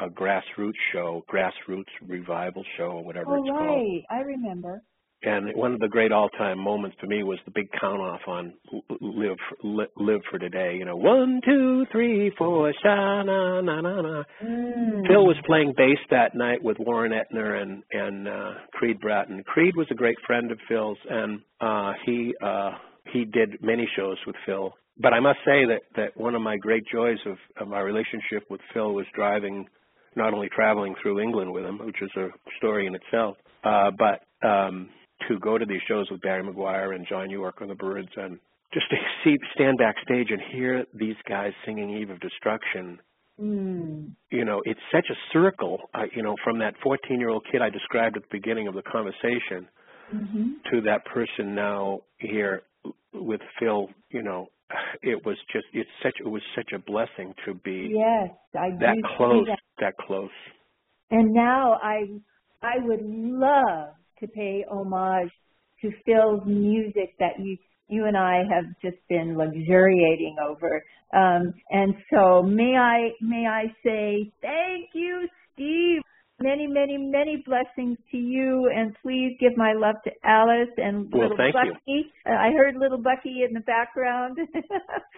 a 0.00 0.08
grassroots 0.10 0.72
show 0.92 1.24
grassroots 1.32 1.84
revival 2.06 2.64
show 2.76 2.84
or 2.98 3.04
whatever 3.04 3.36
Oh 3.36 3.42
it's 3.42 3.48
called 3.50 3.66
right, 3.68 4.02
I 4.10 4.20
remember. 4.20 4.80
and 5.22 5.56
one 5.56 5.72
of 5.74 5.80
the 5.80 5.88
great 5.88 6.12
all-time 6.12 6.58
moments 6.58 6.96
for 7.00 7.08
me 7.08 7.24
was 7.24 7.38
the 7.44 7.50
big 7.50 7.68
count-off 7.80 8.20
on 8.28 8.54
"Live 9.00 9.36
Live 9.96 10.20
for 10.30 10.38
Today." 10.38 10.76
You 10.78 10.84
know, 10.84 10.94
one, 10.94 11.40
two, 11.44 11.84
three, 11.90 12.30
four, 12.38 12.72
sha 12.80 13.22
na 13.24 13.60
na 13.60 13.80
na 13.80 14.00
na. 14.00 14.22
Mm. 14.40 15.06
Phil 15.08 15.26
was 15.26 15.36
playing 15.44 15.74
bass 15.76 15.98
that 16.10 16.36
night 16.36 16.62
with 16.62 16.76
Warren 16.78 17.10
Entner 17.10 17.60
and 17.60 17.82
and 17.90 18.28
uh, 18.28 18.52
Creed 18.74 19.00
Bratton. 19.00 19.42
Creed 19.42 19.74
was 19.74 19.88
a 19.90 19.94
great 19.96 20.18
friend 20.24 20.52
of 20.52 20.58
Phil's, 20.68 20.98
and 21.10 21.40
uh, 21.60 21.94
he 22.06 22.32
uh, 22.40 22.70
he 23.12 23.24
did 23.24 23.62
many 23.62 23.88
shows 23.96 24.16
with 24.26 24.36
Phil. 24.46 24.72
But 25.00 25.12
I 25.12 25.20
must 25.20 25.38
say 25.44 25.64
that 25.66 25.80
that 25.96 26.16
one 26.16 26.34
of 26.34 26.42
my 26.42 26.56
great 26.56 26.84
joys 26.92 27.18
of 27.26 27.36
of 27.60 27.72
our 27.72 27.84
relationship 27.84 28.44
with 28.50 28.60
Phil 28.72 28.92
was 28.94 29.06
driving, 29.14 29.66
not 30.16 30.34
only 30.34 30.48
traveling 30.48 30.94
through 31.00 31.20
England 31.20 31.52
with 31.52 31.64
him, 31.64 31.78
which 31.78 32.02
is 32.02 32.10
a 32.16 32.28
story 32.58 32.86
in 32.86 32.94
itself, 32.94 33.36
uh, 33.64 33.90
but 33.96 34.46
um, 34.46 34.88
to 35.28 35.38
go 35.38 35.58
to 35.58 35.66
these 35.66 35.80
shows 35.88 36.10
with 36.10 36.20
Barry 36.20 36.42
McGuire 36.42 36.94
and 36.94 37.06
John 37.08 37.30
York 37.30 37.60
on 37.60 37.68
the 37.68 37.74
Byrds 37.74 38.10
and 38.16 38.38
just 38.72 38.86
to 38.90 38.96
see 39.24 39.36
stand 39.54 39.78
backstage 39.78 40.30
and 40.30 40.40
hear 40.52 40.84
these 40.94 41.16
guys 41.28 41.52
singing 41.64 41.90
Eve 41.90 42.10
of 42.10 42.20
Destruction 42.20 42.98
Mm. 43.40 44.10
You 44.30 44.44
know, 44.44 44.60
it's 44.64 44.80
such 44.92 45.06
a 45.10 45.14
circle. 45.32 45.78
Uh, 45.94 46.04
you 46.14 46.22
know, 46.22 46.34
from 46.42 46.58
that 46.58 46.74
14-year-old 46.84 47.46
kid 47.50 47.62
I 47.62 47.70
described 47.70 48.16
at 48.16 48.22
the 48.22 48.28
beginning 48.30 48.68
of 48.68 48.74
the 48.74 48.82
conversation 48.82 49.68
hmm 50.10 50.52
to 50.72 50.80
that 50.80 51.04
person 51.04 51.54
now 51.54 52.00
here 52.18 52.62
with 53.12 53.40
Phil. 53.58 53.88
You 54.10 54.22
know, 54.22 54.48
it 55.02 55.24
was 55.24 55.36
just 55.52 55.66
it's 55.72 55.90
such 56.02 56.14
it 56.20 56.28
was 56.28 56.42
such 56.56 56.72
a 56.74 56.78
blessing 56.78 57.34
to 57.46 57.54
be 57.54 57.94
Yes, 57.94 58.30
I 58.54 58.70
that 58.80 58.96
close, 59.16 59.46
that. 59.46 59.58
that 59.80 59.96
close. 59.96 60.30
And 61.10 61.32
now 61.32 61.74
I 61.82 62.04
I 62.62 62.74
would 62.80 63.02
love 63.02 63.94
to 64.20 64.26
pay 64.28 64.64
homage 64.70 65.30
to 65.82 65.90
Phil's 66.04 66.42
music 66.46 67.14
that 67.18 67.38
you 67.38 67.56
you 67.88 68.04
and 68.04 68.16
I 68.16 68.42
have 68.50 68.64
just 68.82 68.98
been 69.08 69.36
luxuriating 69.36 70.36
over. 70.46 70.84
Um, 71.14 71.54
and 71.70 71.94
so 72.12 72.42
may 72.42 72.76
I 72.76 73.10
may 73.22 73.46
I 73.46 73.64
say 73.84 74.30
thank 74.42 74.90
you, 74.92 75.26
Steve. 75.54 76.02
Many, 76.40 76.66
many, 76.68 76.96
many 76.96 77.42
blessings 77.44 77.98
to 78.12 78.16
you, 78.16 78.70
and 78.72 78.94
please 79.02 79.36
give 79.40 79.56
my 79.56 79.72
love 79.72 79.96
to 80.04 80.10
Alice 80.24 80.68
and 80.76 81.10
Well, 81.12 81.22
little 81.30 81.36
thank 81.36 81.54
you. 81.54 81.72
Bucky. 81.72 82.12
Uh, 82.24 82.30
I 82.32 82.52
heard 82.52 82.76
little 82.76 82.98
Bucky 83.02 83.42
in 83.46 83.54
the 83.54 83.60
background. 83.60 84.38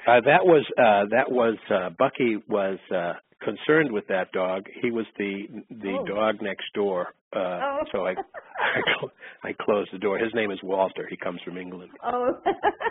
Uh, 0.09 0.19
that 0.25 0.45
was 0.47 0.65
uh, 0.79 1.05
that 1.11 1.31
was 1.31 1.57
uh, 1.71 1.91
Bucky 1.99 2.39
was 2.49 2.79
uh, 2.93 3.13
concerned 3.45 3.93
with 3.93 4.07
that 4.09 4.33
dog. 4.33 4.65
He 4.81 4.91
was 4.91 5.05
the 5.19 5.43
the 5.71 5.99
Oh. 6.01 6.07
dog 6.07 6.37
next 6.41 6.65
door. 6.75 7.09
Uh, 7.37 7.39
Oh. 7.63 7.79
So 7.93 8.07
I 8.07 8.13
I, 8.13 8.81
cl- 8.99 9.13
I 9.45 9.53
closed 9.61 9.91
the 9.93 9.99
door. 9.99 10.19
His 10.19 10.33
name 10.35 10.51
is 10.51 10.59
Walter. 10.63 11.07
He 11.09 11.19
comes 11.19 11.39
from 11.45 11.59
England. 11.59 11.91
Oh, 12.03 12.33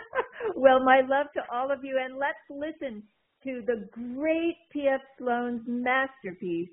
well, 0.54 0.78
my 0.84 1.00
love 1.00 1.26
to 1.34 1.40
all 1.52 1.72
of 1.72 1.82
you, 1.84 1.98
and 2.02 2.16
let's 2.16 2.38
listen 2.48 3.02
to 3.42 3.62
the 3.66 3.88
great 4.16 4.56
P.F. 4.72 5.00
Sloan's 5.18 5.62
masterpiece, 5.66 6.70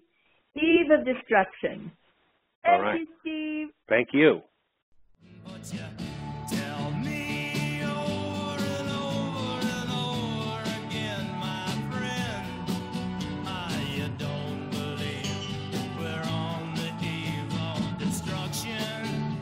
Eve 0.59 0.91
of 0.91 1.05
Destruction. 1.05 1.91
All 2.65 2.71
Thank 2.73 2.84
right. 2.84 2.99
you, 2.99 3.07
Steve. 3.21 3.67
Thank 3.88 4.09
you. 4.13 4.41
But 5.45 5.73
you 5.73 5.79
tell 6.49 6.91
me 6.91 7.81
over 7.84 8.63
and 8.63 8.89
over 8.89 9.59
and 9.65 9.91
over 9.91 10.61
again, 10.88 11.25
my 11.39 11.67
friend, 11.91 12.47
ah, 13.45 13.81
you 13.95 14.07
don't 14.17 14.69
believe 14.71 15.99
we're 15.99 16.25
on 16.29 16.73
the 16.75 16.89
eve 17.05 17.53
of 17.53 17.97
destruction. 17.99 19.38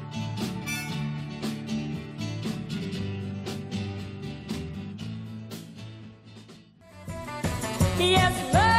Yes, 7.98 8.75